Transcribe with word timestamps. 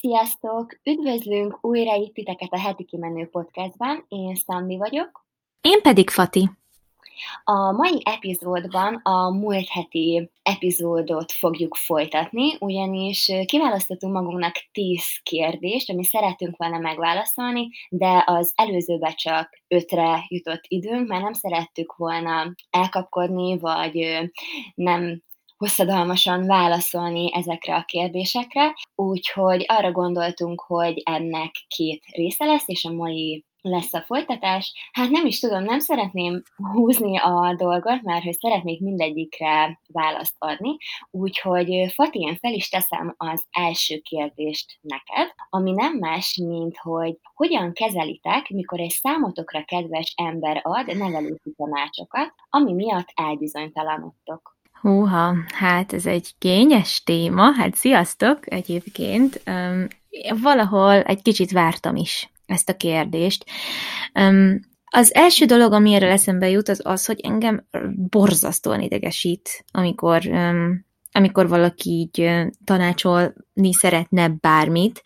Sziasztok! 0.00 0.78
Üdvözlünk 0.84 1.58
újra 1.60 1.94
itt 1.94 2.14
titeket 2.14 2.52
a 2.52 2.58
heti 2.58 2.84
kimenő 2.84 3.26
podcastban. 3.26 4.04
Én 4.08 4.34
Szandi 4.34 4.76
vagyok. 4.76 5.26
Én 5.60 5.82
pedig 5.82 6.10
Fati. 6.10 6.50
A 7.44 7.72
mai 7.72 8.02
epizódban 8.04 8.94
a 8.94 9.30
múlt 9.30 9.68
heti 9.68 10.30
epizódot 10.42 11.32
fogjuk 11.32 11.74
folytatni, 11.74 12.56
ugyanis 12.60 13.32
kiválasztottunk 13.44 14.12
magunknak 14.12 14.54
10 14.72 15.02
kérdést, 15.22 15.90
ami 15.90 16.04
szeretünk 16.04 16.56
volna 16.56 16.78
megválaszolni, 16.78 17.68
de 17.90 18.24
az 18.26 18.52
előzőbe 18.56 19.12
csak 19.12 19.62
ötre 19.68 20.24
jutott 20.28 20.64
időnk, 20.68 21.08
mert 21.08 21.22
nem 21.22 21.32
szerettük 21.32 21.96
volna 21.96 22.54
elkapkodni, 22.70 23.58
vagy 23.58 24.30
nem 24.74 25.22
hosszadalmasan 25.60 26.46
válaszolni 26.46 27.34
ezekre 27.34 27.74
a 27.74 27.84
kérdésekre, 27.84 28.74
úgyhogy 28.94 29.64
arra 29.68 29.92
gondoltunk, 29.92 30.60
hogy 30.60 31.02
ennek 31.04 31.50
két 31.68 32.04
része 32.12 32.44
lesz, 32.44 32.68
és 32.68 32.84
a 32.84 32.92
mai 32.92 33.44
lesz 33.62 33.94
a 33.94 34.02
folytatás. 34.02 34.72
Hát 34.92 35.10
nem 35.10 35.26
is 35.26 35.38
tudom, 35.40 35.62
nem 35.62 35.78
szeretném 35.78 36.42
húzni 36.72 37.18
a 37.18 37.54
dolgot, 37.56 38.02
mert 38.02 38.24
hogy 38.24 38.38
szeretnék 38.38 38.80
mindegyikre 38.80 39.80
választ 39.86 40.34
adni, 40.38 40.76
úgyhogy 41.10 41.92
Fati, 41.92 42.18
én 42.18 42.36
fel 42.36 42.52
is 42.52 42.68
teszem 42.68 43.14
az 43.16 43.44
első 43.50 43.98
kérdést 43.98 44.78
neked, 44.80 45.34
ami 45.50 45.70
nem 45.70 45.96
más, 45.96 46.36
mint 46.36 46.76
hogy 46.76 47.18
hogyan 47.34 47.72
kezelitek, 47.72 48.48
mikor 48.48 48.80
egy 48.80 48.90
számotokra 48.90 49.64
kedves 49.64 50.14
ember 50.16 50.60
ad 50.62 50.96
nevelési 50.96 51.54
tanácsokat, 51.56 52.34
ami 52.48 52.72
miatt 52.72 53.08
elbizonytalanodtok. 53.14 54.58
Húha, 54.80 55.36
hát 55.46 55.92
ez 55.92 56.06
egy 56.06 56.34
kényes 56.38 57.02
téma, 57.02 57.52
hát 57.52 57.74
sziasztok 57.74 58.52
egyébként. 58.52 59.42
Um, 59.46 59.86
valahol 60.42 61.00
egy 61.00 61.22
kicsit 61.22 61.52
vártam 61.52 61.96
is 61.96 62.30
ezt 62.46 62.68
a 62.68 62.76
kérdést. 62.76 63.44
Um, 64.14 64.60
az 64.92 65.14
első 65.14 65.44
dolog, 65.44 65.72
ami 65.72 65.94
erre 65.94 66.10
eszembe 66.10 66.48
jut, 66.48 66.68
az 66.68 66.80
az, 66.84 67.06
hogy 67.06 67.20
engem 67.20 67.66
borzasztóan 67.94 68.80
idegesít, 68.80 69.64
amikor, 69.70 70.30
amikor 71.12 71.48
valaki 71.48 71.90
így 71.90 72.30
tanácsolni 72.64 73.72
szeretne 73.72 74.28
bármit. 74.28 75.02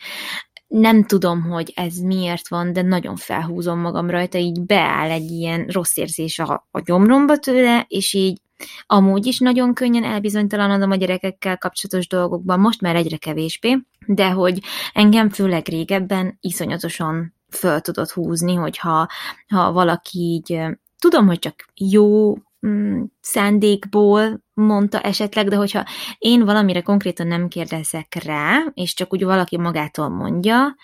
Nem 0.66 1.04
tudom, 1.04 1.42
hogy 1.42 1.72
ez 1.74 1.96
miért 1.96 2.48
van, 2.48 2.72
de 2.72 2.82
nagyon 2.82 3.16
felhúzom 3.16 3.80
magam 3.80 4.10
rajta, 4.10 4.38
így 4.38 4.60
beáll 4.60 5.10
egy 5.10 5.30
ilyen 5.30 5.66
rossz 5.66 5.96
érzés 5.96 6.38
a, 6.38 6.68
a 6.70 6.80
gyomromba 6.80 7.36
tőle, 7.36 7.84
és 7.88 8.12
így 8.12 8.40
Amúgy 8.86 9.26
is 9.26 9.38
nagyon 9.38 9.74
könnyen 9.74 10.04
elbizonytalanodom 10.04 10.90
a 10.90 10.94
gyerekekkel 10.94 11.58
kapcsolatos 11.58 12.06
dolgokban, 12.08 12.60
most 12.60 12.80
már 12.80 12.96
egyre 12.96 13.16
kevésbé, 13.16 13.78
de 14.06 14.30
hogy 14.30 14.62
engem 14.92 15.28
főleg 15.28 15.68
régebben 15.68 16.38
iszonyatosan 16.40 17.34
föl 17.50 17.80
tudott 17.80 18.10
húzni, 18.10 18.54
hogyha 18.54 19.08
ha 19.48 19.72
valaki 19.72 20.18
így, 20.18 20.60
tudom, 20.98 21.26
hogy 21.26 21.38
csak 21.38 21.54
jó 21.74 22.34
mm, 22.66 23.02
szándékból 23.20 24.42
mondta 24.54 25.00
esetleg, 25.00 25.48
de 25.48 25.56
hogyha 25.56 25.84
én 26.18 26.44
valamire 26.44 26.80
konkrétan 26.80 27.26
nem 27.26 27.48
kérdezek 27.48 28.14
rá, 28.24 28.58
és 28.74 28.94
csak 28.94 29.12
úgy 29.12 29.24
valaki 29.24 29.58
magától 29.58 30.08
mondja, 30.08 30.76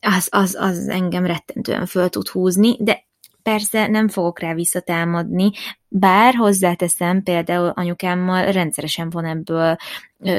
az, 0.00 0.28
az, 0.30 0.56
az 0.60 0.88
engem 0.88 1.26
rettentően 1.26 1.86
föl 1.86 2.08
tud 2.08 2.28
húzni, 2.28 2.76
de 2.78 3.10
Persze 3.42 3.86
nem 3.86 4.08
fogok 4.08 4.40
rá 4.40 4.54
visszatámadni, 4.54 5.50
bár 5.94 6.34
hozzáteszem, 6.34 7.22
például 7.22 7.68
anyukámmal 7.68 8.52
rendszeresen 8.52 9.10
van 9.10 9.24
ebből 9.24 9.76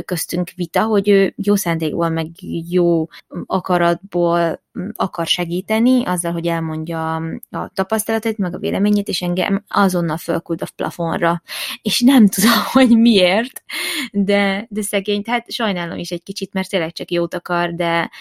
köztünk 0.06 0.50
vita, 0.56 0.84
hogy 0.84 1.10
ő 1.10 1.34
jó 1.38 1.56
szándékból, 1.56 2.10
meg 2.10 2.28
jó 2.70 3.08
akaratból 3.45 4.62
akar 4.95 5.28
segíteni, 5.28 6.06
azzal, 6.06 6.32
hogy 6.32 6.48
elmondja 6.48 7.16
a 7.50 7.70
tapasztalatát, 7.73 8.38
meg 8.38 8.56
a 8.56 8.60
véleményét, 8.60 9.08
és 9.08 9.22
engem 9.22 9.64
azonnal 9.67 10.17
fölküld 10.17 10.61
a 10.61 10.67
plafonra. 10.76 11.42
És 11.82 12.02
nem 12.02 12.27
tudom, 12.27 12.52
hogy 12.72 12.98
miért, 12.98 13.64
de, 14.11 14.66
de 14.70 14.82
szegény, 14.82 15.22
hát 15.26 15.52
sajnálom 15.52 15.98
is 15.98 16.11
egy 16.11 16.23
kicsit, 16.23 16.54
mert 16.54 16.70
tényleg 16.70 16.92
csak 16.92 17.11
jót 17.11 17.33
akar, 17.33 17.73
de, 17.73 18.11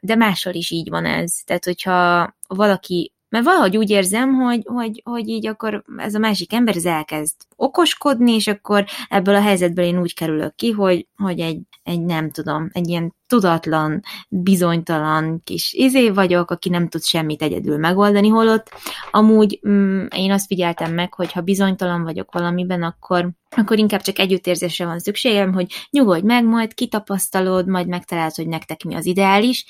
de 0.00 0.14
máshol 0.14 0.54
is 0.54 0.70
így 0.70 0.88
van 0.88 1.04
ez. 1.04 1.32
Tehát, 1.44 1.64
hogyha 1.64 2.34
valaki 2.46 3.12
mert 3.30 3.44
valahogy 3.44 3.76
úgy 3.76 3.90
érzem, 3.90 4.34
hogy, 4.34 4.62
hogy, 4.64 5.02
hogy 5.04 5.28
így 5.28 5.46
akkor 5.46 5.84
ez 5.96 6.14
a 6.14 6.18
másik 6.18 6.52
ember 6.52 6.76
ez 6.76 6.84
elkezd 6.84 7.34
okoskodni, 7.56 8.32
és 8.32 8.46
akkor 8.46 8.84
ebből 9.08 9.34
a 9.34 9.40
helyzetből 9.40 9.84
én 9.84 10.00
úgy 10.00 10.14
kerülök 10.14 10.54
ki, 10.54 10.70
hogy, 10.70 11.08
hogy 11.16 11.40
egy, 11.40 11.60
egy 11.82 12.00
nem 12.00 12.30
tudom, 12.30 12.68
egy 12.72 12.88
ilyen 12.88 13.14
tudatlan, 13.26 14.02
bizonytalan 14.28 15.40
kis 15.44 15.72
izé 15.72 16.10
vagyok, 16.10 16.50
aki 16.50 16.68
nem 16.68 16.88
tud 16.88 17.04
semmit 17.04 17.42
egyedül 17.42 17.78
megoldani, 17.78 18.28
holott 18.28 18.70
amúgy 19.10 19.60
mm, 19.68 20.06
én 20.16 20.32
azt 20.32 20.46
figyeltem 20.46 20.94
meg, 20.94 21.14
hogy 21.14 21.32
ha 21.32 21.40
bizonytalan 21.40 22.02
vagyok 22.02 22.32
valamiben, 22.32 22.82
akkor 22.82 23.30
akkor 23.56 23.78
inkább 23.78 24.00
csak 24.00 24.18
együttérzésre 24.18 24.86
van 24.86 24.98
szükségem, 24.98 25.52
hogy 25.52 25.72
nyugodj 25.90 26.26
meg, 26.26 26.44
majd 26.44 26.74
kitapasztalod, 26.74 27.66
majd 27.68 27.86
megtalálod, 27.86 28.34
hogy 28.34 28.48
nektek 28.48 28.82
mi 28.82 28.94
az 28.94 29.06
ideális, 29.06 29.64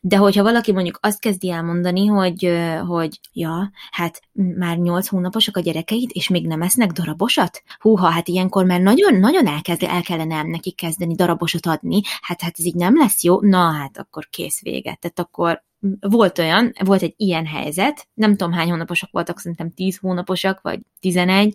de 0.00 0.16
hogyha 0.16 0.42
valaki 0.42 0.72
mondjuk 0.72 0.98
azt 1.02 1.20
kezdi 1.20 1.50
elmondani, 1.50 2.06
hogy, 2.06 2.52
hogy 2.86 3.20
ja, 3.32 3.70
hát 3.90 4.20
már 4.32 4.76
nyolc 4.76 5.08
hónaposak 5.08 5.56
a 5.56 5.60
gyerekeid, 5.60 6.10
és 6.12 6.28
még 6.28 6.46
nem 6.46 6.62
esznek 6.62 6.90
darabosat? 6.90 7.62
Húha, 7.78 8.08
hát 8.08 8.28
ilyenkor 8.28 8.64
már 8.64 8.80
nagyon, 8.80 9.14
nagyon 9.14 9.46
elkezd, 9.46 9.82
el 9.82 10.02
kellene 10.02 10.42
nekik 10.42 10.76
kezdeni 10.76 11.14
darabosat 11.14 11.66
adni, 11.66 12.00
hát, 12.20 12.40
hát 12.40 12.54
ez 12.58 12.64
így 12.64 12.74
nem 12.74 12.96
lesz 12.96 13.22
jó, 13.22 13.40
na 13.40 13.70
hát 13.70 13.98
akkor 13.98 14.28
kész 14.30 14.60
véget, 14.60 14.98
tehát 14.98 15.18
akkor 15.18 15.62
volt 16.00 16.38
olyan, 16.38 16.72
volt 16.84 17.02
egy 17.02 17.14
ilyen 17.16 17.46
helyzet, 17.46 18.08
nem 18.14 18.30
tudom 18.30 18.52
hány 18.52 18.70
hónaposak 18.70 19.10
voltak, 19.10 19.38
szerintem 19.38 19.70
10 19.70 19.96
hónaposak, 19.96 20.60
vagy 20.60 20.80
11, 21.00 21.54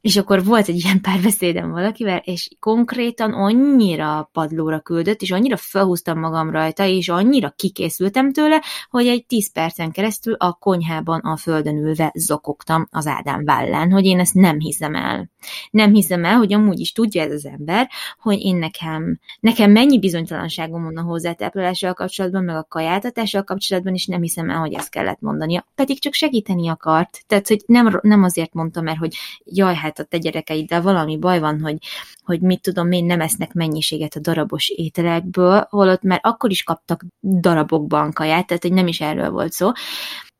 és 0.00 0.16
akkor 0.16 0.44
volt 0.44 0.68
egy 0.68 0.84
ilyen 0.84 1.00
párbeszédem 1.00 1.70
valakivel, 1.70 2.22
és 2.24 2.48
konkrétan 2.60 3.32
annyira 3.32 4.30
padlóra 4.32 4.80
küldött, 4.80 5.20
és 5.20 5.30
annyira 5.30 5.56
felhúztam 5.56 6.18
magam 6.18 6.50
rajta, 6.50 6.84
és 6.84 7.08
annyira 7.08 7.50
kikészültem 7.56 8.32
tőle, 8.32 8.62
hogy 8.90 9.06
egy 9.06 9.26
10 9.26 9.52
percen 9.52 9.90
keresztül 9.90 10.34
a 10.34 10.52
konyhában 10.52 11.20
a 11.20 11.36
földön 11.36 11.76
ülve 11.76 12.12
zokogtam 12.14 12.88
az 12.90 13.06
Ádám 13.06 13.44
vállán, 13.44 13.90
hogy 13.90 14.04
én 14.04 14.18
ezt 14.18 14.34
nem 14.34 14.58
hiszem 14.58 14.94
el. 14.94 15.30
Nem 15.70 15.92
hiszem 15.92 16.24
el, 16.24 16.36
hogy 16.36 16.52
amúgy 16.52 16.80
is 16.80 16.92
tudja 16.92 17.22
ez 17.22 17.32
az 17.32 17.46
ember, 17.46 17.88
hogy 18.18 18.40
én 18.40 18.56
nekem, 18.56 19.18
nekem 19.40 19.70
mennyi 19.70 19.98
bizonytalanságom 19.98 20.82
van 20.82 20.96
a 20.96 21.02
hozzátáplálással 21.02 21.94
kapcsolatban, 21.94 22.44
meg 22.44 22.56
a 22.56 22.66
kajáltatással 22.68 23.42
kapcsolatban, 23.42 23.94
és 23.94 24.06
nem 24.06 24.22
hiszem 24.22 24.50
el, 24.50 24.58
hogy 24.58 24.72
ezt 24.72 24.90
kellett 24.90 25.20
mondania. 25.20 25.66
Pedig 25.74 26.00
csak 26.00 26.12
segíteni 26.12 26.68
akart. 26.68 27.24
Tehát, 27.26 27.48
hogy 27.48 27.62
nem, 27.66 27.98
nem 28.02 28.22
azért 28.22 28.54
mondta, 28.54 28.80
mert 28.80 28.98
hogy 28.98 29.16
jaj, 29.44 29.74
hát 29.74 29.89
a 29.98 30.04
te 30.04 30.18
gyerekeiddel 30.18 30.82
valami 30.82 31.18
baj 31.18 31.40
van, 31.40 31.60
hogy, 31.60 31.76
hogy 32.24 32.40
mit 32.40 32.62
tudom 32.62 32.92
én, 32.92 33.04
nem 33.04 33.20
esznek 33.20 33.52
mennyiséget 33.52 34.14
a 34.14 34.20
darabos 34.20 34.68
ételekből, 34.68 35.66
holott 35.70 36.02
már 36.02 36.20
akkor 36.22 36.50
is 36.50 36.62
kaptak 36.62 37.04
darabokban 37.20 38.12
kaját, 38.12 38.46
tehát 38.46 38.62
hogy 38.62 38.72
nem 38.72 38.86
is 38.86 39.00
erről 39.00 39.30
volt 39.30 39.52
szó. 39.52 39.70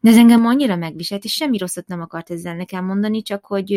De 0.00 0.10
ez 0.10 0.16
engem 0.16 0.46
annyira 0.46 0.76
megviselt, 0.76 1.24
és 1.24 1.32
semmi 1.32 1.58
rosszat 1.58 1.86
nem 1.86 2.00
akart 2.00 2.30
ezzel 2.30 2.56
nekem 2.56 2.84
mondani, 2.84 3.22
csak 3.22 3.46
hogy 3.46 3.72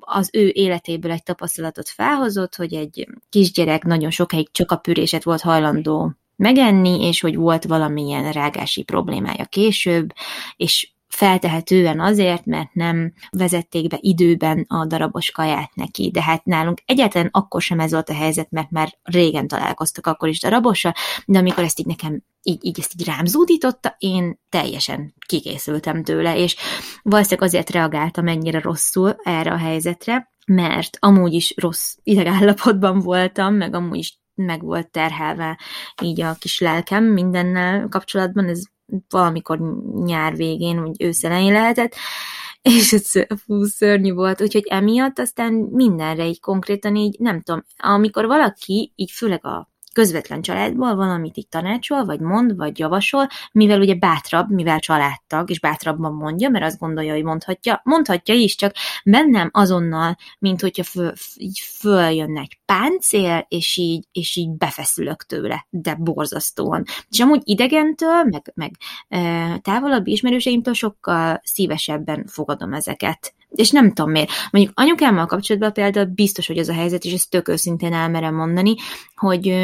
az 0.00 0.30
ő 0.32 0.50
életéből 0.54 1.10
egy 1.10 1.22
tapasztalatot 1.22 1.88
felhozott, 1.88 2.54
hogy 2.54 2.74
egy 2.74 3.08
kisgyerek 3.28 3.84
nagyon 3.84 4.10
sokáig 4.10 4.50
csak 4.50 4.70
a 4.70 4.76
püréset 4.76 5.22
volt 5.22 5.40
hajlandó 5.40 6.14
megenni, 6.36 7.06
és 7.06 7.20
hogy 7.20 7.36
volt 7.36 7.64
valamilyen 7.64 8.32
rágási 8.32 8.82
problémája 8.82 9.44
később, 9.44 10.12
és 10.56 10.92
feltehetően 11.10 12.00
azért, 12.00 12.44
mert 12.44 12.74
nem 12.74 13.12
vezették 13.30 13.88
be 13.88 13.98
időben 14.00 14.64
a 14.68 14.86
darabos 14.86 15.30
kaját 15.30 15.74
neki, 15.74 16.10
de 16.10 16.22
hát 16.22 16.44
nálunk 16.44 16.82
egyáltalán 16.86 17.28
akkor 17.32 17.62
sem 17.62 17.80
ez 17.80 17.92
volt 17.92 18.08
a 18.08 18.14
helyzet, 18.14 18.50
mert 18.50 18.70
már 18.70 18.98
régen 19.02 19.48
találkoztak 19.48 20.06
akkor 20.06 20.28
is 20.28 20.40
darabossal, 20.40 20.92
de 21.26 21.38
amikor 21.38 21.64
ezt 21.64 21.78
így 21.78 21.86
nekem 21.86 22.22
így, 22.42 22.64
így 22.64 22.78
ezt 22.78 22.94
így 22.98 23.06
rám 23.06 23.24
zúdította, 23.24 23.94
én 23.98 24.40
teljesen 24.48 25.14
kikészültem 25.26 26.02
tőle, 26.02 26.36
és 26.36 26.56
valószínűleg 27.02 27.48
azért 27.48 27.70
reagáltam 27.70 28.26
ennyire 28.26 28.60
rosszul 28.60 29.16
erre 29.22 29.52
a 29.52 29.56
helyzetre, 29.56 30.30
mert 30.46 30.96
amúgy 31.00 31.32
is 31.32 31.54
rossz 31.56 31.96
idegállapotban 32.02 32.98
voltam, 32.98 33.54
meg 33.54 33.74
amúgy 33.74 33.98
is 33.98 34.18
meg 34.34 34.62
volt 34.62 34.90
terhelve 34.90 35.58
így 36.02 36.20
a 36.20 36.36
kis 36.38 36.60
lelkem 36.60 37.04
mindennel 37.04 37.86
kapcsolatban, 37.88 38.48
ez 38.48 38.62
valamikor 39.08 39.58
nyár 40.04 40.36
végén, 40.36 40.80
vagy 40.80 41.02
ősz 41.02 41.24
elején 41.24 41.52
lehetett, 41.52 41.94
és 42.62 42.92
ez 42.92 43.10
fú, 43.44 43.64
szörnyű 43.64 44.12
volt, 44.12 44.42
úgyhogy 44.42 44.66
emiatt 44.68 45.18
aztán 45.18 45.52
mindenre 45.52 46.26
így 46.26 46.40
konkrétan 46.40 46.96
így, 46.96 47.16
nem 47.18 47.40
tudom, 47.40 47.64
amikor 47.76 48.26
valaki 48.26 48.92
így 48.96 49.10
főleg 49.10 49.44
a 49.46 49.70
közvetlen 49.92 50.42
családból 50.42 50.94
valamit 50.94 51.36
így 51.36 51.48
tanácsol, 51.48 52.04
vagy 52.04 52.20
mond, 52.20 52.56
vagy 52.56 52.78
javasol, 52.78 53.26
mivel 53.52 53.80
ugye 53.80 53.94
bátrabb, 53.94 54.50
mivel 54.50 54.78
családtag, 54.78 55.50
és 55.50 55.60
bátrabban 55.60 56.12
mondja, 56.12 56.48
mert 56.48 56.64
azt 56.64 56.78
gondolja, 56.78 57.12
hogy 57.12 57.22
mondhatja, 57.22 57.80
mondhatja 57.84 58.34
is, 58.34 58.54
csak 58.54 58.74
bennem 59.04 59.50
azonnal, 59.52 60.16
mint 60.38 60.60
hogyha 60.60 60.84
föl, 60.84 61.12
így 61.36 61.58
följönne 61.58 62.40
egy 62.40 62.58
páncél, 62.64 63.46
és 63.48 63.76
így, 63.76 64.06
és 64.12 64.36
így 64.36 64.50
befeszülök 64.50 65.26
tőle, 65.26 65.66
de 65.70 65.94
borzasztóan. 65.94 66.84
És 67.08 67.20
amúgy 67.20 67.42
idegentől, 67.44 68.24
meg, 68.24 68.52
meg 68.54 68.74
e, 69.08 69.58
távolabb 69.58 70.06
ismerőseimtől 70.06 70.74
sokkal 70.74 71.40
szívesebben 71.44 72.26
fogadom 72.26 72.72
ezeket 72.72 73.34
és 73.50 73.70
nem 73.70 73.92
tudom 73.92 74.10
miért. 74.10 74.30
Mondjuk 74.50 74.78
anyukámmal 74.78 75.26
kapcsolatban 75.26 75.72
például 75.72 76.06
biztos, 76.06 76.46
hogy 76.46 76.58
az 76.58 76.68
a 76.68 76.72
helyzet, 76.72 77.04
és 77.04 77.12
ezt 77.12 77.30
tök 77.30 77.48
őszintén 77.48 77.92
elmerem 77.92 78.34
mondani, 78.34 78.74
hogy, 79.14 79.54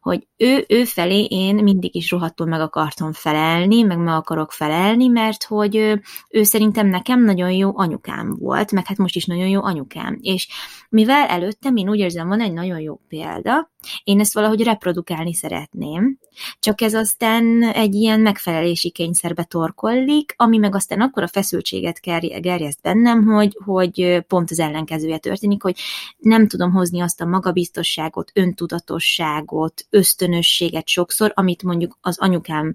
hogy 0.00 0.26
ő, 0.36 0.64
ő 0.68 0.84
felé 0.84 1.24
én 1.24 1.54
mindig 1.54 1.94
is 1.94 2.10
rohadtul 2.10 2.46
meg 2.46 2.60
akartam 2.60 3.12
felelni, 3.12 3.82
meg 3.82 3.98
meg 3.98 4.14
akarok 4.14 4.52
felelni, 4.52 5.06
mert 5.06 5.44
hogy 5.44 5.76
ő, 5.76 6.02
ő 6.30 6.42
szerintem 6.42 6.86
nekem 6.86 7.24
nagyon 7.24 7.50
jó 7.50 7.78
anyukám 7.78 8.36
volt, 8.38 8.72
meg 8.72 8.86
hát 8.86 8.98
most 8.98 9.16
is 9.16 9.24
nagyon 9.24 9.48
jó 9.48 9.62
anyukám. 9.62 10.18
És 10.20 10.48
mivel 10.88 11.26
előttem 11.26 11.76
én 11.76 11.90
úgy 11.90 11.98
érzem, 11.98 12.28
van 12.28 12.40
egy 12.40 12.52
nagyon 12.52 12.80
jó 12.80 13.00
példa, 13.08 13.70
én 14.04 14.20
ezt 14.20 14.34
valahogy 14.34 14.62
reprodukálni 14.62 15.34
szeretném, 15.34 16.18
csak 16.58 16.80
ez 16.80 16.94
aztán 16.94 17.62
egy 17.62 17.94
ilyen 17.94 18.20
megfelelési 18.20 18.90
kényszerbe 18.90 19.44
torkollik, 19.44 20.34
ami 20.36 20.58
meg 20.58 20.74
aztán 20.74 21.00
akkor 21.00 21.22
a 21.22 21.28
feszültséget 21.28 22.00
gerjeszt 22.40 22.82
bennem, 22.82 23.19
hogy, 23.24 23.56
hogy 23.64 24.24
pont 24.26 24.50
az 24.50 24.58
ellenkezője 24.58 25.18
történik, 25.18 25.62
hogy 25.62 25.78
nem 26.18 26.48
tudom 26.48 26.72
hozni 26.72 27.00
azt 27.00 27.20
a 27.20 27.26
magabiztosságot, 27.26 28.30
öntudatosságot, 28.34 29.86
ösztönösséget 29.90 30.88
sokszor, 30.88 31.32
amit 31.34 31.62
mondjuk 31.62 31.98
az 32.00 32.18
anyukám 32.18 32.74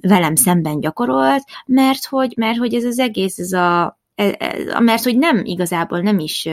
velem 0.00 0.34
szemben 0.34 0.80
gyakorolt, 0.80 1.44
mert 1.66 2.04
hogy, 2.04 2.34
mert 2.36 2.58
hogy 2.58 2.74
ez 2.74 2.84
az 2.84 2.98
egész, 2.98 3.38
ez 3.38 3.52
a 3.52 3.98
mert 4.78 5.02
hogy 5.02 5.18
nem 5.18 5.44
igazából 5.44 6.00
nem 6.00 6.18
is 6.18 6.48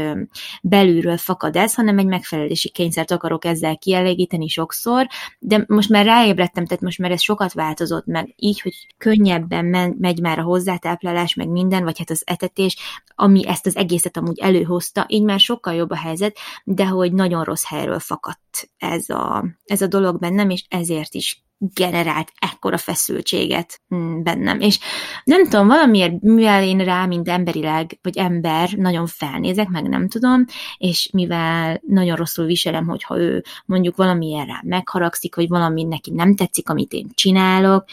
belülről 0.62 1.18
fakad 1.18 1.56
ez, 1.56 1.74
hanem 1.74 1.98
egy 1.98 2.06
megfelelési 2.06 2.70
kényszert 2.70 3.12
akarok 3.12 3.46
ezzel 3.46 3.78
kielégíteni 3.78 4.48
sokszor, 4.48 5.08
de 5.40 5.64
most 5.68 5.90
már 5.90 6.06
ráébredtem, 6.06 6.66
tehát 6.66 6.84
most 6.84 7.00
már 7.00 7.12
ez 7.12 7.22
sokat 7.22 7.54
változott 7.54 8.06
meg, 8.06 8.34
így, 8.36 8.62
hogy 8.62 8.88
könnyebben 8.98 9.96
megy 10.00 10.22
már 10.22 10.40
a 10.40 10.44
hozzátáplálás, 10.44 11.34
meg 11.34 11.48
minden, 11.48 11.84
vagy 11.84 11.98
hát 11.98 12.10
az 12.10 12.24
etetés, 12.26 12.78
ami 13.16 13.48
ezt 13.48 13.66
az 13.66 13.76
egészet 13.76 14.18
amúgy 14.18 14.40
előhozta, 14.40 15.06
így 15.10 15.24
már 15.24 15.40
sokkal 15.40 15.74
jobb 15.74 15.90
a 15.90 15.98
helyzet, 15.98 16.38
de 16.64 16.86
hogy 16.86 17.14
nagyon 17.14 17.44
rossz 17.44 17.66
helyről 17.66 18.00
fakadt 18.00 18.70
ez 18.78 19.10
a, 19.10 19.46
ez 19.66 19.82
a 19.82 19.88
dolog 19.88 20.20
bennem, 20.20 20.50
és 20.50 20.66
ezért 20.70 21.14
is 21.14 21.43
generált 21.74 22.32
ekkora 22.40 22.78
feszültséget 22.78 23.82
mm, 23.96 24.24
bennem. 24.24 24.60
És 24.60 24.80
nem 25.24 25.44
tudom, 25.44 25.68
valamiért, 25.68 26.22
mivel 26.22 26.64
én 26.64 26.78
rá, 26.78 27.06
mint 27.06 27.30
emberileg, 27.30 28.00
vagy 28.02 28.18
ember, 28.18 28.72
nagyon 28.72 29.08
felnézek, 29.08 29.68
meg 29.68 29.90
nem 29.90 30.08
tudom, 30.08 30.46
és 30.78 31.10
mivel 31.14 31.82
nagyon 31.88 32.16
rosszul 32.16 32.46
viselem, 32.46 32.88
hogyha 32.88 33.18
ő 33.18 33.44
mondjuk 33.66 33.96
valamiért 33.96 34.48
rá 34.48 34.60
megharagszik, 34.64 35.36
vagy 35.36 35.48
valami 35.48 35.84
neki 35.84 36.12
nem 36.12 36.36
tetszik, 36.36 36.70
amit 36.70 36.94
én 36.94 37.08
csinálok, 37.14 37.86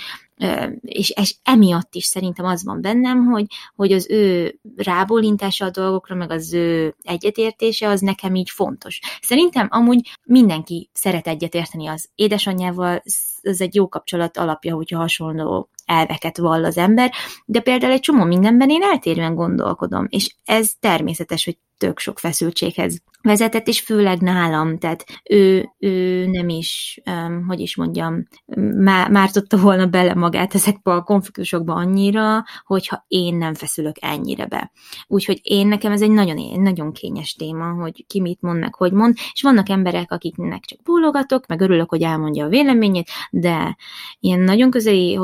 és, 0.80 1.12
és 1.20 1.34
emiatt 1.42 1.94
is 1.94 2.04
szerintem 2.04 2.44
az 2.44 2.64
van 2.64 2.80
bennem, 2.80 3.24
hogy, 3.24 3.46
hogy 3.76 3.92
az 3.92 4.10
ő 4.10 4.54
rábólintása 4.76 5.64
a 5.64 5.70
dolgokra, 5.70 6.14
meg 6.14 6.30
az 6.30 6.52
ő 6.52 6.94
egyetértése 7.02 7.88
az 7.88 8.00
nekem 8.00 8.34
így 8.34 8.50
fontos. 8.50 9.00
Szerintem 9.20 9.66
amúgy 9.70 10.10
mindenki 10.24 10.90
szeret 10.92 11.26
egyetérteni 11.26 11.86
az 11.86 12.08
édesanyjával, 12.14 13.02
ez 13.42 13.60
egy 13.60 13.74
jó 13.74 13.88
kapcsolat 13.88 14.36
alapja, 14.36 14.74
hogyha 14.74 14.98
hasonló 14.98 15.68
elveket 15.90 16.38
vall 16.38 16.64
az 16.64 16.76
ember, 16.76 17.12
de 17.44 17.60
például 17.60 17.92
egy 17.92 18.00
csomó 18.00 18.24
mindenben 18.24 18.70
én 18.70 18.82
eltérően 18.82 19.34
gondolkodom, 19.34 20.06
és 20.08 20.34
ez 20.44 20.72
természetes, 20.80 21.44
hogy 21.44 21.58
tök 21.80 21.98
sok 21.98 22.18
feszültséghez 22.18 23.02
vezetett, 23.22 23.66
és 23.66 23.80
főleg 23.80 24.20
nálam, 24.20 24.78
tehát 24.78 25.04
ő, 25.30 25.68
ő 25.78 26.26
nem 26.26 26.48
is, 26.48 27.00
um, 27.06 27.44
hogy 27.46 27.60
is 27.60 27.76
mondjam, 27.76 28.28
má, 28.76 29.08
már 29.08 29.30
tudta 29.30 29.56
volna 29.56 29.86
bele 29.86 30.14
magát 30.14 30.54
ezekbe 30.54 30.92
a 30.92 31.02
konfliktusokba 31.02 31.74
annyira, 31.74 32.44
hogyha 32.64 33.04
én 33.08 33.34
nem 33.34 33.54
feszülök 33.54 33.96
ennyire 34.00 34.46
be. 34.46 34.72
Úgyhogy 35.06 35.40
én 35.42 35.66
nekem 35.66 35.92
ez 35.92 36.02
egy 36.02 36.10
nagyon, 36.10 36.60
nagyon 36.60 36.92
kényes 36.92 37.34
téma, 37.34 37.72
hogy 37.72 38.04
ki 38.06 38.20
mit 38.20 38.40
mond, 38.40 38.58
meg 38.58 38.74
hogy 38.74 38.92
mond, 38.92 39.16
és 39.32 39.42
vannak 39.42 39.68
emberek, 39.68 40.12
akiknek 40.12 40.64
csak 40.64 40.82
bólogatok, 40.82 41.46
meg 41.46 41.60
örülök, 41.60 41.90
hogy 41.90 42.02
elmondja 42.02 42.44
a 42.44 42.48
véleményét, 42.48 43.10
de 43.30 43.76
ilyen 44.20 44.40
nagyon 44.40 44.70
közeli 44.70 45.16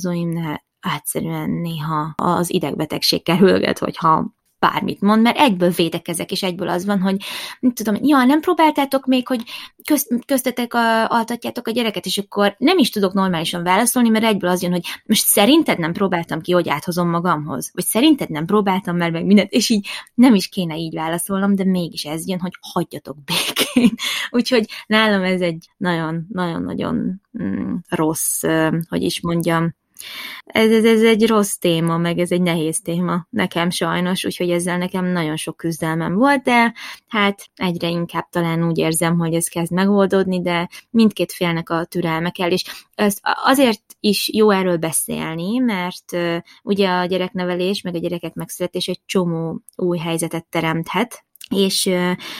hozzátartozóimnál 0.00 0.64
egyszerűen 0.80 1.50
néha 1.50 2.12
az 2.16 2.52
idegbetegség 2.52 3.22
kerülget, 3.22 3.78
hogyha 3.78 4.38
bármit 4.58 5.00
mond, 5.00 5.22
mert 5.22 5.38
egyből 5.38 5.70
védekezek, 5.70 6.30
és 6.30 6.42
egyből 6.42 6.68
az 6.68 6.84
van, 6.84 7.00
hogy 7.00 7.16
nem 7.60 7.72
tudom, 7.72 7.96
ja, 8.02 8.24
nem 8.24 8.40
próbáltátok 8.40 9.06
még, 9.06 9.26
hogy 9.26 9.42
közt, 9.84 10.24
köztetek 10.26 10.74
a, 10.74 11.10
altatjátok 11.10 11.66
a 11.66 11.70
gyereket, 11.70 12.06
és 12.06 12.18
akkor 12.18 12.54
nem 12.58 12.78
is 12.78 12.90
tudok 12.90 13.12
normálisan 13.12 13.62
válaszolni, 13.62 14.08
mert 14.08 14.24
egyből 14.24 14.50
az 14.50 14.62
jön, 14.62 14.70
hogy 14.70 14.84
most 15.04 15.24
szerinted 15.24 15.78
nem 15.78 15.92
próbáltam 15.92 16.40
ki, 16.40 16.52
hogy 16.52 16.68
áthozom 16.68 17.08
magamhoz, 17.08 17.70
vagy 17.74 17.84
szerinted 17.84 18.30
nem 18.30 18.46
próbáltam 18.46 18.96
már 18.96 19.10
meg 19.10 19.24
mindent, 19.24 19.50
és 19.50 19.68
így 19.68 19.88
nem 20.14 20.34
is 20.34 20.48
kéne 20.48 20.76
így 20.76 20.94
válaszolnom, 20.94 21.54
de 21.54 21.64
mégis 21.64 22.04
ez 22.04 22.28
jön, 22.28 22.40
hogy 22.40 22.52
hagyjatok 22.60 23.16
békén. 23.24 23.94
Úgyhogy 24.30 24.64
nálam 24.86 25.22
ez 25.22 25.40
egy 25.40 25.70
nagyon-nagyon-nagyon 25.76 27.20
mm, 27.42 27.74
rossz, 27.88 28.42
hogy 28.88 29.02
is 29.02 29.20
mondjam, 29.20 29.78
ez, 30.44 30.70
ez, 30.70 30.84
ez 30.84 31.02
egy 31.02 31.26
rossz 31.26 31.54
téma, 31.54 31.96
meg 31.96 32.18
ez 32.18 32.30
egy 32.30 32.42
nehéz 32.42 32.80
téma 32.80 33.26
nekem 33.30 33.70
sajnos, 33.70 34.24
úgyhogy 34.24 34.50
ezzel 34.50 34.78
nekem 34.78 35.04
nagyon 35.04 35.36
sok 35.36 35.56
küzdelmem 35.56 36.14
volt, 36.14 36.42
de 36.42 36.74
hát 37.08 37.50
egyre 37.54 37.88
inkább 37.88 38.28
talán 38.30 38.66
úgy 38.66 38.78
érzem, 38.78 39.18
hogy 39.18 39.34
ez 39.34 39.48
kezd 39.48 39.72
megoldódni, 39.72 40.40
de 40.40 40.68
mindkét 40.90 41.32
félnek 41.32 41.70
a 41.70 41.84
türelme 41.84 42.30
kell, 42.30 42.50
és 42.50 42.64
ez 42.94 43.16
azért 43.44 43.82
is 44.00 44.30
jó 44.32 44.50
erről 44.50 44.76
beszélni, 44.76 45.58
mert 45.58 46.16
ugye 46.62 46.88
a 46.88 47.04
gyereknevelés, 47.04 47.82
meg 47.82 47.94
a 47.94 47.98
gyerekek 47.98 48.34
megszületés 48.34 48.86
egy 48.86 49.00
csomó 49.06 49.60
új 49.76 49.98
helyzetet 49.98 50.46
teremthet, 50.50 51.24
és 51.54 51.90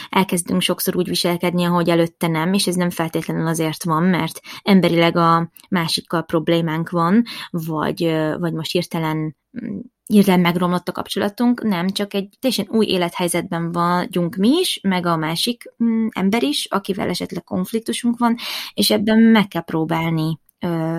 elkezdünk 0.09 0.61
sokszor 0.61 0.97
úgy 0.97 1.09
viselkedni, 1.09 1.65
ahogy 1.65 1.89
előtte 1.89 2.27
nem, 2.27 2.53
és 2.53 2.67
ez 2.67 2.75
nem 2.75 2.91
feltétlenül 2.91 3.47
azért 3.47 3.85
van, 3.85 4.03
mert 4.03 4.41
emberileg 4.62 5.17
a 5.17 5.51
másikkal 5.69 6.23
problémánk 6.23 6.91
van, 6.91 7.23
vagy, 7.51 8.17
vagy 8.39 8.53
most 8.53 8.73
hirtelen 8.73 9.37
mm, 9.65 9.79
hirtelen 10.07 10.41
megromlott 10.41 10.89
a 10.89 10.93
kapcsolatunk, 10.93 11.62
nem, 11.62 11.89
csak 11.89 12.15
egy 12.15 12.37
teljesen 12.41 12.67
új 12.69 12.87
élethelyzetben 12.87 13.73
vagyunk 13.73 14.37
mi 14.37 14.59
is, 14.61 14.81
meg 14.83 15.07
a 15.07 15.17
másik 15.17 15.65
mm, 15.85 16.07
ember 16.11 16.43
is, 16.43 16.67
akivel 16.71 17.09
esetleg 17.09 17.45
konfliktusunk 17.45 18.19
van, 18.19 18.37
és 18.75 18.91
ebben 18.91 19.19
meg 19.19 19.49
kell 19.49 19.62
próbálni 19.62 20.40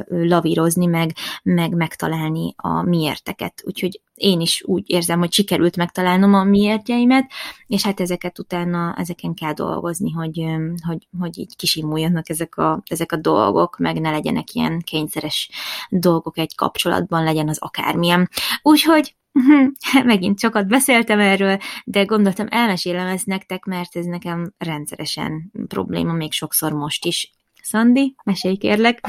lavírozni, 0.07 0.85
meg, 0.85 1.11
meg 1.43 1.75
megtalálni 1.75 2.53
a 2.57 2.81
miérteket. 2.81 3.61
Úgyhogy 3.65 4.01
én 4.13 4.39
is 4.41 4.63
úgy 4.65 4.83
érzem, 4.89 5.19
hogy 5.19 5.33
sikerült 5.33 5.75
megtalálnom 5.75 6.33
a 6.33 6.43
miértjeimet, 6.43 7.31
és 7.67 7.83
hát 7.83 7.99
ezeket 7.99 8.39
utána, 8.39 8.95
ezeken 8.97 9.33
kell 9.33 9.53
dolgozni, 9.53 10.11
hogy, 10.11 10.45
hogy, 10.87 11.07
hogy 11.19 11.37
így 11.37 11.55
kisimuljanak 11.55 12.29
ezek 12.29 12.57
a, 12.57 12.81
ezek 12.85 13.11
a 13.11 13.15
dolgok, 13.15 13.77
meg 13.77 13.99
ne 13.99 14.11
legyenek 14.11 14.53
ilyen 14.53 14.79
kényszeres 14.79 15.49
dolgok 15.89 16.37
egy 16.37 16.55
kapcsolatban, 16.55 17.23
legyen 17.23 17.49
az 17.49 17.57
akármilyen. 17.59 18.29
Úgyhogy 18.61 19.15
megint 20.03 20.39
sokat 20.39 20.67
beszéltem 20.67 21.19
erről, 21.19 21.57
de 21.85 22.03
gondoltam 22.03 22.47
elmesélem 22.49 23.07
ezt 23.07 23.25
nektek, 23.25 23.65
mert 23.65 23.95
ez 23.95 24.05
nekem 24.05 24.53
rendszeresen 24.57 25.51
probléma, 25.67 26.13
még 26.13 26.31
sokszor 26.31 26.71
most 26.71 27.05
is. 27.05 27.31
Szandi, 27.61 28.15
mesélj 28.23 28.55
kérlek! 28.55 28.99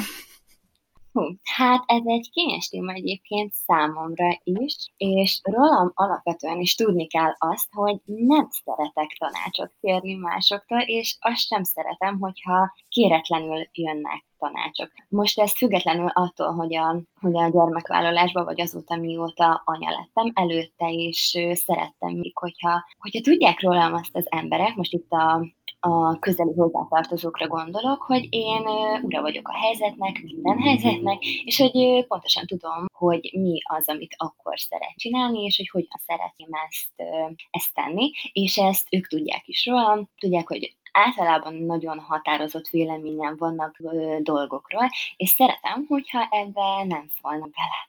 Hú, 1.13 1.23
hát 1.43 1.83
ez 1.87 2.03
egy 2.05 2.31
kényes 2.31 2.69
téma 2.69 2.93
egyébként 2.93 3.53
számomra 3.53 4.41
is, 4.43 4.75
és 4.97 5.41
rólam 5.43 5.93
alapvetően 5.95 6.61
is 6.61 6.75
tudni 6.75 7.07
kell 7.07 7.35
azt, 7.39 7.69
hogy 7.73 8.01
nem 8.05 8.49
szeretek 8.65 9.17
tanácsot 9.19 9.73
kérni 9.81 10.15
másoktól, 10.15 10.81
és 10.81 11.17
azt 11.21 11.47
sem 11.47 11.63
szeretem, 11.63 12.19
hogyha 12.19 12.75
kéretlenül 12.89 13.69
jönnek 13.73 14.25
tanácsok. 14.39 14.91
Most 15.09 15.41
ezt 15.41 15.57
függetlenül 15.57 16.09
attól, 16.09 16.53
hogy 16.53 16.77
a, 16.77 17.03
hogy 17.21 17.37
a 17.37 17.49
gyermekvállalásban, 17.49 18.45
vagy 18.45 18.61
azóta 18.61 18.97
mióta 18.97 19.63
anya 19.65 19.91
lettem, 19.91 20.33
előtte 20.35 20.89
is 20.89 21.37
szerettem 21.53 22.13
még, 22.13 22.39
hogyha, 22.39 22.85
hogyha 22.99 23.21
tudják 23.21 23.61
rólam 23.61 23.95
azt 23.95 24.17
az 24.17 24.27
emberek, 24.31 24.75
most 24.75 24.93
itt 24.93 25.11
a, 25.11 25.47
a 25.85 26.19
közeli 26.19 26.53
hozzátartozókra 26.57 27.47
gondolok, 27.47 28.03
hogy 28.03 28.27
én 28.31 28.63
ura 29.03 29.21
vagyok 29.21 29.49
a 29.49 29.57
helyzetnek, 29.57 30.23
minden 30.23 30.59
helyzetnek, 30.59 31.23
és 31.23 31.57
hogy 31.57 32.07
pontosan 32.07 32.47
tudom, 32.47 32.87
hogy 32.95 33.31
mi 33.33 33.61
az, 33.63 33.89
amit 33.89 34.15
akkor 34.17 34.59
szeret 34.59 34.97
csinálni, 34.97 35.45
és 35.45 35.57
hogy 35.57 35.69
hogyan 35.69 36.01
szeretném 36.07 36.49
ezt, 36.69 37.11
ezt 37.51 37.75
tenni, 37.75 38.11
és 38.33 38.57
ezt 38.57 38.87
ők 38.91 39.07
tudják 39.07 39.43
is 39.47 39.67
rólam, 39.67 40.09
tudják, 40.19 40.49
hogy 40.49 40.77
általában 40.93 41.55
nagyon 41.55 41.99
határozott 41.99 42.69
véleményem 42.69 43.37
vannak 43.37 43.77
ö, 43.83 44.17
dolgokról, 44.21 44.89
és 45.17 45.29
szeretem, 45.29 45.85
hogyha 45.89 46.29
ebbe 46.31 46.85
nem 46.85 47.07
szólnak 47.23 47.51
bele. 47.51 47.89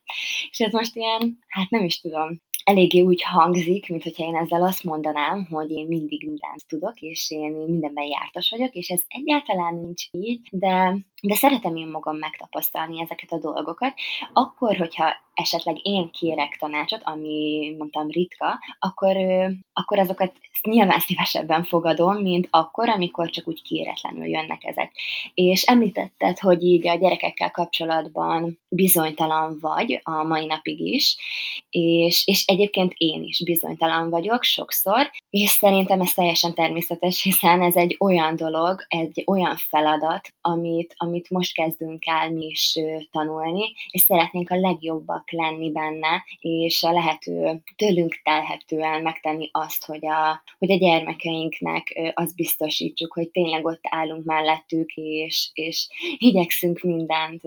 És 0.49 0.59
ez 0.59 0.71
most 0.71 0.95
ilyen, 0.95 1.39
hát 1.47 1.69
nem 1.69 1.83
is 1.83 2.01
tudom, 2.01 2.41
eléggé 2.63 3.01
úgy 3.01 3.21
hangzik, 3.21 3.89
mint 3.89 4.03
hogyha 4.03 4.23
én 4.23 4.35
ezzel 4.35 4.63
azt 4.63 4.83
mondanám, 4.83 5.47
hogy 5.49 5.71
én 5.71 5.87
mindig 5.87 6.25
mindent 6.25 6.67
tudok, 6.67 6.99
és 6.99 7.31
én 7.31 7.51
mindenben 7.51 8.05
jártas 8.05 8.49
vagyok, 8.49 8.73
és 8.73 8.89
ez 8.89 9.01
egyáltalán 9.07 9.75
nincs 9.75 10.03
így, 10.11 10.39
de, 10.51 10.97
de 11.21 11.35
szeretem 11.35 11.75
én 11.75 11.87
magam 11.87 12.17
megtapasztalni 12.17 13.01
ezeket 13.01 13.31
a 13.31 13.39
dolgokat. 13.39 13.93
Akkor, 14.33 14.77
hogyha 14.77 15.13
esetleg 15.33 15.77
én 15.81 16.09
kérek 16.11 16.57
tanácsot, 16.59 17.01
ami 17.03 17.75
mondtam 17.77 18.07
ritka, 18.07 18.59
akkor, 18.79 19.15
akkor 19.73 19.99
azokat 19.99 20.33
nyilván 20.61 20.99
szívesebben 20.99 21.63
fogadom, 21.63 22.21
mint 22.21 22.47
akkor, 22.49 22.89
amikor 22.89 23.29
csak 23.29 23.47
úgy 23.47 23.61
kéretlenül 23.61 24.25
jönnek 24.25 24.63
ezek. 24.63 24.91
És 25.33 25.63
említetted, 25.63 26.39
hogy 26.39 26.63
így 26.63 26.87
a 26.87 26.95
gyerekekkel 26.95 27.51
kapcsolatban 27.51 28.59
bizonytalan 28.69 29.57
vagy 29.61 29.99
a 30.03 30.23
mai 30.23 30.45
napig 30.45 30.79
is, 30.79 31.17
és, 31.69 32.27
és 32.27 32.45
egyébként 32.53 32.93
én 32.97 33.23
is 33.23 33.43
bizonytalan 33.43 34.09
vagyok 34.09 34.43
sokszor, 34.43 35.11
és 35.29 35.49
szerintem 35.49 36.01
ez 36.01 36.13
teljesen 36.13 36.53
természetes, 36.53 37.23
hiszen 37.23 37.61
ez 37.61 37.75
egy 37.75 37.95
olyan 37.99 38.35
dolog, 38.35 38.85
egy 38.87 39.23
olyan 39.25 39.55
feladat, 39.55 40.27
amit, 40.41 40.93
amit 40.97 41.29
most 41.29 41.53
kezdünk 41.53 42.05
el 42.05 42.31
mi 42.31 42.45
is 42.45 42.79
tanulni, 43.11 43.73
és 43.89 44.01
szeretnénk 44.01 44.49
a 44.49 44.59
legjobbak 44.59 45.31
lenni 45.31 45.71
benne, 45.71 46.23
és 46.39 46.83
a 46.83 46.91
lehető 46.91 47.61
tőlünk 47.75 48.21
telhetően 48.23 49.01
megtenni 49.01 49.49
azt, 49.51 49.85
hogy 49.85 50.05
a, 50.05 50.43
hogy 50.57 50.71
a 50.71 50.77
gyermekeinknek 50.77 52.11
azt 52.13 52.35
biztosítsuk, 52.35 53.13
hogy 53.13 53.29
tényleg 53.29 53.65
ott 53.65 53.83
állunk 53.89 54.25
mellettük, 54.25 54.93
és, 54.93 55.49
és 55.53 55.87
igyekszünk 56.17 56.79
mindent 56.79 57.41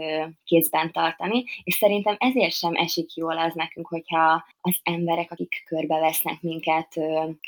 kézben 0.44 0.92
tartani, 0.92 1.44
és 1.64 1.74
szerintem 1.74 2.16
ezért 2.18 2.52
sem 2.52 2.74
esik 2.74 3.14
jól 3.14 3.38
az 3.38 3.54
nekünk, 3.54 3.86
hogyha 3.86 4.44
az 4.60 4.78
emberek, 4.96 5.30
akik 5.30 5.62
körbevesznek 5.66 6.42
minket, 6.42 6.94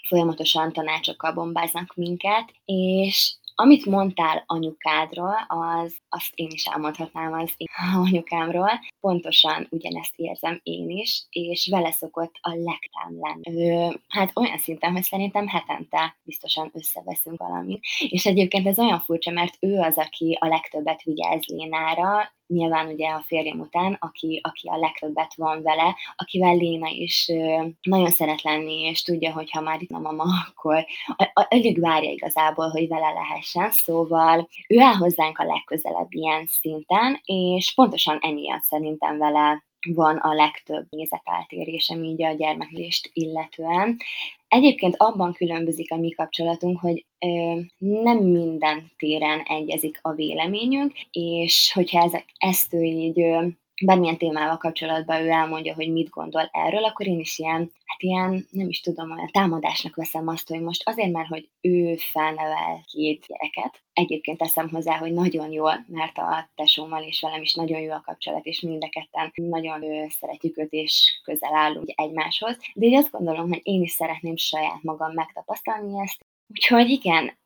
folyamatosan 0.09 0.73
tanácsokkal 0.73 1.33
bombáznak 1.33 1.95
minket, 1.95 2.53
és 2.65 3.37
amit 3.61 3.87
mondtál 3.87 4.45
anyukádról, 4.47 5.37
az, 5.49 5.97
azt 6.09 6.31
én 6.35 6.49
is 6.51 6.65
elmondhatnám 6.65 7.33
az 7.33 7.53
én 7.57 7.67
anyukámról. 8.07 8.71
Pontosan 9.01 9.67
ugyanezt 9.71 10.13
érzem 10.17 10.61
én 10.63 10.91
is, 10.91 11.27
és 11.31 11.69
vele 11.71 11.91
szokott 11.91 12.35
a 12.41 12.49
legtám 12.49 13.19
lenni. 13.21 13.91
hát 14.09 14.31
olyan 14.35 14.59
szinten, 14.59 14.93
hogy 14.93 15.03
szerintem 15.03 15.47
hetente 15.47 16.17
biztosan 16.23 16.71
összeveszünk 16.75 17.39
valamit. 17.39 17.81
És 18.09 18.27
egyébként 18.27 18.67
ez 18.67 18.79
olyan 18.79 19.01
furcsa, 19.01 19.31
mert 19.31 19.57
ő 19.61 19.79
az, 19.79 19.97
aki 19.97 20.37
a 20.41 20.47
legtöbbet 20.47 21.03
vigyáz 21.03 21.45
Lénára, 21.45 22.33
nyilván 22.49 22.87
ugye 22.87 23.09
a 23.09 23.25
férjem 23.27 23.61
után, 23.61 23.97
aki, 24.01 24.41
aki 24.43 24.69
a 24.69 24.77
legtöbbet 24.77 25.35
van 25.35 25.63
vele, 25.63 25.97
akivel 26.17 26.57
Léna 26.57 26.89
is 26.89 27.27
nagyon 27.83 28.11
szeret 28.11 28.43
lenni, 28.43 28.81
és 28.81 29.03
tudja, 29.03 29.33
hogy 29.33 29.51
ha 29.51 29.61
már 29.61 29.83
itt 29.83 29.91
a 29.91 29.99
mama, 29.99 30.25
akkor 30.49 30.87
alig 31.33 31.81
várja 31.81 32.11
igazából, 32.11 32.69
hogy 32.69 32.89
vele 32.89 33.13
lehessen, 33.13 33.71
szóval 33.71 34.49
ő 34.69 34.81
áll 34.81 34.95
hozzánk 34.95 35.39
a 35.39 35.45
legközelebb 35.45 36.09
ilyen 36.11 36.47
szinten, 36.47 37.21
és 37.25 37.75
pontosan 37.75 38.19
emiatt 38.21 38.63
szerintem 38.63 39.19
vele 39.19 39.67
van 39.87 40.17
a 40.17 40.35
legtöbb 40.35 40.87
nézeteltérésem 40.91 42.03
így 42.05 42.23
a 42.23 42.33
gyermeklést 42.33 43.11
illetően. 43.13 43.97
Egyébként 44.49 44.95
abban 44.97 45.33
különbözik 45.33 45.93
a 45.93 45.97
mi 45.97 46.11
kapcsolatunk, 46.11 46.81
hogy 46.81 47.07
ö, 47.19 47.61
nem 47.79 48.19
minden 48.19 48.93
téren 48.97 49.41
egyezik 49.41 49.99
a 50.03 50.13
véleményünk, 50.13 50.93
és 51.11 51.73
hogyha 51.75 52.03
ezek, 52.03 52.25
ezt 52.39 52.75
ő 52.75 52.83
így 52.83 53.21
ö, 53.21 53.47
bármilyen 53.85 54.17
témával 54.17 54.57
kapcsolatban 54.57 55.21
ő 55.21 55.29
elmondja, 55.29 55.75
hogy 55.75 55.93
mit 55.93 56.09
gondol 56.09 56.49
erről, 56.53 56.85
akkor 56.85 57.07
én 57.07 57.19
is 57.19 57.39
ilyen, 57.39 57.73
hát 57.85 58.03
ilyen, 58.03 58.47
nem 58.51 58.69
is 58.69 58.81
tudom, 58.81 59.11
olyan 59.11 59.31
támadásnak 59.33 59.95
veszem 59.95 60.29
azt, 60.29 60.49
hogy 60.49 60.61
most 60.61 60.89
azért, 60.89 61.13
mert 61.13 61.29
hogy 61.29 61.49
ő 61.61 61.97
felnevel 61.97 62.85
két 62.93 63.25
gyereket, 63.27 63.83
egyébként 63.93 64.39
teszem 64.39 64.69
hozzá, 64.69 64.97
hogy 64.97 65.13
nagyon 65.13 65.53
jól, 65.53 65.85
mert 65.89 66.19
a 66.19 66.51
tesómmal 66.55 67.03
és 67.03 67.21
velem 67.21 67.43
is 67.43 67.55
nagyon 67.55 67.81
jó 67.81 67.93
a 67.93 68.03
kapcsolat, 68.05 68.45
és 68.45 68.61
mind 68.61 68.85
a 68.85 68.89
ketten 68.89 69.33
nagyon 69.35 70.09
szeretjük 70.09 70.59
őt, 70.59 70.73
és 70.73 71.21
közel 71.25 71.55
állunk 71.55 71.93
egymáshoz. 71.95 72.57
De 72.75 72.87
így 72.87 72.95
azt 72.95 73.11
gondolom, 73.11 73.49
hogy 73.49 73.61
én 73.63 73.83
is 73.83 73.91
szeretném 73.91 74.37
saját 74.37 74.83
magam 74.83 75.13
megtapasztalni 75.13 76.01
ezt, 76.01 76.27
Úgyhogy 76.51 76.89
igen, 76.91 77.39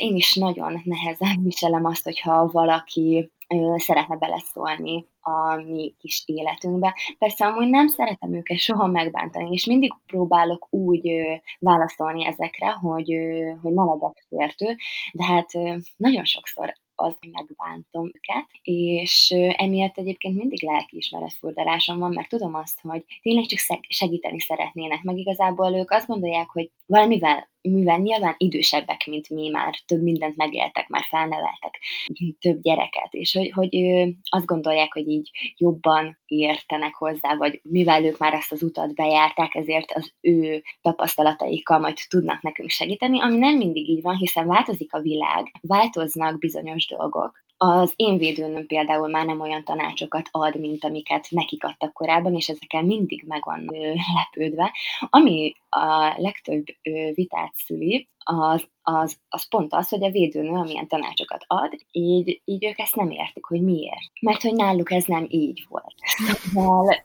én 0.00 0.14
is 0.14 0.34
nagyon 0.34 0.80
nehezen 0.84 1.42
viselem 1.44 1.84
azt, 1.84 2.04
hogyha 2.04 2.50
valaki 2.52 3.30
szeretne 3.76 4.16
beleszólni 4.16 5.06
a 5.20 5.54
mi 5.54 5.94
kis 5.98 6.22
életünkbe. 6.26 6.96
Persze 7.18 7.46
amúgy 7.46 7.68
nem 7.68 7.86
szeretem 7.86 8.34
őket 8.34 8.58
soha 8.58 8.86
megbántani, 8.86 9.52
és 9.52 9.66
mindig 9.66 9.92
próbálok 10.06 10.66
úgy 10.70 11.10
válaszolni 11.58 12.26
ezekre, 12.26 12.70
hogy, 12.70 13.16
hogy 13.62 13.72
ne 13.72 13.82
legyek 13.82 14.24
fértő, 14.28 14.76
de 15.12 15.24
hát 15.24 15.50
nagyon 15.96 16.24
sokszor 16.24 16.72
az, 16.94 17.14
megbántom 17.32 18.06
őket, 18.06 18.46
és 18.62 19.34
emiatt 19.56 19.98
egyébként 19.98 20.36
mindig 20.36 20.62
lelkiismeretfordalásom 20.62 21.98
van, 21.98 22.12
mert 22.12 22.28
tudom 22.28 22.54
azt, 22.54 22.80
hogy 22.80 23.04
tényleg 23.22 23.44
csak 23.44 23.80
segíteni 23.88 24.40
szeretnének, 24.40 25.02
meg 25.02 25.18
igazából 25.18 25.74
ők 25.74 25.90
azt 25.90 26.06
gondolják, 26.06 26.48
hogy 26.50 26.70
valamivel 26.86 27.48
mivel 27.70 27.98
nyilván 27.98 28.34
idősebbek, 28.36 29.06
mint 29.06 29.28
mi, 29.28 29.48
már 29.48 29.74
több 29.86 30.02
mindent 30.02 30.36
megéltek, 30.36 30.88
már 30.88 31.04
felneveltek 31.08 31.78
több 32.40 32.60
gyereket, 32.60 33.08
és 33.10 33.32
hogy, 33.32 33.50
hogy 33.50 33.76
azt 34.22 34.46
gondolják, 34.46 34.92
hogy 34.92 35.08
így 35.08 35.30
jobban 35.56 36.18
értenek 36.26 36.94
hozzá, 36.94 37.36
vagy 37.36 37.60
mivel 37.62 38.04
ők 38.04 38.18
már 38.18 38.34
ezt 38.34 38.52
az 38.52 38.62
utat 38.62 38.94
bejárták, 38.94 39.54
ezért 39.54 39.92
az 39.92 40.12
ő 40.20 40.62
tapasztalataikkal 40.80 41.78
majd 41.78 41.96
tudnak 42.08 42.42
nekünk 42.42 42.70
segíteni, 42.70 43.20
ami 43.20 43.36
nem 43.36 43.56
mindig 43.56 43.88
így 43.88 44.02
van, 44.02 44.16
hiszen 44.16 44.46
változik 44.46 44.92
a 44.92 45.00
világ, 45.00 45.52
változnak 45.60 46.38
bizonyos 46.38 46.86
dolgok, 46.86 47.46
az 47.58 47.92
én 47.96 48.18
védőnöm 48.18 48.66
például 48.66 49.08
már 49.08 49.26
nem 49.26 49.40
olyan 49.40 49.64
tanácsokat 49.64 50.28
ad, 50.30 50.60
mint 50.60 50.84
amiket 50.84 51.26
nekik 51.30 51.64
adtak 51.64 51.92
korábban, 51.92 52.34
és 52.34 52.48
ezekkel 52.48 52.82
mindig 52.82 53.24
meg 53.26 53.44
van 53.44 53.64
lepődve. 54.14 54.72
Ami 55.00 55.54
a 55.68 56.14
legtöbb 56.16 56.64
vitát 57.14 57.52
szüli, 57.54 58.08
az, 58.30 58.68
az, 58.82 59.16
az 59.28 59.48
pont 59.48 59.74
az, 59.74 59.88
hogy 59.88 60.04
a 60.04 60.10
védőnő 60.10 60.50
amilyen 60.50 60.88
tanácsokat 60.88 61.44
ad, 61.46 61.72
így, 61.90 62.42
így 62.44 62.64
ők 62.64 62.78
ezt 62.78 62.96
nem 62.96 63.10
értik, 63.10 63.44
hogy 63.44 63.62
miért. 63.62 64.12
Mert 64.20 64.42
hogy 64.42 64.54
náluk 64.54 64.92
ez 64.92 65.04
nem 65.04 65.26
így 65.28 65.66
volt. 65.68 65.94
Szóval 66.52 67.04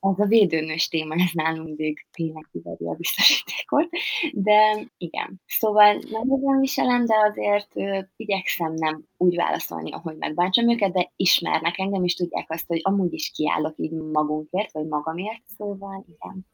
az 0.00 0.20
a 0.20 0.26
védőnős 0.26 0.88
téma, 0.88 1.14
ez 1.14 1.30
nálunk 1.32 1.64
mindig 1.64 2.06
tényleg 2.12 2.48
kiveri 2.52 2.86
a 2.86 2.94
biztosítékot, 2.94 3.88
de 4.32 4.86
igen. 4.96 5.40
Szóval 5.46 5.92
nem 5.92 6.30
ezen 6.30 6.60
viselem, 6.60 7.04
de 7.04 7.14
azért 7.30 7.70
igyekszem 8.16 8.72
nem 8.74 9.04
úgy 9.16 9.36
válaszolni, 9.36 9.92
ahogy 9.92 10.16
megbántsam 10.16 10.70
őket, 10.70 10.92
de 10.92 11.12
ismernek 11.16 11.78
engem, 11.78 12.04
és 12.04 12.14
tudják 12.14 12.50
azt, 12.50 12.66
hogy 12.66 12.80
amúgy 12.82 13.12
is 13.12 13.30
kiállok 13.30 13.74
így 13.76 13.92
magunkért, 13.92 14.72
vagy 14.72 14.86
magamért, 14.86 15.42
szóval 15.56 16.06
igen. 16.08 16.46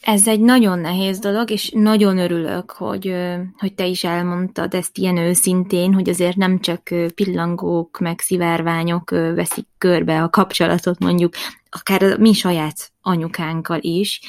Ez 0.00 0.28
egy 0.28 0.40
nagyon 0.40 0.78
nehéz 0.78 1.18
dolog, 1.18 1.50
és 1.50 1.70
nagyon 1.74 2.18
örülök, 2.18 2.70
hogy, 2.70 3.14
hogy 3.58 3.74
te 3.74 3.86
is 3.86 4.04
elmondtad 4.04 4.74
ezt 4.74 4.98
ilyen 4.98 5.16
őszintén, 5.16 5.94
hogy 5.94 6.08
azért 6.08 6.36
nem 6.36 6.60
csak 6.60 6.82
pillangók, 7.14 7.98
meg 7.98 8.20
szivárványok 8.20 9.10
veszik 9.10 9.66
körbe 9.78 10.22
a 10.22 10.30
kapcsolatot 10.30 10.98
mondjuk, 10.98 11.34
akár 11.70 12.02
a 12.02 12.16
mi 12.18 12.32
saját 12.32 12.92
anyukánkkal 13.02 13.78
is, 13.80 14.20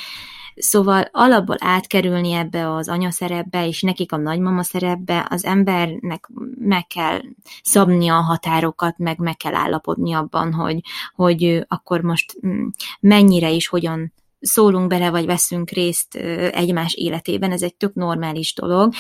Szóval 0.56 1.10
alapból 1.12 1.56
átkerülni 1.60 2.32
ebbe 2.32 2.74
az 2.74 2.90
anyaszerepbe, 2.90 3.68
és 3.68 3.82
nekik 3.82 4.12
a 4.12 4.18
nagymama 4.18 4.64
szerepbe, 4.64 5.28
az 5.30 5.46
embernek 5.46 6.30
meg 6.60 6.88
kell 6.88 7.22
szabni 7.64 8.08
a 8.08 8.14
határokat, 8.14 8.98
meg 8.98 9.18
meg 9.20 9.38
kell 9.38 9.56
állapodni 9.56 10.14
abban, 10.14 10.54
hogy, 10.54 10.80
hogy 11.16 11.66
akkor 11.68 12.02
most 12.02 12.36
mm, 12.48 12.68
mennyire 13.00 13.50
is, 13.50 13.68
hogyan 13.68 14.14
szólunk 14.46 14.88
bele, 14.88 15.10
vagy 15.10 15.26
veszünk 15.26 15.70
részt 15.70 16.16
egymás 16.52 16.94
életében, 16.94 17.52
ez 17.52 17.62
egy 17.62 17.76
tök 17.76 17.94
normális 17.94 18.54
dolog, 18.54 18.94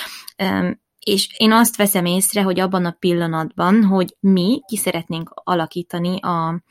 és 0.99 1.27
én 1.37 1.51
azt 1.51 1.75
veszem 1.75 2.05
észre, 2.05 2.41
hogy 2.41 2.59
abban 2.59 2.85
a 2.85 2.95
pillanatban, 2.99 3.83
hogy 3.83 4.15
mi 4.19 4.61
ki 4.67 4.77
szeretnénk 4.77 5.31
alakítani 5.33 6.19
a, 6.21 6.63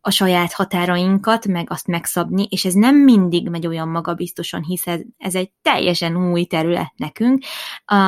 a 0.00 0.10
saját 0.10 0.52
határainkat, 0.52 1.46
meg 1.46 1.70
azt 1.70 1.86
megszabni, 1.86 2.46
és 2.50 2.64
ez 2.64 2.74
nem 2.74 2.96
mindig 2.96 3.48
megy 3.48 3.66
olyan 3.66 3.88
magabiztosan, 3.88 4.62
hiszen 4.62 5.14
ez 5.18 5.34
egy 5.34 5.52
teljesen 5.62 6.30
új 6.30 6.44
terület 6.44 6.92
nekünk, 6.96 7.44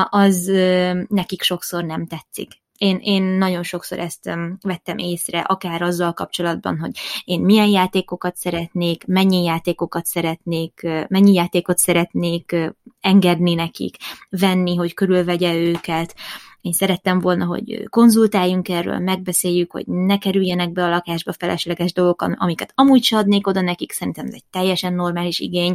az 0.08 0.50
nekik 1.08 1.42
sokszor 1.42 1.84
nem 1.84 2.06
tetszik 2.06 2.61
Én, 2.82 2.98
én 3.02 3.22
nagyon 3.22 3.62
sokszor 3.62 3.98
ezt 3.98 4.30
vettem 4.60 4.98
észre, 4.98 5.40
akár 5.40 5.82
azzal 5.82 6.12
kapcsolatban, 6.12 6.78
hogy 6.78 6.90
én 7.24 7.40
milyen 7.40 7.66
játékokat 7.66 8.36
szeretnék, 8.36 9.06
mennyi 9.06 9.42
játékokat 9.42 10.06
szeretnék, 10.06 10.80
mennyi 11.08 11.32
játékot 11.32 11.78
szeretnék 11.78 12.56
engedni 13.00 13.54
nekik, 13.54 13.96
venni, 14.30 14.74
hogy 14.76 14.94
körülvegye 14.94 15.54
őket, 15.54 16.14
én 16.60 16.72
szerettem 16.72 17.20
volna, 17.20 17.44
hogy 17.44 17.88
konzultáljunk 17.88 18.68
erről, 18.68 18.98
megbeszéljük, 18.98 19.72
hogy 19.72 19.86
ne 19.86 20.18
kerüljenek 20.18 20.72
be 20.72 20.84
a 20.84 20.88
lakásba 20.88 21.32
felesleges 21.32 21.92
dolgok, 21.92 22.22
amiket 22.22 22.72
amúgy 22.74 23.02
se 23.02 23.16
adnék 23.16 23.46
oda 23.46 23.60
nekik, 23.60 23.92
szerintem 23.92 24.26
ez 24.26 24.32
egy 24.32 24.44
teljesen 24.50 24.94
normális 24.94 25.38
igény. 25.38 25.74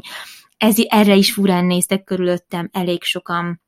Ez, 0.58 0.76
erre 0.88 1.16
is 1.16 1.34
furán 1.34 1.66
néztek 1.66 2.04
körülöttem 2.04 2.70
elég 2.72 3.04
sokan. 3.04 3.62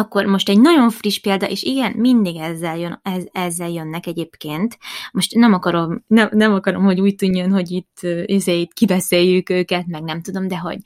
Akkor 0.00 0.24
most 0.24 0.48
egy 0.48 0.60
nagyon 0.60 0.90
friss 0.90 1.18
példa, 1.18 1.48
és 1.48 1.62
igen, 1.62 1.92
mindig 1.92 2.36
ezzel, 2.36 2.78
jön, 2.78 3.00
ez, 3.02 3.24
ezzel 3.32 3.70
jönnek 3.70 4.06
egyébként. 4.06 4.78
Most 5.12 5.34
nem 5.34 5.52
akarom, 5.52 6.04
nem, 6.06 6.28
nem 6.32 6.54
akarom, 6.54 6.84
hogy 6.84 7.00
úgy 7.00 7.14
tűnjön, 7.14 7.52
hogy 7.52 7.70
itt, 7.70 7.98
itt 8.26 8.72
kibeszéljük 8.72 9.50
őket, 9.50 9.86
meg 9.86 10.02
nem 10.02 10.22
tudom, 10.22 10.48
de 10.48 10.58
hogy 10.58 10.78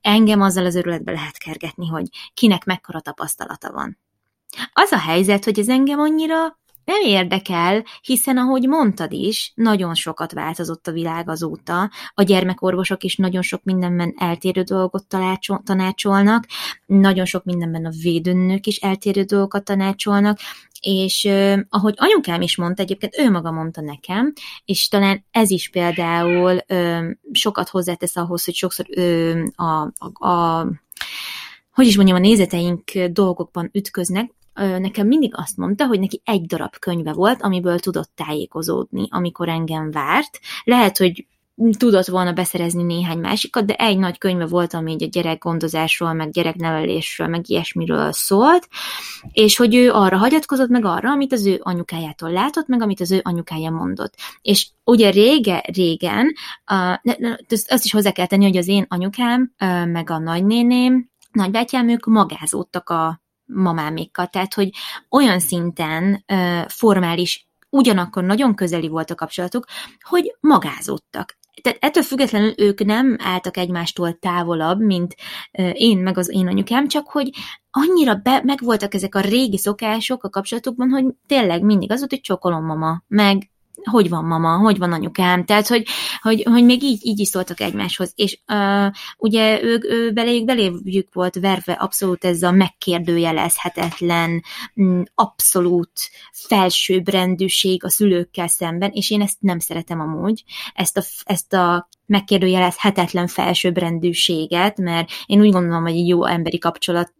engem 0.00 0.40
azzal 0.40 0.64
az 0.64 0.74
örületbe 0.74 1.12
lehet 1.12 1.38
kergetni, 1.38 1.86
hogy 1.86 2.06
kinek 2.34 2.64
mekkora 2.64 3.00
tapasztalata 3.00 3.72
van 3.72 3.98
az 4.72 4.92
a 4.92 4.98
helyzet, 4.98 5.44
hogy 5.44 5.58
ez 5.58 5.68
engem 5.68 5.98
annyira 5.98 6.58
nem 6.88 7.02
érdekel, 7.02 7.84
hiszen 8.02 8.36
ahogy 8.36 8.68
mondtad 8.68 9.12
is, 9.12 9.52
nagyon 9.54 9.94
sokat 9.94 10.32
változott 10.32 10.86
a 10.86 10.92
világ 10.92 11.28
azóta, 11.28 11.90
a 12.14 12.22
gyermekorvosok 12.22 13.02
is 13.02 13.16
nagyon 13.16 13.42
sok 13.42 13.64
mindenben 13.64 14.14
eltérő 14.18 14.62
dolgot 14.62 15.06
tanácsolnak, 15.64 16.46
nagyon 16.86 17.24
sok 17.24 17.44
mindenben 17.44 17.84
a 17.84 17.90
védőnők 18.02 18.66
is 18.66 18.76
eltérő 18.76 19.22
dolgokat 19.22 19.64
tanácsolnak, 19.64 20.38
és 20.80 21.24
euh, 21.24 21.60
ahogy 21.68 21.94
anyukám 21.96 22.40
is 22.40 22.56
mondta, 22.56 22.82
egyébként 22.82 23.18
ő 23.18 23.30
maga 23.30 23.50
mondta 23.50 23.80
nekem, 23.80 24.32
és 24.64 24.88
talán 24.88 25.24
ez 25.30 25.50
is 25.50 25.68
például 25.68 26.58
euh, 26.66 27.10
sokat 27.32 27.68
hozzátesz 27.68 28.16
ahhoz, 28.16 28.44
hogy 28.44 28.54
sokszor 28.54 28.86
euh, 28.96 29.44
a, 29.54 29.92
a, 29.98 30.28
a 30.28 30.66
hogy 31.72 31.86
is 31.86 31.96
mondjam, 31.96 32.16
a 32.16 32.20
nézeteink 32.20 32.90
dolgokban 33.10 33.70
ütköznek, 33.72 34.30
nekem 34.58 35.06
mindig 35.06 35.32
azt 35.36 35.56
mondta, 35.56 35.86
hogy 35.86 36.00
neki 36.00 36.20
egy 36.24 36.46
darab 36.46 36.78
könyve 36.78 37.12
volt, 37.12 37.42
amiből 37.42 37.78
tudott 37.78 38.10
tájékozódni, 38.14 39.06
amikor 39.10 39.48
engem 39.48 39.90
várt. 39.90 40.40
Lehet, 40.64 40.98
hogy 40.98 41.26
tudott 41.78 42.06
volna 42.06 42.32
beszerezni 42.32 42.82
néhány 42.82 43.18
másikat, 43.18 43.64
de 43.66 43.74
egy 43.74 43.98
nagy 43.98 44.18
könyve 44.18 44.46
volt, 44.46 44.74
ami 44.74 44.92
így 44.92 45.02
a 45.02 45.06
gyerekgondozásról, 45.06 46.12
meg 46.12 46.30
gyereknevelésről, 46.30 47.26
meg 47.26 47.50
ilyesmiről 47.50 48.12
szólt, 48.12 48.68
és 49.32 49.56
hogy 49.56 49.74
ő 49.74 49.92
arra 49.92 50.16
hagyatkozott, 50.16 50.68
meg 50.68 50.84
arra, 50.84 51.10
amit 51.10 51.32
az 51.32 51.46
ő 51.46 51.60
anyukájától 51.62 52.30
látott, 52.30 52.66
meg 52.66 52.82
amit 52.82 53.00
az 53.00 53.10
ő 53.10 53.20
anyukája 53.22 53.70
mondott. 53.70 54.14
És 54.42 54.68
ugye 54.84 55.10
rége, 55.10 55.64
régen, 55.72 56.26
uh, 56.70 57.62
azt 57.68 57.84
is 57.84 57.92
hozzá 57.92 58.10
kell 58.10 58.26
tenni, 58.26 58.44
hogy 58.44 58.56
az 58.56 58.68
én 58.68 58.86
anyukám, 58.88 59.52
meg 59.86 60.10
a 60.10 60.18
nagynéném, 60.18 61.10
nagybátyám, 61.32 61.88
ők 61.88 62.06
magázódtak 62.06 62.90
a 62.90 63.20
mamámékkal, 63.52 64.26
tehát 64.26 64.54
hogy 64.54 64.70
olyan 65.10 65.40
szinten 65.40 66.24
uh, 66.32 66.68
formális, 66.68 67.48
ugyanakkor 67.70 68.24
nagyon 68.24 68.54
közeli 68.54 68.88
volt 68.88 69.10
a 69.10 69.14
kapcsolatuk, 69.14 69.64
hogy 70.00 70.36
magázódtak. 70.40 71.38
Tehát 71.62 71.78
ettől 71.80 72.02
függetlenül 72.02 72.52
ők 72.56 72.84
nem 72.84 73.16
álltak 73.20 73.56
egymástól 73.56 74.18
távolabb, 74.18 74.80
mint 74.80 75.14
én 75.72 75.98
meg 75.98 76.18
az 76.18 76.30
én 76.32 76.46
anyukám, 76.46 76.88
csak 76.88 77.08
hogy 77.08 77.30
annyira 77.70 78.14
be, 78.14 78.40
megvoltak 78.44 78.94
ezek 78.94 79.14
a 79.14 79.20
régi 79.20 79.58
szokások 79.58 80.24
a 80.24 80.28
kapcsolatukban, 80.28 80.88
hogy 80.88 81.04
tényleg 81.26 81.62
mindig 81.62 81.90
az 81.90 81.98
volt, 81.98 82.10
hogy 82.10 82.20
csokolom 82.20 82.64
mama, 82.64 83.02
meg 83.06 83.50
hogy 83.84 84.08
van 84.08 84.24
mama, 84.24 84.56
hogy 84.56 84.78
van 84.78 84.92
anyukám, 84.92 85.44
tehát 85.44 85.66
hogy, 85.66 85.86
hogy, 86.20 86.42
hogy 86.42 86.64
még 86.64 86.82
így, 86.82 87.06
így 87.06 87.20
is 87.20 87.28
szóltak 87.28 87.60
egymáshoz, 87.60 88.12
és 88.14 88.38
uh, 88.48 88.92
ugye 89.18 89.62
ők 89.62 89.84
ő 89.84 90.12
beléjük 90.12 90.44
beléjük 90.44 91.14
volt 91.14 91.34
verve 91.40 91.72
abszolút 91.72 92.24
ez 92.24 92.42
a 92.42 92.50
megkérdőjelezhetetlen, 92.50 94.42
mm, 94.82 95.00
abszolút 95.14 95.92
felsőbbrendűség 96.32 97.84
a 97.84 97.90
szülőkkel 97.90 98.48
szemben, 98.48 98.90
és 98.90 99.10
én 99.10 99.20
ezt 99.20 99.36
nem 99.40 99.58
szeretem 99.58 100.00
amúgy, 100.00 100.44
ezt 100.74 100.96
a, 100.96 101.02
ezt 101.24 101.52
a 101.52 101.88
megkérdőjelezhetetlen 102.06 103.26
felsőbbrendűséget, 103.26 104.78
mert 104.78 105.10
én 105.26 105.40
úgy 105.40 105.50
gondolom, 105.50 105.82
hogy 105.82 105.96
egy 105.96 106.08
jó 106.08 106.24
emberi 106.24 106.58
kapcsolat 106.58 107.12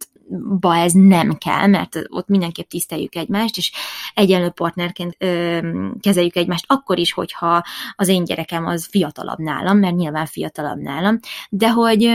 ba 0.59 0.75
ez 0.75 0.91
nem 0.93 1.37
kell, 1.37 1.67
mert 1.67 1.99
ott 2.07 2.27
mindenképp 2.27 2.69
tiszteljük 2.69 3.15
egymást, 3.15 3.57
és 3.57 3.71
egyenlő 4.13 4.49
partnerként 4.49 5.15
ö, 5.17 5.59
kezeljük 5.99 6.35
egymást, 6.35 6.65
akkor 6.67 6.97
is, 6.99 7.13
hogyha 7.13 7.63
az 7.95 8.07
én 8.07 8.23
gyerekem 8.23 8.65
az 8.65 8.87
fiatalabb 8.91 9.39
nálam, 9.39 9.77
mert 9.77 9.95
nyilván 9.95 10.25
fiatalabb 10.25 10.79
nálam, 10.79 11.19
de 11.49 11.69
hogy, 11.69 12.11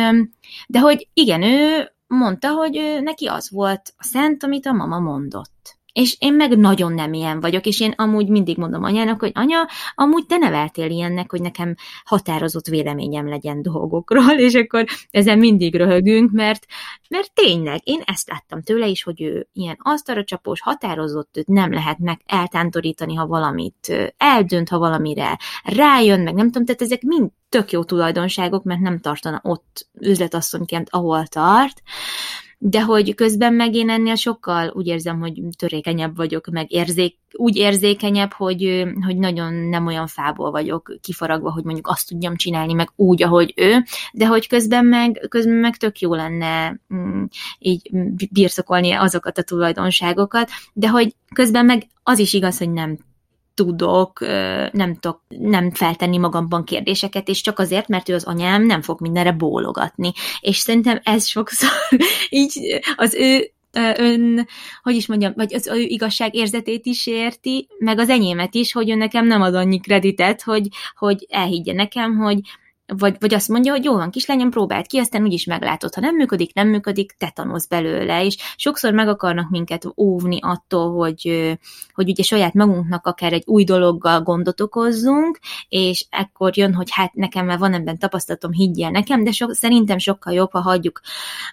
de 0.67 0.79
hogy 0.79 1.09
igen, 1.13 1.43
ő 1.43 1.89
mondta, 2.07 2.49
hogy 2.49 2.99
neki 3.03 3.27
az 3.27 3.51
volt 3.51 3.95
a 3.97 4.05
szent, 4.05 4.43
amit 4.43 4.67
a 4.67 4.73
mama 4.73 4.99
mondott. 4.99 5.74
És 5.95 6.17
én 6.19 6.35
meg 6.35 6.59
nagyon 6.59 6.93
nem 6.93 7.13
ilyen 7.13 7.41
vagyok, 7.41 7.67
és 7.67 7.81
én 7.81 7.93
amúgy 7.97 8.29
mindig 8.29 8.57
mondom 8.57 8.83
anyának, 8.83 9.21
hogy 9.21 9.31
anya, 9.35 9.69
amúgy 9.95 10.27
te 10.27 10.37
neveltél 10.37 10.91
ilyennek, 10.91 11.31
hogy 11.31 11.41
nekem 11.41 11.75
határozott 12.05 12.67
véleményem 12.67 13.29
legyen 13.29 13.63
dolgokról, 13.63 14.31
és 14.39 14.55
akkor 14.55 14.85
ezen 15.11 15.39
mindig 15.39 15.75
röhögünk, 15.75 16.31
mert, 16.31 16.67
mert 17.09 17.33
tényleg, 17.33 17.81
én 17.85 18.01
ezt 18.05 18.29
láttam 18.29 18.63
tőle 18.63 18.87
is, 18.87 19.03
hogy 19.03 19.23
ő 19.23 19.49
ilyen 19.53 19.77
asztalra 19.79 20.25
csapós, 20.25 20.61
határozott, 20.61 21.37
őt 21.37 21.47
nem 21.47 21.73
lehet 21.73 21.99
meg 21.99 22.21
eltántorítani, 22.27 23.15
ha 23.15 23.27
valamit 23.27 24.13
eldönt, 24.17 24.69
ha 24.69 24.79
valamire 24.79 25.39
rájön, 25.65 26.21
meg 26.21 26.35
nem 26.35 26.47
tudom, 26.47 26.65
tehát 26.65 26.83
ezek 26.83 27.03
mind 27.03 27.31
tök 27.49 27.73
jó 27.73 27.85
tulajdonságok, 27.85 28.65
mert 28.65 28.81
nem 28.81 29.01
tartana 29.01 29.41
ott 29.43 29.89
üzletasszonyként, 30.01 30.89
ahol 30.91 31.27
tart, 31.27 31.83
de 32.67 32.83
hogy 32.83 33.15
közben 33.15 33.55
meg 33.55 33.75
én 33.75 33.91
ennél 33.91 34.15
sokkal 34.15 34.73
úgy 34.75 34.87
érzem, 34.87 35.21
hogy 35.21 35.43
törékenyebb 35.59 36.17
vagyok, 36.17 36.47
meg 36.47 36.73
érzék, 36.73 37.19
úgy 37.33 37.57
érzékenyebb, 37.57 38.33
hogy, 38.33 38.85
hogy 39.05 39.17
nagyon 39.17 39.55
nem 39.55 39.87
olyan 39.87 40.07
fából 40.07 40.51
vagyok 40.51 40.97
kifaragva, 41.01 41.53
hogy 41.53 41.65
mondjuk 41.65 41.87
azt 41.87 42.09
tudjam 42.09 42.37
csinálni, 42.37 42.73
meg 42.73 42.89
úgy, 42.97 43.23
ahogy 43.23 43.53
ő, 43.57 43.85
de 44.13 44.27
hogy 44.27 44.47
közben 44.47 44.85
meg, 44.87 45.27
közben 45.29 45.55
meg 45.55 45.77
tök 45.77 45.99
jó 45.99 46.15
lenne 46.15 46.81
mm, 46.95 47.25
így 47.59 47.91
birtokolni 48.31 48.93
azokat 48.93 49.39
a 49.39 49.43
tulajdonságokat, 49.43 50.51
de 50.73 50.89
hogy 50.89 51.15
közben 51.35 51.65
meg 51.65 51.87
az 52.03 52.19
is 52.19 52.33
igaz, 52.33 52.59
hogy 52.59 52.71
nem 52.71 52.99
tudok, 53.55 54.21
nem 54.73 54.97
tudok 55.01 55.21
nem 55.29 55.71
feltenni 55.71 56.19
magamban 56.19 56.65
kérdéseket, 56.65 57.29
és 57.29 57.41
csak 57.41 57.59
azért, 57.59 57.89
mert 57.89 58.09
ő 58.09 58.15
az 58.15 58.25
anyám 58.25 58.63
nem 58.67 58.83
fog 58.83 59.01
mindenre 59.01 59.33
bólogatni. 59.33 60.13
És 60.41 60.57
szerintem 60.57 61.01
ez 61.03 61.27
sokszor 61.27 61.71
így 62.29 62.81
az 62.97 63.15
ő 63.15 63.49
ön, 63.97 64.49
hogy 64.83 64.95
is 64.95 65.07
mondjam, 65.07 65.33
vagy 65.37 65.55
az 65.55 65.67
ő 65.67 65.81
igazságérzetét 65.81 66.87
is 66.87 67.07
érti, 67.07 67.69
meg 67.79 67.99
az 67.99 68.09
enyémet 68.09 68.55
is, 68.55 68.73
hogy 68.73 68.91
ő 68.91 68.95
nekem 68.95 69.27
nem 69.27 69.43
ad 69.43 69.55
annyi 69.55 69.81
kreditet, 69.81 70.43
hogy, 70.43 70.69
hogy 70.97 71.27
elhiggye 71.29 71.73
nekem, 71.73 72.17
hogy 72.17 72.41
vagy, 72.87 73.17
vagy 73.19 73.35
azt 73.35 73.49
mondja, 73.49 73.73
hogy 73.73 73.85
jó 73.85 73.97
van, 73.97 74.11
kislányom, 74.11 74.51
próbáld 74.51 74.87
ki, 74.87 74.99
aztán 74.99 75.23
úgyis 75.23 75.45
meglátod. 75.45 75.95
Ha 75.95 76.01
nem 76.01 76.15
működik, 76.15 76.55
nem 76.55 76.69
működik, 76.69 77.13
te 77.19 77.31
tanulsz 77.31 77.67
belőle, 77.67 78.25
és 78.25 78.37
sokszor 78.57 78.93
meg 78.93 79.09
akarnak 79.09 79.51
minket 79.51 79.85
óvni 79.97 80.39
attól, 80.41 80.93
hogy, 80.93 81.57
hogy 81.95 82.09
ugye 82.09 82.23
saját 82.23 82.55
magunknak 82.55 83.07
akár 83.07 83.33
egy 83.33 83.43
új 83.47 83.65
dologgal 83.65 84.23
gondot 84.23 84.61
okozzunk, 84.61 85.39
és 85.69 86.07
ekkor 86.11 86.57
jön, 86.57 86.75
hogy 86.75 86.89
hát 86.91 87.15
nekem 87.15 87.47
már 87.47 87.59
van 87.59 87.75
ebben 87.75 87.99
tapasztalatom, 87.99 88.53
higgyel 88.53 88.91
nekem, 88.91 89.25
de 89.25 89.31
so, 89.31 89.53
szerintem 89.53 89.99
sokkal 89.99 90.33
jobb, 90.33 90.53
ha 90.53 90.61
hagyjuk 90.61 91.01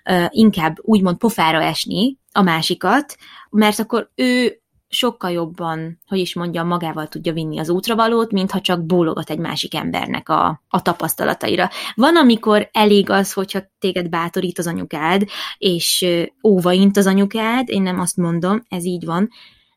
uh, 0.10 0.26
inkább 0.30 0.78
úgymond 0.82 1.18
pofára 1.18 1.62
esni 1.62 2.18
a 2.32 2.42
másikat, 2.42 3.16
mert 3.50 3.80
akkor 3.80 4.10
ő 4.16 4.61
sokkal 4.92 5.32
jobban, 5.32 6.00
hogy 6.08 6.20
is 6.20 6.36
mondjam, 6.36 6.68
magával 6.68 7.08
tudja 7.08 7.34
vinni 7.34 7.60
az 7.60 7.70
útravalót, 7.70 8.32
mintha 8.32 8.62
csak 8.62 8.86
bólogat 8.86 9.30
egy 9.30 9.40
másik 9.40 9.76
embernek 9.76 10.30
a, 10.30 10.62
a 10.70 10.82
tapasztalataira. 10.82 11.70
Van, 11.96 12.16
amikor 12.16 12.70
elég 12.72 13.10
az, 13.10 13.34
hogyha 13.34 13.60
téged 13.80 14.10
bátorít 14.10 14.60
az 14.60 14.68
anyukád, 14.68 15.24
és 15.58 16.06
óvaint 16.44 16.98
az 16.98 17.08
anyukád, 17.08 17.70
én 17.70 17.82
nem 17.82 18.00
azt 18.00 18.18
mondom, 18.18 18.64
ez 18.70 18.86
így 18.86 19.06
van, 19.06 19.30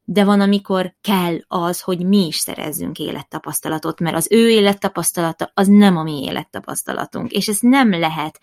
de 0.04 0.24
van, 0.24 0.40
amikor 0.40 0.94
kell 1.00 1.36
az, 1.48 1.80
hogy 1.80 2.06
mi 2.06 2.26
is 2.26 2.36
szerezzünk 2.36 2.98
élettapasztalatot, 2.98 4.00
mert 4.00 4.16
az 4.16 4.28
ő 4.30 4.50
élettapasztalata 4.50 5.50
az 5.54 5.66
nem 5.66 5.96
a 5.96 6.02
mi 6.02 6.22
élettapasztalatunk, 6.22 7.30
és 7.30 7.48
ezt 7.48 7.62
nem 7.62 7.90
lehet 7.90 8.40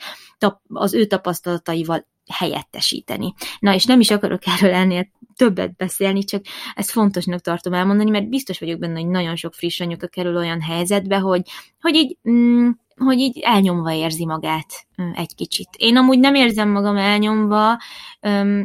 az 0.68 0.94
ő 0.94 1.06
tapasztalataival 1.06 2.08
helyettesíteni. 2.32 3.34
Na, 3.60 3.74
és 3.74 3.86
nem 3.86 4.00
is 4.00 4.12
akarok 4.12 4.42
erről 4.46 4.74
ennél 4.74 5.08
többet 5.42 5.76
beszélni, 5.76 6.24
csak 6.24 6.42
ezt 6.76 6.92
fontosnak 6.92 7.42
tartom 7.42 7.74
elmondani, 7.74 8.10
mert 8.10 8.30
biztos 8.30 8.60
vagyok 8.60 8.80
benne, 8.80 9.00
hogy 9.00 9.10
nagyon 9.10 9.36
sok 9.36 9.54
friss 9.54 9.80
anyuka 9.80 10.08
kerül 10.08 10.36
olyan 10.36 10.62
helyzetbe, 10.62 11.18
hogy, 11.18 11.42
hogy 11.82 11.96
így 11.96 12.18
mm, 12.30 12.70
hogy 12.96 13.20
így 13.20 13.40
elnyomva 13.40 13.94
érzi 13.94 14.26
magát 14.26 14.88
egy 15.14 15.36
kicsit. 15.36 15.70
Én 15.78 15.98
amúgy 15.98 16.20
nem 16.20 16.36
érzem 16.36 16.70
magam 16.70 16.98
elnyomva, 16.98 17.78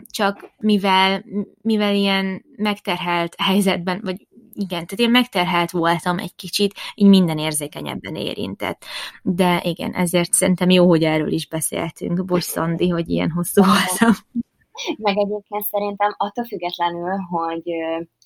csak 0.06 0.50
mivel, 0.58 1.24
mivel 1.62 1.94
ilyen 1.94 2.44
megterhelt 2.56 3.34
helyzetben, 3.38 4.00
vagy 4.02 4.26
igen, 4.52 4.86
tehát 4.86 4.98
én 4.98 5.10
megterhelt 5.10 5.70
voltam 5.70 6.18
egy 6.18 6.34
kicsit, 6.34 6.74
így 6.94 7.08
minden 7.08 7.38
érzékenyebben 7.38 8.14
érintett. 8.14 8.84
De 9.22 9.60
igen, 9.64 9.92
ezért 9.92 10.32
szerintem 10.32 10.70
jó, 10.70 10.88
hogy 10.88 11.02
erről 11.02 11.32
is 11.32 11.46
beszéltünk. 11.46 12.24
Bocs, 12.24 12.44
Szandi, 12.44 12.88
hogy 12.88 13.08
ilyen 13.08 13.30
hosszú 13.30 13.62
voltam. 13.64 14.12
Meg 14.96 15.16
egyébként 15.16 15.64
szerintem 15.64 16.14
attól 16.16 16.44
függetlenül, 16.44 17.16
hogy, 17.16 17.62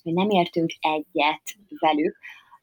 nem 0.03 0.29
értünk 0.29 0.71
egyet 0.79 1.41
velük, 1.79 2.17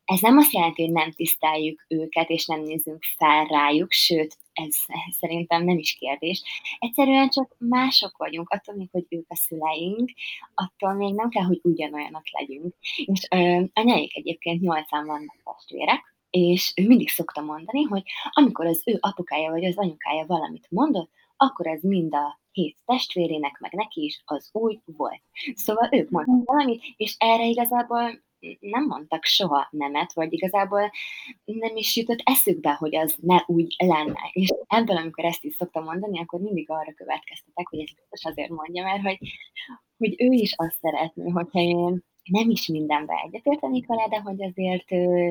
ez 0.09 0.21
nem 0.21 0.37
azt 0.37 0.53
jelenti, 0.53 0.83
hogy 0.83 0.93
nem 0.93 1.11
tiszteljük 1.11 1.85
őket, 1.89 2.29
és 2.29 2.47
nem 2.47 2.61
nézünk 2.61 3.03
fel 3.17 3.45
rájuk, 3.45 3.93
sőt, 3.93 4.37
ez, 4.53 4.77
szerintem 5.19 5.65
nem 5.65 5.79
is 5.79 5.95
kérdés. 5.95 6.43
Egyszerűen 6.79 7.29
csak 7.29 7.55
mások 7.59 8.17
vagyunk, 8.17 8.49
attól 8.51 8.75
még, 8.75 8.89
hogy 8.93 9.07
ők 9.09 9.25
a 9.29 9.37
szüleink, 9.37 10.11
attól 10.55 10.93
még 10.93 11.15
nem 11.15 11.29
kell, 11.29 11.45
hogy 11.45 11.61
ugyanolyanak 11.63 12.23
legyünk. 12.31 12.75
És 12.97 13.27
ö, 13.31 13.63
anyáik 13.73 14.17
egyébként 14.17 14.61
nyolcan 14.61 15.07
vannak 15.07 15.37
testvérek, 15.45 16.15
és 16.31 16.73
ő 16.77 16.87
mindig 16.87 17.09
szokta 17.09 17.41
mondani, 17.41 17.83
hogy 17.83 18.03
amikor 18.31 18.67
az 18.67 18.83
ő 18.85 18.97
apukája 19.01 19.51
vagy 19.51 19.65
az 19.65 19.77
anyukája 19.77 20.27
valamit 20.27 20.67
mondott, 20.71 21.11
akkor 21.39 21.67
ez 21.67 21.83
mind 21.83 22.15
a 22.15 22.41
hét 22.53 22.77
testvérének, 22.85 23.59
meg 23.59 23.73
neki 23.73 24.05
is 24.05 24.23
az 24.25 24.49
új 24.53 24.81
volt. 24.85 25.23
Szóval 25.55 25.89
ők 25.93 26.11
mondtak 26.11 26.45
valamit, 26.45 26.83
és 26.97 27.15
erre 27.19 27.47
igazából 27.47 28.27
nem 28.61 28.85
mondtak 28.85 29.25
soha 29.25 29.69
nemet, 29.71 30.13
vagy 30.13 30.33
igazából 30.33 30.91
nem 31.45 31.77
is 31.77 31.97
jutott 31.97 32.21
eszükbe, 32.25 32.73
hogy 32.73 32.97
az 32.97 33.17
ne 33.21 33.43
úgy 33.47 33.75
lenne. 33.79 34.31
És 34.33 34.49
ebből, 34.67 34.97
amikor 34.97 35.25
ezt 35.25 35.45
is 35.45 35.55
szoktam 35.55 35.85
mondani, 35.85 36.21
akkor 36.21 36.41
mindig 36.41 36.71
arra 36.71 36.93
következtetek, 36.95 37.69
hogy 37.69 37.81
ezt 37.81 37.95
biztos 37.95 38.25
azért 38.25 38.51
mondja, 38.51 38.85
mert 38.85 39.03
hogy, 39.03 39.19
hogy 39.97 40.15
ő 40.19 40.33
is 40.33 40.53
azt 40.57 40.79
szeretné, 40.81 41.31
hogyha 41.31 41.59
én 41.59 42.05
nem 42.29 42.51
is 42.51 42.67
mindenben 42.67 43.17
egyetértenék 43.25 43.87
vele, 43.87 44.09
de 44.09 44.21
hogy 44.21 44.43
azért 44.43 44.85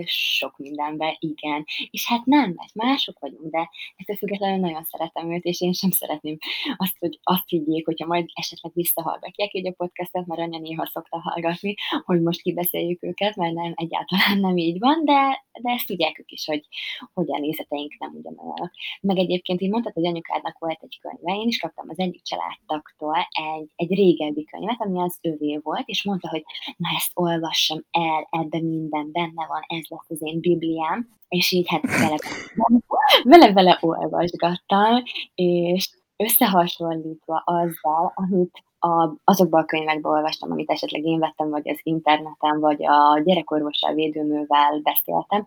sok 0.10 0.58
mindenben 0.58 1.16
igen. 1.20 1.66
És 1.90 2.08
hát 2.08 2.26
nem, 2.26 2.54
mert 2.56 2.74
mások 2.74 3.20
vagyunk, 3.20 3.52
de 3.52 3.70
ettől 3.96 4.16
függetlenül 4.16 4.60
nagyon 4.60 4.84
szeretem 4.84 5.32
őt, 5.32 5.44
és 5.44 5.62
én 5.62 5.74
sem 5.74 5.92
szeretném 5.92 6.38
azt, 6.78 6.98
hogy 7.00 7.20
azt 7.24 7.50
higgyék, 7.50 7.86
hogyha 7.86 8.08
majd 8.08 8.30
esetleg 8.34 8.72
visszahallgatják 8.76 9.54
így 9.54 9.68
a 9.68 9.72
podcastet, 9.72 10.26
mert 10.26 10.42
anya 10.42 10.60
néha 10.60 10.86
szokta 10.86 11.20
hallgatni, 11.20 11.76
hogy 12.06 12.22
most 12.22 12.42
kibeszéljük 12.42 13.04
őket, 13.04 13.36
mert 13.36 13.54
nem, 13.54 13.74
egyáltalán 13.76 14.40
nem 14.40 14.58
így 14.58 14.80
van, 14.80 15.06
de, 15.06 15.46
de 15.62 15.72
ezt 15.72 15.88
tudják 15.88 16.20
ők 16.20 16.32
is, 16.32 16.46
hogy, 16.46 16.68
hogy 17.14 17.26
a 17.32 17.40
nézeteink 17.40 17.98
nem 18.00 18.14
ugyanolyanok. 18.16 18.72
Meg 19.02 19.18
egyébként 19.18 19.62
így 19.62 19.70
mondtad, 19.70 19.94
hogy 19.94 20.06
anyukádnak 20.06 20.60
volt 20.60 20.84
egy 20.84 21.00
könyve, 21.02 21.42
én 21.42 21.48
is 21.48 21.60
kaptam 21.60 21.90
az 21.90 22.00
egyik 22.00 22.22
családtaktól 22.22 23.28
egy, 23.58 23.72
egy 23.76 23.94
régebbi 23.94 24.44
könyvet, 24.44 24.82
ami 24.82 25.02
az 25.02 25.18
övé 25.22 25.60
volt, 25.64 25.88
és 25.88 26.04
mondta, 26.04 26.30
hogy 26.30 26.44
na 26.78 26.87
ezt 26.96 27.12
olvassam 27.14 27.80
el, 27.92 28.28
ebben 28.30 28.64
minden 28.64 29.12
benne 29.12 29.46
van, 29.48 29.62
ez 29.68 29.86
lesz 29.88 30.10
az 30.10 30.22
én 30.22 30.40
bibliám, 30.40 31.10
és 31.28 31.52
így 31.52 31.68
hát 31.70 31.82
vele-vele 33.24 33.78
olvasgattam, 33.82 35.04
és 35.36 35.90
összehasonlítva 36.18 37.42
azzal, 37.46 38.12
amit 38.16 38.64
a, 38.80 39.14
azokban 39.24 39.62
a 39.62 39.66
könyvekben 39.66 40.12
olvastam, 40.12 40.52
amit 40.52 40.70
esetleg 40.70 41.04
én 41.04 41.20
vettem, 41.20 41.50
vagy 41.50 41.70
az 41.70 41.80
interneten, 41.84 42.60
vagy 42.60 42.86
a 42.86 43.22
gyerekorvossal 43.24 43.94
védőnővel 43.94 44.80
beszéltem, 44.84 45.46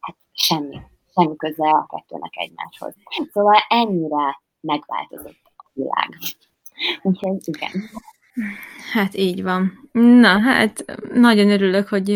hát 0.00 0.16
semmi, 0.32 0.80
semmi 1.14 1.36
köze 1.36 1.68
a 1.68 1.86
kettőnek 1.86 2.32
egymáshoz. 2.36 2.94
Szóval 3.32 3.56
ennyire 3.68 4.40
megváltozott 4.60 5.40
a 5.56 5.70
világ. 5.72 6.18
Úgyhogy 7.02 7.38
igen. 7.44 7.70
Hát 8.92 9.16
így 9.16 9.42
van. 9.42 9.88
Na, 9.92 10.40
hát 10.40 10.84
nagyon 11.12 11.50
örülök, 11.50 11.88
hogy 11.88 12.10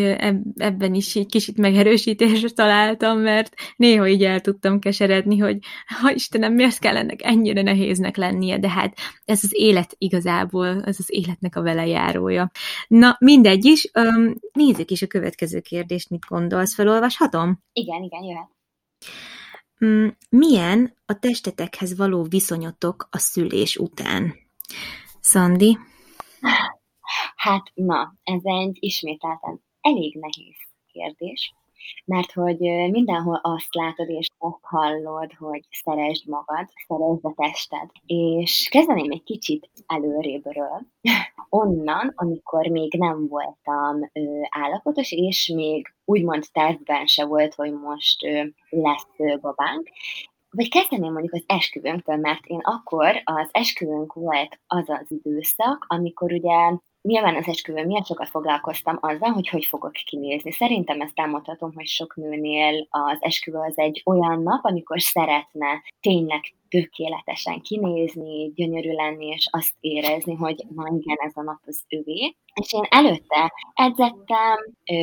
ebben 0.57 0.93
is 0.93 1.15
egy 1.15 1.25
kicsit 1.25 1.57
megerősítésre 1.57 2.49
találtam, 2.49 3.19
mert 3.19 3.53
néha 3.75 4.07
így 4.07 4.23
el 4.23 4.41
tudtam 4.41 4.79
keseredni, 4.79 5.37
hogy 5.37 5.57
ha 6.01 6.11
Istenem, 6.11 6.53
miért 6.53 6.79
kell 6.79 6.97
ennek 6.97 7.23
ennyire 7.23 7.61
nehéznek 7.61 8.17
lennie, 8.17 8.59
de 8.59 8.69
hát 8.69 8.97
ez 9.25 9.39
az 9.43 9.49
élet 9.53 9.95
igazából, 9.97 10.83
ez 10.83 10.95
az 10.99 11.05
életnek 11.07 11.55
a 11.55 11.61
velejárója. 11.61 12.51
Na, 12.87 13.17
mindegy 13.19 13.65
is, 13.65 13.91
nézzük 14.53 14.91
is 14.91 15.01
a 15.01 15.07
következő 15.07 15.59
kérdést, 15.59 16.09
mit 16.09 16.25
gondolsz, 16.27 16.75
felolvashatom? 16.75 17.63
Igen, 17.73 18.03
igen, 18.03 18.23
jöhet. 18.23 18.49
Mm, 19.85 20.07
milyen 20.29 20.93
a 21.05 21.19
testetekhez 21.19 21.97
való 21.97 22.23
viszonyotok 22.23 23.07
a 23.11 23.17
szülés 23.17 23.77
után? 23.77 24.33
Szandi? 25.19 25.77
Hát 27.35 27.71
na, 27.73 28.13
ez 28.23 28.41
egy 28.43 28.77
ismételten 28.79 29.61
elég 29.81 30.15
nehéz 30.15 30.57
kérdés, 30.91 31.53
mert 32.05 32.31
hogy 32.31 32.59
mindenhol 32.91 33.39
azt 33.43 33.75
látod 33.75 34.09
és 34.09 34.27
azt 34.37 34.59
hallod, 34.61 35.33
hogy 35.33 35.67
szeresd 35.71 36.27
magad, 36.27 36.67
szeresd 36.87 37.25
a 37.25 37.33
tested. 37.35 37.89
És 38.05 38.67
kezdeném 38.71 39.11
egy 39.11 39.23
kicsit 39.23 39.69
előrébről, 39.85 40.81
onnan, 41.49 42.13
amikor 42.15 42.67
még 42.67 42.93
nem 42.93 43.27
voltam 43.27 44.09
ö, 44.13 44.41
állapotos, 44.49 45.11
és 45.11 45.51
még 45.55 45.93
úgymond 46.05 46.45
tervben 46.51 47.05
se 47.05 47.25
volt, 47.25 47.53
hogy 47.53 47.73
most 47.73 48.23
ö, 48.23 48.43
lesz 48.69 49.07
ö, 49.17 49.37
babánk, 49.37 49.89
vagy 50.51 50.69
kezdeném 50.69 51.11
mondjuk 51.11 51.33
az 51.33 51.43
esküvőnktől, 51.45 52.15
mert 52.15 52.45
én 52.45 52.59
akkor 52.61 53.21
az 53.23 53.49
esküvőnk 53.51 54.13
volt 54.13 54.59
az 54.67 54.89
az 54.89 55.05
időszak, 55.07 55.85
amikor 55.87 56.31
ugye 56.31 56.77
nyilván 57.01 57.35
az 57.35 57.47
esküvőn 57.47 57.85
miatt 57.85 58.05
sokat 58.05 58.29
foglalkoztam 58.29 58.97
azzal, 59.01 59.29
hogy 59.29 59.47
hogy 59.47 59.65
fogok 59.65 59.91
kinézni. 59.91 60.51
Szerintem 60.51 61.01
ezt 61.01 61.19
elmondhatom, 61.19 61.73
hogy 61.73 61.85
sok 61.85 62.15
nőnél 62.15 62.87
az 62.89 63.17
esküvő 63.19 63.57
az 63.57 63.77
egy 63.77 64.01
olyan 64.05 64.41
nap, 64.43 64.65
amikor 64.65 65.01
szeretne 65.01 65.83
tényleg 65.99 66.41
tökéletesen 66.69 67.61
kinézni, 67.61 68.51
gyönyörű 68.55 68.91
lenni, 68.91 69.27
és 69.27 69.47
azt 69.51 69.73
érezni, 69.79 70.33
hogy 70.33 70.63
na 70.75 70.83
igen, 70.97 71.17
ez 71.19 71.31
a 71.35 71.41
nap 71.41 71.59
az 71.65 71.83
övé. 71.89 72.35
És 72.61 72.73
én 72.73 72.85
előtte 72.89 73.53
edzettem, 73.73 74.57
ö, 74.91 74.95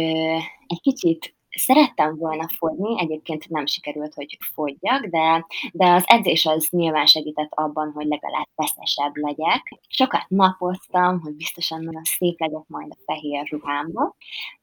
egy 0.66 0.80
kicsit 0.80 1.36
Szerettem 1.58 2.16
volna 2.16 2.48
fogyni, 2.56 3.00
egyébként 3.00 3.48
nem 3.48 3.66
sikerült, 3.66 4.14
hogy 4.14 4.38
fogyjak, 4.54 5.06
de, 5.06 5.46
de 5.72 5.86
az 5.86 6.04
edzés 6.06 6.46
az 6.46 6.68
nyilván 6.70 7.06
segített 7.06 7.50
abban, 7.50 7.92
hogy 7.94 8.06
legalább 8.06 8.48
feszesebb 8.54 9.16
legyek. 9.16 9.78
Sokat 9.88 10.24
napoztam, 10.28 11.20
hogy 11.20 11.34
biztosan 11.34 11.82
nagyon 11.82 12.04
szép 12.04 12.40
legyek 12.40 12.64
majd 12.66 12.90
a 12.90 13.02
fehér 13.06 13.48
ruhámba, 13.50 14.16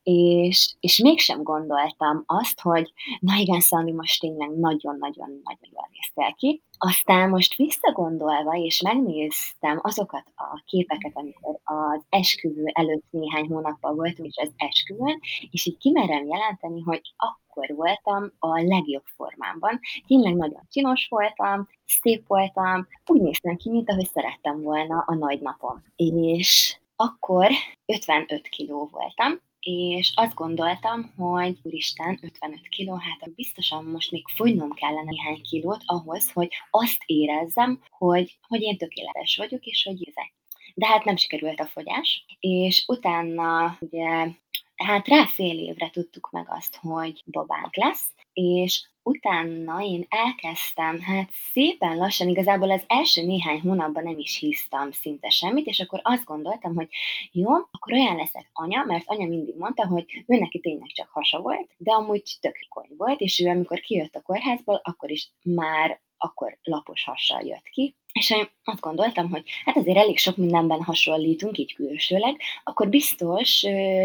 és, 0.04 0.76
és 0.80 0.98
mégsem 0.98 1.44
gondoltam 1.44 2.24
azt, 2.26 2.62
hogy 2.62 2.94
na 3.20 3.36
igen, 3.36 3.60
Szandi, 3.60 3.92
most 3.92 4.20
tényleg 4.20 4.50
nagyon-nagyon-nagyon 4.50 5.70
jól 5.72 5.90
néztél 5.92 6.34
ki. 6.38 6.62
Aztán 6.78 7.30
most 7.30 7.56
visszagondolva, 7.56 8.54
és 8.54 8.82
megnéztem 8.82 9.80
azokat 9.82 10.24
a 10.36 10.64
képeket, 10.66 11.12
amikor 11.14 11.60
az 11.64 12.02
esküvő 12.10 12.64
előtt 12.66 13.06
néhány 13.10 13.48
hónappal 13.48 13.94
voltunk, 13.94 14.30
és 14.30 14.38
az 14.38 14.54
esküvőn, 14.58 15.20
és 15.52 15.66
így 15.66 15.78
kimerem 15.78 16.26
jelenteni, 16.26 16.82
hogy 16.82 17.02
akkor 17.18 17.76
voltam 17.76 18.32
a 18.40 18.62
legjobb 18.62 19.06
formámban. 19.16 19.80
Tényleg 20.08 20.36
nagyon 20.36 20.62
csinos 20.70 21.08
voltam, 21.10 21.68
szép 21.86 22.28
voltam, 22.28 22.88
úgy 23.06 23.22
néztem 23.22 23.56
ki, 23.56 23.70
mint 23.70 23.90
ahogy 23.90 24.08
szerettem 24.08 24.62
volna 24.62 25.04
a 25.08 25.14
nagy 25.16 25.42
napom. 25.42 25.84
És 25.96 26.78
akkor 26.96 27.50
55 27.86 28.48
kiló 28.48 28.90
voltam, 28.92 29.40
és 29.64 30.12
azt 30.16 30.34
gondoltam, 30.34 31.14
hogy 31.18 31.60
úristen, 31.64 32.20
55 32.22 32.68
kiló, 32.68 32.96
hát 32.96 33.34
biztosan 33.36 33.86
most 33.86 34.12
még 34.12 34.24
fogynom 34.36 34.72
kellene 34.72 35.04
néhány 35.12 35.42
kilót 35.42 35.82
ahhoz, 35.86 36.32
hogy 36.32 36.50
azt 36.70 37.04
érezzem, 37.06 37.82
hogy, 37.90 38.38
hogy 38.48 38.62
én 38.62 38.78
tökéletes 38.78 39.38
vagyok, 39.38 39.66
és 39.66 39.84
hogy 39.84 40.08
ezek. 40.08 40.34
De 40.76 40.88
hát 40.88 41.04
nem 41.04 41.16
sikerült 41.16 41.60
a 41.60 41.66
fogyás, 41.66 42.26
és 42.40 42.84
utána 42.88 43.78
ugye 43.80 44.28
hát 44.76 45.08
rá 45.08 45.26
fél 45.26 45.60
évre 45.60 45.90
tudtuk 45.90 46.30
meg 46.32 46.46
azt, 46.50 46.76
hogy 46.76 47.24
babánk 47.26 47.76
lesz, 47.76 48.14
és 48.34 48.88
utána 49.04 49.82
én 49.82 50.06
elkezdtem, 50.10 51.02
hát 51.02 51.30
szépen 51.52 51.98
lassan, 51.98 52.28
igazából 52.28 52.72
az 52.72 52.84
első 52.88 53.26
néhány 53.26 53.60
hónapban 53.60 54.04
nem 54.04 54.18
is 54.18 54.38
hisztam 54.38 54.92
szinte 54.92 55.30
semmit, 55.30 55.66
és 55.66 55.80
akkor 55.80 56.00
azt 56.04 56.26
gondoltam, 56.26 56.76
hogy 56.76 56.88
jó, 57.32 57.52
akkor 57.52 57.94
olyan 57.94 58.16
leszek 58.16 58.50
anya, 58.54 58.84
mert 58.88 59.04
anya 59.06 59.28
mindig 59.28 59.58
mondta, 59.58 59.88
hogy 59.88 60.24
ő 60.28 60.38
neki 60.38 60.60
tényleg 60.60 60.88
csak 60.88 61.10
hasa 61.10 61.42
volt, 61.42 61.70
de 61.78 61.92
amúgy 61.92 62.38
tök 62.42 62.56
volt, 62.98 63.20
és 63.20 63.40
ő 63.40 63.48
amikor 63.48 63.80
kijött 63.80 64.16
a 64.16 64.22
kórházból, 64.22 64.82
akkor 64.84 65.12
is 65.12 65.32
már 65.44 66.02
akkor 66.18 66.58
lapos 66.64 67.04
hassal 67.04 67.42
jött 67.42 67.70
ki, 67.72 67.96
és 68.14 68.32
én 68.32 68.50
azt 68.64 68.82
gondoltam, 68.82 69.30
hogy 69.30 69.44
hát 69.66 69.78
azért 69.78 69.98
elég 69.98 70.18
sok 70.18 70.38
mindenben 70.38 70.82
hasonlítunk, 70.82 71.58
így 71.58 71.74
külsőleg, 71.74 72.42
akkor 72.64 72.90
biztos 72.90 73.62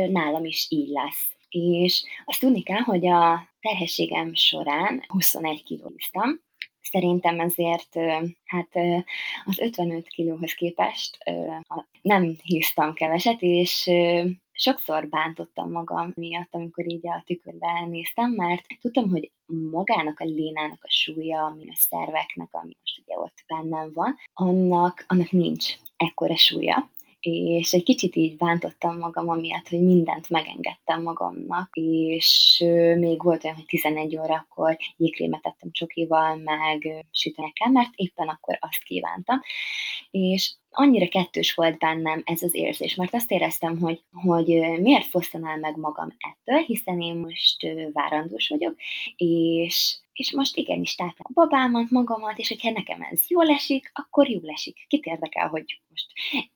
nálam 0.09 0.45
is 0.45 0.67
így 0.69 0.89
lesz. 0.89 1.37
És 1.49 2.05
azt 2.25 2.41
tudni 2.41 2.63
kell, 2.63 2.81
hogy 2.81 3.07
a 3.07 3.49
terhességem 3.69 4.35
során 4.35 5.05
21 5.09 5.63
kilóztam, 5.63 6.47
Szerintem 6.91 7.41
ezért 7.41 7.97
hát 8.45 8.69
az 9.45 9.59
55 9.59 10.09
kilóhoz 10.09 10.53
képest 10.53 11.19
nem 12.03 12.37
híztam 12.43 12.95
keveset, 12.95 13.43
és 13.43 13.91
sokszor 14.53 15.09
bántottam 15.09 15.71
magam 15.71 16.13
miatt, 16.15 16.49
amikor 16.51 16.89
így 16.89 17.09
a 17.09 17.23
tükörbe 17.27 17.87
néztem, 17.87 18.31
mert 18.31 18.67
tudtam, 18.81 19.11
hogy 19.11 19.31
magának 19.71 20.21
a 20.21 20.25
lénának 20.25 20.79
a 20.85 20.91
súlya, 20.91 21.45
ami 21.45 21.69
a 21.69 21.75
szerveknek, 21.75 22.49
ami 22.51 22.77
most 22.81 23.03
ugye 23.05 23.19
ott 23.19 23.45
bennem 23.47 23.93
van, 23.93 24.17
annak, 24.33 25.05
annak 25.09 25.31
nincs 25.31 25.75
ekkora 25.97 26.37
súlya 26.37 26.91
és 27.21 27.73
egy 27.73 27.83
kicsit 27.83 28.17
így 28.17 28.37
bántottam 28.37 28.99
magam 28.99 29.29
amiatt, 29.29 29.69
hogy 29.69 29.83
mindent 29.83 30.31
megengedtem 30.31 31.03
magamnak, 31.03 31.71
és 31.73 32.65
még 32.97 33.23
volt 33.23 33.45
olyan, 33.45 33.57
hogy 33.57 33.67
11 33.67 34.17
órakor 34.17 34.77
jégkrémet 34.97 35.43
tettem 35.43 35.71
csokival, 35.73 36.37
meg 36.37 37.07
sütenekkel, 37.11 37.71
mert 37.71 37.91
éppen 37.95 38.29
akkor 38.29 38.59
azt 38.61 38.83
kívántam, 38.85 39.41
és 40.11 40.55
annyira 40.71 41.09
kettős 41.09 41.55
volt 41.55 41.79
bennem 41.79 42.23
ez 42.25 42.43
az 42.43 42.55
érzés, 42.55 42.95
mert 42.95 43.15
azt 43.15 43.31
éreztem, 43.31 43.79
hogy, 43.79 44.03
hogy 44.13 44.47
miért 44.81 45.07
fosztanál 45.07 45.57
meg 45.57 45.77
magam 45.77 46.17
ettől, 46.19 46.59
hiszen 46.59 47.01
én 47.01 47.15
most 47.15 47.57
várandós 47.93 48.49
vagyok, 48.49 48.75
és, 49.17 49.99
és 50.19 50.33
most 50.33 50.57
igenis 50.57 50.95
táplálom 50.95 51.23
a 51.23 51.33
babámat, 51.33 51.91
magamat, 51.91 52.39
és 52.39 52.49
hogyha 52.49 52.71
nekem 52.71 53.03
ez 53.03 53.21
jól 53.29 53.49
esik, 53.49 53.91
akkor 53.95 54.29
jól 54.29 54.51
esik. 54.51 54.87
Kit 54.89 55.05
érdekel, 55.05 55.49
hogy 55.49 55.81
most 55.89 56.07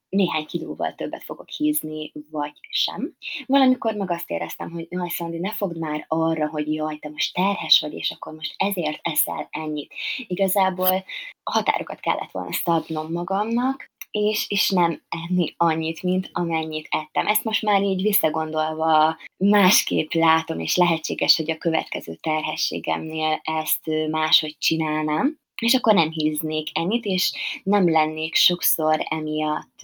néhány 0.09 0.47
kilóval 0.47 0.95
többet 0.95 1.23
fogok 1.23 1.49
hízni, 1.49 2.13
vagy 2.31 2.53
sem. 2.71 3.17
Valamikor 3.47 3.95
meg 3.95 4.11
azt 4.11 4.31
éreztem, 4.31 4.71
hogy 4.71 4.87
jaj, 4.91 5.09
Szandi, 5.09 5.39
ne 5.39 5.53
fogd 5.53 5.79
már 5.79 6.05
arra, 6.09 6.49
hogy 6.49 6.75
jaj, 6.75 6.99
te 6.99 7.09
most 7.09 7.35
terhes 7.35 7.81
vagy, 7.81 7.93
és 7.93 8.11
akkor 8.11 8.33
most 8.35 8.55
ezért 8.57 8.99
eszel 9.03 9.49
ennyit. 9.51 9.95
Igazából 10.27 11.05
határokat 11.43 12.01
kellett 12.01 12.31
volna 12.31 12.53
szabnom 12.53 13.13
magamnak, 13.13 13.92
és, 14.13 14.47
és 14.49 14.71
nem 14.71 15.03
enni 15.09 15.55
annyit, 15.57 16.03
mint 16.03 16.31
amennyit 16.33 16.89
ettem. 16.91 17.27
Ezt 17.27 17.45
most 17.45 17.63
már 17.63 17.83
így 17.83 18.03
visszagondolva 18.03 19.17
másképp 19.37 20.13
látom, 20.13 20.61
és 20.61 20.77
lehetséges, 20.77 21.37
hogy 21.37 21.51
a 21.51 21.59
következő 21.59 22.15
terhességemnél 22.15 23.41
ezt 23.43 24.11
máshogy 24.11 24.57
csinálnám 24.59 25.41
és 25.63 25.75
akkor 25.75 25.95
nem 25.95 26.11
híznék 26.11 26.69
ennyit, 26.73 27.05
és 27.05 27.33
nem 27.63 27.91
lennék 27.91 28.35
sokszor 28.35 29.07
emiatt, 29.09 29.81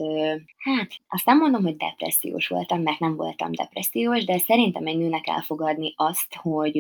hát 0.57 0.91
azt 1.09 1.27
nem 1.27 1.39
mondom, 1.39 1.63
hogy 1.63 1.77
depressziós 1.77 2.49
voltam, 2.49 2.83
mert 2.83 2.99
nem 2.99 3.17
voltam 3.17 3.53
depressziós, 3.53 4.25
de 4.25 4.39
szerintem 4.39 4.87
egy 4.87 4.97
nőnek 4.97 5.27
elfogadni 5.27 5.93
azt, 5.97 6.35
hogy 6.35 6.77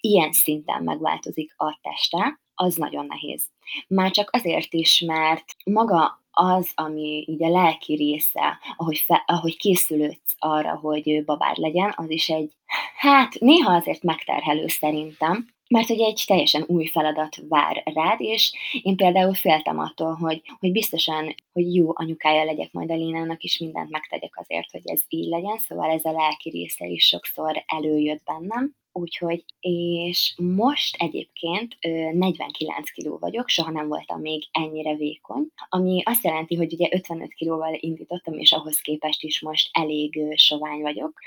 ilyen 0.00 0.32
szinten 0.32 0.82
megváltozik 0.82 1.54
a 1.56 1.78
teste, 1.82 2.40
az 2.54 2.74
nagyon 2.74 3.06
nehéz. 3.06 3.46
Már 3.88 4.10
csak 4.10 4.28
azért 4.32 4.74
is, 4.74 5.00
mert 5.06 5.44
maga 5.64 6.19
az, 6.30 6.70
ami 6.74 7.24
így 7.28 7.42
a 7.42 7.48
lelki 7.48 7.94
része, 7.94 8.58
ahogy, 8.76 8.98
fe, 8.98 9.24
ahogy 9.26 9.56
készülődsz 9.56 10.34
arra, 10.38 10.76
hogy 10.76 11.24
babád 11.24 11.56
legyen, 11.56 11.94
az 11.96 12.10
is 12.10 12.28
egy, 12.28 12.52
hát 12.96 13.34
néha 13.38 13.74
azért 13.74 14.02
megterhelő 14.02 14.66
szerintem, 14.66 15.48
mert 15.70 15.88
hogy 15.88 16.00
egy 16.00 16.22
teljesen 16.26 16.64
új 16.66 16.86
feladat 16.86 17.36
vár 17.48 17.82
rád, 17.94 18.20
és 18.20 18.52
én 18.82 18.96
például 18.96 19.34
féltem 19.34 19.78
attól, 19.78 20.14
hogy, 20.14 20.42
hogy 20.58 20.72
biztosan, 20.72 21.34
hogy 21.52 21.74
jó 21.74 21.90
anyukája 21.92 22.44
legyek 22.44 22.72
majd 22.72 22.90
a 22.90 22.94
Lénának, 22.94 23.42
és 23.42 23.58
mindent 23.58 23.90
megtegyek 23.90 24.38
azért, 24.38 24.70
hogy 24.70 24.82
ez 24.84 25.02
így 25.08 25.28
legyen, 25.28 25.58
szóval 25.58 25.90
ez 25.90 26.04
a 26.04 26.12
lelki 26.12 26.50
része 26.50 26.86
is 26.86 27.04
sokszor 27.06 27.64
előjött 27.66 28.22
bennem. 28.24 28.74
Úgyhogy, 28.92 29.44
és 29.60 30.34
most 30.36 30.96
egyébként 30.96 31.76
49 32.12 32.90
kiló 32.90 33.18
vagyok, 33.18 33.48
soha 33.48 33.70
nem 33.70 33.88
voltam 33.88 34.20
még 34.20 34.42
ennyire 34.50 34.94
vékony, 34.94 35.46
ami 35.68 36.02
azt 36.04 36.24
jelenti, 36.24 36.54
hogy 36.56 36.72
ugye 36.72 36.88
55 36.90 37.34
kilóval 37.34 37.76
indítottam, 37.80 38.38
és 38.38 38.52
ahhoz 38.52 38.80
képest 38.80 39.22
is 39.22 39.40
most 39.40 39.68
elég 39.72 40.20
sovány 40.34 40.80
vagyok, 40.80 41.20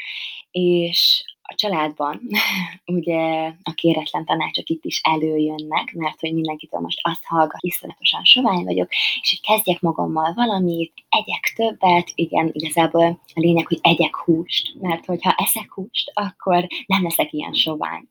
és 0.52 1.24
a 1.44 1.56
családban 1.56 2.22
ugye 2.98 3.54
a 3.64 3.72
kéretlen 3.76 4.26
tanácsok 4.26 4.70
itt 4.70 4.84
is 4.84 5.02
előjönnek, 5.04 5.94
mert 5.94 6.20
hogy 6.20 6.34
mindenkitől 6.34 6.80
most 6.80 7.00
azt 7.02 7.26
hallgat, 7.26 7.62
iszonyatosan 7.62 8.24
sovány 8.24 8.64
vagyok, 8.64 8.92
és 9.22 9.30
hogy 9.30 9.56
kezdjek 9.56 9.82
magammal 9.82 10.34
valamit, 10.34 10.94
egyek 11.10 11.54
többet, 11.56 12.12
igen, 12.16 12.50
igazából 12.52 13.20
a 13.34 13.40
lényeg, 13.40 13.68
hogy 13.68 13.80
egyek 13.82 14.16
húst, 14.16 14.76
mert 14.80 15.06
hogyha 15.06 15.36
eszek 15.38 15.72
húst, 15.74 16.12
akkor 16.14 16.68
nem 16.86 17.04
leszek 17.04 17.34
ilyen 17.34 17.54
sovány. 17.54 18.04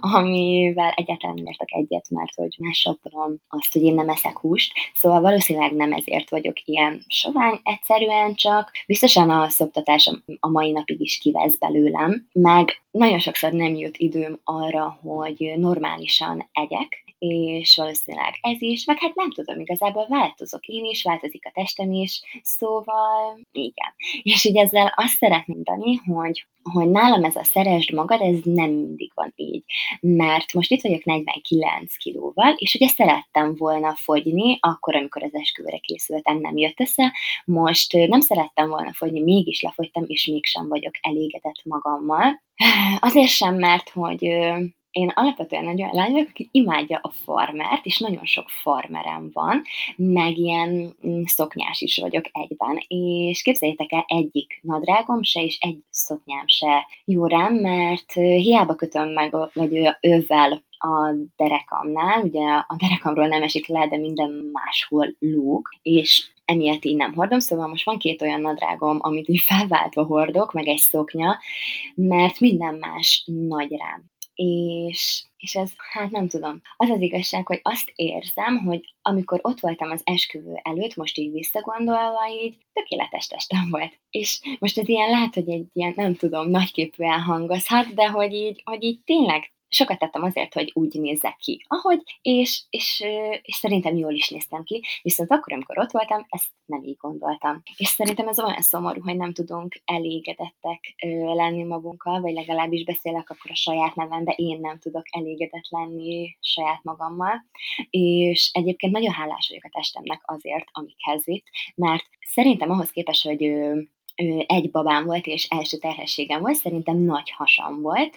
Amivel 0.00 0.90
egyáltalán 0.90 1.34
nem 1.34 1.46
értek 1.46 1.72
egyet, 1.72 2.10
mert 2.10 2.34
hogy 2.34 2.56
másokom 2.58 3.36
azt, 3.48 3.72
hogy 3.72 3.82
én 3.82 3.94
nem 3.94 4.08
eszek 4.08 4.38
húst, 4.38 4.72
szóval 4.94 5.20
valószínűleg 5.20 5.72
nem 5.72 5.92
ezért 5.92 6.30
vagyok 6.30 6.56
ilyen 6.64 7.04
sovány, 7.06 7.60
egyszerűen 7.62 8.34
csak 8.34 8.70
biztosan 8.86 9.30
a 9.30 9.48
szoptatás 9.48 10.10
a 10.40 10.48
mai 10.48 10.70
napig 10.70 11.00
is 11.00 11.18
kivesz 11.18 11.58
belőlem, 11.58 12.25
meg 12.32 12.82
nagyon 12.90 13.18
sokszor 13.18 13.52
nem 13.52 13.74
jut 13.74 13.96
időm 13.96 14.40
arra, 14.44 14.98
hogy 15.02 15.52
normálisan 15.56 16.48
egyek, 16.52 17.05
és 17.18 17.76
valószínűleg 17.76 18.38
ez 18.40 18.62
is, 18.62 18.84
meg 18.84 18.98
hát 18.98 19.14
nem 19.14 19.30
tudom, 19.30 19.60
igazából 19.60 20.06
változok 20.08 20.66
én 20.66 20.84
is, 20.84 21.02
változik 21.02 21.46
a 21.46 21.50
testem 21.54 21.92
is, 21.92 22.22
szóval 22.42 23.40
igen. 23.52 23.94
És 24.22 24.44
így 24.44 24.56
ezzel 24.56 24.92
azt 24.96 25.16
szeretném 25.16 25.56
mondani, 25.56 25.96
hogy 25.96 26.46
hogy 26.72 26.90
nálam 26.90 27.24
ez 27.24 27.36
a 27.36 27.44
szeresd 27.44 27.92
magad, 27.92 28.20
ez 28.20 28.36
nem 28.44 28.70
mindig 28.70 29.10
van 29.14 29.32
így. 29.36 29.64
Mert 30.00 30.52
most 30.52 30.70
itt 30.70 30.80
vagyok 30.80 31.04
49 31.04 31.96
kilóval, 31.96 32.54
és 32.56 32.74
ugye 32.74 32.88
szerettem 32.88 33.54
volna 33.54 33.94
fogyni, 33.96 34.58
akkor, 34.60 34.96
amikor 34.96 35.22
az 35.22 35.34
esküvőre 35.34 35.78
készültem, 35.78 36.38
nem 36.38 36.56
jött 36.56 36.80
össze. 36.80 37.12
Most 37.44 37.92
nem 37.92 38.20
szerettem 38.20 38.68
volna 38.68 38.92
fogyni, 38.92 39.20
mégis 39.20 39.60
lefogytam, 39.60 40.04
és 40.06 40.26
mégsem 40.26 40.68
vagyok 40.68 40.94
elégedett 41.00 41.64
magammal. 41.64 42.42
Azért 42.98 43.30
sem, 43.30 43.54
mert 43.54 43.88
hogy 43.88 44.24
én 44.96 45.12
alapvetően 45.14 45.68
egy 45.68 45.82
olyan 45.82 45.94
lány 45.94 46.12
vagyok, 46.12 46.28
aki 46.28 46.48
imádja 46.52 46.98
a 47.02 47.10
farmert, 47.24 47.86
és 47.86 47.98
nagyon 47.98 48.24
sok 48.24 48.48
farmerem 48.48 49.30
van, 49.32 49.62
meg 49.96 50.36
ilyen 50.36 50.96
mm, 51.06 51.22
szoknyás 51.24 51.80
is 51.80 51.98
vagyok 51.98 52.24
egyben. 52.32 52.82
És 52.88 53.42
képzeljétek 53.42 53.92
el, 53.92 54.04
egyik 54.06 54.58
nadrágom 54.62 55.22
se, 55.22 55.42
és 55.42 55.58
egy 55.60 55.78
szoknyám 55.90 56.46
se 56.46 56.86
jó 57.04 57.26
rám, 57.26 57.54
mert 57.54 58.12
hiába 58.12 58.74
kötöm 58.74 59.08
meg, 59.08 59.36
vagy 59.52 59.96
ővel 60.00 60.64
a 60.78 61.14
derekamnál, 61.36 62.22
ugye 62.22 62.46
a 62.48 62.76
derekamról 62.78 63.26
nem 63.26 63.42
esik 63.42 63.66
le, 63.66 63.88
de 63.88 63.96
minden 63.96 64.50
máshol 64.52 65.14
lóg, 65.18 65.68
és 65.82 66.30
emiatt 66.44 66.84
így 66.84 66.96
nem 66.96 67.14
hordom, 67.14 67.38
szóval 67.38 67.66
most 67.66 67.84
van 67.84 67.98
két 67.98 68.22
olyan 68.22 68.40
nadrágom, 68.40 68.98
amit 69.00 69.28
így 69.28 69.40
felváltva 69.40 70.04
hordok, 70.04 70.52
meg 70.52 70.66
egy 70.66 70.78
szoknya, 70.78 71.38
mert 71.94 72.40
minden 72.40 72.74
más 72.74 73.24
nagy 73.48 73.70
rám 73.70 74.14
és, 74.36 75.24
és 75.36 75.54
ez, 75.54 75.72
hát 75.76 76.10
nem 76.10 76.28
tudom. 76.28 76.60
Az 76.76 76.88
az 76.90 77.00
igazság, 77.00 77.46
hogy 77.46 77.60
azt 77.62 77.92
érzem, 77.94 78.58
hogy 78.58 78.94
amikor 79.02 79.38
ott 79.42 79.60
voltam 79.60 79.90
az 79.90 80.00
esküvő 80.04 80.60
előtt, 80.62 80.96
most 80.96 81.18
így 81.18 81.32
visszagondolva, 81.32 82.28
így 82.42 82.56
tökéletes 82.72 83.26
testem 83.26 83.66
volt. 83.70 83.98
És 84.10 84.40
most 84.58 84.78
ez 84.78 84.88
ilyen 84.88 85.10
lehet, 85.10 85.34
hogy 85.34 85.48
egy 85.48 85.66
ilyen, 85.72 85.92
nem 85.96 86.14
tudom, 86.14 86.50
nagyképűen 86.50 87.20
hangozhat, 87.20 87.94
de 87.94 88.08
hogy 88.08 88.32
így, 88.32 88.62
hogy 88.64 88.84
így 88.84 89.00
tényleg 89.04 89.52
sokat 89.68 89.98
tettem 89.98 90.22
azért, 90.22 90.54
hogy 90.54 90.70
úgy 90.74 91.00
nézzek 91.00 91.36
ki, 91.36 91.64
ahogy, 91.68 92.02
és, 92.22 92.62
és, 92.70 93.04
és 93.42 93.54
szerintem 93.54 93.96
jól 93.96 94.12
is 94.12 94.28
néztem 94.28 94.62
ki, 94.62 94.84
viszont 95.02 95.30
akkor, 95.30 95.52
amikor 95.52 95.78
ott 95.78 95.90
voltam, 95.90 96.26
ezt 96.28 96.48
nem 96.64 96.82
így 96.82 96.96
gondoltam. 96.96 97.62
És 97.76 97.88
szerintem 97.88 98.28
ez 98.28 98.40
olyan 98.40 98.60
szomorú, 98.60 99.00
hogy 99.00 99.16
nem 99.16 99.32
tudunk 99.32 99.82
elégedettek 99.84 100.94
lenni 101.34 101.62
magunkkal, 101.62 102.20
vagy 102.20 102.32
legalábbis 102.32 102.84
beszélek 102.84 103.30
akkor 103.30 103.50
a 103.50 103.54
saját 103.54 103.94
nevembe, 103.94 104.32
én 104.36 104.60
nem 104.60 104.78
tudok 104.78 105.04
elégedett 105.10 105.68
lenni 105.68 106.36
saját 106.40 106.82
magammal, 106.82 107.44
és 107.90 108.50
egyébként 108.52 108.92
nagyon 108.92 109.12
hálás 109.12 109.48
vagyok 109.48 109.64
a 109.64 109.78
testemnek 109.78 110.20
azért, 110.24 110.66
amikhez 110.72 111.24
vitt, 111.24 111.46
mert 111.74 112.04
szerintem 112.20 112.70
ahhoz 112.70 112.90
képest, 112.90 113.26
hogy 113.26 113.52
egy 114.46 114.70
babám 114.70 115.04
volt, 115.04 115.26
és 115.26 115.46
első 115.50 115.76
terhességem 115.76 116.40
volt, 116.40 116.54
szerintem 116.54 116.96
nagy 116.96 117.30
hasam 117.30 117.80
volt, 117.80 118.16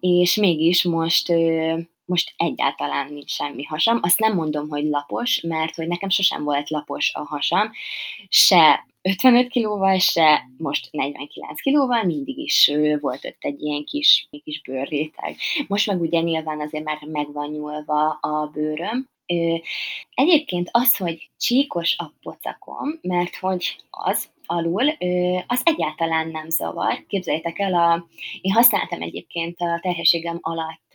és 0.00 0.34
mégis 0.34 0.82
most 0.82 1.32
most 2.04 2.34
egyáltalán 2.36 3.12
nincs 3.12 3.30
semmi 3.30 3.64
hasam. 3.64 3.98
Azt 4.02 4.18
nem 4.18 4.34
mondom, 4.34 4.68
hogy 4.68 4.84
lapos, 4.84 5.40
mert 5.40 5.74
hogy 5.74 5.86
nekem 5.86 6.08
sosem 6.08 6.44
volt 6.44 6.70
lapos 6.70 7.14
a 7.14 7.20
hasam, 7.20 7.70
se 8.28 8.86
55 9.02 9.48
kilóval, 9.48 9.98
se 9.98 10.48
most 10.58 10.88
49 10.90 11.60
kilóval, 11.60 12.04
mindig 12.04 12.38
is 12.38 12.70
volt 13.00 13.24
ott 13.24 13.36
egy 13.38 13.60
ilyen 13.60 13.84
kis, 13.84 14.28
kis 14.44 14.60
bőrréteg. 14.60 15.36
Most 15.66 15.86
meg 15.86 16.00
ugye 16.00 16.20
nyilván 16.20 16.60
azért 16.60 16.84
már 16.84 16.98
meg 17.06 17.32
van 17.32 17.50
nyúlva 17.50 18.08
a 18.10 18.50
bőröm, 18.52 19.08
Egyébként 20.14 20.68
az, 20.72 20.96
hogy 20.96 21.30
csíkos 21.38 21.94
a 21.98 22.12
pocakom, 22.22 22.98
mert 23.02 23.36
hogy 23.36 23.76
az, 23.90 24.30
alul, 24.50 24.88
az 25.46 25.60
egyáltalán 25.64 26.28
nem 26.28 26.48
zavar. 26.48 27.04
Képzeljétek 27.08 27.58
el, 27.58 27.74
a, 27.74 28.06
én 28.40 28.52
használtam 28.52 29.02
egyébként 29.02 29.60
a 29.60 29.78
terhességem 29.82 30.38
alatt 30.40 30.92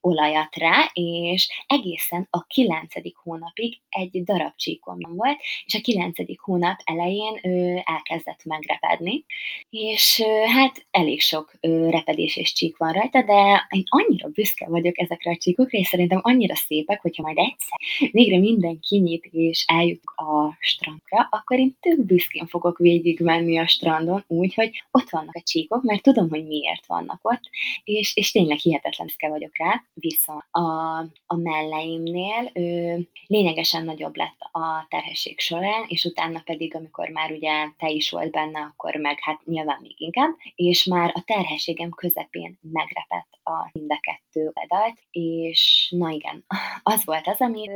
olajat 0.00 0.56
rá, 0.56 0.90
és 0.92 1.48
egészen 1.66 2.26
a 2.30 2.44
kilencedik 2.46 3.16
hónapig 3.16 3.80
egy 3.88 4.22
darab 4.24 4.52
csíkom 4.56 4.98
volt, 4.98 5.38
és 5.64 5.74
a 5.74 5.80
kilencedik 5.80 6.40
hónap 6.40 6.80
elején 6.84 7.40
elkezdett 7.84 8.44
megrepedni, 8.44 9.24
és 9.70 10.22
hát 10.46 10.86
elég 10.90 11.20
sok 11.20 11.52
repedés 11.88 12.36
és 12.36 12.52
csík 12.52 12.76
van 12.76 12.92
rajta, 12.92 13.22
de 13.22 13.66
én 13.70 13.84
annyira 13.88 14.28
büszke 14.28 14.66
vagyok 14.68 14.98
ezekre 14.98 15.30
a 15.30 15.36
csíkokra, 15.36 15.78
és 15.78 15.86
szerintem 15.86 16.20
annyira 16.22 16.54
szépek, 16.54 17.00
hogyha 17.00 17.22
majd 17.22 17.38
egyszer 17.38 18.10
végre 18.10 18.38
minden 18.38 18.80
kinyit 18.80 19.24
és 19.24 19.64
eljut 19.66 20.02
a 20.04 20.56
strandra, 20.60 21.28
akkor 21.30 21.58
én 21.58 21.76
tök 21.80 22.04
büszkén 22.04 22.46
fogok 22.46 22.78
végigmenni 22.92 23.58
a 23.58 23.66
strandon, 23.66 24.24
úgyhogy 24.26 24.82
ott 24.90 25.10
vannak 25.10 25.34
a 25.34 25.42
csíkok, 25.44 25.82
mert 25.82 26.02
tudom, 26.02 26.28
hogy 26.28 26.46
miért 26.46 26.86
vannak 26.86 27.18
ott, 27.22 27.42
és, 27.84 28.16
és 28.16 28.30
tényleg 28.30 28.58
hihetetlen 28.58 29.06
büszke 29.06 29.28
vagyok 29.28 29.56
rá, 29.58 29.84
viszont 29.94 30.44
a, 30.50 30.98
a 31.26 31.36
melleimnél 31.36 32.50
ő, 32.54 33.08
lényegesen 33.26 33.84
nagyobb 33.84 34.16
lett 34.16 34.38
a 34.52 34.86
terhesség 34.88 35.40
során, 35.40 35.84
és 35.88 36.04
utána 36.04 36.42
pedig, 36.44 36.74
amikor 36.74 37.08
már 37.08 37.30
ugye 37.30 37.68
te 37.78 37.88
is 37.88 38.10
volt 38.10 38.30
benne, 38.30 38.60
akkor 38.60 38.94
meg 38.94 39.18
hát 39.20 39.40
nyilván 39.44 39.78
még 39.80 40.00
inkább, 40.00 40.30
és 40.54 40.84
már 40.84 41.12
a 41.14 41.22
terhességem 41.26 41.90
közepén 41.90 42.58
megrepett 42.60 43.28
a 43.44 43.70
mind 43.72 43.92
a 43.92 44.00
kettő 44.00 44.52
oldalt, 44.54 44.98
és 45.10 45.92
na 45.96 46.10
igen, 46.10 46.44
az 46.92 47.04
volt 47.04 47.26
az, 47.26 47.40
ami, 47.40 47.70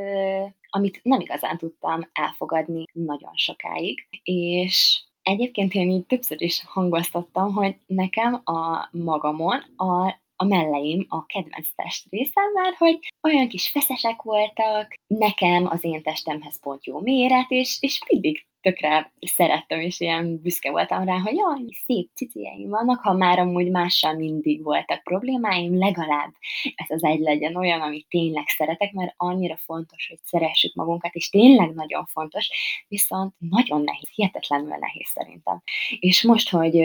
amit 0.69 0.99
nem 1.03 1.19
igazán 1.19 1.57
tudtam 1.57 2.09
elfogadni 2.13 2.83
nagyon 2.91 3.35
sokáig, 3.35 4.07
és 4.23 5.01
Egyébként 5.21 5.73
én 5.73 5.89
így 5.89 6.05
többször 6.05 6.41
is 6.41 6.63
hangoztattam, 6.65 7.53
hogy 7.53 7.75
nekem 7.85 8.41
a 8.43 8.87
magamon 8.91 9.59
a 9.77 10.15
a 10.39 10.45
melleim 10.45 11.05
a 11.09 11.25
kedvenc 11.25 11.67
testrészem, 11.75 12.51
mert 12.53 12.77
hogy 12.77 12.99
olyan 13.23 13.47
kis 13.47 13.69
feszesek 13.69 14.21
voltak, 14.21 14.93
nekem 15.07 15.65
az 15.65 15.83
én 15.83 16.03
testemhez 16.03 16.59
pont 16.59 16.85
jó 16.85 16.99
méret, 16.99 17.51
és, 17.51 17.77
és 17.79 18.01
mindig 18.09 18.45
tökre 18.67 19.11
szerettem, 19.19 19.79
és 19.79 19.99
ilyen 19.99 20.41
büszke 20.41 20.71
voltam 20.71 21.03
rá, 21.03 21.17
hogy 21.17 21.35
jaj, 21.35 21.65
szép 21.85 22.09
cicieim 22.13 22.69
vannak, 22.69 22.99
ha 23.01 23.13
már 23.13 23.39
amúgy 23.39 23.71
mással 23.71 24.13
mindig 24.13 24.63
voltak 24.63 25.03
problémáim, 25.03 25.77
legalább 25.77 26.31
ez 26.75 26.89
az 26.89 27.03
egy 27.03 27.19
legyen 27.19 27.55
olyan, 27.55 27.81
amit 27.81 28.07
tényleg 28.09 28.47
szeretek, 28.47 28.91
mert 28.91 29.13
annyira 29.17 29.57
fontos, 29.57 30.07
hogy 30.07 30.19
szeressük 30.23 30.73
magunkat, 30.75 31.13
és 31.13 31.29
tényleg 31.29 31.73
nagyon 31.73 32.05
fontos, 32.05 32.49
viszont 32.87 33.33
nagyon 33.37 33.81
nehéz, 33.81 34.09
hihetetlenül 34.13 34.75
nehéz 34.79 35.07
szerintem. 35.13 35.61
És 35.99 36.23
most, 36.23 36.49
hogy 36.49 36.75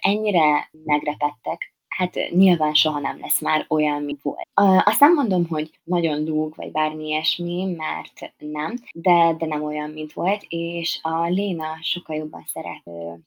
ennyire 0.00 0.70
megrepettek 0.84 1.71
hát 1.96 2.30
nyilván 2.30 2.74
soha 2.74 2.98
nem 2.98 3.18
lesz 3.20 3.40
már 3.40 3.64
olyan, 3.68 4.02
mint 4.02 4.22
volt. 4.22 4.48
Azt 4.84 5.00
nem 5.00 5.14
mondom, 5.14 5.46
hogy 5.46 5.70
nagyon 5.84 6.24
dúg, 6.24 6.54
vagy 6.56 6.70
bármi 6.70 7.06
ilyesmi, 7.06 7.74
mert 7.76 8.34
nem, 8.38 8.74
de, 8.92 9.34
de 9.38 9.46
nem 9.46 9.62
olyan, 9.62 9.90
mint 9.90 10.12
volt, 10.12 10.44
és 10.48 10.98
a 11.02 11.28
Léna 11.28 11.78
sokkal 11.80 12.16
jobban 12.16 12.44
szeret 12.46 12.82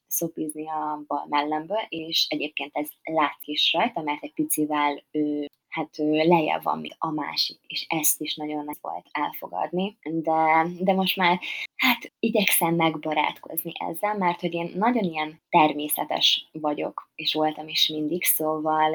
szopizni 0.07 0.67
a 0.67 1.03
bal 1.07 1.25
mellemből, 1.29 1.85
és 1.89 2.25
egyébként 2.29 2.71
ez 2.73 2.87
látszik 3.03 3.47
is 3.47 3.73
rajta, 3.73 4.01
mert 4.01 4.23
egy 4.23 4.33
picivel 4.33 5.03
ő 5.11 5.49
hát 5.75 5.97
lejjebb 5.97 6.63
van, 6.63 6.87
a 6.97 7.11
másik, 7.11 7.59
és 7.67 7.85
ezt 7.89 8.21
is 8.21 8.35
nagyon 8.35 8.65
nagy 8.65 8.77
volt 8.81 9.07
elfogadni, 9.11 9.97
de, 10.01 10.67
de 10.79 10.93
most 10.93 11.15
már 11.15 11.39
hát 11.75 12.11
igyekszem 12.19 12.75
megbarátkozni 12.75 13.71
ezzel, 13.89 14.17
mert 14.17 14.39
hogy 14.39 14.53
én 14.53 14.71
nagyon 14.75 15.03
ilyen 15.03 15.41
természetes 15.49 16.49
vagyok, 16.51 17.09
és 17.15 17.33
voltam 17.33 17.67
is 17.67 17.87
mindig, 17.87 18.23
szóval 18.23 18.91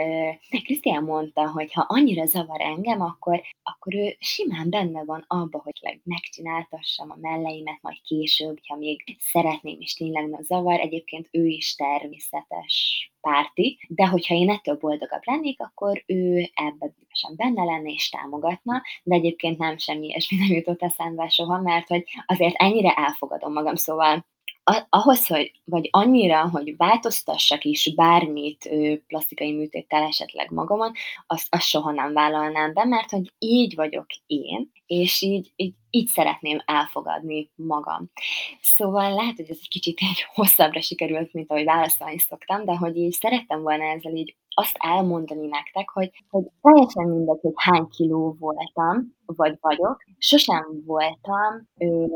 Krisztián 0.65 1.03
mondta, 1.03 1.51
hogy 1.51 1.73
ha 1.73 1.85
annyira 1.89 2.27
zavar 2.27 2.61
engem, 2.61 3.01
akkor, 3.01 3.43
akkor 3.63 3.95
ő 3.95 4.17
simán 4.19 4.71
benne 4.71 5.05
van 5.05 5.25
abba, 5.27 5.61
hogy 5.63 6.01
megcsináltassam 6.05 7.11
a 7.11 7.19
melleimet 7.21 7.79
majd 7.81 8.01
később, 8.03 8.59
ha 8.67 8.77
még 8.77 9.19
szeretném, 9.19 9.77
és 9.81 9.95
tényleg 9.95 10.29
nem 10.29 10.43
zavar. 10.43 10.81
Egyébként 10.81 11.29
ő 11.31 11.47
is 11.47 11.75
természetes 11.75 13.11
párti, 13.21 13.79
de 13.89 14.07
hogyha 14.07 14.35
én 14.35 14.51
ettől 14.51 14.77
boldogabb 14.77 15.23
lennék, 15.25 15.61
akkor 15.61 16.03
ő 16.07 16.51
ebben 16.55 16.95
szívesen 16.99 17.37
benne 17.37 17.65
lenne 17.65 17.91
és 17.91 18.09
támogatna, 18.09 18.83
de 19.03 19.15
egyébként 19.15 19.59
nem 19.59 19.79
semmi 19.79 20.07
ilyesmi 20.07 20.39
nem 20.39 20.49
jutott 20.49 20.83
eszembe 20.83 21.29
soha, 21.29 21.61
mert 21.61 21.89
hogy 21.89 22.05
azért 22.27 22.55
ennyire 22.57 22.95
elfogadom 22.95 23.53
magam, 23.53 23.75
szóval 23.75 24.27
ahhoz, 24.89 25.27
hogy, 25.27 25.53
vagy 25.65 25.89
annyira, 25.91 26.49
hogy 26.49 26.77
változtassak 26.77 27.65
is 27.65 27.95
bármit 27.95 28.71
plastikai 29.07 29.53
műtéttel 29.53 30.03
esetleg 30.03 30.51
magamon, 30.51 30.93
azt, 31.27 31.47
azt 31.51 31.67
soha 31.67 31.91
nem 31.91 32.13
vállalnám 32.13 32.73
be, 32.73 32.85
mert 32.85 33.11
hogy 33.11 33.33
így 33.39 33.75
vagyok 33.75 34.07
én, 34.27 34.71
és 34.87 35.23
így, 35.23 35.53
így, 35.57 35.75
így 35.91 36.07
szeretném 36.07 36.63
elfogadni 36.65 37.51
magam. 37.55 38.11
Szóval 38.61 39.15
lehet, 39.15 39.37
hogy 39.37 39.51
ez 39.51 39.59
egy 39.61 39.69
kicsit 39.69 39.99
egy 40.01 40.27
hosszabbra 40.35 40.81
sikerült, 40.81 41.33
mint 41.33 41.51
ahogy 41.51 41.65
válaszolni 41.65 42.19
szoktam, 42.19 42.65
de 42.65 42.77
hogy 42.77 42.97
így 42.97 43.13
szerettem 43.13 43.63
volna 43.63 43.85
ezzel 43.85 44.15
így 44.15 44.37
azt 44.55 44.77
elmondani 44.79 45.47
nektek, 45.47 45.91
hogy, 45.91 46.11
hogy 46.31 46.45
teljesen 46.63 47.09
mindegy, 47.09 47.39
hogy 47.41 47.53
hány 47.55 47.89
kiló 47.89 48.37
voltam, 48.39 49.17
vagy 49.37 49.57
vagyok, 49.61 49.97
sosem 50.19 50.83
voltam 50.87 51.69
ö, 51.79 52.07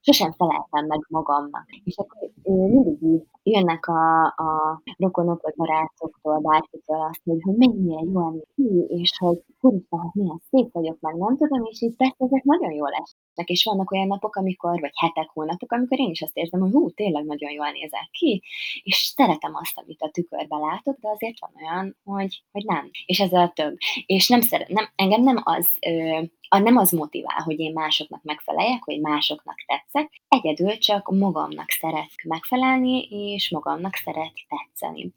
sosem 0.00 0.32
feleltem 0.32 0.86
meg 0.86 1.06
magamnak. 1.08 1.64
És 1.84 1.96
akkor 1.96 2.30
mindig 2.42 3.22
jönnek 3.42 3.86
a, 3.86 4.24
a 4.24 4.82
rokonok 4.96 5.42
vagy 5.42 5.54
barátoktól, 5.56 6.38
bárkitől 6.38 7.00
azt, 7.10 7.20
hogy, 7.24 7.42
hogy 7.42 7.56
mennyire 7.56 8.00
jól 8.12 8.44
ki, 8.54 8.86
és 8.88 9.12
hogy 9.18 9.38
úristen, 9.60 9.98
hát 9.98 10.14
milyen 10.14 10.42
szép 10.50 10.72
vagyok, 10.72 11.00
meg 11.00 11.16
nem 11.16 11.36
tudom, 11.36 11.64
és 11.64 11.82
így 11.82 11.94
persze 11.94 12.24
ezek 12.24 12.42
nagyon 12.42 12.72
jól 12.72 12.90
esnek, 12.90 13.48
és 13.48 13.64
vannak 13.64 13.90
olyan 13.90 14.06
napok, 14.06 14.36
amikor, 14.36 14.80
vagy 14.80 14.92
hetek, 14.94 15.30
hónapok, 15.32 15.72
amikor 15.72 15.98
én 15.98 16.10
is 16.10 16.22
azt 16.22 16.36
érzem, 16.36 16.60
hogy 16.60 16.72
hú, 16.72 16.90
tényleg 16.90 17.24
nagyon 17.24 17.50
jól 17.50 17.70
nézek 17.70 18.08
ki, 18.10 18.42
és 18.82 19.12
szeretem 19.16 19.54
azt, 19.54 19.78
amit 19.78 20.02
a 20.02 20.10
tükörbe 20.10 20.56
látok, 20.56 20.98
de 21.00 21.08
azért 21.08 21.40
van 21.40 21.52
olyan, 21.56 21.96
hogy, 22.04 22.42
hogy 22.52 22.64
nem. 22.64 22.90
És 23.06 23.20
ez 23.20 23.32
a 23.32 23.52
több. 23.54 23.76
És 24.06 24.28
nem 24.28 24.40
szeret, 24.40 24.68
nem, 24.68 24.88
engem 24.96 25.22
nem 25.22 25.40
az 25.44 25.68
ö, 25.86 26.22
a 26.52 26.58
nem 26.58 26.76
az 26.76 26.90
motivál, 26.90 27.42
hogy 27.44 27.58
én 27.58 27.72
másoknak 27.72 28.22
megfeleljek, 28.22 28.82
hogy 28.82 29.00
másoknak 29.00 29.56
tetszek, 29.66 30.22
egyedül 30.28 30.78
csak 30.78 31.10
magamnak 31.10 31.70
szeret 31.80 32.10
megfelelni, 32.24 33.08
és 33.10 33.50
magamnak 33.50 33.94
szeret 33.94 34.32
tetszeni. 34.48 35.12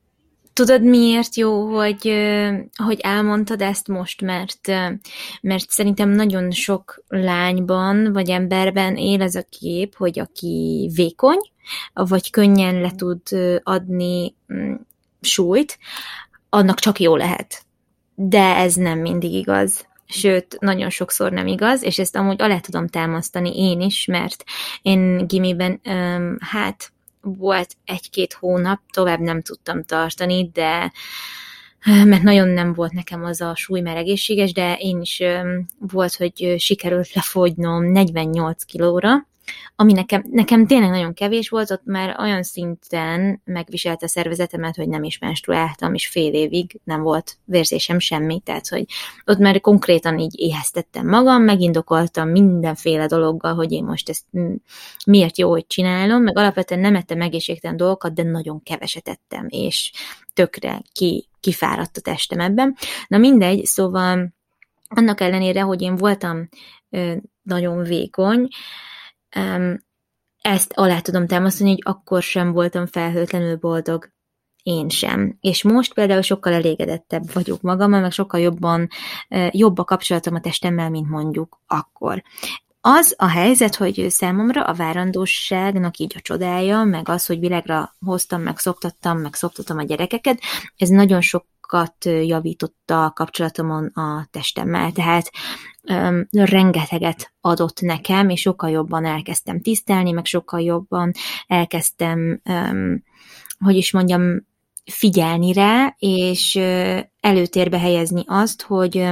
Tudod, 0.53 0.83
miért 0.83 1.35
jó, 1.35 1.75
hogy, 1.75 2.13
hogy 2.83 2.99
elmondtad 2.99 3.61
ezt 3.61 3.87
most, 3.87 4.21
mert, 4.21 4.67
mert 5.41 5.69
szerintem 5.69 6.09
nagyon 6.09 6.51
sok 6.51 7.03
lányban 7.07 8.13
vagy 8.13 8.29
emberben 8.29 8.95
él 8.95 9.21
ez 9.21 9.35
a 9.35 9.47
kép, 9.59 9.95
hogy 9.95 10.19
aki 10.19 10.89
vékony, 10.95 11.39
vagy 11.93 12.29
könnyen 12.29 12.81
le 12.81 12.91
tud 12.91 13.21
adni 13.63 14.35
mm, 14.53 14.73
súlyt, 15.21 15.77
annak 16.49 16.79
csak 16.79 16.99
jó 16.99 17.15
lehet. 17.15 17.65
De 18.15 18.55
ez 18.55 18.75
nem 18.75 18.99
mindig 18.99 19.31
igaz 19.33 19.91
sőt, 20.05 20.57
nagyon 20.59 20.89
sokszor 20.89 21.31
nem 21.31 21.47
igaz, 21.47 21.83
és 21.83 21.99
ezt 21.99 22.15
amúgy 22.15 22.41
alá 22.41 22.59
tudom 22.59 22.87
támasztani 22.87 23.57
én 23.57 23.81
is, 23.81 24.05
mert 24.05 24.43
én 24.81 25.27
gimiben, 25.27 25.81
um, 25.85 26.37
hát 26.39 26.91
volt 27.21 27.75
egy-két 27.85 28.33
hónap, 28.33 28.79
tovább 28.91 29.19
nem 29.19 29.41
tudtam 29.41 29.83
tartani, 29.83 30.49
de 30.53 30.91
mert 32.05 32.23
nagyon 32.23 32.47
nem 32.47 32.73
volt 32.73 32.91
nekem 32.91 33.23
az 33.23 33.41
a 33.41 33.55
súly, 33.55 33.81
mert 33.81 33.97
egészséges, 33.97 34.53
de 34.53 34.75
én 34.79 35.01
is 35.01 35.19
um, 35.19 35.65
volt, 35.79 36.15
hogy 36.15 36.55
sikerült 36.57 37.13
lefogynom 37.13 37.91
48 37.91 38.63
kilóra, 38.63 39.27
ami 39.75 39.93
nekem, 39.93 40.23
nekem 40.31 40.67
tényleg 40.67 40.89
nagyon 40.89 41.13
kevés 41.13 41.49
volt, 41.49 41.71
ott 41.71 41.85
már 41.85 42.15
olyan 42.19 42.43
szinten 42.43 43.41
megviselte 43.45 44.05
a 44.05 44.09
szervezetemet, 44.09 44.75
hogy 44.75 44.87
nem 44.87 45.03
is 45.03 45.17
menstruáltam, 45.17 45.93
és 45.93 46.07
fél 46.07 46.33
évig 46.33 46.79
nem 46.83 47.01
volt 47.01 47.37
vérzésem 47.45 47.99
semmi, 47.99 48.39
tehát 48.39 48.67
hogy 48.67 48.85
ott 49.25 49.37
már 49.37 49.61
konkrétan 49.61 50.19
így 50.19 50.39
éheztettem 50.39 51.07
magam, 51.07 51.43
megindokoltam 51.43 52.29
mindenféle 52.29 53.05
dologgal, 53.05 53.53
hogy 53.53 53.71
én 53.71 53.83
most 53.83 54.09
ezt 54.09 54.25
miért 55.05 55.37
jó, 55.37 55.49
hogy 55.49 55.67
csinálom, 55.67 56.23
meg 56.23 56.37
alapvetően 56.37 56.81
nem 56.81 56.95
ettem 56.95 57.21
egészségtelen 57.21 57.77
dolgokat, 57.77 58.13
de 58.13 58.23
nagyon 58.23 58.63
keveset 58.63 59.07
ettem, 59.07 59.45
és 59.49 59.91
tökre 60.33 60.81
ki, 60.91 61.27
kifáradt 61.39 61.97
a 61.97 62.01
testem 62.01 62.39
ebben. 62.39 62.75
Na 63.07 63.17
mindegy, 63.17 63.65
szóval 63.65 64.33
annak 64.87 65.21
ellenére, 65.21 65.61
hogy 65.61 65.81
én 65.81 65.95
voltam 65.95 66.49
ö, 66.89 67.13
nagyon 67.41 67.83
vékony, 67.83 68.47
ezt 70.41 70.73
alá 70.75 70.99
tudom 70.99 71.27
támasztani, 71.27 71.69
hogy 71.69 71.81
akkor 71.83 72.21
sem 72.21 72.51
voltam 72.51 72.85
felhőtlenül 72.85 73.55
boldog. 73.57 74.11
Én 74.63 74.89
sem. 74.89 75.37
És 75.39 75.63
most 75.63 75.93
például 75.93 76.21
sokkal 76.21 76.53
elégedettebb 76.53 77.33
vagyok 77.33 77.61
magammal, 77.61 78.01
meg 78.01 78.11
sokkal 78.11 78.39
jobban, 78.39 78.87
jobb 79.49 79.77
a 79.77 79.83
kapcsolatom 79.83 80.35
a 80.35 80.39
testemmel, 80.39 80.89
mint 80.89 81.09
mondjuk 81.09 81.59
akkor. 81.67 82.23
az 82.85 83.15
a 83.17 83.27
helyzet, 83.27 83.75
hogy 83.75 84.05
számomra 84.09 84.63
a 84.63 84.73
várandóságnak 84.73 85.97
így 85.97 86.13
a 86.15 86.21
csodája, 86.21 86.83
meg 86.83 87.09
az, 87.09 87.25
hogy 87.25 87.39
világra 87.39 87.95
hoztam, 88.05 88.41
meg 88.41 88.57
szoktattam, 88.57 89.17
meg 89.17 89.33
szoktatom 89.33 89.77
a 89.77 89.83
gyerekeket, 89.83 90.41
ez 90.75 90.89
nagyon 90.89 91.21
sokat 91.21 92.05
javította 92.05 93.05
a 93.05 93.11
kapcsolatomon 93.11 93.85
a 93.85 94.27
testemmel, 94.31 94.91
tehát 94.91 95.31
um, 95.89 96.27
rengeteget 96.31 97.33
adott 97.41 97.81
nekem, 97.81 98.29
és 98.29 98.41
sokkal 98.41 98.69
jobban 98.69 99.05
elkezdtem 99.05 99.61
tisztelni, 99.61 100.11
meg 100.11 100.25
sokkal 100.25 100.61
jobban 100.61 101.11
elkezdtem, 101.47 102.41
um, 102.45 103.03
hogy 103.59 103.75
is 103.75 103.91
mondjam, 103.91 104.51
figyelni 104.91 105.53
rá, 105.53 105.95
és 105.97 106.55
előtérbe 107.19 107.79
helyezni 107.79 108.23
azt, 108.25 108.61
hogy 108.61 109.09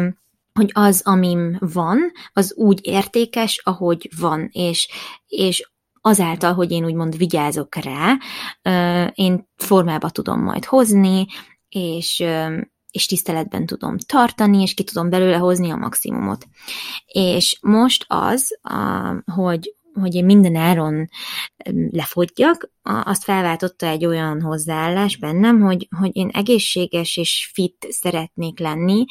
hogy 0.53 0.69
az, 0.74 1.01
amim 1.03 1.57
van, 1.59 2.11
az 2.34 2.53
úgy 2.55 2.80
értékes, 2.84 3.61
ahogy 3.63 4.09
van, 4.19 4.49
és, 4.51 4.89
és 5.28 5.72
azáltal, 6.01 6.53
hogy 6.53 6.72
én 6.72 6.86
úgymond 6.86 7.17
vigyázok 7.17 7.76
rá, 7.76 8.17
én 9.13 9.47
formába 9.55 10.09
tudom 10.09 10.41
majd 10.41 10.65
hozni, 10.65 11.26
és, 11.69 12.24
és 12.91 13.05
tiszteletben 13.05 13.65
tudom 13.65 13.97
tartani, 13.97 14.61
és 14.61 14.73
ki 14.73 14.83
tudom 14.83 15.09
belőle 15.09 15.37
hozni 15.37 15.69
a 15.69 15.75
maximumot. 15.75 16.47
És 17.05 17.57
most 17.61 18.05
az, 18.07 18.59
hogy, 19.33 19.75
hogy 19.93 20.15
én 20.15 20.25
minden 20.25 20.55
áron 20.55 21.09
lefogyjak, 21.91 22.71
azt 22.83 23.23
felváltotta 23.23 23.87
egy 23.87 24.05
olyan 24.05 24.41
hozzáállás 24.41 25.17
bennem, 25.17 25.61
hogy, 25.61 25.87
hogy 25.97 26.09
én 26.13 26.29
egészséges 26.33 27.17
és 27.17 27.49
fit 27.53 27.87
szeretnék 27.89 28.59
lenni, 28.59 29.05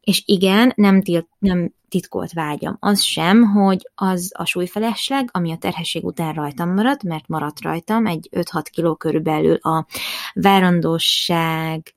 és 0.00 0.22
igen, 0.26 0.72
nem, 0.76 1.02
tilt, 1.02 1.28
nem 1.38 1.72
titkolt 1.94 2.32
vágyam. 2.32 2.76
Az 2.80 3.02
sem, 3.02 3.42
hogy 3.42 3.90
az 3.94 4.30
a 4.34 4.44
súlyfelesleg, 4.44 5.28
ami 5.32 5.52
a 5.52 5.56
terhesség 5.56 6.04
után 6.04 6.32
rajtam 6.32 6.74
maradt, 6.74 7.02
mert 7.02 7.28
maradt 7.28 7.60
rajtam 7.60 8.06
egy 8.06 8.28
5-6 8.32 8.64
kiló 8.70 8.96
körülbelül 8.96 9.54
a 9.54 9.86
várandóság 10.34 11.94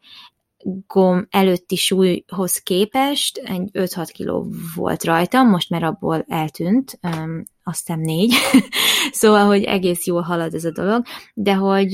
gom 0.88 1.28
előtti 1.30 1.76
súlyhoz 1.76 2.58
képest 2.58 3.38
egy 3.38 3.70
5-6 3.74 4.10
kiló 4.14 4.48
volt 4.76 5.04
rajtam, 5.04 5.50
most 5.50 5.70
már 5.70 5.84
abból 5.84 6.26
eltűnt, 6.28 7.00
um, 7.02 7.44
azt 7.64 7.96
négy, 7.96 8.34
szóval, 9.12 9.46
hogy 9.46 9.64
egész 9.64 10.06
jól 10.06 10.22
halad 10.22 10.54
ez 10.54 10.66
a 10.66 10.72
dolog, 10.72 11.06
de 11.34 11.54
hogy, 11.54 11.92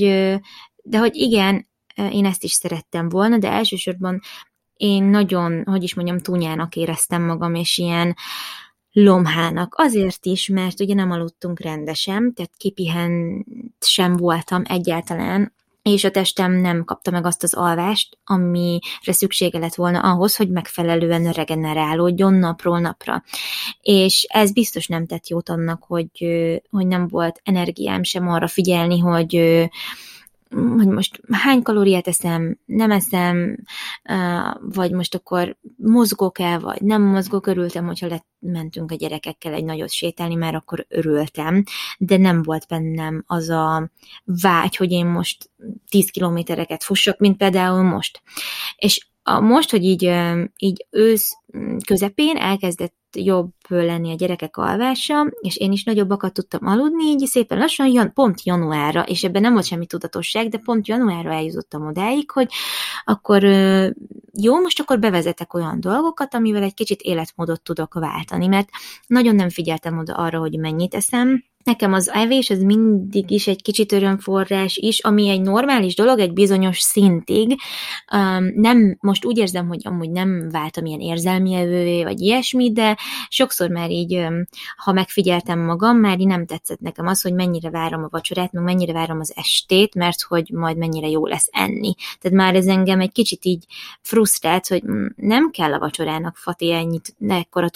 de 0.82 0.98
hogy 0.98 1.14
igen, 1.16 1.66
én 2.10 2.24
ezt 2.24 2.44
is 2.44 2.52
szerettem 2.52 3.08
volna, 3.08 3.38
de 3.38 3.50
elsősorban 3.50 4.20
én 4.76 5.04
nagyon, 5.04 5.64
hogy 5.64 5.82
is 5.82 5.94
mondjam, 5.94 6.18
túnyának 6.18 6.76
éreztem 6.76 7.22
magam, 7.22 7.54
és 7.54 7.78
ilyen 7.78 8.16
lomhának. 8.92 9.74
Azért 9.76 10.26
is, 10.26 10.48
mert 10.48 10.80
ugye 10.80 10.94
nem 10.94 11.10
aludtunk 11.10 11.60
rendesen, 11.60 12.34
tehát 12.34 12.56
kipihent 12.56 13.46
sem 13.80 14.16
voltam 14.16 14.62
egyáltalán, 14.64 15.54
és 15.90 16.04
a 16.04 16.10
testem 16.10 16.52
nem 16.52 16.84
kapta 16.84 17.10
meg 17.10 17.26
azt 17.26 17.42
az 17.42 17.54
alvást, 17.54 18.18
amire 18.24 18.80
szüksége 19.12 19.58
lett 19.58 19.74
volna 19.74 20.00
ahhoz, 20.00 20.36
hogy 20.36 20.48
megfelelően 20.50 21.32
regenerálódjon 21.32 22.34
napról 22.34 22.80
napra. 22.80 23.22
És 23.80 24.26
ez 24.28 24.52
biztos 24.52 24.86
nem 24.86 25.06
tett 25.06 25.28
jót 25.28 25.48
annak, 25.48 25.84
hogy, 25.84 26.10
hogy 26.70 26.86
nem 26.86 27.08
volt 27.08 27.40
energiám 27.42 28.02
sem 28.02 28.28
arra 28.28 28.48
figyelni, 28.48 28.98
hogy 28.98 29.68
hogy 30.54 30.86
most 30.86 31.20
hány 31.30 31.62
kalóriát 31.62 32.06
eszem, 32.06 32.58
nem 32.64 32.90
eszem, 32.90 33.56
vagy 34.60 34.90
most 34.90 35.14
akkor 35.14 35.56
mozgok-e, 35.76 36.58
vagy 36.58 36.82
nem 36.82 37.02
mozgok, 37.02 37.46
örültem, 37.46 37.86
hogyha 37.86 38.22
mentünk 38.38 38.90
a 38.90 38.94
gyerekekkel 38.94 39.52
egy 39.52 39.64
nagyot 39.64 39.90
sétálni, 39.90 40.34
mert 40.34 40.54
akkor 40.54 40.86
örültem, 40.88 41.62
de 41.98 42.16
nem 42.16 42.42
volt 42.42 42.66
bennem 42.68 43.24
az 43.26 43.48
a 43.48 43.90
vágy, 44.24 44.76
hogy 44.76 44.90
én 44.90 45.06
most 45.06 45.50
10 45.88 46.10
kilométereket 46.10 46.84
fussak, 46.84 47.18
mint 47.18 47.36
például 47.36 47.82
most. 47.82 48.22
És 48.76 49.06
a, 49.26 49.40
most, 49.40 49.70
hogy 49.70 49.84
így, 49.84 50.12
így 50.58 50.86
ősz 50.90 51.38
közepén 51.86 52.36
elkezdett 52.36 52.94
jobb 53.16 53.50
lenni 53.68 54.12
a 54.12 54.16
gyerekek 54.16 54.56
alvása, 54.56 55.32
és 55.40 55.56
én 55.56 55.72
is 55.72 55.84
nagyobbakat 55.84 56.32
tudtam 56.32 56.66
aludni, 56.66 57.04
így 57.04 57.26
szépen 57.26 57.58
lassan, 57.58 57.86
jan, 57.86 58.12
pont 58.12 58.44
januárra, 58.44 59.02
és 59.02 59.24
ebben 59.24 59.42
nem 59.42 59.52
volt 59.52 59.64
semmi 59.64 59.86
tudatosság, 59.86 60.48
de 60.48 60.58
pont 60.58 60.88
januárra 60.88 61.32
eljutottam 61.32 61.86
odáig, 61.86 62.30
hogy 62.30 62.52
akkor 63.04 63.42
jó, 64.32 64.60
most 64.60 64.80
akkor 64.80 64.98
bevezetek 64.98 65.54
olyan 65.54 65.80
dolgokat, 65.80 66.34
amivel 66.34 66.62
egy 66.62 66.74
kicsit 66.74 67.00
életmódot 67.00 67.62
tudok 67.62 67.94
váltani, 67.94 68.46
mert 68.46 68.68
nagyon 69.06 69.34
nem 69.34 69.48
figyeltem 69.48 69.98
oda 69.98 70.14
arra, 70.14 70.38
hogy 70.38 70.58
mennyit 70.58 70.94
eszem, 70.94 71.44
Nekem 71.64 71.92
az 71.92 72.10
evés 72.10 72.50
az 72.50 72.62
mindig 72.62 73.30
is 73.30 73.46
egy 73.46 73.62
kicsit 73.62 73.92
örömforrás 73.92 74.76
is, 74.76 75.00
ami 75.00 75.28
egy 75.28 75.40
normális 75.40 75.94
dolog 75.94 76.18
egy 76.18 76.32
bizonyos 76.32 76.78
szintig. 76.78 77.56
Um, 78.12 78.52
nem, 78.54 78.96
most 79.00 79.24
úgy 79.24 79.38
érzem, 79.38 79.68
hogy 79.68 79.80
amúgy 79.84 80.10
nem 80.10 80.48
váltam 80.50 80.84
ilyen 80.84 81.00
érzelmi 81.00 81.54
evővé, 81.54 82.02
vagy 82.02 82.20
ilyesmi, 82.20 82.72
de 82.72 82.98
sokszor 83.28 83.68
már 83.68 83.90
így, 83.90 84.14
um, 84.14 84.44
ha 84.76 84.92
megfigyeltem 84.92 85.58
magam, 85.58 85.96
már 85.96 86.20
így 86.20 86.26
nem 86.26 86.46
tetszett 86.46 86.80
nekem 86.80 87.06
az, 87.06 87.22
hogy 87.22 87.34
mennyire 87.34 87.70
várom 87.70 88.02
a 88.02 88.08
vacsorát, 88.10 88.52
meg 88.52 88.64
mennyire 88.64 88.92
várom 88.92 89.20
az 89.20 89.32
estét, 89.36 89.94
mert 89.94 90.22
hogy 90.22 90.50
majd 90.52 90.76
mennyire 90.76 91.08
jó 91.08 91.26
lesz 91.26 91.48
enni. 91.50 91.94
Tehát 92.20 92.36
már 92.36 92.54
ez 92.54 92.66
engem 92.66 93.00
egy 93.00 93.12
kicsit 93.12 93.44
így 93.44 93.64
frusztrált, 94.00 94.66
hogy 94.66 94.82
nem 95.16 95.50
kell 95.50 95.72
a 95.72 95.78
vacsorának 95.78 96.36
Fati 96.36 96.72
ennyit, 96.72 97.14
ekkora 97.28 97.68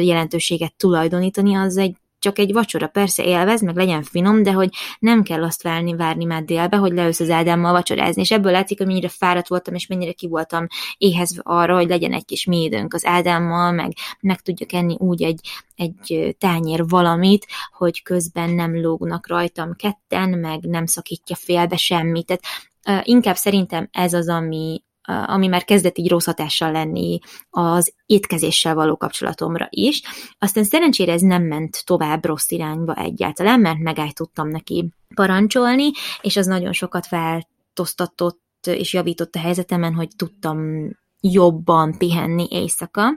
jelentőséget 0.00 0.74
tulajdonítani, 0.76 1.54
az 1.54 1.76
egy 1.76 1.96
csak 2.18 2.38
egy 2.38 2.52
vacsora, 2.52 2.86
persze 2.86 3.24
élvez, 3.24 3.62
meg 3.62 3.76
legyen 3.76 4.02
finom, 4.02 4.42
de 4.42 4.52
hogy 4.52 4.70
nem 4.98 5.22
kell 5.22 5.44
azt 5.44 5.62
várni, 5.62 5.96
várni 5.96 6.24
már 6.24 6.44
délbe, 6.44 6.76
hogy 6.76 6.92
leülsz 6.92 7.20
az 7.20 7.30
Ádámmal 7.30 7.72
vacsorázni, 7.72 8.22
és 8.22 8.30
ebből 8.30 8.52
látszik, 8.52 8.78
hogy 8.78 8.86
mennyire 8.86 9.08
fáradt 9.08 9.48
voltam, 9.48 9.74
és 9.74 9.86
mennyire 9.86 10.12
ki 10.12 10.28
voltam 10.28 10.66
éhezve 10.98 11.40
arra, 11.44 11.74
hogy 11.74 11.88
legyen 11.88 12.12
egy 12.12 12.24
kis 12.24 12.44
mi 12.44 12.62
időnk 12.62 12.94
az 12.94 13.06
Ádámmal, 13.06 13.72
meg 13.72 13.92
meg 14.20 14.40
tudjak 14.40 14.72
enni 14.72 14.96
úgy 14.98 15.22
egy, 15.22 15.40
egy 15.74 16.36
tányér 16.38 16.88
valamit, 16.88 17.46
hogy 17.72 18.02
közben 18.02 18.50
nem 18.50 18.80
lógnak 18.80 19.28
rajtam 19.28 19.74
ketten, 19.76 20.28
meg 20.28 20.60
nem 20.60 20.86
szakítja 20.86 21.36
félbe 21.36 21.76
semmit. 21.76 22.26
Tehát 22.26 23.06
inkább 23.06 23.36
szerintem 23.36 23.88
ez 23.92 24.12
az, 24.12 24.28
ami, 24.28 24.82
ami 25.06 25.46
már 25.46 25.64
kezdett 25.64 25.98
így 25.98 26.08
rossz 26.08 26.24
hatással 26.24 26.72
lenni 26.72 27.18
az 27.50 27.94
étkezéssel 28.06 28.74
való 28.74 28.96
kapcsolatomra 28.96 29.66
is. 29.70 30.02
Aztán 30.38 30.64
szerencsére 30.64 31.12
ez 31.12 31.20
nem 31.20 31.42
ment 31.42 31.82
tovább 31.84 32.24
rossz 32.24 32.50
irányba 32.50 32.94
egyáltalán, 32.94 33.60
mert 33.60 33.78
megállt 33.78 34.14
tudtam 34.14 34.48
neki 34.48 34.88
parancsolni, 35.14 35.90
és 36.20 36.36
az 36.36 36.46
nagyon 36.46 36.72
sokat 36.72 37.08
változtatott 37.08 38.44
és 38.66 38.92
javított 38.92 39.34
a 39.34 39.38
helyzetemen, 39.38 39.94
hogy 39.94 40.08
tudtam 40.16 40.90
jobban 41.20 41.98
pihenni 41.98 42.46
éjszaka. 42.50 43.08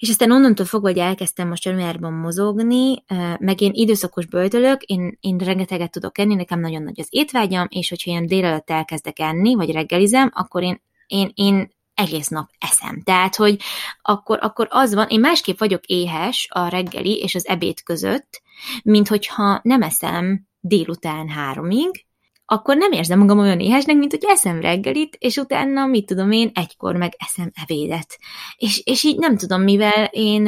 És 0.00 0.08
aztán 0.08 0.30
onnantól 0.30 0.66
fogva, 0.66 0.88
hogy 0.88 0.98
elkezdtem 0.98 1.48
most 1.48 1.64
januárban 1.64 2.12
mozogni, 2.12 3.04
meg 3.38 3.60
én 3.60 3.70
időszakos 3.74 4.26
böltölök, 4.26 4.82
én, 4.82 5.18
én 5.20 5.38
rengeteget 5.38 5.90
tudok 5.90 6.18
enni, 6.18 6.34
nekem 6.34 6.60
nagyon 6.60 6.82
nagy 6.82 7.00
az 7.00 7.06
étvágyam, 7.10 7.66
és 7.70 7.88
hogyha 7.88 8.10
én 8.10 8.26
délelőtt 8.26 8.70
elkezdek 8.70 9.18
enni, 9.18 9.54
vagy 9.54 9.70
reggelizem, 9.70 10.30
akkor 10.34 10.62
én, 10.62 10.82
én, 11.06 11.30
én 11.34 11.70
egész 11.94 12.28
nap 12.28 12.50
eszem. 12.58 13.02
Tehát, 13.02 13.36
hogy 13.36 13.60
akkor, 14.02 14.38
akkor 14.42 14.66
az 14.70 14.94
van, 14.94 15.08
én 15.08 15.20
másképp 15.20 15.58
vagyok 15.58 15.84
éhes 15.84 16.48
a 16.50 16.68
reggeli 16.68 17.18
és 17.18 17.34
az 17.34 17.46
ebéd 17.46 17.82
között, 17.82 18.42
mint 18.82 19.08
hogyha 19.08 19.60
nem 19.62 19.82
eszem 19.82 20.46
délután 20.60 21.28
háromig, 21.28 22.06
akkor 22.52 22.76
nem 22.76 22.92
érzem 22.92 23.18
magam 23.18 23.38
olyan 23.38 23.60
éhesnek, 23.60 23.96
mint 23.96 24.10
hogy 24.10 24.24
eszem 24.26 24.60
reggelit, 24.60 25.16
és 25.18 25.36
utána, 25.36 25.86
mit 25.86 26.06
tudom 26.06 26.30
én, 26.30 26.50
egykor 26.54 26.96
meg 26.96 27.14
eszem 27.18 27.50
evédet. 27.54 28.18
És, 28.56 28.82
és 28.84 29.02
így 29.02 29.18
nem 29.18 29.36
tudom, 29.36 29.62
mivel 29.62 30.04
én, 30.04 30.46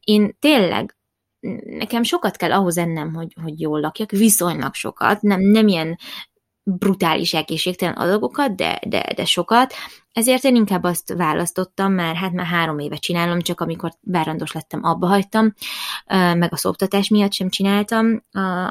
én 0.00 0.36
tényleg 0.38 0.96
nekem 1.64 2.02
sokat 2.02 2.36
kell 2.36 2.52
ahhoz 2.52 2.78
ennem, 2.78 3.14
hogy, 3.14 3.36
hogy 3.42 3.60
jól 3.60 3.80
lakjak, 3.80 4.10
viszonylag 4.10 4.74
sokat, 4.74 5.22
nem, 5.22 5.40
nem 5.40 5.68
ilyen 5.68 5.98
brutális 6.62 7.34
egészségtelen 7.34 7.94
adagokat, 7.94 8.56
de, 8.56 8.80
de, 8.86 9.12
de 9.16 9.24
sokat, 9.24 9.74
ezért 10.14 10.44
én 10.44 10.56
inkább 10.56 10.82
azt 10.82 11.14
választottam, 11.16 11.92
mert 11.92 12.16
hát 12.16 12.32
már 12.32 12.46
három 12.46 12.78
éve 12.78 12.96
csinálom, 12.96 13.40
csak 13.40 13.60
amikor 13.60 13.92
bárandos 14.00 14.52
lettem, 14.52 14.84
abba 14.84 15.06
hagytam, 15.06 15.54
meg 16.06 16.52
a 16.52 16.56
szoptatás 16.56 17.08
miatt 17.08 17.32
sem 17.32 17.48
csináltam 17.48 18.22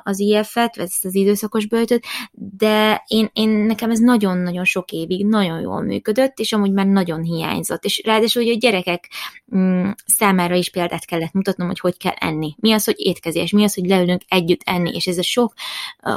az 0.03 0.19
IF-et, 0.19 0.77
ezt 0.77 1.05
az 1.05 1.15
időszakos 1.15 1.67
böltöt, 1.67 2.05
de 2.31 3.03
én, 3.07 3.29
én 3.33 3.49
nekem 3.49 3.89
ez 3.89 3.99
nagyon-nagyon 3.99 4.63
sok 4.63 4.91
évig 4.91 5.25
nagyon 5.25 5.59
jól 5.59 5.81
működött, 5.81 6.39
és 6.39 6.53
amúgy 6.53 6.71
már 6.71 6.85
nagyon 6.85 7.21
hiányzott, 7.21 7.83
és 7.83 8.01
ráadásul, 8.05 8.43
hogy 8.43 8.51
a 8.51 8.57
gyerekek 8.57 9.09
mm, 9.55 9.89
számára 10.05 10.55
is 10.55 10.69
példát 10.69 11.05
kellett 11.05 11.33
mutatnom, 11.33 11.67
hogy 11.67 11.79
hogy 11.79 11.97
kell 11.97 12.15
enni. 12.15 12.55
Mi 12.59 12.71
az, 12.71 12.85
hogy 12.85 12.95
étkezés, 12.97 13.51
mi 13.51 13.63
az, 13.63 13.73
hogy 13.73 13.85
leülünk 13.85 14.21
együtt 14.27 14.61
enni, 14.65 14.95
és 14.95 15.07
ez 15.07 15.17
a 15.17 15.23
sok 15.23 15.53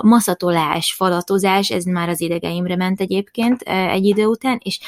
maszatolás, 0.03 0.93
falatozás, 0.93 1.71
ez 1.71 1.85
már 1.85 2.09
az 2.09 2.21
idegeimre 2.21 2.77
ment 2.77 3.01
egyébként 3.01 3.61
egy 3.63 4.05
idő 4.05 4.27
után, 4.27 4.61
és 4.63 4.79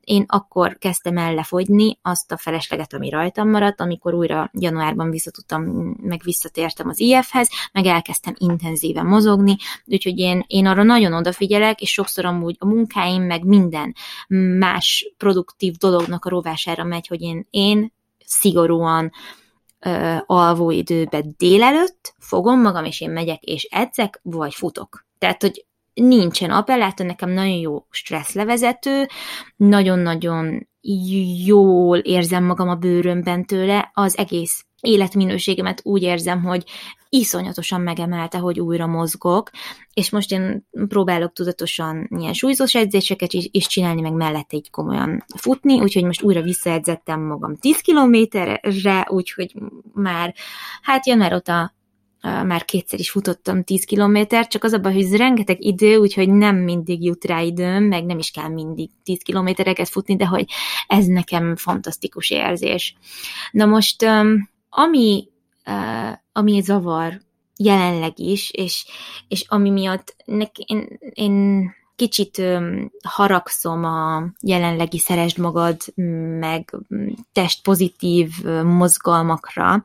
én 0.00 0.24
akkor 0.26 0.78
kezdtem 0.78 1.16
el 1.16 1.34
lefogyni 1.34 1.98
azt 2.02 2.32
a 2.32 2.36
felesleget, 2.36 2.94
ami 2.94 3.08
rajtam 3.08 3.50
maradt, 3.50 3.80
amikor 3.80 4.14
újra 4.14 4.50
januárban 4.52 5.10
visszatudtam, 5.10 5.62
meg 6.02 6.20
visszatértem 6.24 6.88
az 6.88 7.00
IF-hez, 7.00 7.48
meg 7.72 7.86
elkezdtem 7.86 8.34
intenzíven 8.38 9.06
mozogni, 9.06 9.56
úgyhogy 9.86 10.18
én, 10.18 10.44
én 10.46 10.66
arra 10.66 10.82
nagyon 10.82 11.12
odafigyelek, 11.12 11.80
és 11.80 11.92
sokszor 11.92 12.24
amúgy 12.24 12.56
a 12.58 12.66
munkáim, 12.66 13.22
meg 13.22 13.44
minden 13.44 13.94
más 14.58 15.14
produktív 15.16 15.74
dolognak 15.74 16.24
a 16.24 16.28
rovására 16.28 16.84
megy, 16.84 17.06
hogy 17.06 17.20
én, 17.20 17.46
én 17.50 17.92
szigorúan 18.24 19.10
ö, 19.80 20.16
alvóidőben 20.26 21.34
délelőtt 21.38 22.14
fogom 22.18 22.60
magam, 22.60 22.84
és 22.84 23.00
én 23.00 23.10
megyek, 23.10 23.42
és 23.42 23.64
edzek, 23.70 24.20
vagy 24.22 24.54
futok. 24.54 25.06
Tehát, 25.18 25.42
hogy 25.42 25.64
nincsen 26.00 26.50
appellátor, 26.50 27.06
nekem 27.06 27.30
nagyon 27.30 27.58
jó 27.58 27.86
stresszlevezető, 27.90 29.06
nagyon-nagyon 29.56 30.68
jól 31.44 31.98
érzem 31.98 32.44
magam 32.44 32.68
a 32.68 32.74
bőrömben 32.74 33.44
tőle, 33.44 33.90
az 33.94 34.18
egész 34.18 34.64
életminőségemet 34.80 35.80
úgy 35.84 36.02
érzem, 36.02 36.42
hogy 36.42 36.64
iszonyatosan 37.08 37.80
megemelte, 37.80 38.38
hogy 38.38 38.60
újra 38.60 38.86
mozgok, 38.86 39.50
és 39.94 40.10
most 40.10 40.32
én 40.32 40.66
próbálok 40.88 41.32
tudatosan 41.32 42.08
ilyen 42.10 42.32
súlyzós 42.32 42.74
edzéseket 42.74 43.32
is, 43.32 43.48
is 43.50 43.66
csinálni, 43.66 44.00
meg 44.00 44.12
mellette 44.12 44.56
egy 44.56 44.70
komolyan 44.70 45.24
futni, 45.36 45.80
úgyhogy 45.80 46.04
most 46.04 46.22
újra 46.22 46.42
visszaedzettem 46.42 47.20
magam 47.20 47.56
10 47.56 47.80
kilométerre, 47.80 49.06
úgyhogy 49.08 49.54
már, 49.92 50.34
hát 50.82 51.06
január 51.06 51.34
óta 51.34 51.74
már 52.20 52.64
kétszer 52.64 52.98
is 52.98 53.10
futottam 53.10 53.64
10 53.64 53.84
kilométert, 53.84 54.50
csak 54.50 54.64
az 54.64 54.72
a 54.72 54.78
baj, 54.78 54.92
hogy 54.92 55.02
ez 55.02 55.16
rengeteg 55.16 55.64
idő, 55.64 55.96
úgyhogy 55.96 56.30
nem 56.30 56.56
mindig 56.56 57.04
jut 57.04 57.24
rá 57.24 57.40
időm, 57.40 57.84
meg 57.84 58.04
nem 58.04 58.18
is 58.18 58.30
kell 58.30 58.48
mindig 58.48 58.90
10 59.04 59.22
kilométereket 59.22 59.88
futni, 59.88 60.16
de 60.16 60.26
hogy 60.26 60.44
ez 60.86 61.06
nekem 61.06 61.56
fantasztikus 61.56 62.30
érzés. 62.30 62.94
Na 63.50 63.66
most, 63.66 64.06
ami, 64.68 65.28
ami 66.32 66.60
zavar 66.60 67.20
jelenleg 67.56 68.18
is, 68.18 68.50
és, 68.50 68.86
és 69.28 69.44
ami 69.48 69.70
miatt 69.70 70.16
nek, 70.24 70.58
én, 70.58 70.98
én 71.14 71.64
kicsit 72.00 72.38
öm, 72.38 72.90
haragszom 73.04 73.84
a 73.84 74.24
jelenlegi 74.40 74.98
szeresd 74.98 75.38
magad, 75.38 75.76
meg 76.38 76.76
testpozitív 77.32 78.30
mozgalmakra, 78.64 79.84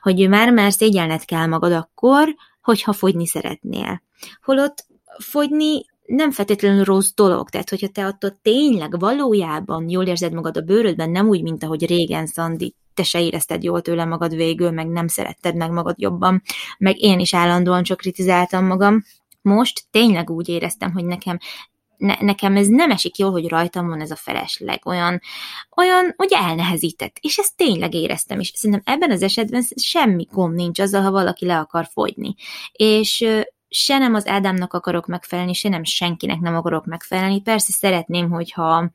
hogy 0.00 0.28
már 0.28 0.52
már 0.52 0.72
szégyelned 0.72 1.24
kell 1.24 1.46
magad 1.46 1.72
akkor, 1.72 2.34
hogyha 2.62 2.92
fogyni 2.92 3.26
szeretnél. 3.26 4.02
Holott 4.42 4.86
fogyni 5.18 5.84
nem 6.04 6.30
feltétlenül 6.30 6.84
rossz 6.84 7.12
dolog, 7.14 7.50
tehát 7.50 7.70
hogyha 7.70 7.88
te 7.88 8.06
attól 8.06 8.38
tényleg 8.42 8.98
valójában 8.98 9.88
jól 9.88 10.06
érzed 10.06 10.32
magad 10.32 10.56
a 10.56 10.60
bőrödben, 10.60 11.10
nem 11.10 11.28
úgy, 11.28 11.42
mint 11.42 11.64
ahogy 11.64 11.86
régen, 11.86 12.26
Szandi, 12.26 12.74
te 12.94 13.02
se 13.02 13.22
érezted 13.22 13.62
jól 13.62 13.80
tőle 13.80 14.04
magad 14.04 14.34
végül, 14.34 14.70
meg 14.70 14.88
nem 14.88 15.08
szeretted 15.08 15.56
meg 15.56 15.70
magad 15.70 15.94
jobban, 15.98 16.42
meg 16.78 17.00
én 17.00 17.18
is 17.18 17.34
állandóan 17.34 17.82
csak 17.82 17.96
kritizáltam 17.96 18.66
magam, 18.66 19.02
most 19.46 19.84
tényleg 19.90 20.30
úgy 20.30 20.48
éreztem, 20.48 20.92
hogy 20.92 21.04
nekem 21.04 21.38
ne, 21.96 22.14
nekem 22.20 22.56
ez 22.56 22.66
nem 22.66 22.90
esik 22.90 23.18
jól, 23.18 23.30
hogy 23.30 23.48
rajtam 23.48 23.88
van 23.88 24.00
ez 24.00 24.10
a 24.10 24.16
felesleg, 24.16 24.86
olyan, 24.86 25.20
olyan, 25.76 26.14
hogy 26.16 26.32
elnehezített. 26.32 27.16
És 27.20 27.38
ezt 27.38 27.56
tényleg 27.56 27.94
éreztem, 27.94 28.40
és 28.40 28.52
szerintem 28.54 28.94
ebben 28.94 29.10
az 29.10 29.22
esetben 29.22 29.64
semmi 29.76 30.26
gond 30.32 30.54
nincs 30.54 30.80
azzal, 30.80 31.02
ha 31.02 31.10
valaki 31.10 31.46
le 31.46 31.58
akar 31.58 31.88
fogyni. 31.92 32.34
És 32.72 33.24
se 33.76 33.98
nem 33.98 34.14
az 34.14 34.26
Ádámnak 34.26 34.72
akarok 34.72 35.06
megfelelni, 35.06 35.52
se 35.52 35.68
nem 35.68 35.84
senkinek 35.84 36.40
nem 36.40 36.56
akarok 36.56 36.86
megfelelni. 36.86 37.40
Persze 37.42 37.72
szeretném, 37.72 38.30
hogyha 38.30 38.90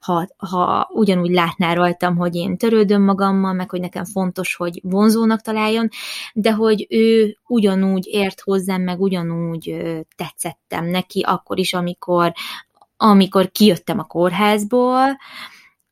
ha, 0.00 0.26
ha 0.36 0.88
ugyanúgy 0.92 1.30
látná 1.30 1.72
rajtam, 1.72 2.16
hogy 2.16 2.34
én 2.34 2.56
törődöm 2.56 3.02
magammal, 3.02 3.52
meg 3.52 3.70
hogy 3.70 3.80
nekem 3.80 4.04
fontos, 4.04 4.54
hogy 4.54 4.80
vonzónak 4.82 5.40
találjon, 5.40 5.88
de 6.34 6.52
hogy 6.52 6.86
ő 6.88 7.38
ugyanúgy 7.46 8.06
ért 8.06 8.40
hozzám, 8.40 8.82
meg 8.82 9.00
ugyanúgy 9.00 9.76
tetszettem 10.16 10.84
neki, 10.84 11.20
akkor 11.20 11.58
is, 11.58 11.74
amikor, 11.74 12.32
amikor 12.96 13.50
kijöttem 13.50 13.98
a 13.98 14.04
kórházból, 14.04 15.16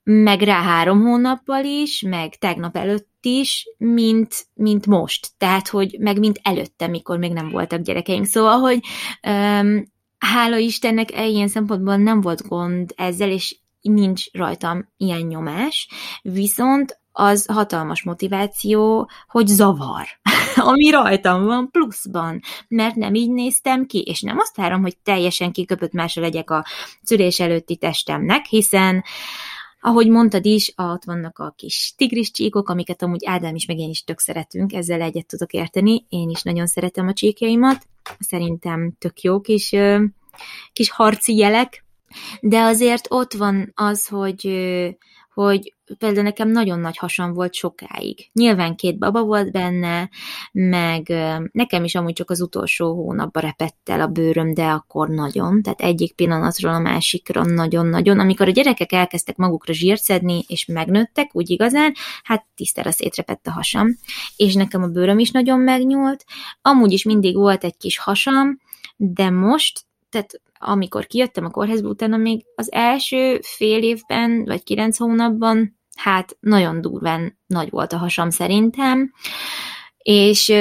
meg 0.03 0.41
rá 0.41 0.63
három 0.63 1.01
hónappal 1.01 1.65
is, 1.65 2.01
meg 2.01 2.37
tegnap 2.37 2.77
előtt 2.77 3.12
is, 3.27 3.67
mint, 3.79 4.47
mint 4.55 4.87
most. 4.87 5.31
Tehát, 5.39 5.69
hogy 5.69 5.97
meg 5.99 6.19
mint 6.19 6.41
előtte, 6.43 6.87
mikor 6.87 7.19
még 7.19 7.33
nem 7.33 7.49
voltak 7.49 7.81
gyerekeink. 7.81 8.27
Szóval, 8.27 8.59
hogy 8.59 8.81
um, 9.29 9.93
hála 10.19 10.57
Istennek 10.57 11.13
e 11.13 11.27
ilyen 11.27 11.49
szempontból 11.49 11.97
nem 11.97 12.21
volt 12.21 12.49
gond 12.49 12.93
ezzel, 12.97 13.31
és 13.31 13.57
nincs 13.81 14.33
rajtam 14.33 14.89
ilyen 14.97 15.21
nyomás, 15.21 15.89
viszont 16.23 17.01
az 17.13 17.47
hatalmas 17.47 18.03
motiváció, 18.03 19.11
hogy 19.29 19.47
zavar, 19.47 20.07
ami 20.71 20.91
rajtam 20.91 21.45
van 21.45 21.71
pluszban, 21.71 22.41
mert 22.69 22.95
nem 22.95 23.15
így 23.15 23.31
néztem 23.31 23.87
ki, 23.87 24.01
és 24.01 24.21
nem 24.21 24.39
azt 24.39 24.57
várom, 24.57 24.83
hogy 24.83 24.97
teljesen 25.03 25.53
kiköpött 25.53 25.93
másra 25.93 26.23
legyek 26.23 26.51
a 26.51 26.65
szülés 27.03 27.41
előtti 27.41 27.77
testemnek, 27.77 28.47
hiszen 28.47 29.05
ahogy 29.85 30.09
mondtad 30.09 30.47
is, 30.47 30.73
ott 30.77 31.05
vannak 31.05 31.39
a 31.39 31.55
kis 31.57 31.95
tigris 31.97 32.31
csíkok, 32.31 32.69
amiket 32.69 33.03
amúgy 33.03 33.25
Ádám 33.27 33.55
is, 33.55 33.67
meg 33.67 33.79
én 33.79 33.89
is 33.89 34.05
tök 34.05 34.19
szeretünk, 34.19 34.73
ezzel 34.73 35.01
egyet 35.01 35.27
tudok 35.27 35.53
érteni. 35.53 36.07
Én 36.09 36.29
is 36.29 36.43
nagyon 36.43 36.67
szeretem 36.67 37.09
a 37.09 37.13
csíkjaimat, 37.13 37.87
szerintem 38.19 38.93
tök 38.99 39.21
jó 39.21 39.41
kis, 39.41 39.75
kis 40.73 40.91
harci 40.91 41.37
jelek, 41.37 41.85
de 42.41 42.61
azért 42.61 43.07
ott 43.11 43.33
van 43.33 43.73
az, 43.75 44.07
hogy 44.07 44.47
hogy 45.35 45.75
például 45.99 46.23
nekem 46.23 46.49
nagyon 46.49 46.81
nagy 46.81 46.97
hasam 46.97 47.33
volt 47.33 47.55
sokáig. 47.55 48.31
Nyilván 48.33 48.77
két 48.77 48.99
baba 48.99 49.23
volt 49.23 49.53
benne, 49.53 50.11
meg 50.53 51.13
nekem 51.53 51.85
is 51.85 51.95
amúgy 51.95 52.13
csak 52.13 52.31
az 52.31 52.41
utolsó 52.41 52.95
hónapban 52.95 53.43
repett 53.43 53.89
el 53.89 54.01
a 54.01 54.07
bőröm, 54.07 54.55
de 54.55 54.65
akkor 54.65 55.09
nagyon, 55.09 55.63
tehát 55.63 55.81
egyik 55.81 56.15
pillanatról 56.15 56.75
a 56.75 56.79
másikra 56.79 57.45
nagyon-nagyon. 57.45 58.19
Amikor 58.19 58.49
a 58.49 58.51
gyerekek 58.51 58.93
elkezdtek 58.93 59.37
magukra 59.37 59.73
zsírt 59.73 60.03
szedni, 60.03 60.45
és 60.49 60.67
megnőttek, 60.67 61.31
úgy 61.33 61.51
igazán, 61.51 61.95
hát 62.23 62.47
tisztára 62.55 62.91
szétrepett 62.91 63.47
a 63.47 63.51
hasam, 63.51 63.89
és 64.37 64.55
nekem 64.55 64.83
a 64.83 64.89
bőröm 64.89 65.19
is 65.19 65.31
nagyon 65.31 65.61
megnyúlt. 65.61 66.25
Amúgy 66.63 66.93
is 66.93 67.05
mindig 67.05 67.37
volt 67.37 67.65
egy 67.65 67.77
kis 67.77 67.99
hasam, 67.99 68.61
de 68.97 69.31
most, 69.31 69.85
tehát 70.11 70.41
amikor 70.65 71.07
kijöttem 71.07 71.45
a 71.45 71.51
kórházba, 71.51 71.89
utána 71.89 72.17
még 72.17 72.45
az 72.55 72.73
első 72.73 73.41
fél 73.43 73.83
évben, 73.83 74.45
vagy 74.45 74.63
kilenc 74.63 74.97
hónapban, 74.97 75.79
hát 75.97 76.37
nagyon 76.41 76.81
durván 76.81 77.39
nagy 77.47 77.71
volt 77.71 77.93
a 77.93 77.97
hasam 77.97 78.31
szerintem, 78.31 79.13
és 79.99 80.53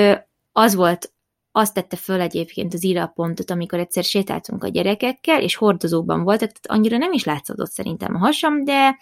az 0.52 0.76
volt, 0.76 1.14
azt 1.52 1.74
tette 1.74 1.96
föl 1.96 2.22
egyébként 2.22 2.74
az 2.74 2.84
irapontot, 2.84 3.52
amikor 3.52 3.80
egyszer 3.80 4.04
sétáltunk 4.04 4.64
a 4.64 4.68
gyerekekkel, 4.68 5.42
és 5.42 5.56
hordozóban 5.56 6.24
voltak, 6.24 6.52
tehát 6.52 6.80
annyira 6.80 6.98
nem 6.98 7.14
is 7.14 7.24
látszódott 7.24 7.72
szerintem 7.72 8.16
a 8.16 8.20
hasam, 8.20 8.64
de 8.64 8.98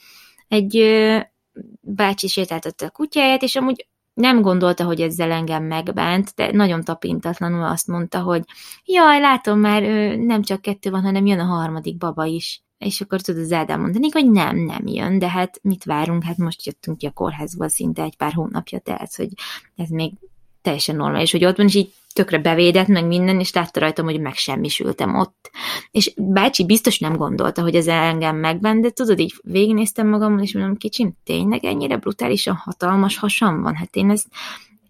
egy 0.48 0.84
bácsi 1.82 2.28
sétáltatta 2.28 2.86
a 2.86 2.90
kutyáját, 2.90 3.44
és 3.44 3.56
amúgy 3.56 3.89
nem 4.20 4.42
gondolta, 4.42 4.84
hogy 4.84 5.02
ezzel 5.02 5.32
engem 5.32 5.64
megbánt, 5.64 6.34
de 6.36 6.52
nagyon 6.52 6.84
tapintatlanul 6.84 7.64
azt 7.64 7.88
mondta, 7.88 8.22
hogy 8.22 8.44
jaj, 8.86 9.20
látom 9.20 9.60
már, 9.60 9.82
nem 10.18 10.42
csak 10.42 10.62
kettő 10.62 10.90
van, 10.90 11.02
hanem 11.02 11.26
jön 11.26 11.40
a 11.40 11.44
harmadik 11.44 11.98
baba 11.98 12.26
is. 12.26 12.62
És 12.78 13.02
akkor 13.02 13.22
tudod 13.22 13.42
az 13.42 13.52
Ádám 13.52 13.82
mondani, 13.82 14.10
hogy 14.12 14.32
nem, 14.32 14.58
nem 14.58 14.88
jön, 14.88 15.20
de 15.20 15.30
hát 15.30 15.60
mit 15.62 15.84
várunk, 15.84 16.24
hát 16.24 16.38
most 16.38 16.66
jöttünk 16.66 16.98
ki 16.98 17.06
a 17.06 17.12
kórházba 17.12 17.70
szinte 17.70 18.04
egy 18.04 18.16
pár 18.18 18.34
hónapja, 18.34 18.80
tehát, 18.80 19.16
hogy 19.16 19.30
ez 19.76 19.90
még 19.90 20.14
teljesen 20.62 20.96
normális, 20.96 21.32
hogy 21.32 21.46
ott 21.46 21.58
van, 21.58 21.66
és 21.66 21.76
így 21.76 21.94
tökre 22.20 22.38
bevédett, 22.38 22.88
meg 22.88 23.06
minden, 23.06 23.40
és 23.40 23.54
látta 23.54 23.80
rajtam, 23.80 24.06
hogy 24.06 24.20
megsemmisültem 24.20 25.16
ott. 25.16 25.50
És 25.92 26.14
bácsi 26.18 26.66
biztos 26.66 27.00
nem 27.00 27.16
gondolta, 27.16 27.62
hogy 27.62 27.76
ez 27.76 27.88
engem 27.88 28.36
megben, 28.36 28.82
de 28.82 28.90
tudod, 28.90 29.20
így 29.20 29.34
végignéztem 29.44 30.08
magamon, 30.08 30.42
és 30.42 30.54
mondom, 30.54 30.78
kicsim, 30.78 31.14
tényleg 31.24 31.66
ennyire 31.66 31.98
brutálisan 31.98 32.56
hatalmas 32.56 33.18
hasam 33.18 33.62
van? 33.62 33.76
Hát 33.76 33.96
én 33.96 34.10
ezt 34.10 34.28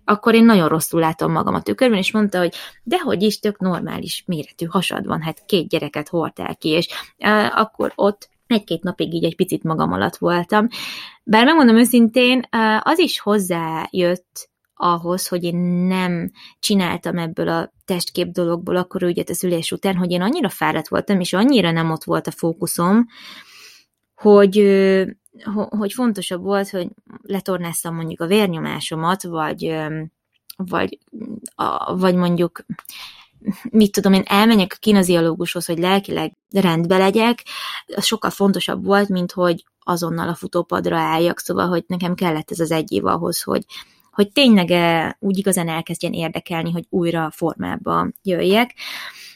akkor 0.06 0.34
én 0.34 0.46
nagyon 0.46 0.68
rosszul 0.68 1.00
látom 1.00 1.32
magam 1.32 1.54
a 1.54 1.62
tükörben, 1.62 1.98
és 1.98 2.12
mondta, 2.12 2.38
hogy 2.38 2.54
dehogy 2.84 3.24
is 3.24 3.40
tök 3.40 3.60
normális 3.60 4.24
méretű 4.28 4.66
hasad 4.66 5.06
van, 5.06 5.22
hát 5.22 5.46
két 5.46 5.70
gyereket 5.70 6.10
hordtál 6.10 6.56
ki, 6.56 6.70
és 6.70 6.88
uh, 7.18 7.60
akkor 7.60 7.92
ott 7.96 8.30
egy-két 8.48 8.84
napig 8.84 9.14
így 9.14 9.24
egy 9.24 9.36
picit 9.36 9.64
magam 9.64 9.92
alatt 9.92 10.18
voltam. 10.18 10.68
Bár 11.24 11.46
megmondom 11.46 11.78
őszintén, 11.78 12.48
az 12.80 13.00
is 13.00 13.20
hozzájött 13.20 14.49
ahhoz, 14.82 15.28
hogy 15.28 15.44
én 15.44 15.58
nem 15.88 16.32
csináltam 16.60 17.18
ebből 17.18 17.48
a 17.48 17.72
testkép 17.86 18.28
dologból 18.28 18.76
akkor 18.76 19.04
ugye 19.04 19.24
a 19.28 19.34
szülés 19.34 19.72
után, 19.72 19.96
hogy 19.96 20.12
én 20.12 20.22
annyira 20.22 20.50
fáradt 20.50 20.88
voltam, 20.88 21.20
és 21.20 21.34
annyira 21.34 21.72
nem 21.72 21.92
ott 21.92 22.04
volt 22.04 22.28
a 22.28 22.32
fókuszom, 22.32 23.06
hogy, 24.16 24.56
hogy 25.70 25.94
fontosabb 25.94 26.42
volt, 26.42 26.70
hogy 26.70 26.88
letornáztam 27.22 27.96
mondjuk 27.96 28.22
a 28.22 28.28
vérnyomásomat, 28.28 29.24
vagy, 29.24 29.76
vagy, 30.56 30.98
vagy 31.88 32.16
mondjuk 32.16 32.66
mit 33.70 33.92
tudom 33.92 34.14
én, 34.14 34.24
elmenjek 34.26 34.74
a 34.76 34.80
kinaziológushoz, 34.80 35.66
hogy 35.66 35.78
lelkileg 35.78 36.34
rendbe 36.52 36.98
legyek, 36.98 37.44
az 37.96 38.06
sokkal 38.06 38.30
fontosabb 38.30 38.86
volt, 38.86 39.10
mint 39.10 39.32
hogy 39.32 39.64
azonnal 39.80 40.30
a 40.30 40.36
futópadra 40.36 40.98
álljak, 40.98 41.40
szóval, 41.40 41.68
hogy 41.68 41.84
nekem 41.88 42.16
kellett 42.16 42.52
ez 42.52 42.60
az 42.60 42.72
egy 42.72 42.92
év 42.92 43.06
ahhoz, 43.06 43.42
hogy, 43.42 43.66
hogy 44.20 44.32
tényleg 44.32 44.72
úgy 45.20 45.38
igazán 45.38 45.68
elkezdjen 45.68 46.14
érdekelni, 46.14 46.72
hogy 46.72 46.86
újra 46.90 47.32
formába 47.32 48.08
jöjjek. 48.24 48.76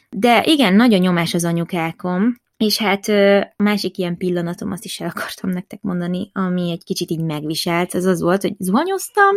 De 0.09 0.43
igen, 0.45 0.73
nagy 0.73 0.93
a 0.93 0.97
nyomás 0.97 1.33
az 1.33 1.43
anyukákom, 1.43 2.41
és 2.57 2.77
hát 2.77 3.07
másik 3.57 3.97
ilyen 3.97 4.17
pillanatom, 4.17 4.71
azt 4.71 4.85
is 4.85 4.99
el 4.99 5.09
akartam 5.09 5.49
nektek 5.49 5.81
mondani, 5.81 6.29
ami 6.33 6.71
egy 6.71 6.83
kicsit 6.83 7.11
így 7.11 7.23
megviselt, 7.23 7.93
az 7.93 8.05
az 8.05 8.21
volt, 8.21 8.41
hogy 8.41 8.55
zuhanyoztam, 8.59 9.35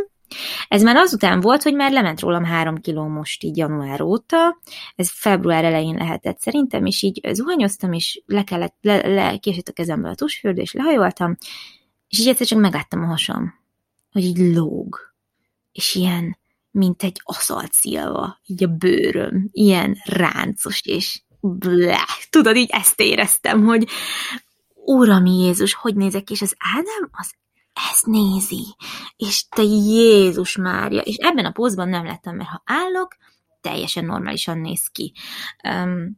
ez 0.68 0.82
már 0.82 0.96
azután 0.96 1.40
volt, 1.40 1.62
hogy 1.62 1.74
már 1.74 1.92
lement 1.92 2.20
rólam 2.20 2.44
három 2.44 2.76
kiló 2.76 3.06
most 3.06 3.42
így 3.42 3.56
január 3.56 4.00
óta, 4.00 4.58
ez 4.96 5.10
február 5.12 5.64
elején 5.64 5.94
lehetett 5.94 6.40
szerintem, 6.40 6.84
és 6.86 7.02
így 7.02 7.20
zuhanyoztam, 7.32 7.92
és 7.92 8.22
le 8.26 8.44
kellett, 8.44 8.76
le, 8.80 9.08
le 9.08 9.36
késett 9.36 9.68
a 9.68 9.72
kezemből 9.72 10.10
a 10.10 10.14
tusfürdő, 10.14 10.60
és 10.60 10.72
lehajoltam, 10.72 11.36
és 12.08 12.18
így 12.18 12.28
egyszer 12.28 12.46
csak 12.46 12.60
megálltam 12.60 13.02
a 13.02 13.06
hasam, 13.06 13.54
hogy 14.12 14.24
így 14.24 14.38
lóg, 14.38 15.05
és 15.76 15.94
ilyen, 15.94 16.38
mint 16.70 17.02
egy 17.02 17.20
aszalt 17.24 17.72
szilva, 17.72 18.40
így 18.46 18.64
a 18.64 18.68
bőröm, 18.68 19.48
ilyen 19.52 19.96
ráncos, 20.04 20.80
és 20.84 21.22
ble, 21.40 21.98
tudod, 22.30 22.56
így 22.56 22.70
ezt 22.70 23.00
éreztem, 23.00 23.64
hogy 23.64 23.88
Uram 24.74 25.26
Jézus, 25.26 25.74
hogy 25.74 25.96
nézek 25.96 26.30
és 26.30 26.42
az 26.42 26.56
Ádám, 26.74 27.10
az 27.12 27.30
ezt 27.90 28.06
nézi, 28.06 28.76
és 29.16 29.48
te 29.48 29.62
Jézus 29.62 30.56
Mária, 30.56 31.00
és 31.00 31.16
ebben 31.16 31.44
a 31.44 31.50
pózban 31.50 31.88
nem 31.88 32.04
lettem, 32.04 32.36
mert 32.36 32.48
ha 32.48 32.62
állok, 32.64 33.16
teljesen 33.60 34.04
normálisan 34.04 34.58
néz 34.58 34.86
ki. 34.86 35.12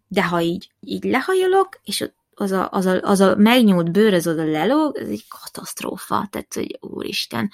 De 0.09 0.25
ha 0.25 0.41
így, 0.41 0.71
így 0.81 1.05
lehajolok, 1.05 1.69
és 1.83 2.11
az 2.35 2.53
a, 2.53 2.69
az, 2.71 2.87
a, 2.87 3.01
az 3.03 3.21
a 3.21 3.37
megnyúlt 3.37 3.93
bőr, 3.93 4.15
az 4.15 4.27
oda 4.27 4.45
lelóg, 4.45 4.97
ez 4.97 5.09
egy 5.09 5.25
katasztrófa, 5.29 6.29
tehát, 6.31 6.55
hogy 6.55 6.77
úristen. 6.81 7.51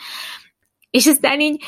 És 0.94 1.06
aztán 1.06 1.40
így 1.40 1.62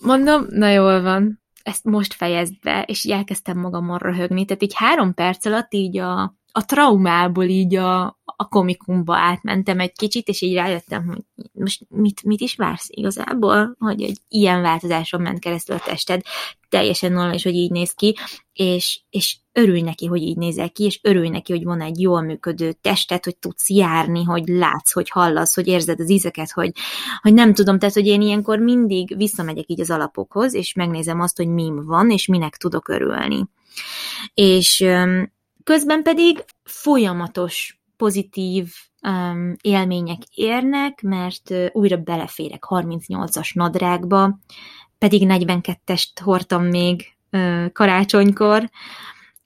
mondom, 0.00 0.46
na 0.48 0.68
jól 0.68 1.02
van, 1.02 1.42
ezt 1.62 1.84
most 1.84 2.14
fejezd 2.14 2.58
be, 2.60 2.82
és 2.82 3.04
így 3.04 3.12
elkezdtem 3.12 3.58
magamon 3.58 3.98
röhögni, 3.98 4.44
tehát 4.44 4.62
így 4.62 4.74
három 4.74 5.14
perc 5.14 5.46
alatt 5.46 5.74
így 5.74 5.98
a, 5.98 6.34
a 6.56 6.64
traumából 6.64 7.44
így 7.44 7.74
a, 7.74 8.04
a 8.24 8.48
komikumba 8.48 9.16
átmentem 9.16 9.80
egy 9.80 9.92
kicsit, 9.92 10.28
és 10.28 10.40
így 10.40 10.54
rájöttem, 10.54 11.06
hogy 11.06 11.46
most 11.52 11.86
mit, 11.88 12.22
mit 12.22 12.40
is 12.40 12.56
vársz 12.56 12.88
igazából, 12.90 13.76
hogy 13.78 14.02
egy 14.02 14.18
ilyen 14.28 14.62
változáson 14.62 15.20
ment 15.20 15.38
keresztül 15.38 15.76
a 15.76 15.82
tested, 15.84 16.22
teljesen 16.68 17.12
normális, 17.12 17.42
hogy 17.42 17.54
így 17.54 17.70
néz 17.70 17.92
ki, 17.92 18.16
és, 18.52 19.00
és 19.10 19.36
örülj 19.52 19.80
neki, 19.80 20.06
hogy 20.06 20.22
így 20.22 20.36
nézel 20.36 20.70
ki, 20.70 20.84
és 20.84 21.00
örülj 21.02 21.28
neki, 21.28 21.52
hogy 21.52 21.64
van 21.64 21.80
egy 21.80 22.00
jól 22.00 22.20
működő 22.20 22.72
testet, 22.72 23.24
hogy 23.24 23.36
tudsz 23.36 23.70
járni, 23.70 24.22
hogy 24.22 24.48
látsz, 24.48 24.92
hogy 24.92 25.10
hallasz, 25.10 25.54
hogy 25.54 25.66
érzed 25.66 26.00
az 26.00 26.10
ízeket, 26.10 26.50
hogy, 26.50 26.70
hogy 27.22 27.34
nem 27.34 27.54
tudom, 27.54 27.78
tehát, 27.78 27.94
hogy 27.94 28.06
én 28.06 28.20
ilyenkor 28.20 28.58
mindig 28.58 29.16
visszamegyek 29.16 29.64
így 29.68 29.80
az 29.80 29.90
alapokhoz, 29.90 30.54
és 30.54 30.72
megnézem 30.72 31.20
azt, 31.20 31.36
hogy 31.36 31.48
mi 31.48 31.72
van, 31.74 32.10
és 32.10 32.26
minek 32.26 32.56
tudok 32.56 32.88
örülni. 32.88 33.48
És 34.34 34.84
Közben 35.64 36.02
pedig 36.02 36.44
folyamatos 36.64 37.80
pozitív 37.96 38.68
um, 39.02 39.54
élmények 39.60 40.22
érnek, 40.34 41.02
mert 41.02 41.50
uh, 41.50 41.66
újra 41.72 41.96
beleférek 41.96 42.64
38-as 42.68 43.54
nadrágba, 43.54 44.38
pedig 44.98 45.22
42-est 45.30 46.08
hordtam 46.22 46.64
még 46.64 47.04
uh, 47.32 47.72
karácsonykor, 47.72 48.70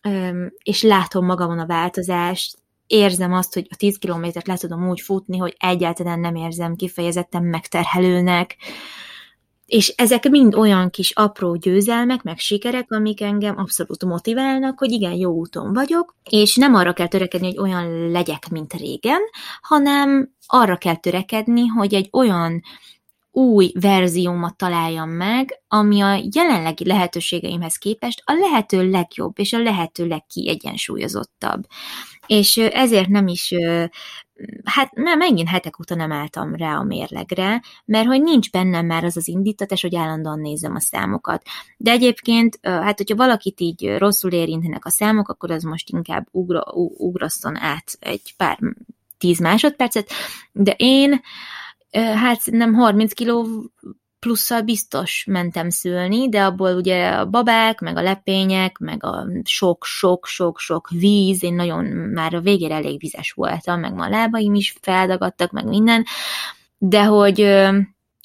um, 0.09 0.53
és 0.63 0.83
látom 0.83 1.25
magamon 1.25 1.59
a 1.59 1.67
változást, 1.67 2.59
érzem 2.89 3.33
azt, 3.33 3.55
hogy 3.55 3.67
a 3.71 3.77
10 3.77 3.99
kilométert 3.99 4.47
le 4.47 4.57
tudom 4.57 4.89
úgy 4.89 5.01
futni, 5.01 5.39
hogy 5.39 5.57
egyáltalán 5.59 6.21
nem 6.21 6.35
érzem 6.35 6.77
kifejezetten 6.77 7.43
megterhelőnek, 7.43 8.57
és 9.69 9.89
ezek 9.97 10.29
mind 10.29 10.55
olyan 10.55 10.91
kis 10.91 11.11
apró 11.11 11.55
győzelmek, 11.57 12.23
meg 12.23 12.39
sikerek, 12.39 12.93
amik 12.93 13.21
engem 13.21 13.59
abszolút 13.59 14.05
motiválnak, 14.05 14.79
hogy 14.79 14.91
igen, 14.91 15.13
jó 15.13 15.33
úton 15.33 15.73
vagyok, 15.73 16.15
és 16.31 16.57
nem 16.57 16.75
arra 16.75 16.93
kell 16.93 17.07
törekedni, 17.07 17.47
hogy 17.47 17.59
olyan 17.59 18.11
legyek, 18.11 18.49
mint 18.51 18.73
régen, 18.73 19.21
hanem 19.61 20.31
arra 20.47 20.77
kell 20.77 20.97
törekedni, 20.97 21.67
hogy 21.67 21.95
egy 21.95 22.09
olyan 22.13 22.63
új 23.31 23.73
verziómat 23.81 24.57
találjam 24.57 25.11
meg, 25.11 25.63
ami 25.69 26.01
a 26.01 26.21
jelenlegi 26.33 26.85
lehetőségeimhez 26.87 27.77
képest 27.77 28.23
a 28.25 28.33
lehető 28.33 28.91
legjobb 28.91 29.39
és 29.39 29.53
a 29.53 29.59
lehető 29.59 30.07
legkiegyensúlyozottabb. 30.07 31.67
És 32.27 32.57
ezért 32.57 33.09
nem 33.09 33.27
is 33.27 33.55
hát 34.65 34.93
nem, 34.95 35.19
megint 35.19 35.49
hetek 35.49 35.81
óta 35.81 35.95
nem 35.95 36.13
álltam 36.13 36.55
rá 36.55 36.77
a 36.77 36.83
mérlegre, 36.83 37.63
mert 37.85 38.07
hogy 38.07 38.23
nincs 38.23 38.51
bennem 38.51 38.87
már 38.87 39.05
az 39.05 39.17
az 39.17 39.29
indítatás, 39.29 39.83
hogy 39.83 39.97
állandóan 39.97 40.41
nézem 40.41 40.75
a 40.75 40.81
számokat. 40.81 41.43
De 41.77 41.91
egyébként, 41.91 42.59
hát 42.63 42.97
hogyha 42.97 43.17
valakit 43.17 43.61
így 43.61 43.97
rosszul 43.99 44.33
érintenek 44.33 44.85
a 44.85 44.91
számok, 44.91 45.29
akkor 45.29 45.51
az 45.51 45.63
most 45.63 45.89
inkább 45.91 46.27
ugra, 46.31 46.63
ugrasszon 46.97 47.57
át 47.57 47.97
egy 48.01 48.35
pár 48.37 48.59
tíz 49.19 49.39
másodpercet, 49.39 50.11
de 50.53 50.75
én 50.77 51.21
hát 51.93 52.41
nem 52.45 52.75
30 52.75 53.13
kiló 53.13 53.47
plusszal 54.21 54.63
biztos 54.63 55.25
mentem 55.29 55.71
szülni, 55.71 56.29
de 56.29 56.45
abból 56.45 56.75
ugye 56.75 57.09
a 57.09 57.27
babák, 57.27 57.81
meg 57.81 57.97
a 57.97 58.03
lepények, 58.03 58.79
meg 58.79 59.05
a 59.05 59.27
sok-sok-sok-sok 59.45 60.89
víz, 60.91 61.43
én 61.43 61.55
nagyon 61.55 61.85
már 61.85 62.35
a 62.35 62.41
végére 62.41 62.75
elég 62.75 63.01
vizes 63.01 63.33
voltam, 63.33 63.81
meg 63.81 63.95
ma 63.95 64.05
a 64.05 64.09
lábaim 64.09 64.55
is 64.55 64.77
feldagadtak, 64.81 65.51
meg 65.51 65.65
minden, 65.65 66.05
de 66.79 67.05
hogy 67.05 67.41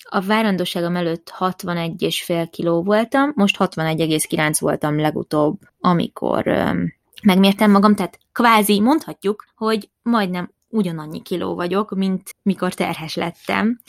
a 0.09 0.21
várandóságom 0.21 0.95
előtt 0.95 1.33
61,5 1.39 2.47
kiló 2.51 2.83
voltam, 2.83 3.31
most 3.35 3.55
61,9 3.59 4.55
voltam 4.59 4.99
legutóbb, 4.99 5.59
amikor 5.79 6.43
megmértem 7.23 7.71
magam, 7.71 7.95
tehát 7.95 8.19
kvázi 8.31 8.79
mondhatjuk, 8.79 9.45
hogy 9.55 9.89
majdnem 10.01 10.52
ugyanannyi 10.73 11.21
kiló 11.21 11.55
vagyok, 11.55 11.95
mint 11.95 12.35
mikor 12.41 12.73
terhes 12.73 13.15
lettem. 13.15 13.79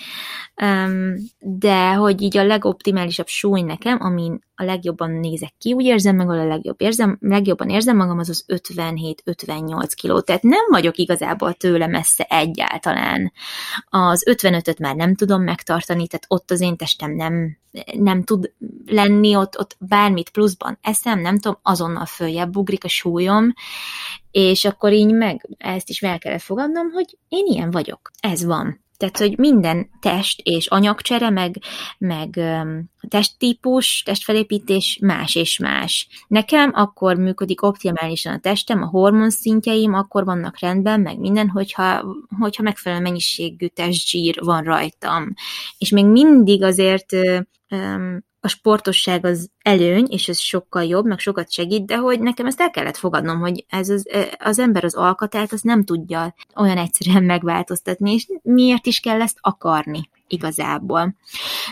De 1.39 1.93
hogy 1.93 2.23
így 2.23 2.37
a 2.37 2.45
legoptimálisabb 2.45 3.27
súly 3.27 3.63
nekem, 3.63 3.99
amin 4.01 4.41
a 4.57 4.65
legjobban 4.65 5.11
nézek 5.11 5.53
ki, 5.59 5.73
úgy 5.73 5.85
érzem 5.85 6.17
meg, 6.17 6.29
a 6.29 6.47
legjobb 6.47 6.81
érzem, 6.81 7.19
legjobban 7.21 7.69
érzem 7.69 7.97
magam, 7.97 8.19
az 8.19 8.29
az 8.29 8.45
57-58 8.49 9.91
kiló. 9.95 10.21
Tehát 10.21 10.43
nem 10.43 10.65
vagyok 10.71 10.97
igazából 10.97 11.53
tőle 11.53 11.87
messze 11.87 12.25
egyáltalán. 12.25 13.33
Az 13.89 14.25
55-öt 14.31 14.79
már 14.79 14.97
nem 14.97 15.15
tudom 15.15 15.43
megtartani, 15.43 16.07
tehát 16.07 16.27
ott 16.29 16.51
az 16.51 16.61
én 16.61 16.77
testem 16.77 17.13
nem, 17.15 17.59
nem 17.99 18.23
tud 18.23 18.53
lenni, 18.87 19.37
ott, 19.37 19.59
ott 19.59 19.77
bármit 19.79 20.31
pluszban 20.31 20.79
eszem, 20.83 21.21
nem 21.21 21.39
tudom, 21.39 21.59
azonnal 21.63 22.07
följebb 22.07 22.57
ugrik 22.57 22.85
a 22.85 22.89
súlyom, 22.89 23.53
és 24.31 24.65
akkor 24.65 24.93
így 24.93 25.13
meg 25.13 25.49
ezt 25.59 25.89
is 25.89 25.99
fel 25.99 26.19
kellett 26.19 26.43
fogadnom, 26.43 26.91
hogy 26.91 27.19
én 27.29 27.47
ilyen 27.47 27.71
vagyok. 27.71 28.11
Ez 28.21 28.45
van. 28.45 28.84
Tehát, 28.97 29.19
hogy 29.19 29.39
minden 29.39 29.91
test 30.01 30.41
és 30.43 30.67
anyagcsere, 30.67 31.31
meg, 31.31 31.59
meg 31.99 32.41
testtípus, 33.09 34.03
testfelépítés 34.05 34.99
más 35.03 35.35
és 35.35 35.59
más. 35.59 36.09
Nekem 36.29 36.71
akkor 36.75 37.17
működik 37.17 37.63
optimálisan 37.63 38.35
a 38.35 38.39
testem, 38.39 38.83
a 38.83 38.87
hormonszintjeim 38.87 39.95
akkor 39.95 40.25
vannak 40.25 40.59
rendben, 40.59 41.01
meg 41.01 41.19
minden, 41.19 41.49
hogyha, 41.49 42.17
hogyha 42.39 42.63
megfelelő 42.63 43.03
mennyiségű 43.03 43.67
testzsír 43.67 44.39
van 44.45 44.63
rajtam. 44.63 45.35
És 45.79 45.91
még 45.91 46.07
mindig 46.07 46.63
azért 46.63 47.17
a 48.45 48.49
sportosság 48.49 49.25
az 49.25 49.51
előny, 49.63 50.07
és 50.09 50.29
ez 50.29 50.39
sokkal 50.39 50.85
jobb, 50.85 51.05
meg 51.05 51.19
sokat 51.19 51.53
segít, 51.53 51.87
de 51.87 51.97
hogy 51.97 52.21
nekem 52.21 52.47
ezt 52.47 52.61
el 52.61 52.71
kellett 52.71 52.97
fogadnom, 52.97 53.41
hogy 53.41 53.65
ez 53.69 53.89
az, 53.89 54.09
az 54.39 54.59
ember 54.59 54.85
az 54.85 54.95
alkatát, 54.95 55.53
az 55.53 55.61
nem 55.61 55.85
tudja 55.85 56.35
olyan 56.57 56.79
egyszerűen 56.79 57.25
megváltoztatni, 57.25 58.13
és 58.13 58.27
miért 58.43 58.87
is 58.87 59.01
kell 59.01 59.21
ezt 59.21 59.39
akarni 59.41 60.09
igazából. 60.27 61.17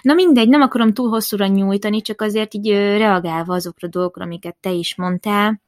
Na 0.03 0.15
mindegy, 0.15 0.49
nem 0.49 0.61
akarom 0.61 0.93
túl 0.93 1.09
hosszúra 1.09 1.47
nyújtani, 1.47 2.01
csak 2.01 2.21
azért 2.21 2.55
így 2.55 2.69
reagálva 2.71 3.55
azokra 3.55 3.89
a 3.89 3.91
dolgokra, 3.91 4.25
amiket 4.25 4.57
te 4.61 4.71
is 4.71 4.97
mondtál, 4.97 5.61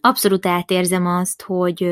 abszolút 0.00 0.46
átérzem 0.46 1.06
azt, 1.06 1.42
hogy 1.42 1.88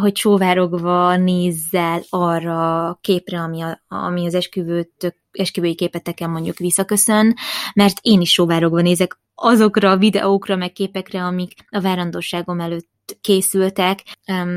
hogy 0.00 0.16
sóvárogva 0.16 1.16
nézzel 1.16 2.02
arra 2.08 2.98
képre, 3.00 3.40
ami, 3.40 3.60
a, 3.60 3.82
ami 3.88 4.26
az 4.26 4.34
esküvőt, 4.34 5.16
esküvői 5.32 5.74
képeteken 5.74 6.30
mondjuk 6.30 6.56
visszaköszön, 6.56 7.36
mert 7.74 7.98
én 8.02 8.20
is 8.20 8.30
sóvárogva 8.30 8.80
nézek 8.80 9.18
azokra 9.34 9.90
a 9.90 9.96
videókra, 9.96 10.56
meg 10.56 10.72
képekre, 10.72 11.22
amik 11.22 11.52
a 11.70 11.80
várandóságom 11.80 12.60
előtt 12.60 13.18
készültek, 13.20 14.02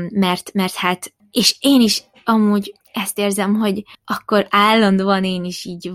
mert, 0.08 0.52
mert 0.52 0.74
hát, 0.74 1.14
és 1.30 1.56
én 1.60 1.80
is 1.80 2.02
amúgy 2.24 2.74
ezt 2.92 3.18
érzem, 3.18 3.54
hogy 3.54 3.82
akkor 4.04 4.46
állandóan 4.50 5.24
én 5.24 5.44
is 5.44 5.64
így, 5.64 5.92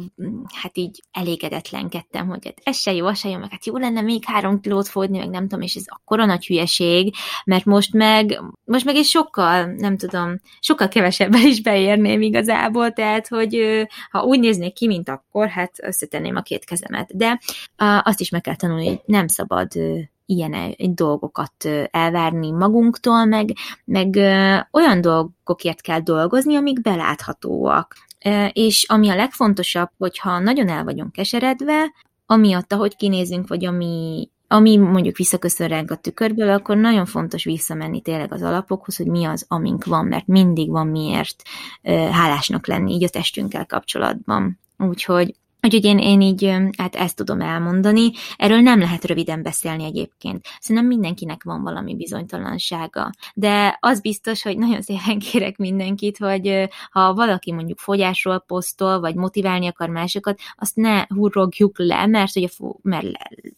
hát 0.54 0.78
így 0.78 1.04
elégedetlenkedtem, 1.12 2.28
hogy 2.28 2.46
hát 2.46 2.62
ez 2.64 2.78
se 2.78 2.94
jó, 2.94 3.06
az 3.06 3.18
se 3.18 3.30
jó, 3.30 3.38
meg 3.38 3.52
hát 3.52 3.66
jó 3.66 3.78
lenne 3.78 4.02
még 4.02 4.24
három 4.26 4.60
kilót 4.60 4.88
fogyni, 4.88 5.18
meg 5.18 5.30
nem 5.30 5.42
tudom, 5.42 5.62
és 5.62 5.76
ez 5.76 5.84
akkora 5.88 6.26
nagy 6.26 6.46
hülyeség, 6.46 7.16
mert 7.46 7.66
most 7.66 7.94
meg, 7.94 8.42
most 8.64 8.86
meg 8.86 8.96
is 8.96 9.10
sokkal, 9.10 9.66
nem 9.66 9.98
tudom, 9.98 10.40
sokkal 10.60 10.88
kevesebben 10.88 11.46
is 11.46 11.62
beérném 11.62 12.22
igazából, 12.22 12.92
tehát, 12.92 13.28
hogy 13.28 13.86
ha 14.10 14.24
úgy 14.24 14.40
néznék 14.40 14.74
ki, 14.74 14.88
mint 14.88 15.10
akkor, 15.10 15.48
hát 15.48 15.72
összetenném 15.82 16.36
a 16.36 16.42
két 16.42 16.66
kezemet. 16.66 17.18
De 17.18 17.40
azt 18.04 18.20
is 18.20 18.30
meg 18.30 18.42
kell 18.42 18.56
tanulni, 18.56 18.88
hogy 18.88 19.02
nem 19.06 19.28
szabad 19.28 19.68
ilyen 20.30 20.54
e, 20.54 20.70
dolgokat 20.78 21.66
elvárni 21.92 22.52
magunktól, 22.52 23.26
meg, 23.26 23.54
meg 23.86 24.16
olyan 24.72 25.02
dolgokért 25.02 25.82
kell 25.82 26.00
dolgozni, 26.00 26.56
amik 26.56 26.82
beláthatóak. 26.82 27.96
És 28.52 28.86
ami 28.90 29.10
a 29.10 29.16
legfontosabb, 29.16 29.90
hogyha 29.98 30.40
nagyon 30.40 30.68
el 30.70 30.84
vagyunk 30.84 31.12
keseredve, 31.12 31.92
amiatt, 32.26 32.74
ahogy 32.74 32.96
kinézünk, 32.96 33.48
vagy 33.48 33.66
ami, 33.66 34.30
ami 34.48 34.78
mondjuk 34.78 35.18
visszaköszön 35.18 35.68
ránk 35.68 35.92
a 35.92 35.96
tükörből, 35.96 36.50
akkor 36.50 36.78
nagyon 36.78 37.06
fontos 37.06 37.44
visszamenni 37.44 38.02
tényleg 38.02 38.34
az 38.34 38.42
alapokhoz, 38.42 38.98
hogy 38.98 39.08
mi 39.08 39.26
az, 39.26 39.46
amink 39.48 39.86
van, 39.86 40.06
mert 40.06 40.28
mindig 40.28 40.70
van 40.70 40.88
miért 40.88 41.44
hálásnak 42.12 42.68
lenni 42.68 42.94
így 42.94 43.04
a 43.04 43.10
testünkkel 43.10 43.66
kapcsolatban. 43.66 44.60
Úgyhogy 44.78 45.36
Úgyhogy 45.68 45.86
én, 45.86 46.00
én 46.00 46.22
így 46.22 46.54
hát 46.78 46.96
ezt 46.96 47.16
tudom 47.16 47.42
elmondani. 47.42 48.12
Erről 48.38 48.60
nem 48.60 48.80
lehet 48.80 49.06
röviden 49.06 49.44
beszélni 49.44 49.84
egyébként. 49.84 50.48
Szerintem 50.60 50.86
mindenkinek 50.86 51.44
van 51.44 51.64
valami 51.64 51.96
bizonytalansága. 51.96 53.12
De 53.34 53.78
az 53.80 54.02
biztos, 54.02 54.44
hogy 54.44 54.58
nagyon 54.58 54.82
szépen 54.82 55.20
kérek 55.20 55.58
mindenkit, 55.58 56.18
hogy 56.18 56.70
ha 56.92 57.14
valaki 57.14 57.52
mondjuk 57.52 57.80
fogyásról 57.80 58.40
posztol, 58.40 59.00
vagy 59.00 59.16
motiválni 59.16 59.68
akar 59.68 59.90
másokat, 59.90 60.40
azt 60.58 60.76
ne 60.76 61.06
hurrogjuk 61.08 61.80
le, 61.80 62.06
mert, 62.06 62.34
hogy 62.34 62.44
a 62.58 62.76
mert 62.82 63.08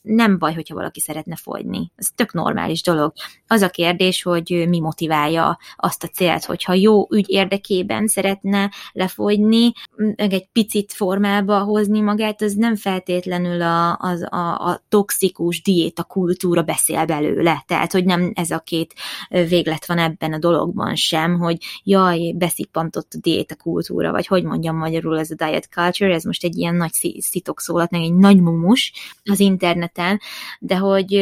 nem 0.02 0.38
baj, 0.38 0.54
hogyha 0.54 0.76
valaki 0.76 1.00
szeretne 1.00 1.36
fogyni. 1.36 1.92
Ez 1.96 2.08
tök 2.16 2.34
normális 2.34 2.82
dolog. 2.82 3.14
Az 3.48 3.62
a 3.62 3.70
kérdés, 3.70 4.24
hogy 4.24 4.66
mi 4.70 4.80
motiválja 4.80 5.58
azt 5.76 6.04
a 6.04 6.08
célt, 6.08 6.46
hogyha 6.46 6.74
jó 6.74 7.08
ügy 7.14 7.30
érdekében 7.30 8.08
szeretne 8.08 8.72
lefogyni, 8.92 9.72
egy 10.16 10.48
picit 10.52 10.94
formába 10.94 11.60
hozni 11.64 11.99
magát, 12.02 12.42
az 12.42 12.54
nem 12.54 12.76
feltétlenül 12.76 13.62
a, 13.62 13.90
a, 13.92 14.36
a, 14.36 14.70
a 14.70 14.82
toxikus 14.90 15.62
diéta 15.62 16.04
kultúra 16.04 16.62
beszél 16.62 17.06
belőle. 17.06 17.64
Tehát, 17.68 17.92
hogy 17.92 18.06
nem 18.06 18.32
ez 18.36 18.52
a 18.52 18.60
két 18.60 18.94
véglet 19.30 19.86
van 19.86 19.98
ebben 19.98 20.34
a 20.34 20.38
dologban 20.38 20.96
sem, 20.96 21.40
hogy 21.40 21.58
jaj, 21.84 22.34
beszippantott 22.36 23.14
a 23.14 23.20
diéta 23.22 23.56
kultúra, 23.56 24.12
vagy 24.12 24.28
hogy 24.28 24.44
mondjam 24.44 24.78
magyarul 24.78 25.20
ez 25.20 25.32
a 25.32 25.36
diet 25.36 25.66
culture, 25.66 26.14
ez 26.14 26.24
most 26.24 26.44
egy 26.44 26.58
ilyen 26.58 26.76
nagy 26.76 26.92
szitokszólat, 27.20 27.92
meg 27.92 28.02
egy 28.02 28.16
nagy 28.16 28.42
mumus 28.42 28.94
az 29.24 29.40
interneten, 29.40 30.20
de 30.60 30.78
hogy 30.78 31.14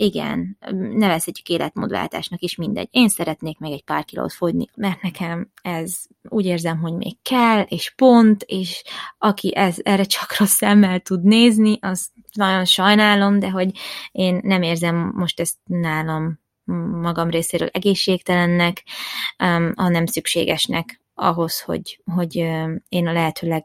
igen, 0.00 0.58
nevezhetjük 0.92 1.48
életmódváltásnak 1.48 2.40
is 2.40 2.56
mindegy. 2.56 2.88
Én 2.90 3.08
szeretnék 3.08 3.58
meg 3.58 3.72
egy 3.72 3.84
pár 3.84 4.04
kilót 4.04 4.32
fogyni, 4.32 4.66
mert 4.74 5.02
nekem 5.02 5.50
ez 5.62 5.96
úgy 6.28 6.44
érzem, 6.44 6.78
hogy 6.78 6.92
még 6.92 7.22
kell, 7.22 7.60
és 7.60 7.92
pont, 7.96 8.42
és 8.42 8.82
aki 9.18 9.56
ez, 9.56 9.76
erre 9.82 10.04
csak 10.04 10.36
rossz 10.38 10.54
szemmel 10.54 11.00
tud 11.00 11.22
nézni, 11.22 11.78
az 11.80 12.10
nagyon 12.32 12.64
sajnálom, 12.64 13.38
de 13.38 13.50
hogy 13.50 13.70
én 14.12 14.40
nem 14.42 14.62
érzem 14.62 15.12
most 15.14 15.40
ezt 15.40 15.56
nálam 15.64 16.40
magam 17.00 17.30
részéről 17.30 17.68
egészségtelennek, 17.72 18.84
hanem 19.74 20.06
szükségesnek 20.06 21.00
ahhoz, 21.14 21.60
hogy, 21.60 22.00
hogy 22.14 22.34
én 22.88 23.06
a 23.06 23.12
lehetőleg 23.12 23.64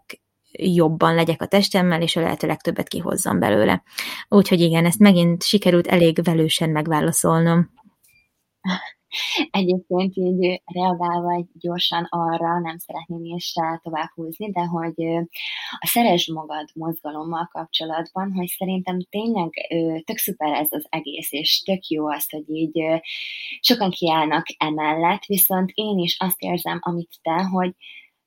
jobban 0.60 1.16
legyek 1.16 1.42
a 1.42 1.48
testemmel, 1.48 2.02
és 2.02 2.16
a 2.16 2.22
lehető 2.22 2.48
legtöbbet 2.48 2.88
kihozzam 2.88 3.40
belőle. 3.40 3.84
Úgyhogy 4.30 4.62
igen, 4.62 4.86
ezt 4.86 5.00
megint 5.00 5.44
sikerült 5.44 5.88
elég 5.88 6.24
velősen 6.24 6.70
megválaszolnom. 6.70 7.70
Egyébként 9.52 10.16
így 10.16 10.62
reagálva 10.66 11.46
gyorsan 11.54 12.08
arra, 12.10 12.60
nem 12.60 12.78
szeretném 12.78 13.36
is 13.36 13.54
tovább 13.82 14.10
húzni, 14.14 14.52
de 14.52 14.62
hogy 14.62 14.94
a 15.80 15.88
Szeres 15.88 16.28
Magad 16.28 16.70
mozgalommal 16.74 17.50
kapcsolatban, 17.52 18.32
hogy 18.34 18.48
szerintem 18.48 19.00
tényleg 19.10 19.50
tök 20.06 20.18
szuper 20.18 20.54
ez 20.54 20.68
az 20.70 20.86
egész, 20.90 21.32
és 21.32 21.62
tök 21.62 21.88
jó 21.88 22.08
az, 22.08 22.30
hogy 22.30 22.50
így 22.50 22.84
sokan 23.60 23.90
kiállnak 23.90 24.46
emellett, 24.58 25.26
viszont 25.26 25.72
én 25.74 25.98
is 25.98 26.18
azt 26.20 26.42
érzem, 26.42 26.80
amit 26.82 27.20
te, 27.22 27.44
hogy 27.44 27.76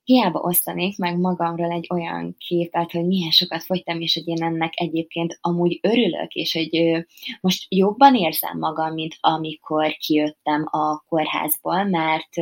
hiába 0.06 0.40
osztanék 0.40 0.98
meg 0.98 1.18
magamról 1.18 1.70
egy 1.70 1.86
olyan 1.90 2.36
képet, 2.38 2.90
hogy 2.90 3.06
milyen 3.06 3.30
sokat 3.30 3.64
fogytam, 3.64 4.00
és 4.00 4.14
hogy 4.14 4.28
én 4.28 4.42
ennek 4.42 4.72
egyébként 4.74 5.38
amúgy 5.40 5.78
örülök, 5.82 6.32
és 6.32 6.52
hogy 6.52 7.04
most 7.40 7.66
jobban 7.68 8.14
érzem 8.14 8.58
magam, 8.58 8.92
mint 8.92 9.16
amikor 9.20 9.92
kijöttem 9.92 10.66
a 10.70 10.98
kórházból, 11.08 11.84
mert 11.84 12.36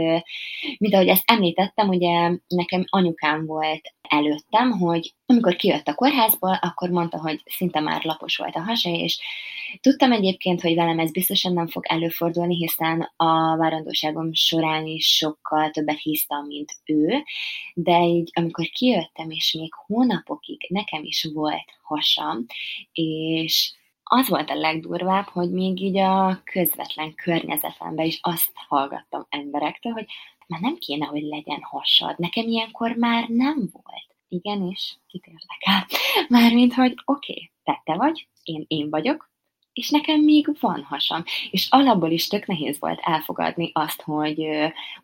mint 0.79 0.95
ahogy 0.95 1.09
ezt 1.09 1.31
említettem, 1.31 1.89
ugye 1.89 2.31
nekem 2.47 2.85
anyukám 2.91 3.47
volt 3.47 3.95
előttem, 4.09 4.71
hogy 4.71 5.15
amikor 5.27 5.57
kijött 5.57 5.89
a 5.89 5.95
kórházból, 5.95 6.59
akkor 6.61 6.91
mondta, 6.91 7.21
hogy 7.21 7.43
szinte 7.45 7.81
már 7.81 8.05
lapos 8.05 8.37
volt 8.37 8.55
a 8.55 8.63
hasa, 8.63 8.91
és 8.91 9.19
tudtam 9.81 10.13
egyébként, 10.13 10.61
hogy 10.61 10.75
velem 10.75 10.99
ez 10.99 11.13
biztosan 11.13 11.53
nem 11.53 11.67
fog 11.67 11.85
előfordulni, 11.87 12.57
hiszen 12.57 13.13
a 13.17 13.57
várandóságom 13.57 14.33
során 14.33 14.87
is 14.87 15.07
sokkal 15.07 15.71
többet 15.71 16.01
hisztam, 16.01 16.47
mint 16.47 16.73
ő, 16.85 17.23
de 17.75 18.03
így 18.03 18.31
amikor 18.33 18.65
kijöttem, 18.65 19.31
és 19.31 19.53
még 19.53 19.75
hónapokig 19.87 20.67
nekem 20.69 21.05
is 21.05 21.29
volt 21.33 21.73
hasam, 21.83 22.47
és 22.93 23.73
az 24.03 24.29
volt 24.29 24.51
a 24.51 24.55
legdurvább, 24.55 25.27
hogy 25.27 25.51
még 25.51 25.81
így 25.81 25.99
a 25.99 26.41
közvetlen 26.45 27.15
környezetemben 27.15 28.07
is 28.07 28.19
azt 28.23 28.53
hallgattam 28.69 29.27
emberektől, 29.29 29.93
hogy 29.93 30.07
már 30.47 30.61
nem 30.61 30.77
kéne, 30.77 31.07
hogy 31.07 31.23
legyen 31.23 31.63
hasad. 31.63 32.19
Nekem 32.19 32.47
ilyenkor 32.47 32.97
már 32.97 33.29
nem 33.29 33.71
volt. 33.73 34.17
Igenis, 34.29 34.99
kit 35.07 35.27
érdekel. 35.27 35.87
Mármint, 36.29 36.75
hogy 36.75 36.95
oké, 37.05 37.33
okay, 37.33 37.51
te 37.63 37.83
te 37.85 37.95
vagy, 37.95 38.29
én 38.43 38.65
én 38.69 38.91
vagyok, 38.91 39.33
és 39.75 39.91
nekem 39.91 40.21
még 40.21 40.57
van 40.61 40.83
hasam. 40.83 41.23
És 41.51 41.67
alapból 41.71 42.11
is 42.11 42.27
tök 42.27 42.47
nehéz 42.47 42.79
volt 42.81 43.01
elfogadni 43.03 43.71
azt, 43.75 44.03
hogy 44.03 44.47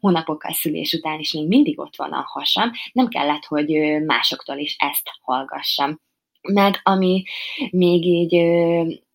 hónapokkal 0.01 0.53
szülés 0.53 0.93
után 0.93 1.19
is 1.19 1.33
még 1.33 1.47
mindig 1.47 1.79
ott 1.79 1.97
van 1.97 2.13
a 2.13 2.25
hasam. 2.27 2.71
Nem 2.93 3.09
kellett, 3.09 3.45
hogy 3.45 3.69
másoktól 4.07 4.57
is 4.57 4.77
ezt 4.79 5.11
hallgassam. 5.23 6.01
Meg 6.49 6.81
ami 6.83 7.23
még 7.71 8.05
így, 8.05 8.35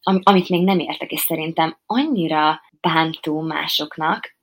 amit 0.02 0.50
még 0.50 0.64
nem 0.64 0.80
értek, 0.80 1.12
és 1.12 1.20
szerintem 1.20 1.78
annyira 1.86 2.62
bántó 2.82 3.42
másoknak, 3.42 4.34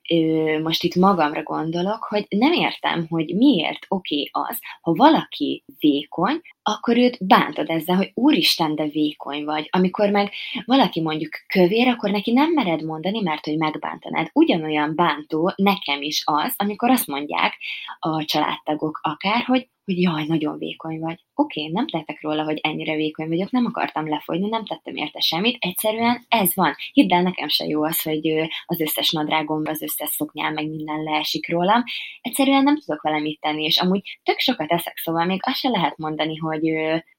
most 0.62 0.82
itt 0.82 0.94
magamra 0.94 1.42
gondolok, 1.42 2.04
hogy 2.04 2.26
nem 2.28 2.52
értem, 2.52 3.06
hogy 3.08 3.34
miért 3.36 3.86
oké 3.88 4.28
okay 4.30 4.46
az, 4.48 4.58
ha 4.80 4.92
valaki 4.92 5.64
vékony, 5.78 6.40
akkor 6.62 6.96
őt 6.96 7.26
bántod 7.26 7.70
ezzel, 7.70 7.96
hogy 7.96 8.10
úristen, 8.14 8.74
de 8.74 8.86
vékony 8.86 9.44
vagy. 9.44 9.68
Amikor 9.70 10.10
meg 10.10 10.32
valaki 10.64 11.00
mondjuk 11.00 11.30
kövér, 11.46 11.88
akkor 11.88 12.10
neki 12.10 12.32
nem 12.32 12.52
mered 12.52 12.84
mondani, 12.84 13.20
mert 13.20 13.44
hogy 13.44 13.56
megbántanád. 13.56 14.28
Ugyanolyan 14.32 14.94
bántó 14.94 15.52
nekem 15.56 16.02
is 16.02 16.22
az, 16.24 16.54
amikor 16.56 16.90
azt 16.90 17.06
mondják 17.06 17.58
a 17.98 18.24
családtagok 18.24 19.00
akár, 19.02 19.44
hogy 19.44 19.68
hogy 19.84 20.02
jaj, 20.02 20.24
nagyon 20.26 20.58
vékony 20.58 20.98
vagy. 20.98 21.24
Oké, 21.34 21.60
okay, 21.60 21.72
nem 21.72 21.86
tettek 21.86 22.22
róla, 22.22 22.44
hogy 22.44 22.58
ennyire 22.62 22.94
vékony 22.94 23.28
vagyok, 23.28 23.50
nem 23.50 23.64
akartam 23.64 24.08
lefogyni, 24.08 24.48
nem 24.48 24.64
tettem 24.64 24.94
érte 24.94 25.20
semmit, 25.20 25.56
egyszerűen 25.60 26.24
ez 26.28 26.54
van. 26.54 26.74
Hidd 26.92 27.12
el, 27.12 27.22
nekem 27.22 27.48
se 27.48 27.64
jó 27.64 27.84
az, 27.84 28.02
hogy 28.02 28.28
az 28.66 28.80
összes 28.80 29.10
nadrágom, 29.10 29.62
az 29.64 29.82
összes 29.82 30.08
szoknyám, 30.08 30.52
meg 30.52 30.68
minden 30.68 31.02
leesik 31.02 31.48
rólam. 31.48 31.82
Egyszerűen 32.20 32.62
nem 32.62 32.78
tudok 32.78 33.02
vele 33.02 33.20
mit 33.20 33.40
tenni, 33.40 33.64
és 33.64 33.76
amúgy 33.76 34.18
tök 34.22 34.38
sokat 34.38 34.70
eszek, 34.70 34.96
szóval 34.96 35.24
még 35.24 35.40
azt 35.44 35.58
se 35.58 35.68
lehet 35.68 35.96
mondani, 35.96 36.36
hogy, 36.36 36.51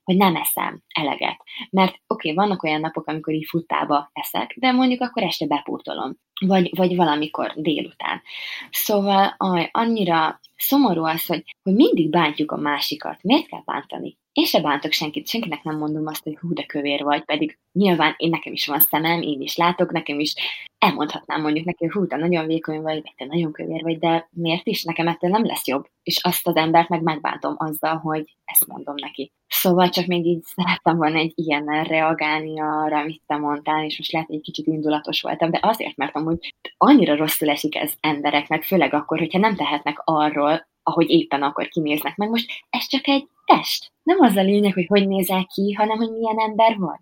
hogy 0.03 0.17
nem 0.17 0.35
eszem 0.35 0.81
eleget. 0.95 1.37
Mert 1.69 1.93
oké, 2.07 2.31
okay, 2.31 2.33
vannak 2.33 2.63
olyan 2.63 2.79
napok, 2.79 3.07
amikor 3.07 3.33
így 3.33 3.47
futtába 3.49 4.09
eszek, 4.13 4.55
de 4.57 4.71
mondjuk 4.71 5.01
akkor 5.01 5.23
este 5.23 5.47
bepótolom. 5.47 6.15
Vagy, 6.45 6.69
vagy 6.75 6.95
valamikor 6.95 7.53
délután. 7.55 8.21
Szóval 8.69 9.33
aj, 9.37 9.69
annyira 9.71 10.39
szomorú 10.55 11.03
az, 11.03 11.25
hogy, 11.25 11.43
hogy 11.63 11.73
mindig 11.73 12.09
bántjuk 12.09 12.51
a 12.51 12.57
másikat. 12.57 13.23
Miért 13.23 13.47
kell 13.47 13.61
bántani? 13.65 14.17
Én 14.33 14.45
se 14.45 14.61
bántok 14.61 14.91
senkit, 14.91 15.27
senkinek 15.27 15.63
nem 15.63 15.77
mondom 15.77 16.07
azt, 16.07 16.23
hogy 16.23 16.37
hú, 16.41 16.53
de 16.53 16.65
kövér 16.65 17.03
vagy, 17.03 17.23
pedig 17.23 17.57
nyilván 17.71 18.13
én 18.17 18.29
nekem 18.29 18.53
is 18.53 18.65
van 18.65 18.79
szemem, 18.79 19.21
én 19.21 19.41
is 19.41 19.55
látok, 19.55 19.91
nekem 19.91 20.19
is 20.19 20.33
elmondhatnám 20.77 21.41
mondjuk 21.41 21.65
neki, 21.65 21.87
hú, 21.87 22.07
te 22.07 22.15
nagyon 22.15 22.47
vékony 22.47 22.81
vagy, 22.81 23.01
vagy 23.01 23.13
te 23.17 23.25
nagyon 23.25 23.51
kövér 23.51 23.81
vagy, 23.83 23.99
de 23.99 24.29
miért 24.31 24.67
is? 24.67 24.83
Nekem 24.83 25.07
ettől 25.07 25.29
nem 25.29 25.45
lesz 25.45 25.67
jobb. 25.67 25.85
És 26.03 26.23
azt 26.23 26.47
az 26.47 26.55
embert 26.55 26.89
meg 26.89 27.01
megbántom 27.01 27.55
azzal, 27.57 27.97
hogy 27.97 28.35
ezt 28.45 28.67
mondom 28.67 28.95
neki. 28.97 29.31
Szóval 29.47 29.89
csak 29.89 30.05
még 30.05 30.25
így 30.25 30.43
szerettem 30.43 30.97
volna 30.97 31.17
egy 31.17 31.31
ilyennel 31.35 31.83
reagálni 31.83 32.59
arra, 32.59 32.99
amit 32.99 33.21
te 33.27 33.37
mondtál, 33.37 33.85
és 33.85 33.97
most 33.97 34.11
lehet, 34.11 34.27
hogy 34.27 34.37
egy 34.37 34.43
kicsit 34.43 34.67
indulatos 34.67 35.21
voltam, 35.21 35.51
de 35.51 35.59
azért, 35.61 35.95
mert 35.95 36.15
amúgy 36.15 36.53
annyira 36.77 37.15
rosszul 37.15 37.49
esik 37.49 37.75
ez 37.75 37.93
embereknek, 37.99 38.63
főleg 38.63 38.93
akkor, 38.93 39.19
hogyha 39.19 39.39
nem 39.39 39.55
tehetnek 39.55 40.01
arról, 40.03 40.67
ahogy 40.83 41.09
éppen 41.09 41.43
akkor 41.43 41.67
kinéznek 41.67 42.15
meg. 42.15 42.29
Most 42.29 42.51
ez 42.69 42.87
csak 42.87 43.07
egy 43.07 43.27
test. 43.45 43.91
Nem 44.03 44.19
az 44.19 44.35
a 44.35 44.41
lényeg, 44.41 44.73
hogy 44.73 44.85
hogy 44.87 45.07
nézel 45.07 45.47
ki, 45.53 45.73
hanem 45.73 45.97
hogy 45.97 46.11
milyen 46.11 46.39
ember 46.39 46.77
vagy. 46.77 46.99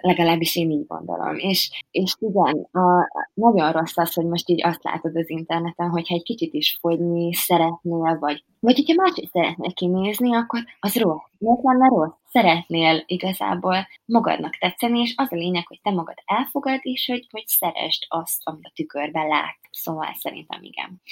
Legalábbis 0.00 0.56
én 0.56 0.70
így 0.70 0.86
gondolom. 0.86 1.36
És, 1.36 1.84
és 1.90 2.14
igen, 2.18 2.68
a, 2.72 3.10
nagyon 3.34 3.72
rossz 3.72 3.96
az, 3.96 4.14
hogy 4.14 4.26
most 4.26 4.48
így 4.48 4.64
azt 4.64 4.84
látod 4.84 5.16
az 5.16 5.30
interneten, 5.30 5.88
hogyha 5.88 6.14
egy 6.14 6.22
kicsit 6.22 6.54
is 6.54 6.78
fogyni 6.80 7.34
szeretnél, 7.34 8.18
vagy, 8.18 8.44
vagy 8.60 8.76
hogyha 8.76 9.02
máshogy 9.02 9.28
szeretnél 9.32 9.72
kinézni, 9.72 10.34
akkor 10.34 10.64
az 10.80 10.96
rossz. 10.96 11.24
Miért 11.38 11.62
lenne 11.62 11.88
rossz? 11.88 12.12
Szeretnél 12.24 13.02
igazából 13.06 13.88
magadnak 14.04 14.56
tetszeni, 14.56 15.00
és 15.00 15.12
az 15.16 15.32
a 15.32 15.36
lényeg, 15.36 15.66
hogy 15.66 15.80
te 15.82 15.90
magad 15.90 16.16
elfogad, 16.24 16.78
és 16.82 17.06
hogy, 17.06 17.26
hogy 17.30 17.46
szeresd 17.46 18.04
azt, 18.08 18.40
amit 18.44 18.66
a 18.66 18.72
tükörben 18.74 19.28
lát. 19.28 19.58
Szóval 19.70 20.14
szerintem 20.18 20.62
igen. 20.62 21.02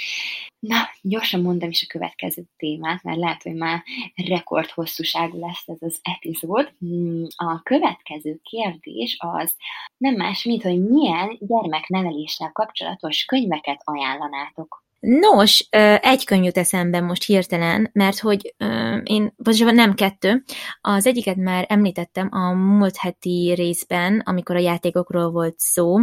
Na, 0.58 0.76
gyorsan 1.02 1.40
mondom 1.40 1.68
is 1.68 1.82
a 1.82 1.92
következő 1.92 2.42
témát, 2.56 3.02
mert 3.02 3.18
lehet, 3.18 3.42
hogy 3.42 3.54
már 3.54 3.82
rekord 4.14 4.70
hosszúságú 4.70 5.38
lesz 5.38 5.68
ez 5.68 5.78
az 5.80 6.00
epizód. 6.02 6.72
Hmm, 6.78 7.26
a 7.36 7.62
következő 7.62 8.40
kérdés 8.42 9.16
az 9.18 9.56
nem 9.96 10.14
más, 10.14 10.44
mint 10.44 10.62
hogy 10.62 10.88
milyen 10.88 11.38
gyermekneveléssel 11.40 12.52
kapcsolatos 12.52 13.24
könyveket 13.24 13.80
ajánlanátok. 13.84 14.86
Nos, 15.00 15.66
egy 16.00 16.24
könyv 16.24 16.44
jut 16.44 16.58
eszembe 16.58 17.00
most 17.00 17.24
hirtelen, 17.24 17.90
mert 17.92 18.18
hogy 18.18 18.54
én, 19.02 19.34
pontosabban 19.36 19.74
nem 19.74 19.94
kettő, 19.94 20.44
az 20.80 21.06
egyiket 21.06 21.36
már 21.36 21.66
említettem 21.68 22.28
a 22.30 22.52
múlt 22.52 22.96
heti 22.96 23.52
részben, 23.56 24.22
amikor 24.24 24.56
a 24.56 24.60
játékokról 24.60 25.30
volt 25.30 25.58
szó. 25.58 25.96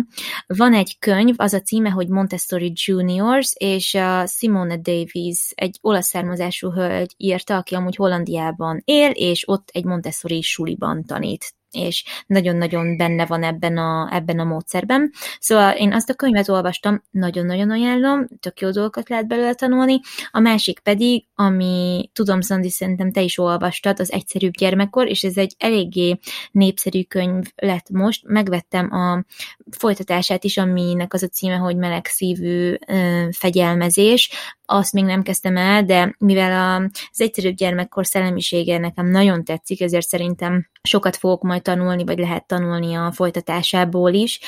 Van 0.48 0.74
egy 0.74 1.00
könyv, 1.00 1.34
az 1.38 1.54
a 1.54 1.62
címe, 1.62 1.90
hogy 1.90 2.08
Montessori 2.08 2.72
Juniors, 2.76 3.54
és 3.58 3.94
a 3.94 4.26
Simone 4.26 4.78
Davis, 4.78 5.52
egy 5.56 5.78
olasz 5.82 6.08
származású 6.08 6.72
hölgy 6.72 7.14
írta, 7.18 7.56
aki 7.56 7.76
amúgy 7.76 7.96
Hollandiában 7.96 8.82
él, 8.86 9.10
és 9.10 9.48
ott 9.48 9.70
egy 9.72 9.86
Montessori 9.86 10.42
suliban 10.42 11.04
tanít 11.04 11.54
és 11.76 12.04
nagyon-nagyon 12.28 12.98
benne 12.98 13.26
van 13.26 13.44
ebben 13.44 13.78
a, 13.78 14.10
ebben 14.12 14.40
a 14.40 14.44
módszerben. 14.44 15.12
Szóval 15.40 15.76
én 15.76 15.94
azt 15.94 16.10
a 16.10 16.14
könyvet 16.14 16.50
olvastam, 16.50 17.04
nagyon-nagyon 17.12 17.70
ajánlom, 17.72 18.28
tök 18.40 18.60
jó 18.60 18.70
dolgokat 18.70 19.10
lehet 19.10 19.28
belőle 19.28 19.54
tanulni. 19.54 20.00
A 20.32 20.40
másik 20.40 20.80
pedig, 20.80 21.26
ami 21.36 22.10
tudom, 22.14 22.42
Szandi, 22.42 22.70
szerintem 22.70 23.12
te 23.12 23.22
is 23.22 23.38
olvastad, 23.38 24.00
az 24.00 24.12
Egyszerűbb 24.12 24.54
gyermekkor, 24.54 25.08
és 25.08 25.24
ez 25.24 25.38
egy 25.38 25.56
eléggé 25.58 26.20
népszerű 26.52 27.04
könyv 27.04 27.46
lett 27.56 27.90
most. 27.90 28.28
Megvettem 28.28 28.94
a 28.94 29.24
folytatását 29.78 30.44
is, 30.44 30.58
aminek 30.58 31.14
az 31.14 31.24
a 31.24 31.28
címe, 31.28 31.56
hogy 31.56 31.76
melegszívű 31.76 32.76
fegyelmezés, 33.32 34.30
azt 34.66 34.94
még 34.94 35.04
nem 35.04 35.22
kezdtem 35.22 35.58
el, 35.58 35.84
de 35.84 36.16
mivel 36.18 36.82
az 37.12 37.22
egyszerűbb 37.22 37.56
gyermekkor 37.56 38.06
szellemisége 38.06 38.78
nekem 38.78 39.06
nagyon 39.06 39.44
tetszik, 39.44 39.82
ezért 39.82 40.08
szerintem 40.08 40.70
sokat 40.84 41.16
fogok 41.16 41.44
majd 41.44 41.62
tanulni, 41.66 42.04
vagy 42.04 42.20
lehet 42.20 42.48
tanulni 42.48 42.94
a 42.94 43.12
folytatásából 43.12 44.14
is. 44.14 44.40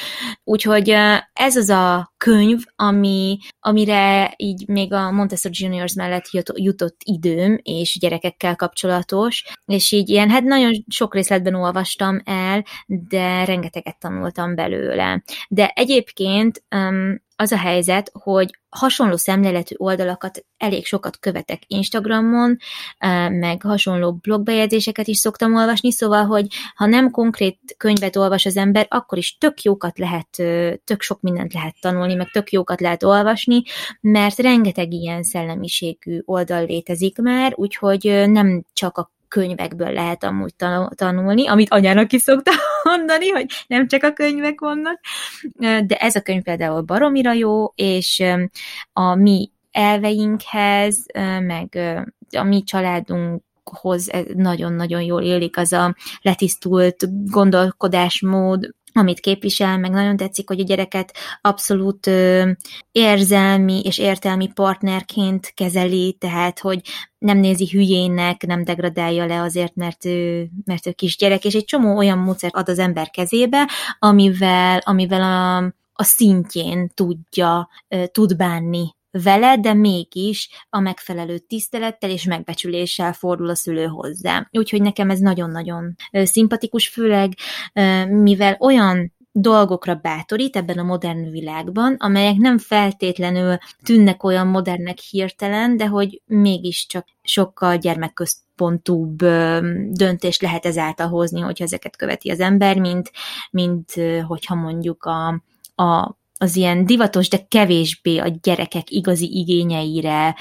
Úgyhogy 0.44 0.90
ez 1.34 1.56
az 1.56 1.70
a 1.70 2.14
könyv, 2.18 2.60
ami, 2.76 3.38
amire 3.60 4.34
így 4.36 4.68
még 4.68 4.94
a 4.94 5.12
Montessori 5.12 5.56
Juniors 5.58 5.94
mellett 5.94 6.30
jutott 6.54 7.02
időm, 7.04 7.60
és 7.64 7.98
gyerekekkel 8.00 8.56
kapcsolatos, 8.56 9.44
és 9.66 9.92
így 9.92 10.10
ilyen, 10.10 10.30
hát 10.30 10.44
nagyon 10.44 10.72
sok 10.88 11.14
részletben 11.14 11.56
olvastam 11.56 12.22
el, 12.26 12.66
de 12.86 13.46
rengeteget 13.46 14.00
tanultam 14.00 14.56
belőle. 14.56 15.24
De 15.50 15.68
egyébként 15.76 16.64
um, 16.76 17.26
az 17.40 17.52
a 17.52 17.58
helyzet, 17.58 18.12
hogy 18.14 18.60
hasonló 18.70 19.18
szemléletű 19.18 19.76
oldalakat 19.78 20.46
elég 20.58 20.86
sokat 20.86 21.20
követek 21.20 21.62
Instagramon, 21.68 22.58
meg 23.30 23.62
hasonló 23.62 24.14
blogbejegyzéseket 24.14 25.08
is 25.08 25.18
szoktam 25.18 25.56
olvasni, 25.56 25.92
szóval, 25.92 26.26
hogy 26.26 26.48
ha 26.76 26.86
nem 26.86 27.12
konkrét 27.12 27.60
könyvet 27.78 28.16
olvas 28.16 28.46
az 28.46 28.58
ember, 28.58 28.86
akkor 28.90 29.18
is 29.18 29.38
tök 29.38 29.62
jókat 29.62 29.98
lehet, 29.98 30.30
tök 30.84 31.02
sok 31.02 31.22
mindent 31.22 31.54
lehet 31.54 31.76
tanulni, 31.82 32.14
meg 32.14 32.30
tök 32.32 32.52
jókat 32.52 32.82
lehet 32.82 33.04
olvasni, 33.04 33.62
mert 34.02 34.38
rengeteg 34.38 34.92
ilyen 34.92 35.24
szellemiségű 35.24 36.20
oldal 36.26 36.66
létezik 36.66 37.18
már, 37.18 37.54
úgyhogy 37.56 38.24
nem 38.28 38.66
csak 38.74 38.98
a 38.98 39.12
könyvekből 39.28 39.92
lehet 39.92 40.24
amúgy 40.24 40.54
tanulni, 40.96 41.48
amit 41.48 41.70
anyának 41.70 42.14
is 42.14 42.22
szokta 42.22 42.52
mondani, 42.84 43.30
hogy 43.30 43.46
nem 43.68 43.88
csak 43.88 44.04
a 44.04 44.14
könyvek 44.14 44.60
vannak, 44.60 45.00
de 45.60 45.96
ez 45.96 46.16
a 46.16 46.22
könyv 46.22 46.42
például 46.42 46.82
baromira 46.82 47.34
jó, 47.34 47.66
és 47.76 48.24
a 48.94 49.16
mi 49.16 49.52
elveinkhez, 49.72 51.06
meg 51.42 51.80
a 52.38 52.44
mi 52.44 52.64
családunk 52.64 53.42
hoz 53.64 54.10
nagyon-nagyon 54.36 55.02
jól 55.02 55.22
élik 55.22 55.58
az 55.58 55.74
a 55.74 55.96
letisztult 56.22 57.06
gondolkodásmód, 57.32 58.70
amit 58.98 59.20
képvisel, 59.20 59.78
meg 59.78 59.92
nagyon 59.92 60.18
tetszik, 60.18 60.48
hogy 60.48 60.60
a 60.60 60.64
gyereket 60.64 61.14
abszolút 61.42 62.08
ö, 62.08 62.52
érzelmi 62.92 63.82
és 63.84 63.98
értelmi 63.98 64.48
partnerként 64.48 65.52
kezeli, 65.56 66.16
tehát, 66.20 66.60
hogy 66.60 66.82
nem 67.18 67.38
nézi 67.38 67.68
hülyének, 67.72 68.46
nem 68.46 68.64
degradálja 68.64 69.26
le 69.26 69.42
azért, 69.42 69.76
mert 69.76 70.06
ő, 70.06 70.50
mert 70.66 70.88
ő 70.88 70.92
kisgyerek, 70.92 71.46
és 71.46 71.54
egy 71.54 71.66
csomó 71.66 71.98
olyan 71.98 72.18
módszert 72.18 72.56
ad 72.56 72.70
az 72.70 72.80
ember 72.80 73.10
kezébe, 73.10 73.70
amivel, 74.00 74.82
amivel 74.84 75.22
a, 75.22 75.58
a 75.94 76.04
szintjén 76.04 76.92
tudja, 76.94 77.70
tud 78.12 78.36
bánni 78.36 78.96
vele, 79.12 79.58
de 79.58 79.74
mégis 79.74 80.50
a 80.70 80.80
megfelelő 80.80 81.38
tisztelettel 81.38 82.10
és 82.10 82.24
megbecsüléssel 82.24 83.14
fordul 83.14 83.50
a 83.50 83.56
szülő 83.56 83.86
hozzá. 83.86 84.48
Úgyhogy 84.52 84.82
nekem 84.82 85.10
ez 85.10 85.20
nagyon-nagyon 85.20 85.96
szimpatikus, 86.12 86.88
főleg 86.88 87.34
mivel 88.08 88.58
olyan 88.60 89.16
dolgokra 89.40 89.96
bátorít 89.96 90.56
ebben 90.56 90.78
a 90.78 90.84
modern 90.84 91.32
világban, 91.32 91.96
amelyek 92.00 92.36
nem 92.36 92.58
feltétlenül 92.58 93.58
tűnnek 93.84 94.24
olyan 94.24 94.48
modernnek 94.48 94.98
hirtelen, 94.98 95.78
de 95.78 95.88
hogy 95.88 96.22
mégiscsak 96.26 97.08
sokkal 97.22 97.78
gyermekközpontúbb 97.78 99.18
döntést 99.90 100.42
lehet 100.42 100.66
ezáltal 100.66 101.08
hozni, 101.08 101.40
hogyha 101.40 101.64
ezeket 101.64 101.96
követi 101.96 102.30
az 102.30 102.40
ember, 102.40 102.80
mint, 102.80 103.12
mint 103.52 103.94
hogyha 104.28 104.56
mondjuk 104.56 105.04
a, 105.04 105.28
a 105.84 106.17
az 106.38 106.56
ilyen 106.56 106.86
divatos, 106.86 107.30
de 107.30 107.46
kevésbé 107.48 108.18
a 108.18 108.28
gyerekek 108.42 108.92
igazi 108.92 109.38
igényeire 109.38 110.36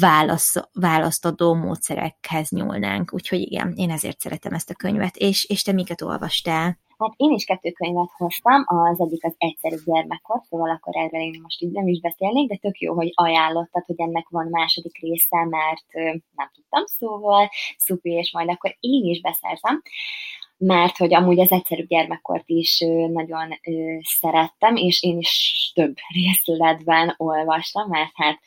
válasz, 0.00 0.54
választadó 0.72 1.54
módszerekhez 1.54 2.50
nyúlnánk. 2.50 3.14
Úgyhogy 3.14 3.40
igen, 3.40 3.72
én 3.76 3.90
ezért 3.90 4.20
szeretem 4.20 4.52
ezt 4.52 4.70
a 4.70 4.74
könyvet. 4.74 5.16
És, 5.16 5.44
és 5.44 5.62
te 5.62 5.72
miket 5.72 6.02
olvastál? 6.02 6.78
Hát 6.98 7.12
én 7.16 7.30
is 7.30 7.44
kettő 7.44 7.70
könyvet 7.70 8.10
hoztam, 8.16 8.64
az 8.66 9.00
egyik 9.00 9.24
az 9.24 9.34
Egyszerű 9.38 9.76
gyermekkor, 9.84 10.40
szóval 10.48 10.70
akkor 10.70 10.96
erről 10.96 11.20
én 11.20 11.40
most 11.42 11.62
így 11.62 11.72
nem 11.72 11.86
is 11.86 12.00
beszélnék, 12.00 12.48
de 12.48 12.56
tök 12.56 12.78
jó, 12.78 12.94
hogy 12.94 13.10
ajánlottad, 13.14 13.84
hogy 13.84 14.00
ennek 14.00 14.28
van 14.28 14.46
második 14.50 14.98
része, 15.00 15.44
mert 15.50 16.14
nem 16.34 16.50
tudtam, 16.54 16.84
szóval 16.86 17.48
szupi, 17.76 18.10
és 18.10 18.32
majd 18.32 18.48
akkor 18.50 18.76
én 18.80 19.04
is 19.04 19.20
beszerzem 19.20 19.82
mert 20.64 20.96
hogy 20.96 21.14
amúgy 21.14 21.40
az 21.40 21.50
egyszerű 21.50 21.86
gyermekkort 21.86 22.44
is 22.46 22.78
nagyon 23.12 23.58
szerettem, 24.02 24.76
és 24.76 25.02
én 25.02 25.18
is 25.18 25.70
több 25.74 25.94
részletben 26.22 27.14
olvastam, 27.16 27.88
mert 27.88 28.10
hát 28.14 28.38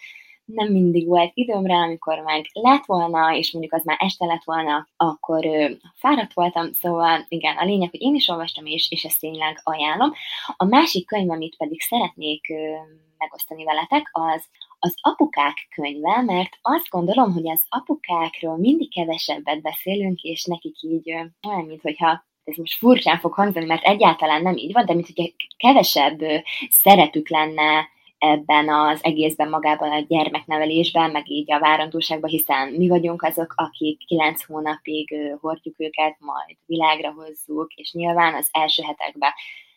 nem 0.45 0.71
mindig 0.71 1.07
volt 1.07 1.31
időmre, 1.33 1.75
amikor 1.75 2.19
meg 2.19 2.45
lett 2.53 2.85
volna, 2.85 3.35
és 3.35 3.51
mondjuk 3.51 3.73
az 3.73 3.83
már 3.83 3.97
este 3.99 4.25
lett 4.25 4.43
volna, 4.43 4.87
akkor 4.97 5.45
ö, 5.45 5.71
fáradt 5.93 6.33
voltam, 6.33 6.73
szóval 6.73 7.25
igen, 7.27 7.57
a 7.57 7.65
lényeg, 7.65 7.89
hogy 7.89 8.01
én 8.01 8.15
is 8.15 8.27
olvastam, 8.27 8.65
és, 8.65 8.91
és 8.91 9.03
ezt 9.03 9.19
tényleg 9.19 9.59
ajánlom. 9.63 10.13
A 10.57 10.65
másik 10.65 11.07
könyv, 11.07 11.29
amit 11.29 11.57
pedig 11.57 11.81
szeretnék 11.81 12.49
ö, 12.49 12.75
megosztani 13.17 13.63
veletek, 13.63 14.09
az 14.11 14.43
az 14.85 14.95
apukák 15.01 15.67
könyve, 15.75 16.21
mert 16.21 16.57
azt 16.61 16.89
gondolom, 16.89 17.33
hogy 17.33 17.49
az 17.49 17.63
apukákról 17.69 18.57
mindig 18.57 18.93
kevesebbet 18.93 19.61
beszélünk, 19.61 20.21
és 20.21 20.43
nekik 20.43 20.81
így 20.81 21.11
olyan, 21.47 21.79
hogyha 21.81 22.25
ez 22.43 22.55
most 22.55 22.77
furcsán 22.77 23.19
fog 23.19 23.33
hangzani, 23.33 23.65
mert 23.65 23.83
egyáltalán 23.83 24.41
nem 24.41 24.57
így 24.57 24.73
van, 24.73 24.85
de 24.85 24.93
mint 24.93 25.07
hogy 25.15 25.35
kevesebb 25.57 26.19
szerepük 26.69 27.29
lenne 27.29 27.87
ebben 28.17 28.69
az 28.69 29.03
egészben 29.03 29.49
magában 29.49 29.91
a 29.91 30.05
gyermeknevelésben, 30.07 31.11
meg 31.11 31.29
így 31.29 31.51
a 31.51 31.59
várandóságban, 31.59 32.29
hiszen 32.29 32.67
mi 32.67 32.87
vagyunk 32.87 33.23
azok, 33.23 33.53
akik 33.55 34.05
kilenc 34.05 34.45
hónapig 34.45 35.15
hordjuk 35.41 35.79
őket, 35.79 36.15
majd 36.19 36.57
világra 36.65 37.13
hozzuk, 37.13 37.73
és 37.73 37.91
nyilván 37.91 38.33
az 38.33 38.49
első 38.51 38.83
hetekben 38.83 39.31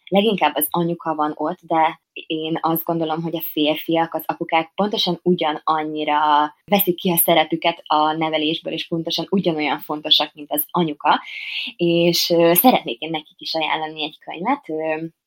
leginkább 0.08 0.54
az 0.54 0.66
anyuka 0.70 1.14
van 1.14 1.32
ott, 1.34 1.58
de 1.60 2.00
én 2.28 2.58
azt 2.60 2.84
gondolom, 2.84 3.22
hogy 3.22 3.36
a 3.36 3.40
férfiak, 3.52 4.14
az 4.14 4.22
apukák 4.26 4.72
pontosan 4.74 5.20
ugyanannyira 5.22 6.18
veszik 6.64 6.96
ki 6.96 7.10
a 7.10 7.16
szerepüket 7.16 7.82
a 7.86 8.12
nevelésből, 8.12 8.72
és 8.72 8.88
pontosan 8.88 9.26
ugyanolyan 9.30 9.78
fontosak, 9.78 10.34
mint 10.34 10.52
az 10.52 10.64
anyuka, 10.70 11.20
és 11.76 12.18
szeretnék 12.52 13.00
én 13.00 13.10
nekik 13.10 13.40
is 13.40 13.54
ajánlani 13.54 14.02
egy 14.02 14.18
könyvet, 14.18 14.64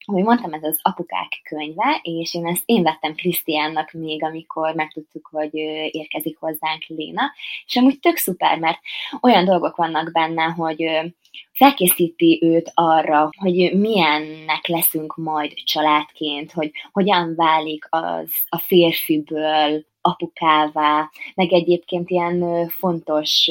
ahogy 0.05 0.23
mondtam, 0.23 0.53
ez 0.53 0.63
az 0.63 0.79
apukák 0.81 1.41
könyve, 1.43 1.99
és 2.01 2.33
én 2.33 2.47
ezt 2.47 2.63
én 2.65 2.83
vettem 2.83 3.15
Krisztiánnak 3.15 3.91
még, 3.91 4.23
amikor 4.23 4.75
megtudtuk, 4.75 5.29
hogy 5.31 5.53
érkezik 5.91 6.37
hozzánk 6.37 6.83
Léna, 6.87 7.21
és 7.65 7.75
amúgy 7.75 7.99
tök 7.99 8.15
szuper, 8.15 8.59
mert 8.59 8.79
olyan 9.21 9.45
dolgok 9.45 9.75
vannak 9.75 10.11
benne, 10.11 10.43
hogy 10.43 11.13
felkészíti 11.53 12.39
őt 12.41 12.71
arra, 12.73 13.29
hogy 13.37 13.73
milyennek 13.73 14.67
leszünk 14.67 15.15
majd 15.15 15.53
családként, 15.53 16.51
hogy 16.51 16.71
hogyan 16.91 17.35
válik 17.35 17.85
az 17.89 18.31
a 18.49 18.57
férfiből 18.57 19.85
apukává, 20.01 21.09
meg 21.35 21.53
egyébként 21.53 22.09
ilyen 22.09 22.67
fontos 22.69 23.49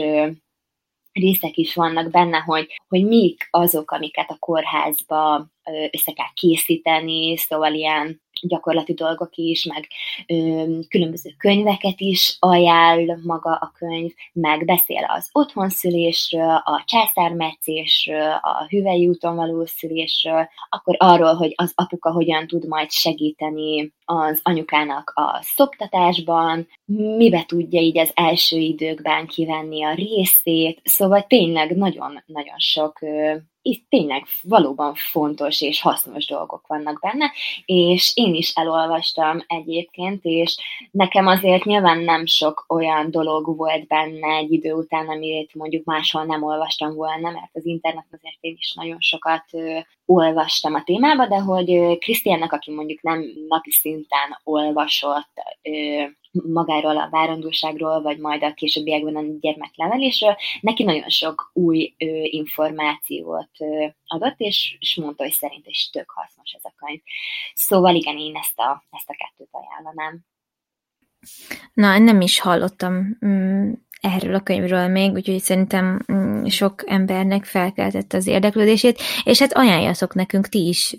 részek 1.13 1.57
is 1.57 1.75
vannak 1.75 2.11
benne, 2.11 2.39
hogy, 2.39 2.67
hogy 2.89 3.05
mik 3.05 3.49
azok, 3.51 3.91
amiket 3.91 4.31
a 4.31 4.39
kórházba 4.39 5.47
össze 5.91 6.13
kell 6.13 6.33
készíteni, 6.35 7.37
szóval 7.37 7.75
ilyen 7.75 8.21
gyakorlati 8.43 8.95
dolgok 8.95 9.37
is, 9.37 9.65
meg 9.65 9.87
ö, 10.27 10.65
különböző 10.89 11.31
könyveket 11.39 12.01
is 12.01 12.37
ajánl 12.39 13.19
maga 13.23 13.55
a 13.55 13.73
könyv, 13.79 14.13
meg 14.33 14.65
beszél 14.65 15.05
az 15.09 15.29
otthonszülésről, 15.33 16.63
a 16.65 16.83
császármetszésről, 16.87 18.33
a 18.43 18.67
hüvely 18.69 19.07
úton 19.07 19.37
való 19.37 19.65
szülésről, 19.65 20.49
akkor 20.69 20.97
arról, 20.99 21.35
hogy 21.35 21.53
az 21.57 21.73
apuka 21.75 22.13
hogyan 22.13 22.47
tud 22.47 22.67
majd 22.67 22.91
segíteni 22.91 23.93
az 24.05 24.41
anyukának 24.43 25.13
a 25.15 25.39
szoptatásban, 25.43 26.69
mibe 27.17 27.45
tudja 27.47 27.81
így 27.81 27.99
az 27.99 28.11
első 28.15 28.57
időkben 28.57 29.27
kivenni 29.27 29.85
a 29.85 29.95
részét, 29.95 30.81
szóval 30.85 31.23
tényleg 31.23 31.77
nagyon-nagyon 31.77 32.59
sok 32.59 32.99
itt 33.63 33.87
tényleg 33.89 34.27
valóban 34.43 34.95
fontos 34.95 35.61
és 35.61 35.81
hasznos 35.81 36.27
dolgok 36.27 36.67
vannak 36.67 37.01
benne, 37.01 37.33
és 37.65 38.13
én 38.15 38.30
is 38.35 38.53
elolvastam 38.55 39.45
egyébként, 39.47 40.21
és 40.25 40.57
nekem 40.91 41.27
azért 41.27 41.65
nyilván 41.65 41.99
nem 41.99 42.27
sok 42.27 42.65
olyan 42.69 43.11
dolog 43.11 43.57
volt 43.57 43.87
benne 43.87 44.35
egy 44.37 44.53
idő 44.53 44.73
után, 44.73 45.09
amit 45.09 45.55
mondjuk 45.55 45.85
máshol 45.85 46.25
nem 46.25 46.43
olvastam 46.43 46.95
volna, 46.95 47.31
mert 47.31 47.51
az 47.53 47.67
internet 47.67 48.07
azért 48.11 48.37
én 48.41 48.55
is 48.59 48.73
nagyon 48.75 49.01
sokat 49.01 49.45
olvastam 50.05 50.75
a 50.75 50.83
témába, 50.85 51.27
de 51.27 51.39
hogy 51.39 51.99
Krisztiánnak, 51.99 52.53
aki 52.53 52.71
mondjuk 52.71 53.03
nem 53.03 53.25
napi 53.49 53.71
szinten 53.71 54.39
olvasott 54.45 55.31
magáról 56.33 56.99
a 56.99 57.09
várandóságról, 57.11 58.03
vagy 58.03 58.19
majd 58.19 58.43
a 58.43 58.55
későbbiekben 58.55 59.17
a 59.17 59.23
gyermeknevelésről, 59.41 60.37
neki 60.61 60.83
nagyon 60.83 61.09
sok 61.09 61.51
új 61.53 61.95
ö, 61.99 62.05
információt 62.23 63.51
ö, 63.59 63.87
adott, 64.07 64.39
és, 64.39 64.77
és 64.81 64.97
mondta, 64.97 65.23
hogy 65.23 65.33
szerint 65.33 65.67
is 65.67 65.91
tök 65.91 66.11
hasznos 66.11 66.53
ez 66.53 66.65
a 66.65 66.73
könyv. 66.77 67.01
Szóval 67.55 67.95
igen, 67.95 68.19
én 68.19 68.37
ezt 68.37 68.59
a, 68.59 68.85
ezt 68.91 69.11
a 69.11 69.17
kettőt 69.17 69.49
ajánlanám. 69.51 70.21
Na, 71.75 71.99
nem 71.99 72.21
is 72.21 72.41
hallottam 72.41 73.19
mm, 73.27 73.73
erről 74.01 74.35
a 74.35 74.41
könyvről 74.41 74.89
még, 74.89 75.13
úgyhogy 75.13 75.41
szerintem 75.41 76.05
mm, 76.13 76.45
sok 76.45 76.91
embernek 76.91 77.45
felkeltette 77.45 78.17
az 78.17 78.27
érdeklődését, 78.27 79.01
és 79.25 79.39
hát 79.39 79.53
ajánljatok 79.53 80.15
nekünk 80.15 80.49
ti 80.49 80.69
is 80.69 80.95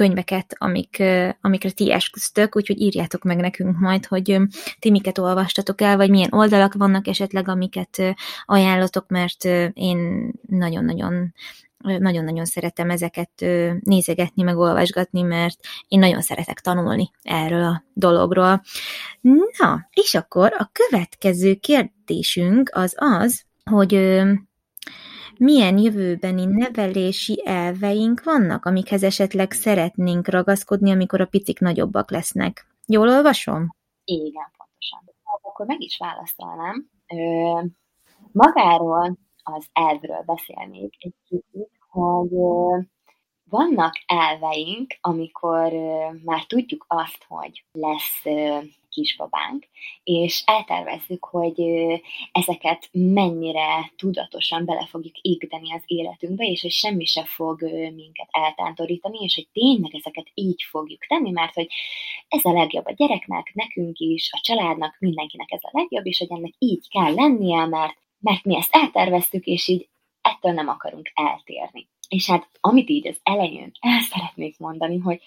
könyveket, 0.00 0.54
amik, 0.58 1.02
amikre 1.40 1.70
ti 1.70 1.92
esküztök, 1.92 2.56
úgyhogy 2.56 2.80
írjátok 2.80 3.22
meg 3.22 3.36
nekünk 3.36 3.78
majd, 3.78 4.06
hogy 4.06 4.38
ti 4.78 4.90
miket 4.90 5.18
olvastatok 5.18 5.80
el, 5.80 5.96
vagy 5.96 6.10
milyen 6.10 6.32
oldalak 6.32 6.74
vannak 6.74 7.06
esetleg, 7.06 7.48
amiket 7.48 8.14
ajánlotok, 8.44 9.08
mert 9.08 9.44
én 9.74 10.30
nagyon-nagyon 10.46 11.34
nagyon-nagyon 11.78 12.44
szeretem 12.44 12.90
ezeket 12.90 13.30
nézegetni, 13.80 14.42
meg 14.42 14.56
olvasgatni, 14.56 15.22
mert 15.22 15.58
én 15.88 15.98
nagyon 15.98 16.20
szeretek 16.20 16.60
tanulni 16.60 17.10
erről 17.22 17.62
a 17.62 17.84
dologról. 17.92 18.62
Na, 19.58 19.88
és 19.90 20.14
akkor 20.14 20.54
a 20.58 20.70
következő 20.72 21.54
kérdésünk 21.54 22.70
az 22.72 22.94
az, 22.96 23.44
hogy 23.70 24.20
milyen 25.40 25.78
jövőbeni 25.78 26.44
nevelési 26.44 27.42
elveink 27.44 28.22
vannak, 28.24 28.64
amikhez 28.64 29.02
esetleg 29.02 29.52
szeretnénk 29.52 30.28
ragaszkodni, 30.28 30.90
amikor 30.90 31.20
a 31.20 31.26
picik 31.26 31.58
nagyobbak 31.58 32.10
lesznek. 32.10 32.66
Jól 32.86 33.08
olvasom? 33.08 33.74
Igen, 34.04 34.50
pontosan. 34.56 35.14
Akkor 35.42 35.66
meg 35.66 35.80
is 35.80 35.98
válaszolnám. 35.98 36.90
Magáról 38.32 39.18
az 39.42 39.66
elvről 39.72 40.22
beszélnék 40.26 40.94
egy 40.98 41.14
kicsit, 41.28 41.70
hogy 41.88 42.30
vannak 43.44 43.92
elveink, 44.06 44.94
amikor 45.00 45.72
már 46.24 46.44
tudjuk 46.46 46.84
azt, 46.88 47.24
hogy 47.28 47.64
lesz 47.72 48.22
kisbabánk, 49.00 49.66
és 50.04 50.42
eltervezzük, 50.46 51.24
hogy 51.24 51.60
ezeket 52.32 52.88
mennyire 52.92 53.92
tudatosan 53.96 54.64
bele 54.64 54.86
fogjuk 54.86 55.18
építeni 55.18 55.72
az 55.72 55.82
életünkbe, 55.86 56.44
és 56.44 56.60
hogy 56.60 56.70
semmi 56.70 57.04
se 57.04 57.24
fog 57.24 57.62
minket 57.94 58.28
eltántorítani, 58.30 59.18
és 59.18 59.34
hogy 59.34 59.48
tényleg 59.52 59.94
ezeket 59.94 60.30
így 60.34 60.62
fogjuk 60.70 61.06
tenni, 61.06 61.30
mert 61.30 61.54
hogy 61.54 61.68
ez 62.28 62.44
a 62.44 62.52
legjobb 62.52 62.86
a 62.86 62.92
gyereknek, 62.92 63.50
nekünk 63.54 63.98
is, 63.98 64.28
a 64.32 64.40
családnak, 64.42 64.96
mindenkinek 64.98 65.50
ez 65.50 65.62
a 65.62 65.70
legjobb, 65.72 66.06
és 66.06 66.18
hogy 66.18 66.30
ennek 66.30 66.52
így 66.58 66.88
kell 66.88 67.14
lennie, 67.14 67.66
mert, 67.66 67.96
mert 68.18 68.44
mi 68.44 68.56
ezt 68.56 68.74
elterveztük, 68.74 69.44
és 69.44 69.68
így 69.68 69.88
ettől 70.22 70.52
nem 70.52 70.68
akarunk 70.68 71.10
eltérni. 71.14 71.88
És 72.08 72.26
hát 72.26 72.48
amit 72.60 72.90
így 72.90 73.06
az 73.08 73.20
elején 73.22 73.70
el 73.80 74.00
szeretnék 74.00 74.58
mondani, 74.58 74.98
hogy 74.98 75.20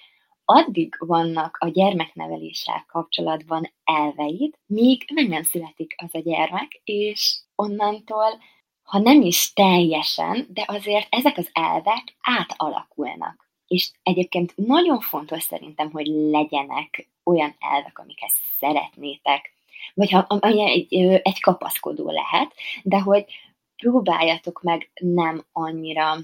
addig 0.45 0.95
vannak 0.99 1.57
a 1.59 1.67
gyermekneveléssel 1.67 2.85
kapcsolatban 2.87 3.73
elveid, 3.83 4.53
míg 4.65 5.05
meg 5.13 5.27
nem 5.27 5.43
születik 5.43 5.95
az 5.97 6.09
a 6.15 6.19
gyermek, 6.19 6.81
és 6.83 7.39
onnantól, 7.55 8.41
ha 8.83 8.99
nem 8.99 9.21
is 9.21 9.53
teljesen, 9.53 10.47
de 10.49 10.63
azért 10.67 11.07
ezek 11.09 11.37
az 11.37 11.49
elvek 11.53 12.15
átalakulnak. 12.21 13.49
És 13.67 13.91
egyébként 14.03 14.53
nagyon 14.55 14.99
fontos 14.99 15.43
szerintem, 15.43 15.91
hogy 15.91 16.07
legyenek 16.07 17.09
olyan 17.23 17.55
elvek, 17.59 17.99
amiket 17.99 18.31
szeretnétek, 18.59 19.53
vagy 19.93 20.11
ha 20.11 20.27
egy, 20.41 20.95
egy 21.23 21.41
kapaszkodó 21.41 22.09
lehet, 22.09 22.53
de 22.83 22.99
hogy 22.99 23.25
próbáljatok 23.75 24.61
meg 24.61 24.91
nem 24.93 25.45
annyira 25.51 26.17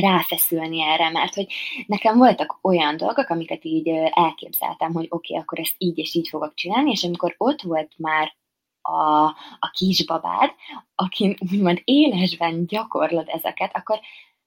ráfeszülni 0.00 0.82
erre, 0.82 1.10
mert 1.10 1.34
hogy 1.34 1.46
nekem 1.86 2.16
voltak 2.18 2.58
olyan 2.62 2.96
dolgok, 2.96 3.28
amiket 3.28 3.64
így 3.64 3.88
elképzeltem, 4.10 4.92
hogy 4.92 5.06
oké, 5.08 5.32
okay, 5.32 5.42
akkor 5.42 5.58
ezt 5.58 5.74
így 5.78 5.98
és 5.98 6.14
így 6.14 6.28
fogok 6.28 6.54
csinálni, 6.54 6.90
és 6.90 7.04
amikor 7.04 7.34
ott 7.38 7.62
volt 7.62 7.92
már 7.96 8.34
a, 8.82 9.24
a 9.58 9.70
kisbabád, 9.72 10.50
akin 10.94 11.36
úgymond 11.52 11.80
élesben 11.84 12.66
gyakorlod 12.66 13.28
ezeket, 13.28 13.76
akkor 13.76 14.00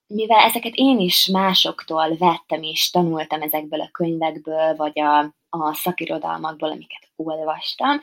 mivel 0.07 0.39
ezeket 0.39 0.73
én 0.75 0.99
is 0.99 1.25
másoktól 1.27 2.15
vettem 2.17 2.63
és 2.63 2.89
tanultam 2.89 3.41
ezekből 3.41 3.81
a 3.81 3.89
könyvekből, 3.91 4.75
vagy 4.75 4.99
a, 4.99 5.19
a 5.49 5.73
szakirodalmakból, 5.73 6.71
amiket 6.71 7.09
olvastam, 7.15 7.99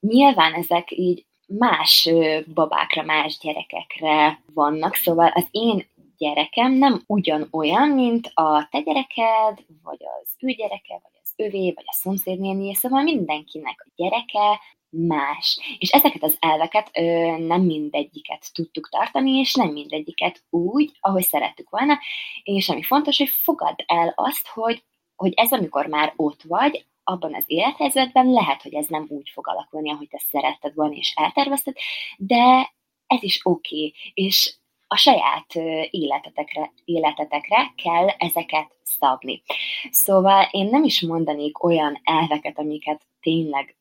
nyilván 0.00 0.54
ezek 0.54 0.90
így 0.90 1.26
más 1.46 2.10
babákra, 2.54 3.02
más 3.02 3.38
gyerekekre 3.38 4.42
vannak, 4.54 4.94
szóval 4.94 5.28
az 5.34 5.46
én 5.50 5.86
gyerekem 6.18 6.72
nem 6.72 7.02
ugyanolyan, 7.06 7.88
mint 7.88 8.30
a 8.34 8.68
te 8.70 8.80
gyereked, 8.80 9.64
vagy 9.82 9.98
az 10.22 10.34
ő 10.38 10.50
gyereke, 10.50 11.00
vagy 11.02 11.20
az 11.22 11.32
övé, 11.36 11.72
vagy 11.74 11.84
a 11.86 11.92
szomszédnéni, 11.92 12.74
szóval 12.74 13.02
mindenkinek 13.02 13.84
a 13.86 13.90
gyereke 13.96 14.60
más. 14.90 15.76
És 15.78 15.90
ezeket 15.90 16.22
az 16.22 16.36
elveket 16.40 16.90
ö, 16.92 17.02
nem 17.38 17.60
mindegyiket 17.60 18.52
tudtuk 18.52 18.88
tartani, 18.88 19.30
és 19.30 19.54
nem 19.54 19.68
mindegyiket 19.68 20.42
úgy, 20.50 20.96
ahogy 21.00 21.22
szerettük 21.22 21.70
volna, 21.70 21.98
és 22.42 22.68
ami 22.68 22.82
fontos, 22.82 23.18
hogy 23.18 23.28
fogadd 23.28 23.82
el 23.86 24.12
azt, 24.16 24.46
hogy, 24.48 24.84
hogy 25.16 25.32
ez, 25.36 25.52
amikor 25.52 25.86
már 25.86 26.12
ott 26.16 26.42
vagy, 26.42 26.86
abban 27.04 27.34
az 27.34 27.44
élethelyzetben 27.46 28.30
lehet, 28.30 28.62
hogy 28.62 28.74
ez 28.74 28.86
nem 28.86 29.06
úgy 29.08 29.30
fog 29.34 29.48
alakulni, 29.48 29.90
ahogy 29.90 30.08
te 30.08 30.22
szeretted 30.30 30.74
volna 30.74 30.94
és 30.94 31.12
eltervezted, 31.16 31.74
de 32.16 32.72
ez 33.06 33.22
is 33.22 33.40
oké, 33.42 33.76
okay. 33.76 33.94
és 34.14 34.56
a 34.88 34.96
saját 34.96 35.54
életetekre, 35.90 36.72
életetekre 36.84 37.72
kell 37.82 38.08
ezeket 38.08 38.76
szabni. 38.82 39.42
Szóval 39.90 40.48
én 40.50 40.66
nem 40.66 40.84
is 40.84 41.00
mondanék 41.00 41.62
olyan 41.62 42.00
elveket, 42.02 42.58
amiket 42.58 43.06
tényleg 43.20 43.76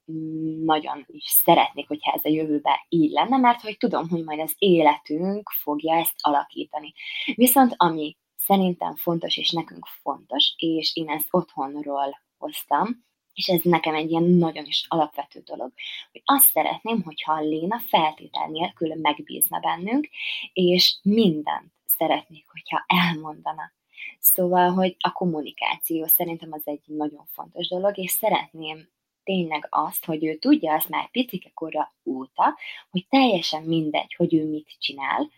nagyon 0.65 1.05
is 1.07 1.23
szeretnék, 1.23 1.87
hogyha 1.87 2.11
ez 2.11 2.25
a 2.25 2.29
jövőben 2.29 2.75
így 2.89 3.11
lenne, 3.11 3.37
mert 3.37 3.61
hogy 3.61 3.77
tudom, 3.77 4.09
hogy 4.09 4.23
majd 4.23 4.39
az 4.39 4.55
életünk 4.57 5.49
fogja 5.49 5.95
ezt 5.95 6.15
alakítani. 6.17 6.93
Viszont 7.35 7.73
ami 7.77 8.17
szerintem 8.35 8.95
fontos, 8.95 9.37
és 9.37 9.51
nekünk 9.51 9.85
fontos, 10.01 10.53
és 10.57 10.95
én 10.95 11.09
ezt 11.09 11.27
otthonról 11.31 12.21
hoztam, 12.37 13.05
és 13.37 13.47
ez 13.47 13.61
nekem 13.61 13.95
egy 13.95 14.09
ilyen 14.09 14.23
nagyon 14.23 14.65
is 14.65 14.85
alapvető 14.87 15.41
dolog, 15.45 15.71
hogy 16.11 16.21
azt 16.25 16.49
szeretném, 16.51 17.03
hogyha 17.03 17.33
a 17.33 17.41
Léna 17.41 17.79
feltétel 17.87 18.47
nélkül 18.47 18.95
megbízna 18.95 19.59
bennünk, 19.59 20.09
és 20.53 20.97
mindent 21.01 21.71
szeretnék, 21.85 22.45
hogyha 22.49 22.85
elmondana. 22.87 23.71
Szóval, 24.19 24.71
hogy 24.71 24.95
a 24.99 25.11
kommunikáció 25.11 26.05
szerintem 26.05 26.51
az 26.51 26.61
egy 26.63 26.81
nagyon 26.85 27.25
fontos 27.31 27.67
dolog, 27.67 27.97
és 27.97 28.11
szeretném 28.11 28.89
tényleg 29.23 29.67
azt, 29.69 30.05
hogy 30.05 30.25
ő 30.25 30.35
tudja 30.35 30.73
azt 30.73 30.89
már 30.89 31.11
picikekora 31.11 31.93
óta, 32.05 32.57
hogy 32.89 33.07
teljesen 33.09 33.63
mindegy, 33.63 34.13
hogy 34.13 34.33
ő 34.33 34.49
mit 34.49 34.75
csinál, 34.79 35.29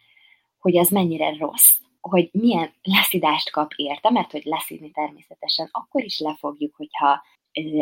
hogy 0.60 0.78
az 0.78 0.90
mennyire 0.90 1.38
rossz, 1.38 1.76
hogy 2.02 2.30
milyen 2.32 2.74
leszidást 2.82 3.52
kap 3.52 3.74
érte, 3.76 4.10
mert 4.10 4.32
hogy 4.32 4.44
leszidni 4.46 4.92
természetesen 4.92 5.70
akkor 5.72 6.04
is 6.04 6.20
lefogjuk, 6.20 6.76
hogyha 6.76 7.24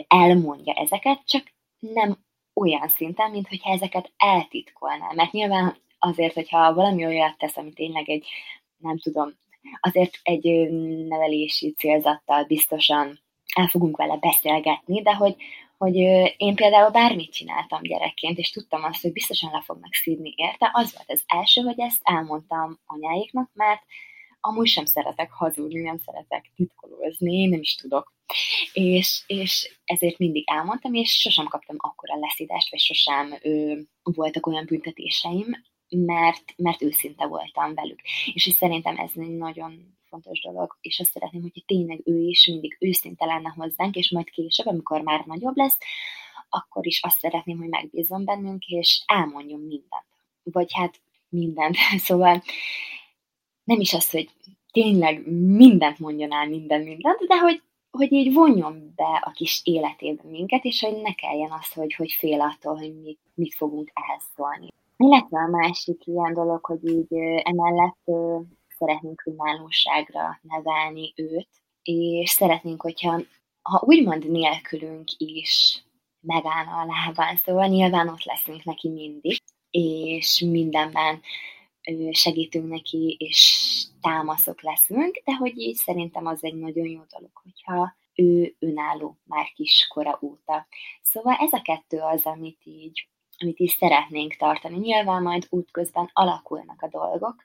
elmondja 0.08 0.74
ezeket, 0.74 1.22
csak 1.26 1.54
nem 1.80 2.18
olyan 2.54 2.88
szinten, 2.88 3.32
mint 3.32 3.48
hogyha 3.48 3.72
ezeket 3.72 4.12
eltitkolná. 4.18 5.12
Mert 5.16 5.32
nyilván 5.32 5.76
azért, 6.00 6.34
hogyha 6.34 6.74
valami 6.74 7.06
olyat 7.06 7.38
tesz, 7.38 7.58
ami 7.58 7.74
tényleg 7.74 8.10
egy, 8.10 8.28
nem 8.78 8.98
tudom, 8.98 9.34
azért 9.80 10.20
egy 10.24 10.70
nevelési 11.08 11.74
célzattal 11.78 12.44
biztosan 12.44 13.20
el 13.56 13.68
fogunk 13.68 13.98
vele 13.98 14.18
beszélgetni, 14.18 15.02
de 15.02 15.14
hogy, 15.16 15.36
hogy 15.78 15.96
én 16.38 16.56
például 16.56 16.90
bármit 16.90 17.32
csináltam 17.32 17.82
gyerekként, 17.82 18.38
és 18.38 18.52
tudtam 18.52 18.84
azt, 18.84 19.02
hogy 19.02 19.12
biztosan 19.12 19.52
le 19.52 19.62
fognak 19.66 19.94
szídni 19.94 20.34
érte, 20.36 20.70
az 20.74 20.94
volt 20.94 21.12
az 21.12 21.24
első, 21.28 21.62
hogy 21.62 21.80
ezt 21.80 22.02
elmondtam 22.04 22.80
anyáiknak, 22.86 23.50
mert 23.54 23.82
amúgy 24.42 24.68
sem 24.68 24.86
szeretek 24.86 25.32
hazudni, 25.32 25.82
nem 25.82 25.98
szeretek 25.98 26.52
titkolózni, 26.56 27.46
nem 27.46 27.60
is 27.60 27.76
tudok. 27.76 28.14
És, 28.74 29.24
és 29.28 29.78
ezért 29.86 30.18
mindig 30.18 30.44
elmondtam, 30.50 30.94
és 30.94 31.20
sosem 31.20 31.48
kaptam 31.48 31.76
akkora 31.80 32.20
leszítást, 32.20 32.70
vagy 32.70 32.80
sosem 32.80 33.38
ő, 33.42 33.86
voltak 34.04 34.46
olyan 34.46 34.66
büntetéseim, 34.66 35.66
mert, 35.90 36.54
mert 36.58 36.82
őszinte 36.82 37.28
voltam 37.28 37.74
velük. 37.74 38.00
És 38.34 38.44
szerintem 38.44 38.98
ez 38.98 39.12
egy 39.16 39.38
nagyon 39.38 39.98
fontos 40.10 40.42
dolog, 40.42 40.78
és 40.82 41.00
azt 41.00 41.12
szeretném, 41.12 41.42
hogy 41.42 41.64
tényleg 41.66 42.02
ő 42.06 42.20
is 42.20 42.48
mindig 42.48 42.78
őszinte 42.80 43.26
lenne 43.26 43.54
hozzánk, 43.56 43.96
és 43.96 44.12
majd 44.12 44.30
később, 44.30 44.66
amikor 44.66 45.02
már 45.02 45.26
nagyobb 45.26 45.56
lesz, 45.56 45.78
akkor 46.50 46.88
is 46.88 47.02
azt 47.02 47.20
szeretném, 47.20 47.58
hogy 47.58 47.70
megbízzon 47.70 48.26
bennünk, 48.26 48.66
és 48.66 49.04
elmondjon 49.06 49.60
mindent. 49.60 50.06
Vagy 50.44 50.74
hát 50.74 51.02
mindent. 51.30 51.76
Szóval 52.08 52.44
nem 53.64 53.80
is 53.80 53.94
az, 53.94 54.10
hogy 54.10 54.30
tényleg 54.72 55.28
mindent 55.32 56.00
mondjon 56.00 56.34
el, 56.34 56.48
minden 56.48 56.82
mindent, 56.82 57.20
de 57.20 57.38
hogy, 57.40 57.62
hogy 57.92 58.12
így 58.12 58.34
vonjon 58.34 58.94
be 58.96 59.22
a 59.26 59.32
kis 59.32 59.62
életébe 59.64 60.24
minket, 60.24 60.64
és 60.64 60.82
hogy 60.82 61.02
ne 61.02 61.14
kelljen 61.14 61.52
az, 61.52 61.74
hogy, 61.74 61.94
hogy 61.94 62.12
fél 62.12 62.42
attól, 62.42 62.78
hogy 62.78 63.02
mit, 63.02 63.20
mit 63.34 63.54
fogunk 63.56 63.92
ehhez 63.94 64.24
szólni. 64.36 64.68
Illetve 64.98 65.40
a 65.40 65.50
másik 65.50 66.06
ilyen 66.06 66.34
dolog, 66.34 66.66
hogy 66.66 66.88
így 66.90 67.14
emellett 67.44 68.12
szeretnénk 68.78 69.24
önállóságra 69.26 70.40
nevelni 70.42 71.14
őt, 71.16 71.50
és 71.84 72.30
szeretnénk, 72.30 72.82
hogyha 72.82 73.22
ha 73.62 73.84
úgymond 73.86 74.30
nélkülünk 74.32 75.08
is 75.18 75.84
megállna 76.22 76.72
a 76.72 76.86
lábán, 76.86 77.36
szóval 77.36 77.68
nyilván 77.68 78.08
ott 78.08 78.24
leszünk 78.24 78.64
neki 78.64 78.90
mindig, 78.90 79.42
és 79.70 80.40
mindenben 80.40 81.22
segítünk 82.12 82.70
neki, 82.70 83.16
és 83.20 83.62
támaszok 84.02 84.62
leszünk, 84.62 85.22
de 85.26 85.36
hogy 85.36 85.58
így 85.58 85.76
szerintem 85.76 86.26
az 86.26 86.44
egy 86.44 86.56
nagyon 86.56 86.88
jó 86.88 87.02
dolog, 87.10 87.32
hogyha 87.34 87.96
ő 88.16 88.56
önálló 88.60 89.18
már 89.24 89.52
kiskora 89.56 90.20
óta. 90.22 90.68
Szóval 91.02 91.36
ez 91.40 91.54
a 91.54 91.62
kettő 91.62 91.98
az, 92.00 92.24
amit 92.24 92.60
így, 92.64 93.08
amit 93.38 93.60
így 93.60 93.76
szeretnénk 93.80 94.36
tartani. 94.36 94.78
Nyilván 94.78 95.22
majd 95.22 95.48
útközben 95.50 96.10
alakulnak 96.14 96.82
a 96.82 96.88
dolgok, 96.88 97.36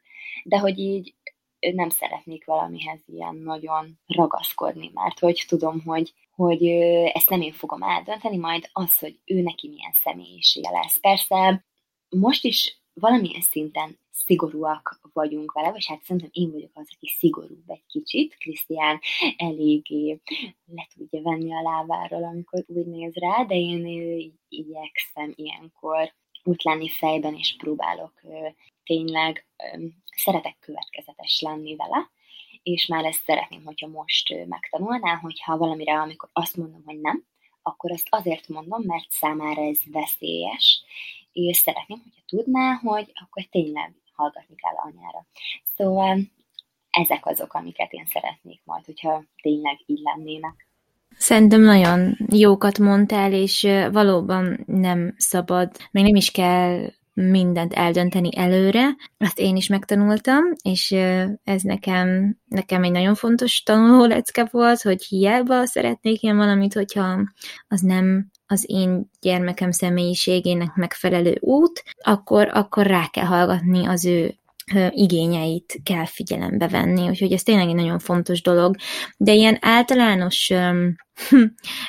de 0.44 0.58
hogy 0.58 0.78
így 0.78 1.14
nem 1.58 1.88
szeretnék 1.88 2.44
valamihez 2.44 3.00
ilyen 3.06 3.36
nagyon 3.36 3.98
ragaszkodni, 4.06 4.90
mert 4.94 5.18
hogy 5.18 5.44
tudom, 5.48 5.80
hogy, 5.80 6.12
hogy 6.34 6.66
ezt 7.12 7.30
nem 7.30 7.40
én 7.40 7.52
fogom 7.52 7.82
eldönteni, 7.82 8.36
majd 8.36 8.68
az, 8.72 8.98
hogy 8.98 9.18
ő 9.24 9.40
neki 9.40 9.68
milyen 9.68 9.92
személyisége 9.92 10.70
lesz. 10.70 11.00
Persze 11.00 11.64
most 12.08 12.44
is 12.44 12.80
valamilyen 12.94 13.40
szinten 13.40 13.98
szigorúak 14.12 15.00
vagyunk 15.12 15.52
vele, 15.52 15.70
vagy 15.70 15.86
hát 15.86 16.02
szerintem 16.02 16.30
én 16.32 16.50
vagyok 16.50 16.70
az, 16.74 16.88
aki 16.94 17.06
szigorúbb 17.18 17.64
egy 17.66 17.86
kicsit. 17.86 18.36
Krisztián 18.36 19.00
eléggé 19.36 20.20
le 20.66 20.86
tudja 20.94 21.22
venni 21.22 21.54
a 21.54 21.62
lábáról, 21.62 22.24
amikor 22.24 22.64
úgy 22.66 22.86
néz 22.86 23.14
rá, 23.14 23.44
de 23.44 23.54
én 23.54 23.86
igyekszem 24.48 25.32
ilyenkor 25.34 26.12
úgy 26.44 26.60
lenni 26.64 26.88
fejben, 26.88 27.34
és 27.34 27.56
próbálok 27.58 28.20
tényleg, 28.84 29.46
szeretek 30.16 30.56
következetes 30.60 31.40
lenni 31.40 31.76
vele, 31.76 32.10
és 32.62 32.86
már 32.86 33.04
ezt 33.04 33.22
szeretném, 33.24 33.64
hogyha 33.64 33.86
most 33.86 34.46
megtanulná, 34.46 35.14
hogyha 35.14 35.56
valamire, 35.56 36.00
amikor 36.00 36.28
azt 36.32 36.56
mondom, 36.56 36.82
hogy 36.84 37.00
nem, 37.00 37.24
akkor 37.62 37.90
azt 37.92 38.06
azért 38.10 38.48
mondom, 38.48 38.82
mert 38.82 39.10
számára 39.10 39.62
ez 39.62 39.78
veszélyes, 39.90 40.82
és 41.32 41.56
szeretném, 41.56 41.98
hogyha 42.02 42.22
tudná, 42.26 42.74
hogy 42.74 43.12
akkor 43.14 43.44
tényleg 43.44 44.01
hallgatni 44.12 44.54
kell 44.54 44.74
anyára. 44.74 45.26
Szóval 45.76 46.18
ezek 46.90 47.26
azok, 47.26 47.54
amiket 47.54 47.92
én 47.92 48.06
szeretnék 48.06 48.60
majd, 48.64 48.84
hogyha 48.84 49.24
tényleg 49.42 49.82
így 49.86 50.00
lennének. 50.02 50.68
Szerintem 51.16 51.60
nagyon 51.60 52.16
jókat 52.32 52.78
mondtál, 52.78 53.32
és 53.32 53.62
valóban 53.92 54.62
nem 54.66 55.14
szabad, 55.16 55.70
még 55.90 56.04
nem 56.04 56.14
is 56.14 56.30
kell 56.30 56.90
mindent 57.14 57.72
eldönteni 57.72 58.36
előre. 58.36 58.96
Azt 59.18 59.38
én 59.38 59.56
is 59.56 59.68
megtanultam, 59.68 60.44
és 60.62 60.90
ez 61.44 61.62
nekem, 61.62 62.36
nekem 62.44 62.82
egy 62.82 62.90
nagyon 62.90 63.14
fontos 63.14 63.62
tanuló 63.62 64.04
lecke 64.04 64.48
volt, 64.50 64.80
hogy 64.80 65.02
hiába 65.02 65.66
szeretnék 65.66 66.22
én 66.22 66.36
valamit, 66.36 66.74
hogyha 66.74 67.18
az 67.68 67.80
nem 67.80 68.30
az 68.52 68.64
én 68.66 69.10
gyermekem 69.20 69.70
személyiségének 69.70 70.74
megfelelő 70.74 71.36
út, 71.40 71.82
akkor, 72.02 72.48
akkor 72.52 72.86
rá 72.86 73.06
kell 73.10 73.24
hallgatni 73.24 73.86
az 73.86 74.04
ő 74.04 74.34
igényeit 74.90 75.80
kell 75.84 76.06
figyelembe 76.06 76.68
venni, 76.68 77.08
úgyhogy 77.08 77.32
ez 77.32 77.42
tényleg 77.42 77.68
egy 77.68 77.74
nagyon 77.74 77.98
fontos 77.98 78.42
dolog, 78.42 78.76
de 79.16 79.32
ilyen 79.32 79.58
általános 79.60 80.52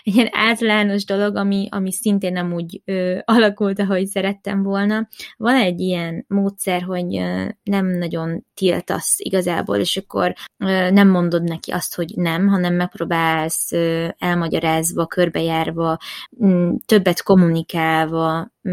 egy 0.04 0.16
ilyen 0.16 0.30
általános 0.32 1.06
dolog, 1.06 1.36
ami, 1.36 1.68
ami 1.72 1.92
szintén 1.92 2.34
nem 2.34 2.54
úgy 2.54 2.82
ö, 2.86 3.18
alakult, 3.24 3.80
ahogy 3.80 4.06
szerettem 4.06 4.64
volna. 4.64 5.08
Van 5.38 5.56
egy 5.56 5.80
ilyen 5.80 6.26
módszer, 6.28 6.82
hogy 6.82 7.18
ö, 7.18 7.46
nem 7.64 7.86
nagyon 7.86 8.46
tiltasz 8.54 9.16
igazából, 9.18 9.78
és 9.78 9.98
akkor 9.98 10.34
ö, 10.58 10.90
nem 10.92 11.08
mondod 11.08 11.44
neki 11.44 11.72
azt, 11.72 11.96
hogy 11.96 12.12
nem, 12.16 12.48
hanem 12.48 12.74
megpróbálsz 12.74 13.72
ö, 13.72 14.08
elmagyarázva, 14.18 15.06
körbejárva, 15.06 15.98
m, 16.30 16.76
többet 16.86 17.24
kommunikálva, 17.24 18.52
m, 18.62 18.72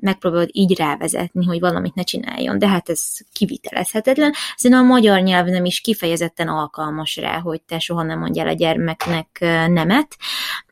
megpróbálod 0.00 0.48
így 0.52 0.78
rávezetni, 0.78 1.44
hogy 1.44 1.60
valamit 1.60 1.94
ne 1.94 2.02
csináljon, 2.02 2.58
de 2.58 2.68
hát 2.68 2.88
ez 2.88 3.02
kivitelezhetetlen. 3.32 4.32
Szerintem 4.56 4.86
a 4.86 4.92
magyar 4.92 5.20
nyelv 5.20 5.46
nem 5.46 5.64
is 5.64 5.80
kifejezetten 5.80 6.48
alkalmas 6.48 7.16
rá, 7.16 7.38
hogy 7.38 7.62
te 7.62 7.78
soha 7.78 8.02
nem 8.02 8.18
mondjál 8.18 8.48
a 8.48 8.52
gyermeknek 8.52 9.38
nemet, 9.68 9.89
nemet, 9.90 10.16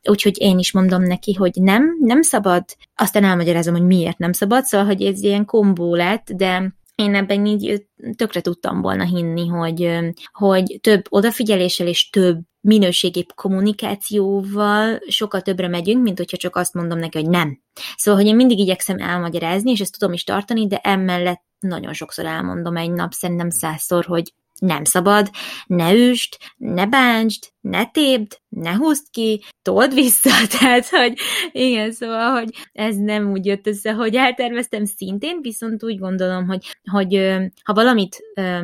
úgyhogy 0.02 0.40
én 0.40 0.58
is 0.58 0.72
mondom 0.72 1.02
neki, 1.02 1.34
hogy 1.34 1.52
nem, 1.54 1.96
nem 2.00 2.22
szabad, 2.22 2.64
aztán 2.94 3.24
elmagyarázom, 3.24 3.74
hogy 3.74 3.86
miért 3.86 4.18
nem 4.18 4.32
szabad, 4.32 4.64
szóval, 4.64 4.86
hogy 4.86 5.02
ez 5.02 5.22
ilyen 5.22 5.44
kombó 5.44 5.94
lett, 5.94 6.30
de 6.32 6.76
én 6.94 7.14
ebben 7.14 7.46
így 7.46 7.86
tökre 8.16 8.40
tudtam 8.40 8.80
volna 8.80 9.04
hinni, 9.04 9.46
hogy, 9.46 9.98
hogy 10.32 10.78
több 10.80 11.04
odafigyeléssel 11.08 11.86
és 11.86 12.10
több 12.10 12.38
minőségi 12.60 13.26
kommunikációval 13.34 14.98
sokkal 15.08 15.40
többre 15.40 15.68
megyünk, 15.68 16.02
mint 16.02 16.18
hogyha 16.18 16.36
csak 16.36 16.56
azt 16.56 16.74
mondom 16.74 16.98
neki, 16.98 17.18
hogy 17.18 17.28
nem. 17.28 17.60
Szóval, 17.96 18.20
hogy 18.20 18.30
én 18.30 18.36
mindig 18.36 18.58
igyekszem 18.58 18.98
elmagyarázni, 18.98 19.70
és 19.70 19.80
ezt 19.80 19.98
tudom 19.98 20.12
is 20.12 20.24
tartani, 20.24 20.66
de 20.66 20.76
emellett 20.76 21.42
nagyon 21.58 21.92
sokszor 21.92 22.24
elmondom 22.24 22.76
egy 22.76 22.90
nap, 22.90 23.12
szerintem 23.12 23.50
százszor, 23.50 24.04
hogy 24.04 24.32
nem 24.58 24.84
szabad, 24.84 25.30
ne 25.66 25.94
üst, 25.94 26.38
ne 26.56 26.86
bántsd, 26.86 27.44
ne 27.61 27.84
tépd, 27.84 28.38
ne 28.48 28.74
húzd 28.74 29.04
ki, 29.11 29.44
told 29.62 29.94
vissza, 29.94 30.30
tehát, 30.59 30.88
hogy 30.88 31.18
igen, 31.52 31.92
szóval, 31.92 32.30
hogy 32.30 32.54
ez 32.72 32.96
nem 32.96 33.30
úgy 33.30 33.46
jött 33.46 33.66
össze, 33.66 33.92
hogy 33.92 34.14
elterveztem 34.14 34.84
szintén, 34.84 35.38
viszont 35.40 35.84
úgy 35.84 35.98
gondolom, 35.98 36.46
hogy, 36.46 36.76
hogy 36.90 37.36
ha 37.64 37.74
valamit, 37.74 38.16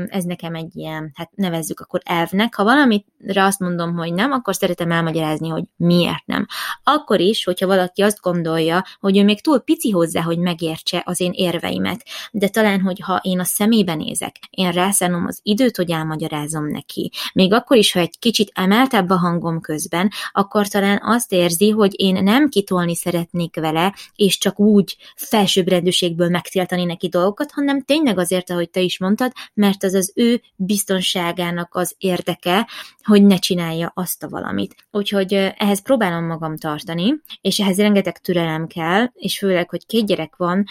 ez 0.08 0.24
nekem 0.24 0.54
egy 0.54 0.76
ilyen, 0.76 1.12
hát 1.14 1.30
nevezzük 1.34 1.80
akkor 1.80 2.00
elvnek, 2.04 2.54
ha 2.54 2.64
valamire 2.64 3.44
azt 3.44 3.60
mondom, 3.60 3.96
hogy 3.96 4.14
nem, 4.14 4.32
akkor 4.32 4.54
szeretem 4.54 4.90
elmagyarázni, 4.90 5.48
hogy 5.48 5.64
miért 5.76 6.26
nem. 6.26 6.46
Akkor 6.82 7.20
is, 7.20 7.44
hogyha 7.44 7.66
valaki 7.66 8.02
azt 8.02 8.20
gondolja, 8.20 8.84
hogy 9.00 9.18
ő 9.18 9.24
még 9.24 9.40
túl 9.40 9.60
pici 9.60 9.90
hozzá, 9.90 10.20
hogy 10.20 10.38
megértse 10.38 11.02
az 11.06 11.20
én 11.20 11.32
érveimet, 11.34 12.04
de 12.32 12.48
talán, 12.48 12.80
hogyha 12.80 13.20
én 13.22 13.40
a 13.40 13.44
szemébe 13.44 13.94
nézek, 13.94 14.36
én 14.50 14.70
rászánom 14.70 15.26
az 15.26 15.40
időt, 15.42 15.76
hogy 15.76 15.90
elmagyarázom 15.90 16.66
neki. 16.66 17.10
Még 17.34 17.52
akkor 17.52 17.76
is, 17.76 17.92
ha 17.92 18.00
egy 18.00 18.18
kicsit 18.18 18.50
emel 18.54 18.83
emeltebb 18.84 19.10
a 19.10 19.18
hangom 19.18 19.60
közben, 19.60 20.10
akkor 20.32 20.68
talán 20.68 21.00
azt 21.02 21.32
érzi, 21.32 21.70
hogy 21.70 22.00
én 22.00 22.22
nem 22.22 22.48
kitolni 22.48 22.96
szeretnék 22.96 23.56
vele, 23.56 23.94
és 24.16 24.38
csak 24.38 24.60
úgy 24.60 24.96
felsőbbrendűségből 25.16 26.28
megtiltani 26.28 26.84
neki 26.84 27.08
dolgokat, 27.08 27.50
hanem 27.52 27.82
tényleg 27.82 28.18
azért, 28.18 28.50
ahogy 28.50 28.70
te 28.70 28.80
is 28.80 28.98
mondtad, 28.98 29.32
mert 29.54 29.82
az 29.84 29.94
az 29.94 30.12
ő 30.14 30.42
biztonságának 30.56 31.74
az 31.74 31.94
érdeke, 31.98 32.68
hogy 33.02 33.22
ne 33.22 33.36
csinálja 33.36 33.92
azt 33.94 34.22
a 34.22 34.28
valamit. 34.28 34.74
Úgyhogy 34.90 35.32
ehhez 35.56 35.82
próbálom 35.82 36.24
magam 36.24 36.56
tartani, 36.56 37.14
és 37.40 37.58
ehhez 37.58 37.76
rengeteg 37.76 38.18
türelem 38.18 38.66
kell, 38.66 39.06
és 39.14 39.38
főleg, 39.38 39.70
hogy 39.70 39.86
két 39.86 40.06
gyerek 40.06 40.36
van, 40.36 40.64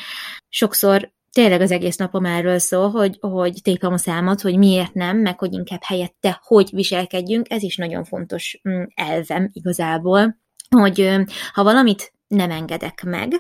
sokszor 0.49 1.11
tényleg 1.33 1.61
az 1.61 1.71
egész 1.71 1.95
napom 1.95 2.25
erről 2.25 2.59
szól, 2.59 2.89
hogy, 2.89 3.17
hogy 3.19 3.59
tépem 3.61 3.93
a 3.93 3.97
számot, 3.97 4.41
hogy 4.41 4.57
miért 4.57 4.93
nem, 4.93 5.17
meg 5.17 5.39
hogy 5.39 5.53
inkább 5.53 5.83
helyette 5.83 6.39
hogy 6.43 6.69
viselkedjünk, 6.71 7.49
ez 7.49 7.63
is 7.63 7.77
nagyon 7.77 8.03
fontos 8.03 8.61
mm, 8.69 8.83
elvem 8.95 9.49
igazából, 9.53 10.37
hogy 10.69 11.15
ha 11.53 11.63
valamit 11.63 12.13
nem 12.27 12.51
engedek 12.51 13.03
meg, 13.03 13.33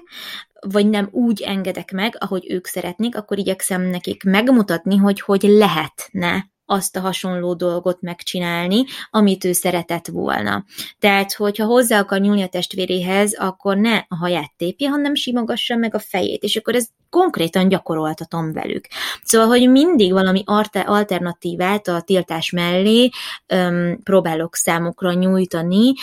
vagy 0.67 0.89
nem 0.89 1.09
úgy 1.11 1.41
engedek 1.41 1.91
meg, 1.91 2.15
ahogy 2.19 2.51
ők 2.51 2.65
szeretnék, 2.65 3.15
akkor 3.15 3.37
igyekszem 3.37 3.81
nekik 3.81 4.23
megmutatni, 4.23 4.95
hogy 4.95 5.21
hogy 5.21 5.41
lehetne 5.41 6.51
azt 6.73 6.95
a 6.95 6.99
hasonló 6.99 7.53
dolgot 7.53 8.01
megcsinálni, 8.01 8.83
amit 9.09 9.43
ő 9.43 9.51
szeretett 9.51 10.07
volna. 10.07 10.65
Tehát, 10.99 11.33
hogyha 11.33 11.65
hozzá 11.65 11.99
akar 11.99 12.19
nyúlni 12.19 12.41
a 12.41 12.47
testvéréhez, 12.47 13.33
akkor 13.33 13.77
ne 13.77 13.95
a 14.07 14.15
haját 14.15 14.53
tépje, 14.57 14.89
hanem 14.89 15.15
simogassa 15.15 15.75
meg 15.75 15.95
a 15.95 15.99
fejét, 15.99 16.43
és 16.43 16.55
akkor 16.55 16.75
ez 16.75 16.87
konkrétan 17.09 17.67
gyakoroltatom 17.67 18.53
velük. 18.53 18.87
Szóval, 19.23 19.47
hogy 19.47 19.69
mindig 19.69 20.11
valami 20.11 20.43
alternatívát 20.85 21.87
a 21.87 22.01
tiltás 22.01 22.51
mellé 22.51 23.09
öm, 23.47 23.99
próbálok 24.03 24.55
számukra 24.55 25.13
nyújtani, 25.13 25.93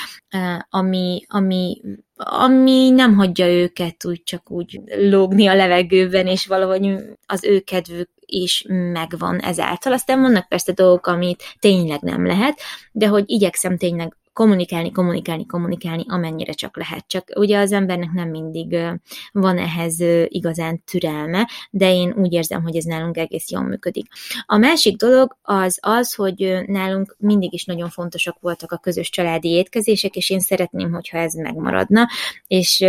ami, 0.70 1.24
ami 1.28 1.80
ami 2.24 2.90
nem 2.90 3.14
hagyja 3.14 3.48
őket 3.48 4.04
úgy 4.04 4.22
csak 4.22 4.50
úgy 4.50 4.80
lógni 4.86 5.46
a 5.46 5.54
levegőben, 5.54 6.26
és 6.26 6.46
valahogy 6.46 6.94
az 7.26 7.44
ő 7.44 7.60
kedvük 7.60 8.10
is 8.26 8.64
megvan 8.92 9.38
ezáltal. 9.40 9.92
Aztán 9.92 10.20
vannak 10.20 10.48
persze 10.48 10.72
dolgok, 10.72 11.06
amit 11.06 11.42
tényleg 11.58 12.00
nem 12.00 12.26
lehet, 12.26 12.60
de 12.92 13.06
hogy 13.06 13.24
igyekszem 13.26 13.76
tényleg 13.76 14.16
kommunikálni, 14.32 14.90
kommunikálni, 14.92 15.46
kommunikálni, 15.46 16.04
amennyire 16.08 16.52
csak 16.52 16.76
lehet. 16.76 17.04
Csak 17.06 17.28
ugye 17.36 17.58
az 17.58 17.72
embernek 17.72 18.12
nem 18.12 18.28
mindig 18.28 18.76
van 19.32 19.58
ehhez 19.58 20.00
igazán 20.24 20.82
türelme, 20.84 21.48
de 21.70 21.92
én 21.92 22.14
úgy 22.16 22.32
érzem, 22.32 22.62
hogy 22.62 22.76
ez 22.76 22.84
nálunk 22.84 23.16
egész 23.16 23.50
jól 23.50 23.62
működik. 23.62 24.06
A 24.46 24.56
másik 24.56 24.96
dolog 24.96 25.36
az 25.42 25.78
az, 25.80 26.14
hogy 26.14 26.62
nálunk 26.66 27.16
mindig 27.18 27.52
is 27.52 27.64
nagyon 27.64 27.88
fontosak 27.88 28.36
voltak 28.40 28.72
a 28.72 28.78
közös 28.78 29.10
családi 29.10 29.48
étkezések, 29.48 30.16
és 30.16 30.30
én 30.30 30.40
szeretném, 30.40 30.92
hogyha 30.92 31.18
ez 31.18 31.34
megmaradna, 31.34 32.08
és 32.46 32.84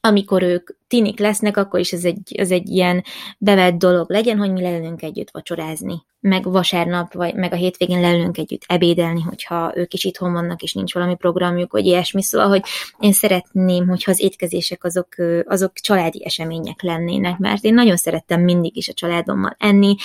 amikor 0.00 0.42
ők 0.42 0.70
tinik 0.86 1.18
lesznek, 1.18 1.56
akkor 1.56 1.80
is 1.80 1.92
ez 1.92 2.04
egy, 2.04 2.34
ez 2.36 2.50
egy 2.50 2.68
ilyen 2.68 3.04
bevett 3.38 3.74
dolog 3.74 4.10
legyen, 4.10 4.38
hogy 4.38 4.52
mi 4.52 4.60
leülünk 4.60 5.02
együtt 5.02 5.30
vacsorázni 5.30 6.02
meg 6.20 6.44
vasárnap, 6.44 7.12
vagy 7.12 7.34
meg 7.34 7.52
a 7.52 7.56
hétvégén 7.56 8.00
leülünk 8.00 8.38
együtt 8.38 8.62
ebédelni, 8.66 9.20
hogyha 9.20 9.72
ők 9.74 9.94
is 9.94 10.04
itthon 10.04 10.32
vannak, 10.32 10.62
és 10.62 10.72
nincs 10.72 10.94
valami 10.94 11.14
programjuk, 11.14 11.72
vagy 11.72 11.86
ilyesmi. 11.86 12.22
Szóval, 12.22 12.48
hogy 12.48 12.62
én 12.98 13.12
szeretném, 13.12 13.88
hogyha 13.88 14.10
az 14.10 14.20
étkezések 14.20 14.84
azok, 14.84 15.08
azok 15.44 15.72
családi 15.72 16.24
események 16.24 16.82
lennének, 16.82 17.38
mert 17.38 17.64
én 17.64 17.74
nagyon 17.74 17.96
szerettem 17.96 18.40
mindig 18.40 18.76
is 18.76 18.88
a 18.88 18.92
családommal 18.92 19.56
enni. 19.58 19.96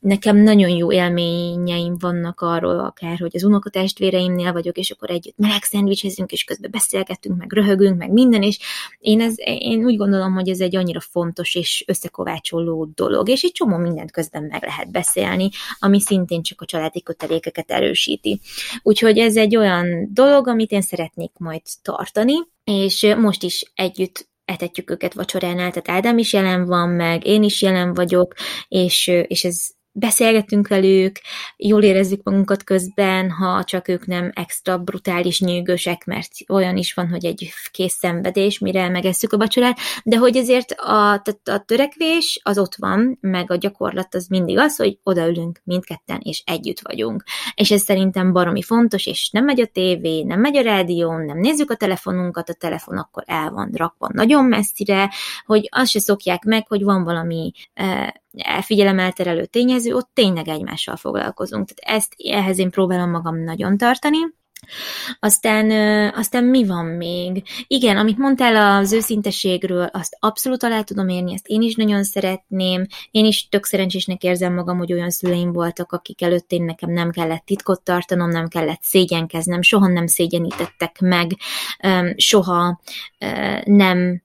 Nekem 0.00 0.36
nagyon 0.36 0.70
jó 0.70 0.92
élményeim 0.92 1.96
vannak 1.98 2.40
arról, 2.40 2.78
akár, 2.78 3.18
hogy 3.18 3.32
az 3.34 3.44
unokatestvéreimnél 3.44 4.52
vagyok, 4.52 4.76
és 4.76 4.90
akkor 4.90 5.10
együtt 5.10 5.36
meleg 5.36 5.62
szendvicsezünk, 5.62 6.32
és 6.32 6.44
közben 6.44 6.70
beszélgetünk, 6.70 7.38
meg 7.38 7.52
röhögünk, 7.52 7.98
meg 7.98 8.12
minden, 8.12 8.42
és 8.42 8.58
én, 8.98 9.20
ez, 9.20 9.34
én 9.38 9.84
úgy 9.84 9.96
gondolom, 9.96 10.32
hogy 10.32 10.48
ez 10.48 10.60
egy 10.60 10.76
annyira 10.76 11.00
fontos 11.00 11.54
és 11.54 11.84
összekovácsoló 11.86 12.90
dolog, 12.94 13.28
és 13.28 13.42
egy 13.42 13.52
csomó 13.52 13.76
mindent 13.76 14.10
közben 14.10 14.42
meg 14.42 14.62
lehet 14.62 14.90
beszélni, 14.90 15.50
ami 15.78 16.00
szintén 16.00 16.42
csak 16.42 16.60
a 16.60 16.64
családi 16.64 17.02
kötelékeket 17.02 17.70
erősíti. 17.70 18.40
Úgyhogy 18.82 19.18
ez 19.18 19.36
egy 19.36 19.56
olyan 19.56 20.08
dolog, 20.12 20.48
amit 20.48 20.70
én 20.70 20.82
szeretnék 20.82 21.32
majd 21.38 21.62
tartani, 21.82 22.34
és 22.64 23.14
most 23.18 23.42
is 23.42 23.72
együtt 23.74 24.28
etetjük 24.44 24.90
őket 24.90 25.14
vacsoránál, 25.14 25.70
tehát 25.70 25.88
Ádám 25.88 26.18
is 26.18 26.32
jelen 26.32 26.66
van, 26.66 26.88
meg 26.88 27.26
én 27.26 27.42
is 27.42 27.62
jelen 27.62 27.94
vagyok, 27.94 28.34
és, 28.68 29.06
és 29.26 29.44
ez 29.44 29.75
beszélgetünk 29.98 30.68
velük, 30.68 31.16
jól 31.56 31.82
érezzük 31.82 32.22
magunkat 32.22 32.64
közben, 32.64 33.30
ha 33.30 33.64
csak 33.64 33.88
ők 33.88 34.06
nem 34.06 34.30
extra 34.34 34.78
brutális 34.78 35.40
nyűgösek, 35.40 36.04
mert 36.04 36.30
olyan 36.48 36.76
is 36.76 36.94
van, 36.94 37.08
hogy 37.08 37.24
egy 37.24 37.50
kész 37.70 37.94
szenvedés, 37.94 38.58
mire 38.58 38.88
megesszük 38.88 39.32
a 39.32 39.36
vacsorát, 39.36 39.78
de 40.04 40.16
hogy 40.16 40.36
ezért 40.36 40.70
a, 40.70 41.12
a 41.44 41.64
törekvés 41.66 42.40
az 42.42 42.58
ott 42.58 42.74
van, 42.74 43.18
meg 43.20 43.50
a 43.50 43.56
gyakorlat 43.56 44.14
az 44.14 44.26
mindig 44.26 44.58
az, 44.58 44.76
hogy 44.76 44.98
odaülünk 45.02 45.60
mindketten, 45.64 46.20
és 46.22 46.42
együtt 46.46 46.80
vagyunk. 46.80 47.24
És 47.54 47.70
ez 47.70 47.82
szerintem 47.82 48.32
baromi 48.32 48.62
fontos, 48.62 49.06
és 49.06 49.30
nem 49.30 49.44
megy 49.44 49.60
a 49.60 49.66
tévé, 49.66 50.22
nem 50.22 50.40
megy 50.40 50.56
a 50.56 50.62
rádió, 50.62 51.16
nem 51.16 51.38
nézzük 51.38 51.70
a 51.70 51.76
telefonunkat, 51.76 52.48
a 52.48 52.54
telefon 52.54 52.98
akkor 52.98 53.22
el 53.26 53.50
van 53.50 53.70
rakva 53.72 54.08
nagyon 54.12 54.44
messzire, 54.44 55.10
hogy 55.46 55.68
azt 55.70 55.90
se 55.90 55.98
szokják 55.98 56.44
meg, 56.44 56.66
hogy 56.68 56.82
van 56.82 57.04
valami 57.04 57.52
eh, 57.74 58.08
figyelemelterelő 58.60 59.44
tényező, 59.46 59.94
ott 59.94 60.10
tényleg 60.12 60.48
egymással 60.48 60.96
foglalkozunk. 60.96 61.68
Tehát 61.68 61.98
ezt, 61.98 62.14
ehhez 62.18 62.58
én 62.58 62.70
próbálom 62.70 63.10
magam 63.10 63.42
nagyon 63.42 63.76
tartani, 63.76 64.18
aztán, 65.20 65.70
aztán 66.14 66.44
mi 66.44 66.66
van 66.66 66.84
még? 66.84 67.42
Igen, 67.66 67.96
amit 67.96 68.18
mondtál 68.18 68.78
az 68.80 68.92
őszinteségről, 68.92 69.84
azt 69.92 70.16
abszolút 70.20 70.62
alá 70.62 70.82
tudom 70.82 71.08
érni, 71.08 71.32
ezt 71.32 71.46
én 71.46 71.62
is 71.62 71.74
nagyon 71.74 72.04
szeretném. 72.04 72.86
Én 73.10 73.24
is 73.24 73.48
tök 73.48 73.64
szerencsésnek 73.64 74.22
érzem 74.22 74.54
magam, 74.54 74.78
hogy 74.78 74.92
olyan 74.92 75.10
szüleim 75.10 75.52
voltak, 75.52 75.92
akik 75.92 76.22
előtt 76.22 76.52
én 76.52 76.64
nekem 76.64 76.90
nem 76.90 77.10
kellett 77.10 77.44
titkot 77.44 77.82
tartanom, 77.82 78.28
nem 78.28 78.48
kellett 78.48 78.82
szégyenkeznem, 78.82 79.62
soha 79.62 79.86
nem 79.86 80.06
szégyenítettek 80.06 81.00
meg, 81.00 81.30
soha 82.16 82.80
nem 83.64 84.22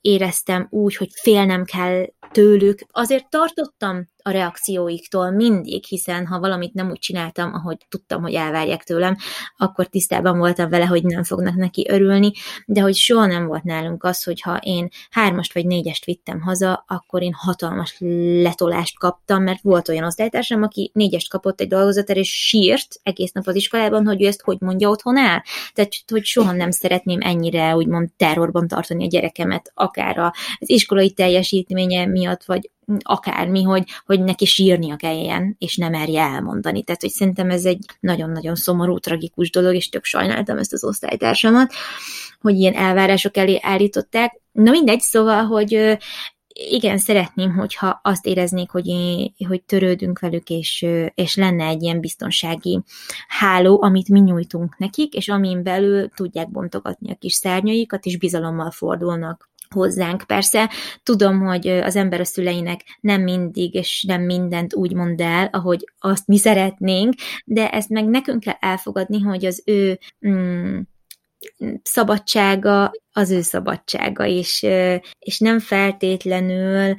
éreztem 0.00 0.66
úgy, 0.70 0.96
hogy 0.96 1.08
félnem 1.22 1.64
kell 1.64 2.06
tőlük. 2.32 2.80
Azért 2.90 3.30
tartottam 3.30 4.08
a 4.22 4.30
reakcióiktól 4.30 5.30
mindig, 5.30 5.84
hiszen 5.84 6.26
ha 6.26 6.38
valamit 6.38 6.74
nem 6.74 6.90
úgy 6.90 6.98
csináltam, 6.98 7.54
ahogy 7.54 7.76
tudtam, 7.88 8.22
hogy 8.22 8.34
elvárják 8.34 8.82
tőlem, 8.82 9.16
akkor 9.56 9.86
tisztában 9.86 10.38
voltam 10.38 10.70
vele, 10.70 10.84
hogy 10.84 11.02
nem 11.04 11.22
fognak 11.22 11.54
neki 11.54 11.86
örülni, 11.90 12.32
de 12.66 12.80
hogy 12.80 12.94
soha 12.94 13.26
nem 13.26 13.46
volt 13.46 13.62
nálunk 13.62 14.04
az, 14.04 14.22
hogy 14.22 14.40
ha 14.40 14.56
én 14.62 14.88
hármast 15.10 15.54
vagy 15.54 15.66
négyest 15.66 16.04
vittem 16.04 16.40
haza, 16.40 16.84
akkor 16.86 17.22
én 17.22 17.32
hatalmas 17.36 17.96
letolást 18.42 18.98
kaptam, 18.98 19.42
mert 19.42 19.62
volt 19.62 19.88
olyan 19.88 20.04
osztálytársam, 20.04 20.62
aki 20.62 20.90
négyest 20.94 21.30
kapott 21.30 21.60
egy 21.60 21.68
dolgozatért, 21.68 22.18
és 22.18 22.46
sírt 22.48 23.00
egész 23.02 23.32
nap 23.32 23.46
az 23.46 23.54
iskolában, 23.54 24.06
hogy 24.06 24.22
ő 24.22 24.26
ezt 24.26 24.42
hogy 24.42 24.60
mondja 24.60 24.88
otthon 24.88 25.18
el. 25.18 25.44
Tehát, 25.72 25.92
hogy 26.08 26.24
soha 26.24 26.52
nem 26.52 26.70
szeretném 26.70 27.18
ennyire 27.22 27.76
úgymond 27.76 28.10
terrorban 28.16 28.68
tartani 28.68 29.04
a 29.04 29.08
gyerekemet, 29.08 29.72
akár 29.90 30.18
az 30.60 30.70
iskolai 30.70 31.10
teljesítménye 31.10 32.06
miatt, 32.06 32.44
vagy 32.44 32.70
akármi, 32.98 33.62
hogy, 33.62 33.84
hogy 34.06 34.20
neki 34.20 34.44
sírnia 34.44 34.96
kelljen, 34.96 35.56
és 35.58 35.76
nem 35.76 35.90
merje 35.90 36.22
elmondani. 36.22 36.82
Tehát, 36.82 37.00
hogy 37.00 37.10
szerintem 37.10 37.50
ez 37.50 37.64
egy 37.64 37.84
nagyon-nagyon 38.00 38.54
szomorú, 38.54 38.98
tragikus 38.98 39.50
dolog, 39.50 39.74
és 39.74 39.88
tök 39.88 40.04
sajnáltam 40.04 40.58
ezt 40.58 40.72
az 40.72 40.84
osztálytársamat, 40.84 41.72
hogy 42.40 42.54
ilyen 42.54 42.74
elvárások 42.74 43.36
elé 43.36 43.58
állították. 43.62 44.40
Na 44.52 44.70
mindegy, 44.70 45.00
szóval, 45.00 45.44
hogy 45.44 45.98
igen, 46.54 46.98
szeretném, 46.98 47.54
hogyha 47.54 48.00
azt 48.02 48.26
éreznék, 48.26 48.70
hogy, 48.70 48.92
hogy 49.48 49.62
törődünk 49.62 50.18
velük, 50.18 50.50
és, 50.50 50.86
és 51.14 51.34
lenne 51.34 51.64
egy 51.64 51.82
ilyen 51.82 52.00
biztonsági 52.00 52.80
háló, 53.28 53.82
amit 53.82 54.08
mi 54.08 54.20
nyújtunk 54.20 54.78
nekik, 54.78 55.14
és 55.14 55.28
amin 55.28 55.62
belül 55.62 56.08
tudják 56.08 56.50
bontogatni 56.50 57.10
a 57.10 57.16
kis 57.18 57.32
szárnyaikat, 57.32 58.04
és 58.04 58.18
bizalommal 58.18 58.70
fordulnak 58.70 59.50
hozzánk. 59.74 60.22
Persze 60.26 60.70
tudom, 61.02 61.40
hogy 61.40 61.68
az 61.68 61.96
ember 61.96 62.20
a 62.20 62.24
szüleinek 62.24 62.80
nem 63.00 63.22
mindig 63.22 63.74
és 63.74 64.04
nem 64.08 64.22
mindent 64.22 64.74
úgy 64.74 64.94
mond 64.94 65.20
el, 65.20 65.48
ahogy 65.52 65.84
azt 65.98 66.26
mi 66.26 66.38
szeretnénk, 66.38 67.14
de 67.44 67.70
ezt 67.70 67.88
meg 67.88 68.04
nekünk 68.04 68.40
kell 68.40 68.56
elfogadni, 68.60 69.20
hogy 69.20 69.44
az 69.44 69.62
ő 69.64 69.98
mm, 70.28 70.78
szabadsága 71.82 72.92
az 73.12 73.30
ő 73.30 73.40
szabadsága, 73.40 74.26
és, 74.26 74.66
és 75.18 75.38
nem 75.38 75.58
feltétlenül 75.58 76.96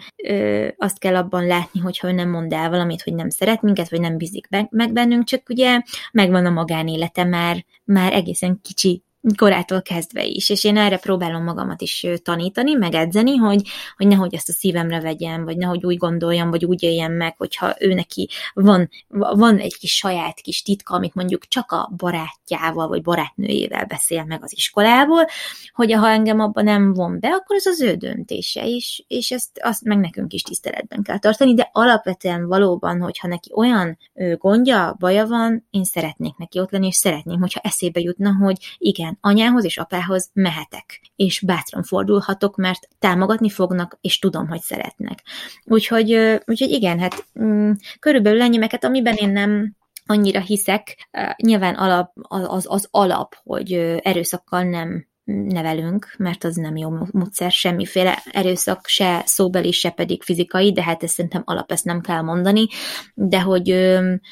azt 0.77 0.99
kell 0.99 1.15
abban 1.15 1.45
látni, 1.45 1.79
hogyha 1.79 2.07
ő 2.07 2.11
nem 2.11 2.29
mond 2.29 2.53
el 2.53 2.69
valamit, 2.69 3.01
hogy 3.01 3.13
nem 3.13 3.29
szeret 3.29 3.61
minket, 3.61 3.89
vagy 3.89 3.99
nem 3.99 4.17
bízik 4.17 4.47
meg 4.69 4.93
bennünk, 4.93 5.23
csak 5.23 5.49
ugye 5.49 5.81
megvan 6.11 6.45
a 6.45 6.49
magánélete 6.49 7.23
már, 7.23 7.65
már 7.83 8.13
egészen 8.13 8.59
kicsi 8.61 9.03
korától 9.35 9.81
kezdve 9.81 10.23
is, 10.23 10.49
és 10.49 10.63
én 10.63 10.77
erre 10.77 10.97
próbálom 10.97 11.43
magamat 11.43 11.81
is 11.81 12.05
tanítani, 12.23 12.73
meg 12.73 12.93
edzeni, 12.93 13.35
hogy, 13.35 13.61
hogy 13.97 14.07
nehogy 14.07 14.33
ezt 14.33 14.49
a 14.49 14.53
szívemre 14.53 15.01
vegyem, 15.01 15.43
vagy 15.43 15.57
nehogy 15.57 15.85
úgy 15.85 15.97
gondoljam, 15.97 16.49
vagy 16.49 16.65
úgy 16.65 16.83
éljem 16.83 17.13
meg, 17.13 17.37
hogyha 17.37 17.75
ő 17.79 17.93
neki 17.93 18.29
van, 18.53 18.89
van 19.09 19.57
egy 19.57 19.77
kis 19.77 19.95
saját 19.95 20.39
kis 20.39 20.61
titka, 20.61 20.95
amit 20.95 21.13
mondjuk 21.13 21.47
csak 21.47 21.71
a 21.71 21.91
barátjával, 21.97 22.87
vagy 22.87 23.01
barátnőjével 23.01 23.85
beszél 23.85 24.23
meg 24.23 24.43
az 24.43 24.53
iskolából, 24.55 25.25
hogy 25.73 25.91
ha 25.91 26.09
engem 26.09 26.39
abban 26.39 26.63
nem 26.63 26.93
von 26.93 27.19
be, 27.19 27.27
akkor 27.27 27.55
ez 27.55 27.65
az 27.65 27.81
ő 27.81 27.95
döntése 27.95 28.65
is, 28.65 29.03
és 29.07 29.31
ezt 29.31 29.59
azt 29.61 29.83
meg 29.83 29.97
nekünk 29.97 30.33
is 30.33 30.41
tiszteletben 30.41 31.03
kell 31.03 31.19
tartani, 31.19 31.53
de 31.53 31.69
alapvetően 31.71 32.47
valóban, 32.47 33.01
hogyha 33.01 33.27
neki 33.27 33.51
olyan 33.55 33.97
gondja, 34.37 34.95
baja 34.99 35.25
van, 35.27 35.67
én 35.69 35.83
szeretnék 35.83 36.37
neki 36.37 36.59
ott 36.59 36.71
lenni, 36.71 36.87
és 36.87 36.95
szeretném, 36.95 37.39
hogyha 37.39 37.59
eszébe 37.63 37.99
jutna, 37.99 38.35
hogy 38.35 38.57
igen, 38.77 39.10
anyához 39.21 39.63
és 39.63 39.77
apához 39.77 40.29
mehetek, 40.33 41.01
és 41.15 41.39
bátran 41.39 41.83
fordulhatok, 41.83 42.55
mert 42.55 42.87
támogatni 42.99 43.49
fognak, 43.49 43.97
és 44.01 44.19
tudom, 44.19 44.47
hogy 44.47 44.61
szeretnek. 44.61 45.23
Úgyhogy, 45.63 46.11
úgyhogy 46.45 46.69
igen, 46.69 46.99
hát 46.99 47.25
mm, 47.41 47.71
körülbelül 47.99 48.41
ennyi, 48.41 48.57
mert 48.57 48.83
amiben 48.83 49.15
én 49.15 49.29
nem 49.29 49.75
annyira 50.05 50.39
hiszek, 50.39 51.09
nyilván 51.35 51.75
alap, 51.75 52.11
az, 52.27 52.65
az 52.67 52.87
alap, 52.91 53.35
hogy 53.43 53.73
erőszakkal 54.01 54.63
nem 54.63 55.09
nevelünk, 55.23 56.13
mert 56.17 56.43
az 56.43 56.55
nem 56.55 56.75
jó 56.75 56.89
módszer, 57.11 57.51
semmiféle 57.51 58.23
erőszak, 58.31 58.87
se 58.87 59.21
szóbeli, 59.25 59.71
se 59.71 59.89
pedig 59.89 60.23
fizikai, 60.23 60.71
de 60.71 60.83
hát 60.83 61.03
ezt 61.03 61.13
szerintem 61.13 61.41
alap, 61.45 61.71
ezt 61.71 61.85
nem 61.85 62.01
kell 62.01 62.21
mondani, 62.21 62.67
de 63.13 63.41
hogy 63.41 63.71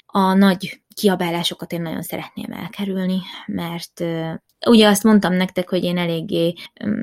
a 0.05 0.33
nagy 0.33 0.81
kiabálásokat 0.95 1.71
én 1.71 1.81
nagyon 1.81 2.01
szeretném 2.01 2.51
elkerülni, 2.51 3.19
mert 3.45 4.03
ugye 4.67 4.87
azt 4.87 5.03
mondtam 5.03 5.33
nektek, 5.33 5.69
hogy 5.69 5.83
én 5.83 5.97
eléggé 5.97 6.53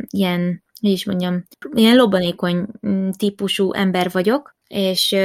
ilyen, 0.06 0.62
hogy 0.80 0.90
is 0.90 1.04
mondjam, 1.04 1.44
ilyen 1.74 1.96
lobbanékony 1.96 2.66
mm, 2.86 3.08
típusú 3.10 3.72
ember 3.72 4.10
vagyok, 4.10 4.56
és, 4.68 5.16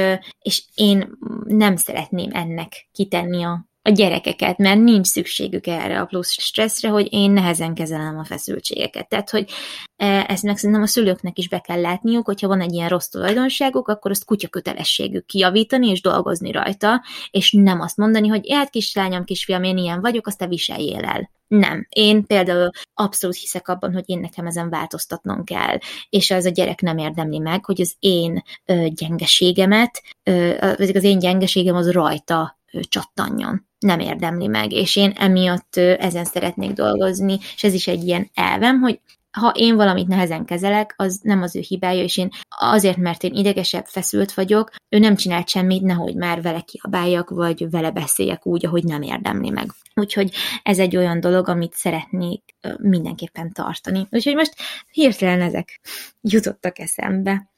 és 0.42 0.62
én 0.74 1.18
nem 1.44 1.76
szeretném 1.76 2.30
ennek 2.32 2.88
kitenni 2.92 3.42
a 3.42 3.70
a 3.84 3.90
gyerekeket, 3.90 4.58
mert 4.58 4.80
nincs 4.80 5.06
szükségük 5.06 5.66
erre 5.66 6.00
a 6.00 6.04
plusz 6.04 6.30
stresszre, 6.30 6.88
hogy 6.88 7.12
én 7.12 7.30
nehezen 7.30 7.74
kezelem 7.74 8.18
a 8.18 8.24
feszültségeket. 8.24 9.08
Tehát, 9.08 9.30
hogy 9.30 9.50
e, 9.96 10.24
ezt 10.28 10.42
meg 10.42 10.56
szerintem 10.56 10.82
a 10.82 10.86
szülőknek 10.86 11.38
is 11.38 11.48
be 11.48 11.58
kell 11.58 11.80
látniuk, 11.80 12.26
hogyha 12.26 12.48
van 12.48 12.60
egy 12.60 12.72
ilyen 12.72 12.88
rossz 12.88 13.08
tulajdonságuk, 13.08 13.88
akkor 13.88 14.10
azt 14.10 14.24
kutya 14.24 14.48
kötelességük 14.48 15.26
kijavítani 15.26 15.88
és 15.88 16.00
dolgozni 16.00 16.52
rajta, 16.52 17.04
és 17.30 17.52
nem 17.52 17.80
azt 17.80 17.96
mondani, 17.96 18.28
hogy 18.28 18.52
hát 18.52 18.70
kislányom, 18.70 19.24
kisfiam, 19.24 19.62
én 19.62 19.76
ilyen 19.76 20.00
vagyok, 20.00 20.26
azt 20.26 20.38
te 20.38 20.46
viseljél 20.46 21.04
el. 21.04 21.30
Nem. 21.58 21.86
Én 21.88 22.26
például 22.26 22.70
abszolút 22.94 23.36
hiszek 23.36 23.68
abban, 23.68 23.92
hogy 23.92 24.02
én 24.06 24.20
nekem 24.20 24.46
ezen 24.46 24.70
változtatnom 24.70 25.44
kell, 25.44 25.78
és 26.08 26.30
az 26.30 26.44
a 26.44 26.50
gyerek 26.50 26.80
nem 26.80 26.98
érdemli 26.98 27.38
meg, 27.38 27.64
hogy 27.64 27.80
az 27.80 27.94
én 27.98 28.42
ö, 28.64 28.86
gyengeségemet, 28.88 30.02
ö, 30.22 30.54
az 30.76 31.04
én 31.04 31.18
gyengeségem 31.18 31.74
az 31.74 31.90
rajta 31.90 32.58
csattanjon. 32.88 33.66
Nem 33.78 33.98
érdemli 33.98 34.46
meg, 34.46 34.72
és 34.72 34.96
én 34.96 35.10
emiatt 35.10 35.76
ezen 35.76 36.24
szeretnék 36.24 36.72
dolgozni, 36.72 37.38
és 37.54 37.64
ez 37.64 37.74
is 37.74 37.86
egy 37.86 38.04
ilyen 38.04 38.30
elvem, 38.34 38.80
hogy 38.80 39.00
ha 39.32 39.52
én 39.54 39.76
valamit 39.76 40.06
nehezen 40.06 40.44
kezelek, 40.44 40.94
az 40.96 41.20
nem 41.22 41.42
az 41.42 41.56
ő 41.56 41.60
hibája, 41.60 42.02
és 42.02 42.16
én 42.16 42.28
azért, 42.48 42.96
mert 42.96 43.22
én 43.22 43.34
idegesebb, 43.34 43.86
feszült 43.86 44.32
vagyok, 44.32 44.70
ő 44.88 44.98
nem 44.98 45.14
csinált 45.14 45.48
semmit, 45.48 45.82
nehogy 45.82 46.16
már 46.16 46.42
vele 46.42 46.60
kiabáljak, 46.60 47.30
vagy 47.30 47.70
vele 47.70 47.90
beszéljek 47.90 48.46
úgy, 48.46 48.66
ahogy 48.66 48.84
nem 48.84 49.02
érdemli 49.02 49.50
meg. 49.50 49.66
Úgyhogy 49.94 50.34
ez 50.62 50.78
egy 50.78 50.96
olyan 50.96 51.20
dolog, 51.20 51.48
amit 51.48 51.72
szeretnék 51.72 52.42
mindenképpen 52.78 53.52
tartani. 53.52 54.06
Úgyhogy 54.10 54.34
most 54.34 54.54
hirtelen 54.90 55.40
ezek 55.40 55.80
jutottak 56.20 56.78
eszembe. 56.78 57.50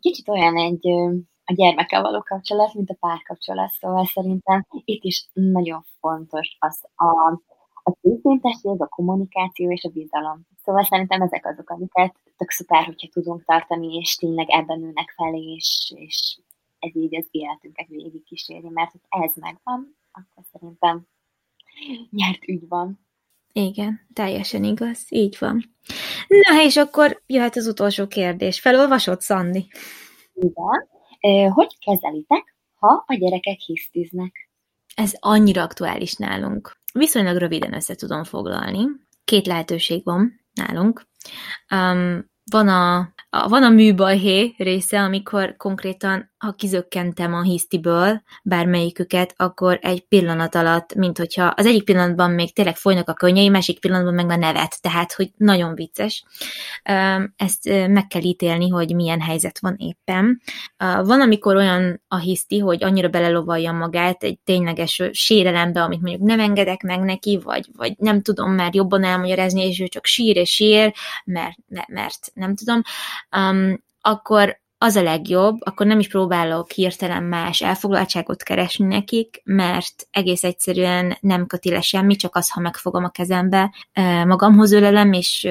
Kicsit 0.00 0.28
olyan 0.28 0.56
egy 0.56 0.88
a 1.44 1.54
gyermekkel 1.54 2.02
való 2.02 2.22
kapcsolat, 2.22 2.74
mint 2.74 2.90
a 2.90 2.96
párkapcsolat, 3.00 3.70
szóval 3.70 4.06
szerintem 4.06 4.66
itt 4.84 5.02
is 5.02 5.28
nagyon 5.32 5.84
fontos 6.00 6.56
az 6.58 6.84
a, 6.94 7.40
a 7.88 7.96
készintesség, 8.02 8.80
a 8.80 8.86
kommunikáció 8.86 9.70
és 9.70 9.84
a 9.84 9.88
bizalom. 9.88 10.46
Szóval 10.64 10.84
szerintem 10.84 11.22
ezek 11.22 11.46
azok, 11.46 11.70
amiket 11.70 12.14
tök 12.36 12.50
szuper, 12.50 12.84
hogyha 12.84 13.08
tudunk 13.12 13.44
tartani, 13.44 13.96
és 13.96 14.14
tényleg 14.14 14.50
ebben 14.50 14.82
ülnek 14.82 15.12
felé, 15.16 15.54
és, 15.54 15.92
és 15.96 16.38
ez 16.78 16.96
így 16.96 17.16
az 17.16 17.26
életünket 17.30 17.86
végig 17.88 18.24
kíséri, 18.24 18.68
mert 18.68 18.92
ha 19.08 19.24
ez 19.24 19.32
megvan, 19.34 19.96
akkor 20.12 20.44
szerintem 20.52 21.06
nyert 22.10 22.48
ügy 22.48 22.68
van. 22.68 23.06
Igen, 23.52 24.00
teljesen 24.12 24.64
igaz, 24.64 25.06
így 25.08 25.36
van. 25.40 25.64
Na, 26.28 26.62
és 26.62 26.76
akkor 26.76 27.22
jöhet 27.26 27.56
az 27.56 27.66
utolsó 27.66 28.06
kérdés. 28.06 28.60
Felolvasod, 28.60 29.20
Szandi? 29.20 29.66
Igen. 30.34 31.52
Hogy 31.52 31.78
kezelitek, 31.78 32.56
ha 32.74 33.04
a 33.06 33.14
gyerekek 33.14 33.58
hisztiznek? 33.58 34.50
Ez 34.94 35.14
annyira 35.18 35.62
aktuális 35.62 36.14
nálunk. 36.14 36.76
Viszonylag 36.98 37.36
röviden 37.36 37.74
össze 37.74 37.94
tudom 37.94 38.24
foglalni. 38.24 38.84
Két 39.24 39.46
lehetőség 39.46 40.04
van 40.04 40.40
nálunk. 40.52 41.02
Um, 41.74 42.30
van 42.50 42.68
a, 42.68 42.96
a, 43.30 43.48
van 43.48 43.62
a 43.62 43.68
műbalhé 43.68 44.54
része, 44.56 45.00
amikor 45.00 45.56
konkrétan 45.56 46.32
ha 46.38 46.52
kizökkentem 46.52 47.34
a 47.34 47.42
hisztiből 47.42 48.22
bármelyiküket, 48.42 49.34
akkor 49.36 49.78
egy 49.82 50.00
pillanat 50.00 50.54
alatt, 50.54 50.94
mint 50.94 51.18
hogyha 51.18 51.44
az 51.44 51.66
egyik 51.66 51.84
pillanatban 51.84 52.30
még 52.30 52.52
tényleg 52.52 52.76
folynak 52.76 53.08
a 53.08 53.14
könnyei, 53.14 53.48
másik 53.48 53.80
pillanatban 53.80 54.14
meg 54.14 54.30
a 54.30 54.36
nevet, 54.36 54.82
tehát, 54.82 55.12
hogy 55.12 55.30
nagyon 55.36 55.74
vicces. 55.74 56.24
Ezt 57.36 57.64
meg 57.88 58.06
kell 58.06 58.22
ítélni, 58.22 58.68
hogy 58.68 58.94
milyen 58.94 59.20
helyzet 59.20 59.58
van 59.58 59.76
éppen. 59.78 60.40
Van, 60.76 61.20
amikor 61.20 61.56
olyan 61.56 62.02
a 62.08 62.18
hiszti, 62.18 62.58
hogy 62.58 62.84
annyira 62.84 63.08
belelovalja 63.08 63.72
magát 63.72 64.22
egy 64.22 64.38
tényleges 64.38 65.02
sérelembe, 65.12 65.82
amit 65.82 66.00
mondjuk 66.00 66.22
nem 66.22 66.40
engedek 66.40 66.82
meg 66.82 67.00
neki, 67.00 67.40
vagy, 67.44 67.66
vagy 67.76 67.94
nem 67.98 68.22
tudom 68.22 68.52
már 68.52 68.74
jobban 68.74 69.04
elmagyarázni, 69.04 69.66
és 69.66 69.80
ő 69.80 69.86
csak 69.86 70.04
sír 70.04 70.36
és 70.36 70.50
sír, 70.50 70.94
mert, 71.24 71.56
mert, 71.68 71.88
mert 71.88 72.30
nem 72.34 72.54
tudom, 72.54 72.82
akkor 74.00 74.60
az 74.78 74.96
a 74.96 75.02
legjobb, 75.02 75.56
akkor 75.60 75.86
nem 75.86 75.98
is 75.98 76.08
próbálok 76.08 76.70
hirtelen 76.70 77.22
más 77.22 77.60
elfoglaltságot 77.60 78.42
keresni 78.42 78.86
nekik, 78.86 79.40
mert 79.44 80.08
egész 80.10 80.44
egyszerűen 80.44 81.16
nem 81.20 81.46
köti 81.46 81.70
le 81.70 81.80
semmi, 81.80 82.16
csak 82.16 82.36
az, 82.36 82.50
ha 82.50 82.60
megfogom 82.60 83.04
a 83.04 83.08
kezembe, 83.08 83.74
magamhoz 84.26 84.72
ölelem, 84.72 85.12
és, 85.12 85.48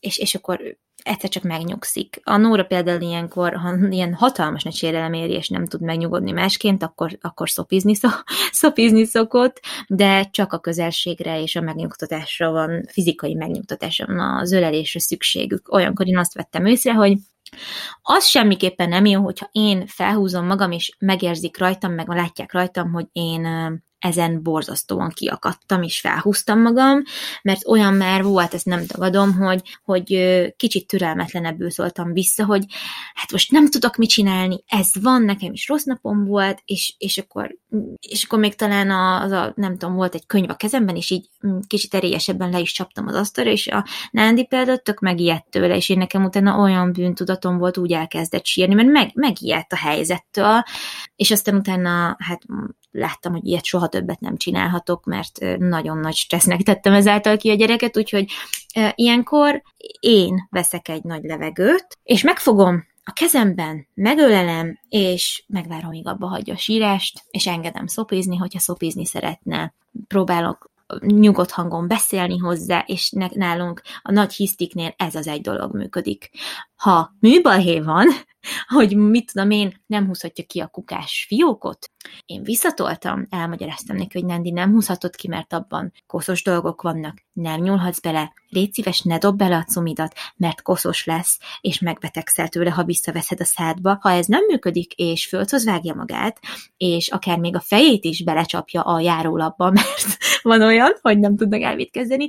és, 0.00 0.18
és 0.18 0.34
akkor 0.34 0.76
egyszer 1.02 1.30
csak 1.30 1.42
megnyugszik. 1.42 2.20
A 2.24 2.36
Nóra 2.36 2.64
például 2.64 3.00
ilyenkor, 3.00 3.54
ha 3.54 3.74
ilyen 3.90 4.14
hatalmas 4.14 4.62
nagy 4.62 4.74
sérelem 4.74 5.12
éri, 5.12 5.32
és 5.32 5.48
nem 5.48 5.66
tud 5.66 5.80
megnyugodni 5.80 6.30
másként, 6.30 6.82
akkor, 6.82 7.18
akkor 7.20 7.50
szopizni, 7.50 7.94
szok, 7.94 8.24
szopizni 8.52 9.04
szokott, 9.04 9.60
de 9.86 10.24
csak 10.30 10.52
a 10.52 10.58
közelségre 10.58 11.42
és 11.42 11.56
a 11.56 11.60
megnyugtatásra 11.60 12.50
van, 12.50 12.84
fizikai 12.88 13.34
megnyugtatásra 13.34 14.06
van 14.06 14.18
az 14.18 14.52
ölelésre 14.52 15.00
szükségük. 15.00 15.72
Olyankor 15.72 16.06
én 16.06 16.18
azt 16.18 16.34
vettem 16.34 16.66
észre, 16.66 16.92
hogy 16.92 17.18
az 18.02 18.24
semmiképpen 18.24 18.88
nem 18.88 19.04
jó, 19.04 19.22
hogyha 19.22 19.48
én 19.52 19.86
felhúzom 19.86 20.46
magam, 20.46 20.70
és 20.70 20.96
megérzik 20.98 21.58
rajtam, 21.58 21.92
meg 21.92 22.08
látják 22.08 22.52
rajtam, 22.52 22.92
hogy 22.92 23.06
én 23.12 23.46
ezen 23.98 24.42
borzasztóan 24.42 25.10
kiakadtam, 25.10 25.82
és 25.82 26.00
felhúztam 26.00 26.60
magam, 26.60 27.02
mert 27.42 27.66
olyan 27.66 27.94
már 27.94 28.22
volt, 28.22 28.54
ezt 28.54 28.64
nem 28.64 28.86
tagadom, 28.86 29.32
hogy, 29.32 29.62
hogy 29.84 30.28
kicsit 30.56 30.86
türelmetlenebbül 30.86 31.70
szóltam 31.70 32.12
vissza, 32.12 32.44
hogy 32.44 32.64
hát 33.14 33.32
most 33.32 33.50
nem 33.50 33.70
tudok 33.70 33.96
mit 33.96 34.08
csinálni, 34.08 34.62
ez 34.66 34.90
van, 35.02 35.22
nekem 35.22 35.52
is 35.52 35.68
rossz 35.68 35.84
napom 35.84 36.24
volt, 36.24 36.62
és, 36.64 36.94
és, 36.98 37.18
akkor, 37.18 37.56
és 38.00 38.24
akkor 38.24 38.38
még 38.38 38.54
talán 38.54 38.90
az 39.22 39.30
a, 39.30 39.52
nem 39.56 39.76
tudom, 39.76 39.94
volt 39.94 40.14
egy 40.14 40.26
könyv 40.26 40.50
a 40.50 40.54
kezemben, 40.54 40.96
és 40.96 41.10
így 41.10 41.28
mm, 41.46 41.58
kicsit 41.66 41.94
erélyesebben 41.94 42.50
le 42.50 42.58
is 42.58 42.72
csaptam 42.72 43.06
az 43.06 43.14
asztalra, 43.14 43.50
és 43.50 43.66
a 43.66 43.86
Nándi 44.10 44.44
például 44.44 44.78
tök 44.78 45.00
megijedt 45.00 45.50
tőle, 45.50 45.76
és 45.76 45.88
én 45.88 45.98
nekem 45.98 46.24
utána 46.24 46.58
olyan 46.58 46.92
bűntudatom 46.92 47.58
volt, 47.58 47.78
úgy 47.78 47.92
elkezdett 47.92 48.44
sírni, 48.46 48.74
mert 48.74 48.88
meg, 48.88 49.10
megijedt 49.14 49.72
a 49.72 49.76
helyzettől, 49.76 50.62
és 51.16 51.30
aztán 51.30 51.54
utána 51.54 52.16
hát 52.18 52.42
láttam, 52.90 53.32
hogy 53.32 53.46
ilyet 53.46 53.64
soha 53.64 53.87
többet 53.88 54.20
nem 54.20 54.36
csinálhatok, 54.36 55.04
mert 55.04 55.58
nagyon 55.58 55.98
nagy 55.98 56.14
stressznek 56.14 56.62
tettem 56.62 56.92
ezáltal 56.92 57.36
ki 57.36 57.50
a 57.50 57.54
gyereket, 57.54 57.96
úgyhogy 57.96 58.30
ilyenkor 58.94 59.62
én 60.00 60.48
veszek 60.50 60.88
egy 60.88 61.02
nagy 61.02 61.22
levegőt, 61.22 61.98
és 62.02 62.22
megfogom 62.22 62.86
a 63.04 63.12
kezemben, 63.12 63.86
megölelem, 63.94 64.78
és 64.88 65.44
megvárom, 65.46 65.90
míg 65.90 66.06
abba 66.06 66.26
hagyja 66.26 66.54
a 66.54 66.58
sírást, 66.58 67.22
és 67.30 67.46
engedem 67.46 67.86
szopizni, 67.86 68.36
hogyha 68.36 68.58
szopizni 68.58 69.06
szeretne. 69.06 69.74
Próbálok 70.06 70.70
nyugodt 71.00 71.50
hangon 71.50 71.88
beszélni 71.88 72.38
hozzá, 72.38 72.84
és 72.86 73.12
nálunk 73.34 73.82
a 74.02 74.12
nagy 74.12 74.32
hisztiknél 74.32 74.94
ez 74.96 75.14
az 75.14 75.26
egy 75.26 75.40
dolog 75.40 75.74
működik. 75.74 76.30
Ha 76.78 77.16
műbalhé 77.20 77.80
van, 77.80 78.06
hogy 78.76 78.96
mit 78.96 79.32
tudom 79.32 79.50
én, 79.50 79.82
nem 79.86 80.06
húzhatja 80.06 80.44
ki 80.44 80.60
a 80.60 80.66
kukás 80.66 81.24
fiókot. 81.28 81.90
Én 82.26 82.42
visszatoltam, 82.42 83.26
elmagyaráztam 83.30 83.96
neki, 83.96 84.18
hogy 84.18 84.28
Nandi 84.28 84.50
nem 84.50 84.70
húzhatod 84.70 85.16
ki, 85.16 85.28
mert 85.28 85.52
abban 85.52 85.92
koszos 86.06 86.42
dolgok 86.42 86.82
vannak, 86.82 87.22
nem 87.32 87.60
nyúlhatsz 87.60 88.00
bele, 88.00 88.32
légy 88.48 88.72
szíves, 88.72 89.00
ne 89.00 89.18
dob 89.18 89.36
bele 89.36 89.56
a 89.56 89.64
cumidat, 89.64 90.14
mert 90.36 90.62
koszos 90.62 91.04
lesz, 91.04 91.38
és 91.60 91.78
megbetegszel 91.78 92.48
tőle, 92.48 92.70
ha 92.70 92.84
visszaveszed 92.84 93.40
a 93.40 93.44
szádba. 93.44 93.98
Ha 94.00 94.10
ez 94.10 94.26
nem 94.26 94.44
működik, 94.44 94.92
és 94.92 95.26
földhöz 95.26 95.64
vágja 95.64 95.94
magát, 95.94 96.40
és 96.76 97.08
akár 97.08 97.38
még 97.38 97.56
a 97.56 97.60
fejét 97.60 98.04
is 98.04 98.24
belecsapja 98.24 98.82
a 98.82 99.00
járólapba, 99.00 99.70
mert 99.78 100.18
van 100.42 100.62
olyan, 100.62 100.92
hogy 101.00 101.18
nem 101.18 101.36
tudnak 101.36 101.60
elvét 101.62 101.90
kezdeni, 101.90 102.28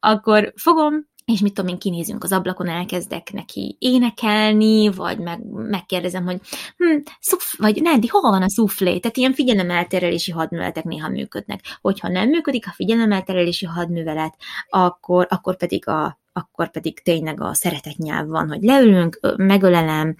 akkor 0.00 0.52
fogom, 0.56 1.08
és 1.30 1.40
mit 1.40 1.54
tudom 1.54 1.70
én, 1.70 1.78
kinézünk 1.78 2.24
az 2.24 2.32
ablakon, 2.32 2.68
elkezdek 2.68 3.32
neki 3.32 3.76
énekelni, 3.78 4.88
vagy 4.88 5.18
meg, 5.18 5.40
megkérdezem, 5.52 6.24
hogy 6.24 6.40
hm, 6.76 6.96
szuf, 7.20 7.54
vagy 7.58 7.82
Nandi, 7.82 8.06
hol 8.06 8.30
van 8.30 8.42
a 8.42 8.50
szuflé? 8.50 8.98
Tehát 8.98 9.16
ilyen 9.16 9.32
figyelemelterelési 9.32 10.30
hadműveletek 10.30 10.84
néha 10.84 11.08
működnek. 11.08 11.60
Hogyha 11.80 12.08
nem 12.08 12.28
működik 12.28 12.66
a 12.66 12.72
figyelemelterelési 12.72 13.66
hadművelet, 13.66 14.36
akkor, 14.68 15.26
akkor 15.30 15.56
pedig 15.56 15.88
a 15.88 16.19
akkor 16.32 16.70
pedig 16.70 17.02
tényleg 17.02 17.40
a 17.40 17.54
szeretet 17.54 17.96
nyelv 17.96 18.28
van, 18.28 18.48
hogy 18.48 18.62
leülünk, 18.62 19.20
megölelem, 19.36 20.14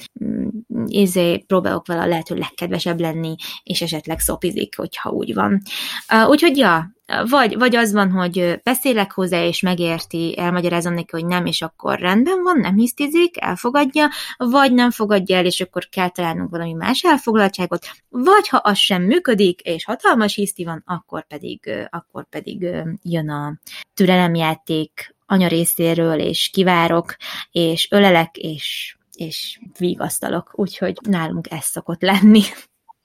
izé, 0.87 1.39
próbálok 1.39 1.87
vele 1.87 2.01
a 2.01 2.07
lehető 2.07 2.35
legkedvesebb 2.35 3.01
lenni, 3.01 3.35
és 3.63 3.83
esetleg 3.83 4.19
szopizik, 4.19 4.77
hogyha 4.77 5.11
úgy 5.11 5.35
van. 5.35 5.63
Úgyhogy 6.29 6.57
ja, 6.57 6.91
vagy, 7.29 7.59
vagy 7.59 7.77
az 7.77 7.93
van, 7.93 8.11
hogy 8.11 8.61
beszélek 8.63 9.13
hozzá, 9.13 9.45
és 9.45 9.61
megérti, 9.61 10.39
elmagyarázom 10.39 10.95
neki, 10.95 11.09
hogy 11.11 11.27
nem, 11.27 11.47
és 11.47 11.63
akkor 11.63 11.99
rendben 11.99 12.43
van, 12.43 12.59
nem 12.59 12.77
hisztizik, 12.77 13.41
elfogadja, 13.41 14.09
vagy 14.37 14.73
nem 14.73 14.91
fogadja 14.91 15.37
el, 15.37 15.45
és 15.45 15.61
akkor 15.61 15.89
kell 15.89 16.09
találnunk 16.09 16.51
valami 16.51 16.73
más 16.73 17.03
elfoglaltságot, 17.03 17.87
vagy 18.09 18.49
ha 18.49 18.57
az 18.57 18.79
sem 18.79 19.03
működik, 19.03 19.61
és 19.61 19.85
hatalmas 19.85 20.35
hiszti 20.35 20.65
van, 20.65 20.83
akkor 20.87 21.27
pedig, 21.27 21.71
akkor 21.91 22.29
pedig 22.29 22.67
jön 23.03 23.31
a 23.31 23.59
türelemjáték 23.95 25.15
anya 25.31 25.49
részéről, 25.49 26.19
és 26.19 26.51
kivárok, 26.53 27.17
és 27.51 27.89
ölelek, 27.91 28.37
és, 28.37 28.97
és 29.15 29.61
vigasztalok. 29.79 30.51
Úgyhogy 30.55 30.97
nálunk 31.09 31.51
ez 31.51 31.65
szokott 31.65 32.03
lenni. 32.03 32.43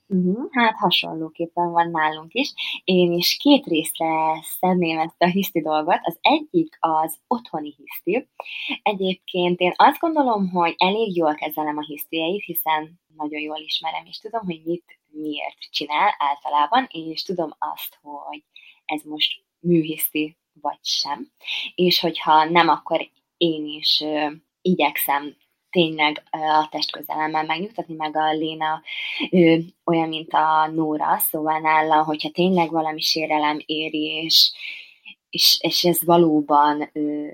Uh-huh. 0.08 0.48
Hát 0.52 0.76
hasonlóképpen 0.78 1.72
van 1.72 1.90
nálunk 1.90 2.34
is. 2.34 2.54
Én 2.84 3.12
is 3.12 3.38
két 3.38 3.66
részre 3.66 4.42
szedném 4.60 5.00
ezt 5.00 5.22
a 5.22 5.26
hiszti 5.26 5.62
dolgot. 5.62 6.00
Az 6.02 6.18
egyik 6.22 6.78
az 6.80 7.18
otthoni 7.28 7.76
hiszti. 7.78 8.30
Egyébként 8.84 9.60
én 9.60 9.74
azt 9.76 10.00
gondolom, 10.00 10.50
hogy 10.50 10.76
elég 10.78 11.16
jól 11.16 11.36
kezelem 11.36 11.78
a 11.78 11.86
hisztieit, 11.86 12.44
hiszen 12.44 13.00
nagyon 13.18 13.42
jól 13.42 13.60
ismerem, 13.60 14.06
és 14.06 14.18
tudom, 14.18 14.46
hogy 14.46 14.62
mit 14.66 15.00
miért 15.12 15.58
csinál 15.72 16.16
általában, 16.18 16.88
és 16.92 17.24
tudom 17.24 17.56
azt, 17.60 18.00
hogy 18.02 18.44
ez 18.86 19.02
most 19.04 19.44
műhiszti 19.60 20.38
vagy 20.62 20.80
sem. 20.82 21.32
És 21.76 22.00
hogyha 22.00 22.44
nem, 22.44 22.68
akkor 22.70 23.10
én 23.38 23.66
is 23.66 24.02
ö, 24.02 24.32
igyekszem 24.62 25.36
tényleg 25.76 26.24
a 26.32 26.68
testközelemmel 26.72 27.46
megnyugtatni, 27.46 27.96
meg 27.96 28.16
a 28.16 28.32
Léna 28.34 28.82
ő, 29.32 29.64
olyan, 29.86 30.08
mint 30.08 30.34
a 30.34 30.68
Nóra, 30.74 31.18
szóval 31.18 31.60
nála, 31.60 32.04
hogyha 32.04 32.30
tényleg 32.30 32.72
valami 32.72 33.02
sérelem 33.02 33.60
éri, 33.66 34.06
és, 34.06 34.52
és, 35.30 35.58
és 35.62 35.84
ez 35.84 36.04
valóban 36.04 36.90
ő, 36.94 37.34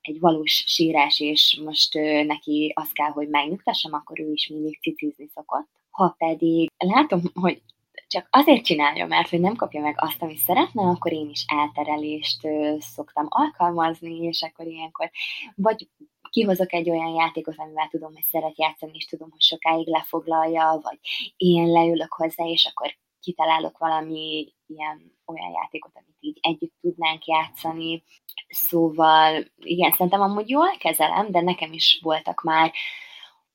egy 0.00 0.20
valós 0.20 0.64
sírás, 0.66 1.20
és 1.20 1.60
most 1.64 1.94
ő, 1.94 2.22
neki 2.22 2.72
azt 2.74 2.92
kell, 2.92 3.10
hogy 3.10 3.28
megnyugtassam, 3.28 3.92
akkor 3.92 4.20
ő 4.20 4.32
is 4.32 4.48
mindig 4.48 4.80
cicizni 4.80 5.28
szokott. 5.34 5.68
Ha 5.90 6.14
pedig 6.18 6.70
látom, 6.76 7.20
hogy 7.34 7.62
csak 8.08 8.26
azért 8.30 8.64
csinálja, 8.64 9.06
mert 9.06 9.28
hogy 9.28 9.40
nem 9.40 9.56
kapja 9.56 9.80
meg 9.80 9.94
azt, 9.98 10.22
amit 10.22 10.38
szeretne, 10.38 10.82
akkor 10.82 11.12
én 11.12 11.28
is 11.28 11.44
elterelést 11.46 12.40
szoktam 12.78 13.26
alkalmazni, 13.28 14.16
és 14.16 14.42
akkor 14.42 14.66
ilyenkor 14.66 15.10
vagy 15.54 15.88
kihozok 16.30 16.72
egy 16.72 16.90
olyan 16.90 17.14
játékot, 17.14 17.58
amivel 17.58 17.88
tudom, 17.90 18.12
hogy 18.12 18.22
szeret 18.22 18.58
játszani, 18.58 18.92
és 18.94 19.04
tudom, 19.04 19.30
hogy 19.30 19.40
sokáig 19.40 19.86
lefoglalja, 19.86 20.80
vagy 20.82 20.98
én 21.36 21.72
leülök 21.72 22.12
hozzá, 22.12 22.44
és 22.44 22.64
akkor 22.64 22.96
kitalálok 23.20 23.78
valami 23.78 24.54
ilyen 24.66 25.18
olyan 25.26 25.50
játékot, 25.50 25.92
amit 25.94 26.16
így 26.20 26.38
együtt 26.40 26.74
tudnánk 26.80 27.26
játszani. 27.26 28.02
Szóval 28.48 29.44
igen, 29.56 29.92
szerintem 29.92 30.20
amúgy 30.20 30.48
jól 30.48 30.70
kezelem, 30.78 31.30
de 31.30 31.40
nekem 31.40 31.72
is 31.72 32.00
voltak 32.02 32.42
már, 32.42 32.72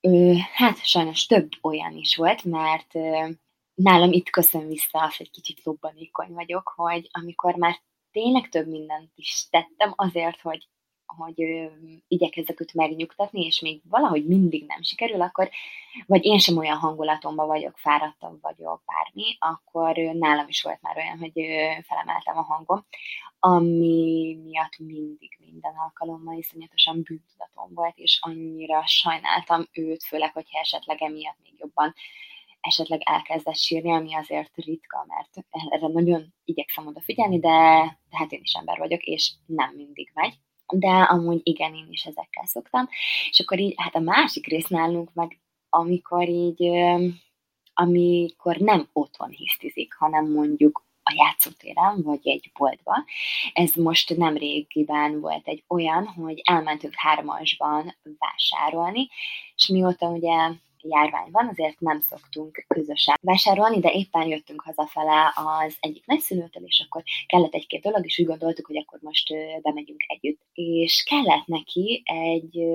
ö, 0.01 0.33
hát 0.53 0.85
sajnos 0.85 1.25
több 1.25 1.49
olyan 1.61 1.95
is 1.97 2.15
volt, 2.15 2.43
mert 2.43 2.95
ö, 2.95 3.29
nálam 3.75 4.11
itt 4.11 4.29
köszön 4.29 4.67
vissza 4.67 5.01
az, 5.01 5.17
hogy 5.17 5.29
kicsit 5.29 5.63
lobbanékony 5.63 6.33
vagyok, 6.33 6.73
hogy 6.75 7.09
amikor 7.11 7.55
már 7.55 7.81
tényleg 8.11 8.49
több 8.49 8.67
mindent 8.67 9.11
is 9.15 9.47
tettem 9.49 9.93
azért, 9.95 10.41
hogy 10.41 10.67
hogy 11.17 11.41
ö, 11.41 11.65
igyekezzek 12.07 12.59
őt 12.59 12.73
megnyugtatni, 12.73 13.45
és 13.45 13.59
még 13.59 13.81
valahogy 13.89 14.25
mindig 14.25 14.65
nem 14.67 14.81
sikerül, 14.81 15.21
akkor, 15.21 15.49
vagy 16.05 16.25
én 16.25 16.37
sem 16.37 16.57
olyan 16.57 16.77
hangulatomban 16.77 17.47
vagyok, 17.47 17.77
fáradtabb 17.77 18.41
vagyok, 18.41 18.81
bármi, 18.85 19.37
akkor 19.39 19.97
ö, 19.97 20.13
nálam 20.13 20.47
is 20.47 20.61
volt 20.61 20.81
már 20.81 20.97
olyan, 20.97 21.17
hogy 21.17 21.39
ö, 21.39 21.71
felemeltem 21.81 22.37
a 22.37 22.41
hangom, 22.41 22.85
ami 23.39 24.37
miatt 24.43 24.77
mindig 24.77 25.37
minden 25.39 25.73
alkalommal 25.75 26.37
iszonyatosan 26.37 27.01
bűntudatom 27.01 27.73
volt, 27.73 27.97
és 27.97 28.19
annyira 28.21 28.83
sajnáltam 28.85 29.67
őt, 29.71 30.03
főleg, 30.03 30.33
hogyha 30.33 30.59
esetleg 30.59 31.01
emiatt 31.01 31.37
még 31.43 31.53
jobban 31.57 31.93
esetleg 32.63 33.01
elkezdett 33.03 33.55
sírni, 33.55 33.91
ami 33.91 34.15
azért 34.15 34.55
ritka, 34.55 35.05
mert 35.07 35.47
erre 35.69 35.87
nagyon 35.87 36.33
igyekszem 36.45 36.87
odafigyelni, 36.87 37.39
de, 37.39 37.49
de 38.09 38.17
hát 38.17 38.31
én 38.31 38.41
is 38.43 38.53
ember 38.53 38.77
vagyok, 38.77 39.03
és 39.03 39.31
nem 39.45 39.73
mindig 39.75 40.11
megy. 40.13 40.33
De 40.73 40.89
amúgy 40.89 41.41
igen, 41.43 41.73
én 41.75 41.87
is 41.89 42.05
ezekkel 42.05 42.45
szoktam. 42.45 42.87
És 43.29 43.39
akkor 43.39 43.59
így, 43.59 43.73
hát 43.77 43.95
a 43.95 43.99
másik 43.99 44.47
rész 44.47 44.67
nálunk 44.67 45.13
meg, 45.13 45.39
amikor 45.69 46.29
így, 46.29 46.69
amikor 47.73 48.57
nem 48.57 48.89
otthon 48.93 49.29
hisztizik, 49.29 49.93
hanem 49.93 50.31
mondjuk 50.31 50.85
a 51.03 51.13
játszótéren, 51.15 52.01
vagy 52.01 52.27
egy 52.27 52.51
boltba. 52.57 53.03
Ez 53.53 53.73
most 53.73 54.17
nem 54.17 54.37
régiben 54.37 55.19
volt 55.19 55.47
egy 55.47 55.63
olyan, 55.67 56.07
hogy 56.07 56.41
elmentünk 56.43 56.93
hármasban 56.95 57.95
vásárolni, 58.17 59.09
és 59.55 59.67
mióta 59.67 60.07
ugye 60.07 60.51
járvány 60.83 61.31
van, 61.31 61.47
azért 61.47 61.79
nem 61.79 61.99
szoktunk 61.99 62.65
közösen 62.67 63.15
vásárolni, 63.21 63.79
de 63.79 63.91
éppen 63.91 64.27
jöttünk 64.27 64.61
hazafele 64.61 65.33
az 65.35 65.77
egyik 65.79 66.05
nagyszülőtől, 66.05 66.63
és 66.65 66.85
akkor 66.87 67.03
kellett 67.25 67.53
egy-két 67.53 67.81
dolog, 67.81 68.05
és 68.05 68.19
úgy 68.19 68.25
gondoltuk, 68.25 68.65
hogy 68.65 68.77
akkor 68.77 68.99
most 69.01 69.33
bemegyünk 69.61 70.03
együtt. 70.07 70.41
És 70.53 71.03
kellett 71.09 71.45
neki 71.45 72.01
egy 72.05 72.65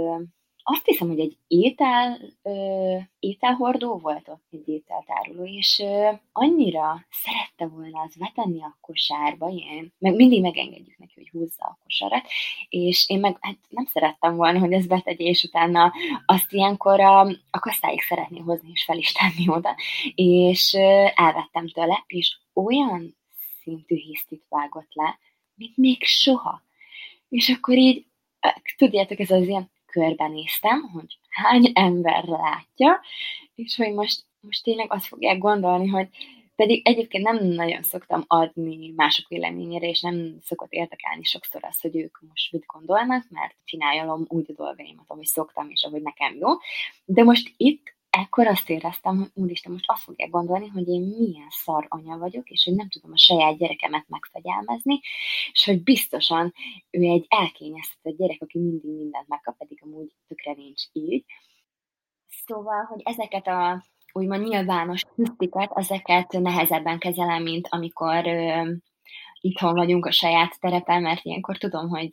azt 0.70 0.84
hiszem, 0.84 1.08
hogy 1.08 1.20
egy 1.20 1.36
étel, 1.46 2.18
ö, 2.42 2.96
ételhordó 3.18 3.98
volt 3.98 4.28
ott, 4.28 4.44
egy 4.50 4.68
ételtároló, 4.68 5.44
és 5.44 5.78
ö, 5.78 6.10
annyira 6.32 7.06
szerette 7.10 7.66
volna 7.66 8.00
az 8.00 8.16
vetenni 8.18 8.62
a 8.62 8.78
kosárba, 8.80 9.48
ilyen, 9.48 9.92
meg 9.98 10.14
mindig 10.14 10.40
megengedjük 10.40 10.98
neki, 10.98 11.12
hogy 11.14 11.28
húzza 11.28 11.64
a 11.64 11.78
kosarat, 11.82 12.26
és 12.68 13.08
én 13.08 13.20
meg 13.20 13.36
hát 13.40 13.56
nem 13.68 13.84
szerettem 13.84 14.36
volna, 14.36 14.58
hogy 14.58 14.72
ez 14.72 14.86
betegye, 14.86 15.24
és 15.24 15.42
utána 15.42 15.92
azt 16.26 16.52
ilyenkor 16.52 17.00
a, 17.00 17.20
a 17.50 17.58
kasztáig 17.58 18.00
szeretné 18.00 18.38
hozni, 18.38 18.70
és 18.72 18.84
fel 18.84 18.98
is 18.98 19.12
tenni 19.12 19.48
oda, 19.48 19.76
és 20.14 20.74
ö, 20.74 21.06
elvettem 21.14 21.68
tőle, 21.68 22.04
és 22.06 22.36
olyan 22.52 23.16
szintű 23.62 23.96
hisztit 23.96 24.44
vágott 24.48 24.94
le, 24.94 25.18
mint 25.54 25.76
még 25.76 26.04
soha. 26.04 26.62
És 27.28 27.48
akkor 27.48 27.76
így, 27.76 28.06
tudjátok, 28.76 29.18
ez 29.18 29.30
az 29.30 29.46
ilyen 29.48 29.70
körbenéztem, 29.98 30.82
hogy 30.92 31.18
hány 31.28 31.70
ember 31.74 32.24
látja, 32.24 33.00
és 33.54 33.76
hogy 33.76 33.92
most, 33.92 34.24
most 34.40 34.62
tényleg 34.62 34.92
azt 34.92 35.06
fogják 35.06 35.38
gondolni, 35.38 35.88
hogy 35.88 36.08
pedig 36.56 36.86
egyébként 36.86 37.24
nem 37.24 37.44
nagyon 37.44 37.82
szoktam 37.82 38.24
adni 38.26 38.92
mások 38.96 39.28
véleményére, 39.28 39.88
és 39.88 40.00
nem 40.00 40.36
szokott 40.44 40.72
értekelni 40.72 41.24
sokszor 41.24 41.64
az, 41.64 41.80
hogy 41.80 41.96
ők 41.96 42.18
most 42.28 42.52
mit 42.52 42.64
gondolnak, 42.66 43.26
mert 43.30 43.54
csinálom 43.64 44.24
úgy 44.28 44.46
a 44.48 44.52
dolgaimat, 44.52 45.04
ahogy 45.06 45.24
szoktam, 45.24 45.70
és 45.70 45.82
ahogy 45.82 46.02
nekem 46.02 46.36
jó. 46.36 46.48
De 47.04 47.22
most 47.22 47.52
itt 47.56 47.96
ekkor 48.18 48.46
azt 48.46 48.70
éreztem, 48.70 49.16
hogy 49.16 49.30
úristen, 49.34 49.72
most 49.72 49.90
azt 49.90 50.02
fogják 50.02 50.30
gondolni, 50.30 50.68
hogy 50.68 50.88
én 50.88 51.02
milyen 51.02 51.48
szar 51.48 51.86
anya 51.88 52.18
vagyok, 52.18 52.50
és 52.50 52.64
hogy 52.64 52.74
nem 52.74 52.88
tudom 52.88 53.12
a 53.12 53.18
saját 53.18 53.56
gyerekemet 53.56 54.04
megfegyelmezni, 54.08 55.00
és 55.52 55.64
hogy 55.64 55.82
biztosan 55.82 56.52
ő 56.90 57.02
egy 57.02 57.26
elkényeztetett 57.28 58.16
gyerek, 58.18 58.42
aki 58.42 58.58
mindig 58.58 58.90
mindent 58.90 59.28
megkap, 59.28 59.56
pedig 59.56 59.82
amúgy 59.82 60.14
tökre 60.26 60.52
nincs 60.52 60.82
így. 60.92 61.24
Szóval, 62.46 62.84
hogy 62.84 63.00
ezeket 63.04 63.46
a 63.46 63.84
úgymond 64.12 64.48
nyilvános 64.48 65.02
tisztikat, 65.14 65.72
ezeket 65.74 66.32
nehezebben 66.32 66.98
kezelem, 66.98 67.42
mint 67.42 67.66
amikor 67.70 68.24
itthon 69.40 69.74
vagyunk 69.74 70.06
a 70.06 70.10
saját 70.10 70.60
terepen, 70.60 71.02
mert 71.02 71.24
ilyenkor 71.24 71.58
tudom, 71.58 71.88
hogy 71.88 72.10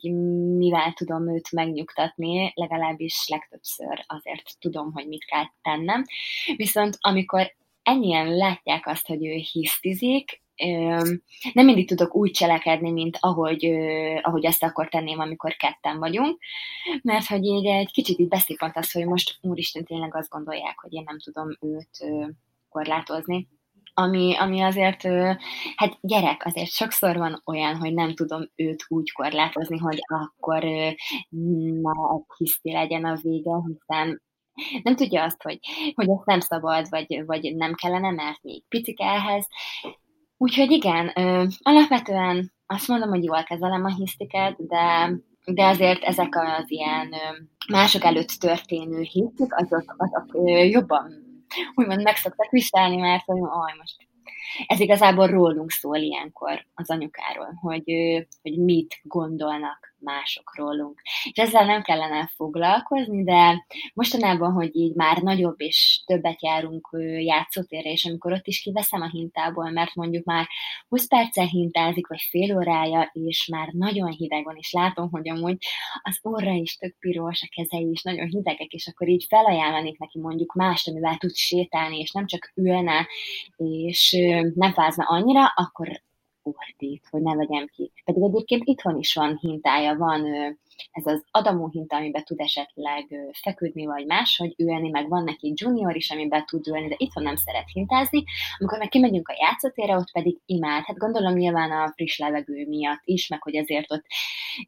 mivel 0.56 0.92
tudom 0.92 1.34
őt 1.34 1.52
megnyugtatni, 1.52 2.52
legalábbis 2.54 3.28
legtöbbször 3.28 4.04
azért 4.06 4.56
tudom, 4.60 4.92
hogy 4.92 5.06
mit 5.06 5.24
kell 5.24 5.44
tennem. 5.62 6.04
Viszont 6.56 6.96
amikor 7.00 7.54
ennyien 7.82 8.36
látják 8.36 8.86
azt, 8.86 9.06
hogy 9.06 9.26
ő 9.26 9.34
hisztizik, 9.52 10.44
nem 11.52 11.64
mindig 11.64 11.88
tudok 11.88 12.14
úgy 12.14 12.30
cselekedni, 12.30 12.90
mint 12.90 13.16
ahogy, 13.20 13.64
ahogy 14.22 14.44
ezt 14.44 14.62
akkor 14.62 14.88
tenném, 14.88 15.20
amikor 15.20 15.56
ketten 15.56 15.98
vagyunk, 15.98 16.38
mert 17.02 17.26
hogy 17.26 17.44
így 17.44 17.66
egy 17.66 17.90
kicsit 17.92 18.18
így 18.18 18.28
beszipant 18.28 18.76
az, 18.76 18.92
hogy 18.92 19.06
most 19.06 19.38
úristen 19.40 19.84
tényleg 19.84 20.16
azt 20.16 20.28
gondolják, 20.28 20.78
hogy 20.78 20.92
én 20.92 21.02
nem 21.06 21.18
tudom 21.18 21.56
őt 21.60 21.90
korlátozni, 22.68 23.48
ami, 23.98 24.36
ami 24.38 24.60
azért, 24.60 25.02
hát 25.76 25.98
gyerek, 26.00 26.44
azért 26.44 26.70
sokszor 26.70 27.16
van 27.16 27.42
olyan, 27.44 27.76
hogy 27.76 27.94
nem 27.94 28.14
tudom 28.14 28.50
őt 28.54 28.84
úgy 28.88 29.12
korlátozni, 29.12 29.78
hogy 29.78 29.98
akkor 30.06 30.62
ne 31.82 31.92
hiszti 32.36 32.72
legyen 32.72 33.04
a 33.04 33.18
vége, 33.22 33.52
hiszen 33.66 34.22
nem 34.82 34.96
tudja 34.96 35.22
azt, 35.22 35.42
hogy, 35.42 35.58
hogy 35.94 36.08
ezt 36.08 36.24
nem 36.24 36.40
szabad, 36.40 36.86
vagy, 36.88 37.22
vagy 37.26 37.56
nem 37.56 37.74
kellene, 37.74 38.10
mert 38.10 38.42
még 38.42 38.64
picik 38.68 39.00
ehhez. 39.00 39.46
Úgyhogy 40.36 40.70
igen, 40.70 41.08
alapvetően 41.62 42.52
azt 42.66 42.88
mondom, 42.88 43.08
hogy 43.08 43.24
jól 43.24 43.42
kezelem 43.42 43.84
a 43.84 43.94
hisztiket, 43.94 44.66
de, 44.66 45.10
de 45.44 45.66
azért 45.66 46.02
ezek 46.02 46.36
az 46.36 46.70
ilyen 46.70 47.14
mások 47.68 48.04
előtt 48.04 48.28
történő 48.28 49.00
hisztik, 49.00 49.54
azok, 49.54 49.94
azok 49.96 50.26
jobban 50.70 51.25
úgymond 51.74 52.02
meg 52.02 52.16
szoktak 52.16 52.50
viselni, 52.50 52.96
mert 52.96 53.24
hogy 53.24 53.40
aj, 53.40 53.72
most 53.78 53.96
ez 54.66 54.80
igazából 54.80 55.26
rólunk 55.26 55.70
szól 55.70 55.96
ilyenkor 55.96 56.66
az 56.74 56.90
anyukáról, 56.90 57.58
hogy, 57.60 57.84
hogy 58.42 58.58
mit 58.58 59.00
gondolnak 59.02 59.94
mások 60.06 60.56
rólunk. 60.56 61.00
És 61.22 61.38
ezzel 61.38 61.64
nem 61.66 61.82
kellene 61.82 62.30
foglalkozni, 62.34 63.24
de 63.24 63.66
mostanában, 63.94 64.52
hogy 64.52 64.76
így 64.76 64.94
már 64.94 65.22
nagyobb 65.22 65.60
és 65.60 66.02
többet 66.06 66.42
járunk 66.42 66.88
játszótérre, 67.18 67.90
és 67.90 68.04
amikor 68.04 68.32
ott 68.32 68.46
is 68.46 68.60
kiveszem 68.60 69.00
a 69.00 69.08
hintából, 69.08 69.70
mert 69.70 69.94
mondjuk 69.94 70.24
már 70.24 70.46
20 70.88 71.06
perccel 71.06 71.46
hintázik, 71.46 72.06
vagy 72.06 72.20
fél 72.30 72.56
órája, 72.56 73.10
és 73.12 73.46
már 73.46 73.68
nagyon 73.72 74.10
hideg 74.10 74.44
van, 74.44 74.56
és 74.56 74.72
látom, 74.72 75.10
hogy 75.10 75.28
amúgy 75.28 75.56
az 76.02 76.18
orra 76.22 76.52
is 76.52 76.76
tök 76.76 76.96
piros, 76.98 77.42
a 77.42 77.48
kezei 77.56 77.90
is 77.90 78.02
nagyon 78.02 78.26
hidegek, 78.26 78.72
és 78.72 78.86
akkor 78.86 79.08
így 79.08 79.26
felajánlanék 79.28 79.98
neki 79.98 80.18
mondjuk 80.18 80.54
mást, 80.54 80.88
amivel 80.88 81.16
tud 81.16 81.34
sétálni, 81.34 81.98
és 81.98 82.10
nem 82.12 82.26
csak 82.26 82.52
ülne, 82.54 83.06
és 83.56 84.16
nem 84.54 84.72
fázna 84.72 85.04
annyira, 85.04 85.46
akkor 85.54 86.04
ordít, 86.46 87.06
hogy 87.10 87.22
ne 87.22 87.34
vegyem 87.34 87.66
ki. 87.66 87.92
Pedig 88.04 88.22
egyébként 88.22 88.62
itthon 88.64 88.98
is 88.98 89.14
van 89.14 89.38
hintája, 89.40 89.96
van 89.96 90.24
ez 90.90 91.06
az 91.06 91.24
Adamó 91.30 91.68
hinta, 91.68 91.96
amiben 91.96 92.24
tud 92.24 92.40
esetleg 92.40 93.14
feküdni, 93.32 93.86
vagy 93.86 94.06
máshogy 94.06 94.54
ülni, 94.58 94.88
meg 94.88 95.08
van 95.08 95.24
neki 95.24 95.52
junior 95.56 95.96
is, 95.96 96.10
amiben 96.10 96.44
tud 96.44 96.66
ülni, 96.66 96.88
de 96.88 96.94
itthon 96.98 97.22
nem 97.22 97.36
szeret 97.36 97.70
hintázni. 97.72 98.24
Amikor 98.58 98.78
meg 98.78 98.88
kimegyünk 98.88 99.28
a 99.28 99.36
játszótérre, 99.38 99.96
ott 99.96 100.12
pedig 100.12 100.38
imád. 100.46 100.84
Hát 100.84 100.96
gondolom 100.96 101.34
nyilván 101.34 101.70
a 101.70 101.92
friss 101.94 102.18
levegő 102.18 102.66
miatt 102.68 103.02
is, 103.04 103.28
meg 103.28 103.42
hogy 103.42 103.54
ezért 103.54 103.92
ott 103.92 104.04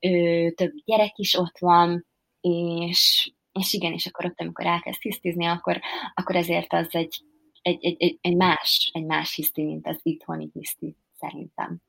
ö, 0.00 0.48
több 0.54 0.72
gyerek 0.84 1.18
is 1.18 1.34
ott 1.34 1.58
van, 1.58 2.06
és, 2.40 3.32
és 3.52 3.72
igen, 3.72 3.92
és 3.92 4.06
akkor 4.06 4.24
ott, 4.24 4.40
amikor 4.40 4.66
elkezd 4.66 5.02
hisztizni, 5.02 5.46
akkor, 5.46 5.80
akkor 6.14 6.36
ezért 6.36 6.72
az 6.72 6.88
egy, 6.90 7.16
egy, 7.62 7.84
egy, 7.84 7.96
egy, 7.98 8.18
egy 8.20 8.36
más, 8.36 8.90
egy 8.92 9.04
más 9.04 9.34
hiszti, 9.34 9.62
mint 9.62 9.86
az 9.86 10.00
itthoni 10.02 10.50
hiszti 10.52 10.96
szerintem. 11.18 11.80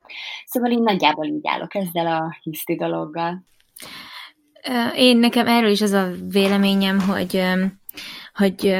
Szóval 0.45 0.72
én 0.72 0.81
nagyjából 0.81 1.26
így 1.26 1.47
állok 1.47 1.76
ezzel 1.76 2.07
a 2.07 2.38
hiszti 2.41 2.76
dologgal. 2.76 3.43
Én 4.95 5.18
nekem 5.18 5.47
erről 5.47 5.69
is 5.69 5.81
az 5.81 5.91
a 5.91 6.10
véleményem, 6.31 6.99
hogy, 6.99 7.43
hogy 8.34 8.80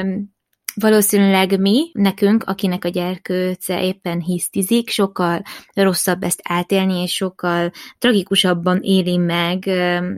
valószínűleg 0.74 1.60
mi, 1.60 1.90
nekünk, 1.92 2.44
akinek 2.44 2.84
a 2.84 2.88
gyerkőce 2.88 3.84
éppen 3.84 4.20
hisztizik, 4.20 4.88
sokkal 4.88 5.42
rosszabb 5.74 6.22
ezt 6.22 6.40
átélni, 6.42 7.02
és 7.02 7.14
sokkal 7.14 7.70
tragikusabban 7.98 8.78
éli 8.82 9.16
meg, 9.16 9.64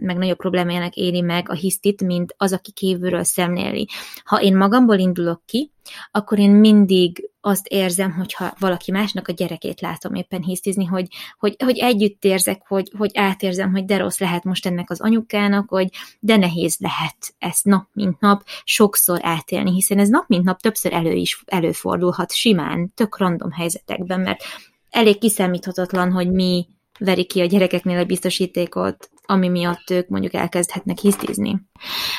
meg 0.01 0.17
nagyobb 0.17 0.37
problémájának 0.37 0.95
éli 0.95 1.21
meg 1.21 1.49
a 1.49 1.55
hisztit, 1.55 2.03
mint 2.03 2.35
az, 2.37 2.53
aki 2.53 2.73
kívülről 2.73 3.25
szemléli. 3.25 3.89
Ha 4.25 4.41
én 4.41 4.57
magamból 4.57 4.99
indulok 4.99 5.43
ki, 5.47 5.73
akkor 6.11 6.39
én 6.39 6.51
mindig 6.51 7.31
azt 7.41 7.67
érzem, 7.67 8.13
hogyha 8.13 8.55
valaki 8.59 8.91
másnak 8.91 9.29
a 9.29 9.33
gyerekét 9.33 9.81
látom 9.81 10.15
éppen 10.15 10.43
hisztizni, 10.43 10.85
hogy, 10.85 11.07
hogy, 11.39 11.57
hogy 11.65 11.79
együtt 11.79 12.25
érzek, 12.25 12.63
hogy, 12.67 12.91
hogy 12.99 13.11
átérzem, 13.15 13.73
hogy 13.73 13.85
de 13.85 13.97
rossz 13.97 14.19
lehet 14.19 14.45
most 14.45 14.67
ennek 14.67 14.91
az 14.91 15.01
anyukának, 15.01 15.69
hogy 15.69 15.89
de 16.21 16.37
nehéz 16.37 16.77
lehet 16.79 17.35
ezt 17.39 17.65
nap 17.65 17.89
mint 17.93 18.21
nap 18.21 18.43
sokszor 18.65 19.19
átélni, 19.23 19.73
hiszen 19.73 19.99
ez 19.99 20.09
nap 20.09 20.29
mint 20.29 20.45
nap 20.45 20.61
többször 20.61 20.93
elő 20.93 21.13
is 21.13 21.43
előfordulhat 21.47 22.33
simán, 22.33 22.93
tök 22.95 23.19
random 23.19 23.51
helyzetekben, 23.51 24.21
mert 24.21 24.43
elég 24.91 25.19
kiszámíthatatlan, 25.19 26.13
hogy 26.13 26.31
mi 26.31 26.67
veri 27.05 27.25
ki 27.25 27.41
a 27.41 27.47
gyerekeknél 27.47 27.99
a 27.99 28.05
biztosítékot, 28.05 29.11
ami 29.27 29.49
miatt 29.49 29.91
ők 29.91 30.09
mondjuk 30.09 30.35
elkezdhetnek 30.35 30.99
hisztizni. 30.99 31.61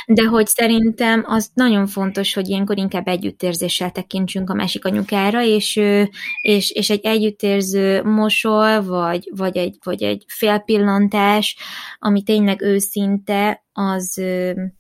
De 0.05 0.23
hogy 0.23 0.47
szerintem 0.47 1.23
az 1.27 1.49
nagyon 1.53 1.87
fontos, 1.87 2.33
hogy 2.33 2.49
ilyenkor 2.49 2.77
inkább 2.77 3.07
együttérzéssel 3.07 3.91
tekintsünk 3.91 4.49
a 4.49 4.53
másik 4.53 4.85
anyukára, 4.85 5.43
és, 5.43 5.75
és, 6.41 6.71
és 6.71 6.89
egy 6.89 7.05
együttérző 7.05 8.03
mosol, 8.03 8.83
vagy, 8.83 9.31
vagy, 9.35 9.57
egy, 9.57 9.77
vagy 9.83 10.03
egy 10.03 10.23
félpillantás, 10.27 11.57
ami 11.99 12.23
tényleg 12.23 12.61
őszinte, 12.61 13.63
az, 13.73 14.21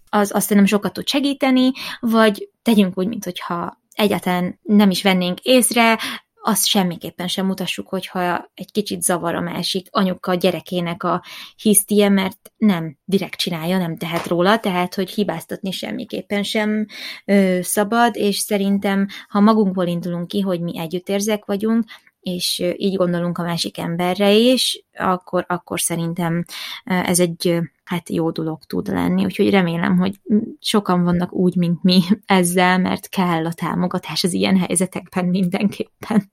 az 0.09 0.31
azt 0.35 0.53
nem 0.53 0.65
sokat 0.65 0.93
tud 0.93 1.07
segíteni, 1.07 1.71
vagy 1.99 2.49
tegyünk 2.61 2.97
úgy, 2.97 3.07
mintha 3.07 3.81
egyáltalán 3.93 4.59
nem 4.61 4.89
is 4.89 5.03
vennénk 5.03 5.39
észre, 5.39 5.99
azt 6.45 6.65
semmiképpen 6.65 7.27
sem 7.27 7.45
mutassuk, 7.45 7.87
hogyha 7.87 8.51
egy 8.53 8.71
kicsit 8.71 9.01
zavar 9.01 9.35
a 9.35 9.41
másik 9.41 9.87
anyuka 9.91 10.31
a 10.31 10.35
gyerekének 10.35 11.03
a 11.03 11.23
hisztie, 11.55 12.09
mert 12.09 12.51
nem 12.57 12.97
direkt 13.05 13.37
csinálja, 13.37 13.77
nem 13.77 13.97
tehet 13.97 14.27
róla, 14.27 14.59
tehát 14.59 14.95
hogy 14.95 15.09
hibáztatni 15.09 15.71
semmiképpen 15.71 16.43
sem 16.43 16.85
ö, 17.25 17.59
szabad, 17.61 18.15
és 18.15 18.37
szerintem, 18.37 19.07
ha 19.27 19.39
magunkból 19.39 19.87
indulunk 19.87 20.27
ki, 20.27 20.39
hogy 20.39 20.61
mi 20.61 20.79
együttérzek 20.79 21.45
vagyunk, 21.45 21.83
és 22.23 22.63
így 22.77 22.95
gondolunk 22.95 23.37
a 23.37 23.43
másik 23.43 23.77
emberre 23.77 24.31
is, 24.31 24.85
akkor, 24.93 25.45
akkor 25.47 25.79
szerintem 25.79 26.45
ez 26.83 27.19
egy 27.19 27.59
hát 27.83 28.09
jó 28.09 28.31
dolog 28.31 28.63
tud 28.63 28.87
lenni. 28.87 29.23
Úgyhogy 29.23 29.49
remélem, 29.49 29.97
hogy 29.97 30.19
sokan 30.59 31.03
vannak 31.03 31.33
úgy, 31.33 31.55
mint 31.55 31.83
mi 31.83 32.01
ezzel, 32.25 32.77
mert 32.77 33.09
kell 33.09 33.45
a 33.45 33.53
támogatás 33.53 34.23
az 34.23 34.33
ilyen 34.33 34.57
helyzetekben 34.57 35.25
mindenképpen. 35.25 36.31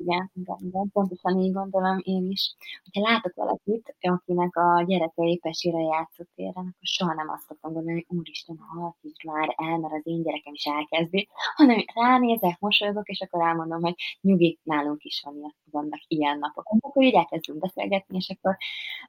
Igen, 0.00 0.30
igen, 0.34 0.58
igen, 0.60 0.90
pontosan 0.92 1.38
így 1.38 1.52
gondolom 1.52 1.98
én 2.02 2.30
is. 2.30 2.54
Hogyha 2.84 3.10
látok 3.10 3.34
valakit, 3.34 3.96
akinek 4.00 4.56
a 4.56 4.84
gyereke 4.86 5.22
épesére 5.22 5.80
játszott 5.80 6.28
téren, 6.34 6.52
akkor 6.56 6.72
soha 6.80 7.14
nem 7.14 7.28
azt 7.28 7.46
szoktam 7.46 7.72
gondolni, 7.72 8.04
hogy 8.06 8.18
úristen, 8.18 8.58
halkíts 8.58 9.24
már 9.24 9.54
el, 9.56 9.78
mert 9.78 9.94
az 9.94 10.00
én 10.04 10.22
gyerekem 10.22 10.52
is 10.52 10.64
elkezdi, 10.64 11.28
hanem 11.56 11.84
ránézek, 11.94 12.58
mosolygok, 12.58 13.08
és 13.08 13.20
akkor 13.20 13.42
elmondom, 13.42 13.82
hogy 13.82 13.94
nyugi, 14.20 14.58
nálunk 14.62 15.02
is 15.02 15.22
van, 15.24 15.54
vannak 15.70 16.00
ilyen 16.06 16.38
napok. 16.38 16.64
Akkor 16.80 17.04
így 17.04 17.14
elkezdünk 17.14 17.58
beszélgetni, 17.58 18.16
és 18.16 18.28
akkor 18.28 18.56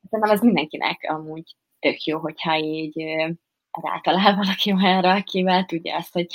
szerintem 0.10 0.36
az 0.36 0.41
mindenkinek 0.41 1.06
amúgy 1.10 1.56
tök 1.80 2.03
jó, 2.03 2.20
hogyha 2.20 2.57
így 2.57 3.03
rátalál 3.82 4.36
valaki 4.36 4.74
olyanra, 4.74 5.14
akivel 5.14 5.66
tudja 5.66 5.95
azt, 5.95 6.14
hogy 6.14 6.28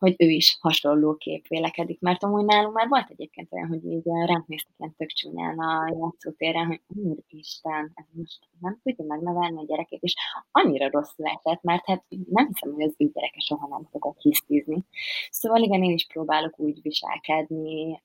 hogy 0.00 0.14
ő 0.18 0.28
is 0.28 0.58
hasonlóképp 0.60 1.44
vélekedik. 1.48 2.00
Mert 2.00 2.22
amúgy 2.22 2.44
nálunk 2.44 2.74
már 2.74 2.88
volt 2.88 3.10
egyébként 3.10 3.52
olyan, 3.52 3.68
hogy 3.68 3.84
így 3.84 4.02
ránk 4.26 4.46
néztek 4.46 4.72
ilyen 4.78 4.94
tök 4.96 5.08
csúnyán 5.08 5.58
a 5.58 5.96
játszótéren, 6.00 6.66
hogy 6.66 6.80
Isten, 7.28 7.92
ez 7.94 8.04
most 8.12 8.38
nem 8.60 8.80
tudja 8.82 9.04
megnevelni 9.04 9.58
a 9.58 9.64
gyerekét, 9.66 10.02
és 10.02 10.14
annyira 10.50 10.90
rosszul 10.90 11.26
esett, 11.26 11.62
mert 11.62 11.86
hát 11.86 12.04
nem 12.08 12.46
hiszem, 12.46 12.72
hogy 12.72 12.82
az 12.82 12.94
ő 12.98 13.10
gyereke 13.12 13.40
soha 13.40 13.66
nem 13.68 13.88
szokott 13.92 14.20
hisztizni. 14.20 14.84
Szóval 15.30 15.62
igen, 15.62 15.82
én 15.82 15.92
is 15.92 16.06
próbálok 16.06 16.58
úgy 16.58 16.82
viselkedni 16.82 18.02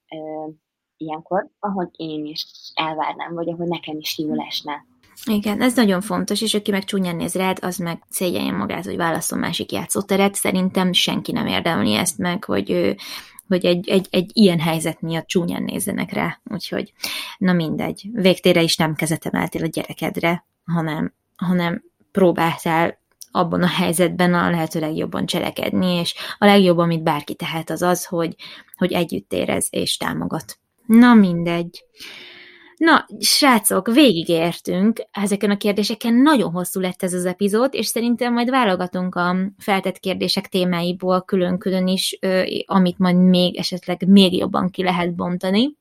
ilyenkor, 0.98 1.50
ahogy 1.60 1.90
én 1.96 2.26
is 2.26 2.46
elvárnám, 2.74 3.34
vagy 3.34 3.50
ahogy 3.50 3.68
nekem 3.68 3.98
is 3.98 4.18
jól 4.18 4.40
esne. 4.40 4.86
Igen, 5.26 5.62
ez 5.62 5.76
nagyon 5.76 6.02
fontos, 6.02 6.42
és 6.42 6.54
aki 6.54 6.72
meg 6.72 6.84
csúnyán 6.84 7.16
néz 7.16 7.34
rád, 7.34 7.58
az 7.62 7.78
meg 7.78 8.04
szégyelje 8.10 8.52
magát, 8.52 8.86
hogy 8.86 8.96
válaszol 8.96 9.40
másik 9.40 9.72
játszóteret. 9.72 10.36
Szerintem 10.36 10.94
senki 10.94 11.32
nem 11.32 11.48
érdemli 11.48 11.94
ezt 11.94 12.18
meg, 12.18 12.44
hogy 12.44 12.96
hogy 13.48 13.66
egy, 13.66 13.90
egy, 13.90 14.08
egy 14.10 14.32
ilyen 14.34 14.60
helyzet 14.60 15.02
miatt 15.02 15.28
csúnyán 15.28 15.64
nézzenek 15.64 16.12
rá. 16.12 16.40
Úgyhogy, 16.44 16.94
na 17.38 17.54
mindegy. 17.54 18.08
Végtére 18.14 18.62
is 18.62 18.76
nem 18.76 18.96
kezet 18.96 19.26
emeltél 19.26 19.64
a 19.64 19.68
gyerekedre, 19.68 20.46
hanem, 20.66 21.14
hanem 21.36 21.84
próbáltál 22.12 23.00
abban 23.32 23.64
a 23.64 23.68
helyzetben 23.68 24.34
a 24.34 24.50
lehető 24.50 24.80
legjobban 24.80 25.26
cselekedni, 25.26 25.94
és 25.94 26.16
a 26.38 26.46
legjobb, 26.46 26.78
amit 26.78 27.04
bárki 27.04 27.36
tehet, 27.36 27.70
az 27.70 27.82
az, 27.82 28.06
hogy, 28.06 28.36
hogy 28.76 28.92
együtt 28.92 29.34
érez 29.34 29.68
és 29.70 29.98
támogat. 29.98 30.60
Na 30.86 31.14
mindegy. 31.14 31.84
Na, 32.78 33.06
srácok, 33.20 33.94
végigértünk. 33.94 35.00
Ezeken 35.12 35.50
a 35.50 35.58
kérdéseken, 35.58 36.14
nagyon 36.14 36.52
hosszú 36.52 36.80
lett 36.80 37.04
ez 37.04 37.14
az 37.14 37.26
epizód, 37.26 37.74
és 37.74 37.86
szerintem 37.86 38.34
majd 38.34 38.50
válogatunk 38.50 39.16
a 39.16 39.36
feltett 39.58 40.00
kérdések 40.00 40.48
témáiból 40.48 41.22
külön-külön 41.22 41.88
is, 41.88 42.20
amit 42.66 42.98
majd 42.98 43.18
még 43.18 43.58
esetleg 43.58 44.08
még 44.08 44.38
jobban 44.38 44.70
ki 44.70 44.84
lehet 44.84 45.16
bontani 45.16 45.78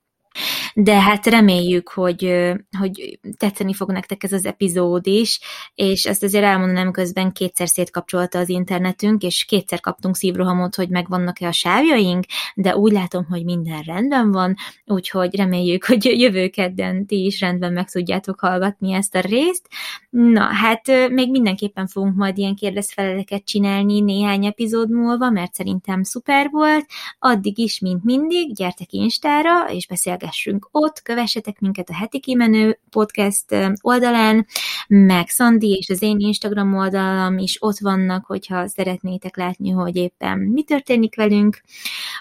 de 0.73 0.99
hát 1.01 1.25
reméljük, 1.25 1.89
hogy, 1.89 2.51
hogy 2.79 3.19
tetszeni 3.37 3.73
fog 3.73 3.91
nektek 3.91 4.23
ez 4.23 4.31
az 4.31 4.45
epizód 4.45 5.07
is, 5.07 5.39
és 5.75 6.05
ezt 6.05 6.23
azért 6.23 6.43
elmondanám 6.43 6.91
közben 6.91 7.31
kétszer 7.31 7.67
szétkapcsolta 7.67 8.39
az 8.39 8.49
internetünk, 8.49 9.23
és 9.23 9.45
kétszer 9.45 9.79
kaptunk 9.79 10.15
szívrohamot, 10.15 10.75
hogy 10.75 10.89
megvannak-e 10.89 11.47
a 11.47 11.51
sávjaink, 11.51 12.25
de 12.55 12.75
úgy 12.75 12.91
látom, 12.91 13.25
hogy 13.29 13.43
minden 13.43 13.81
rendben 13.81 14.31
van, 14.31 14.55
úgyhogy 14.85 15.35
reméljük, 15.35 15.85
hogy 15.85 16.05
jövő 16.05 16.49
kedden 16.49 17.05
ti 17.05 17.25
is 17.25 17.39
rendben 17.39 17.73
meg 17.73 17.89
tudjátok 17.89 18.39
hallgatni 18.39 18.93
ezt 18.93 19.15
a 19.15 19.19
részt. 19.19 19.67
Na, 20.09 20.43
hát 20.43 21.09
még 21.09 21.31
mindenképpen 21.31 21.87
fogunk 21.87 22.15
majd 22.15 22.37
ilyen 22.37 22.55
kérdezfeleleket 22.55 23.45
csinálni 23.45 23.99
néhány 23.99 24.45
epizód 24.45 24.89
múlva, 24.89 25.29
mert 25.29 25.53
szerintem 25.53 26.03
szuper 26.03 26.49
volt. 26.51 26.85
Addig 27.19 27.57
is, 27.57 27.79
mint 27.79 28.03
mindig, 28.03 28.55
gyertek 28.55 28.91
Instára, 28.91 29.69
és 29.69 29.87
beszélgessünk 30.25 30.67
ott, 30.71 31.01
kövessetek 31.01 31.59
minket 31.59 31.89
a 31.89 31.93
heti 31.93 32.19
kimenő 32.19 32.79
podcast 32.89 33.55
oldalán, 33.81 34.45
meg 34.87 35.27
Szandi 35.27 35.71
és 35.71 35.89
az 35.89 36.01
én 36.01 36.19
Instagram 36.19 36.73
oldalam 36.73 37.37
is 37.37 37.57
ott 37.61 37.77
vannak, 37.79 38.25
hogyha 38.25 38.67
szeretnétek 38.67 39.37
látni, 39.37 39.69
hogy 39.69 39.95
éppen 39.95 40.39
mi 40.39 40.63
történik 40.63 41.15
velünk. 41.15 41.61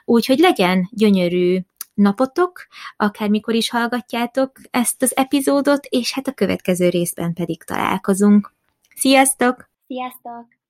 Úgyhogy 0.05 0.39
legyen 0.39 0.89
gyönyörű 0.93 1.59
napotok, 1.95 2.67
akármikor 2.97 3.55
is 3.55 3.71
hallgatjátok 3.71 4.51
ezt 4.71 5.03
az 5.03 5.17
epizódot, 5.17 5.87
és 5.89 6.13
hát 6.13 6.27
a 6.27 6.33
következő 6.33 6.89
részben 6.89 7.33
pedig 7.33 7.63
találkozunk. 7.63 8.53
Sziasztok! 8.95 9.71
Sziasztok! 9.87 10.64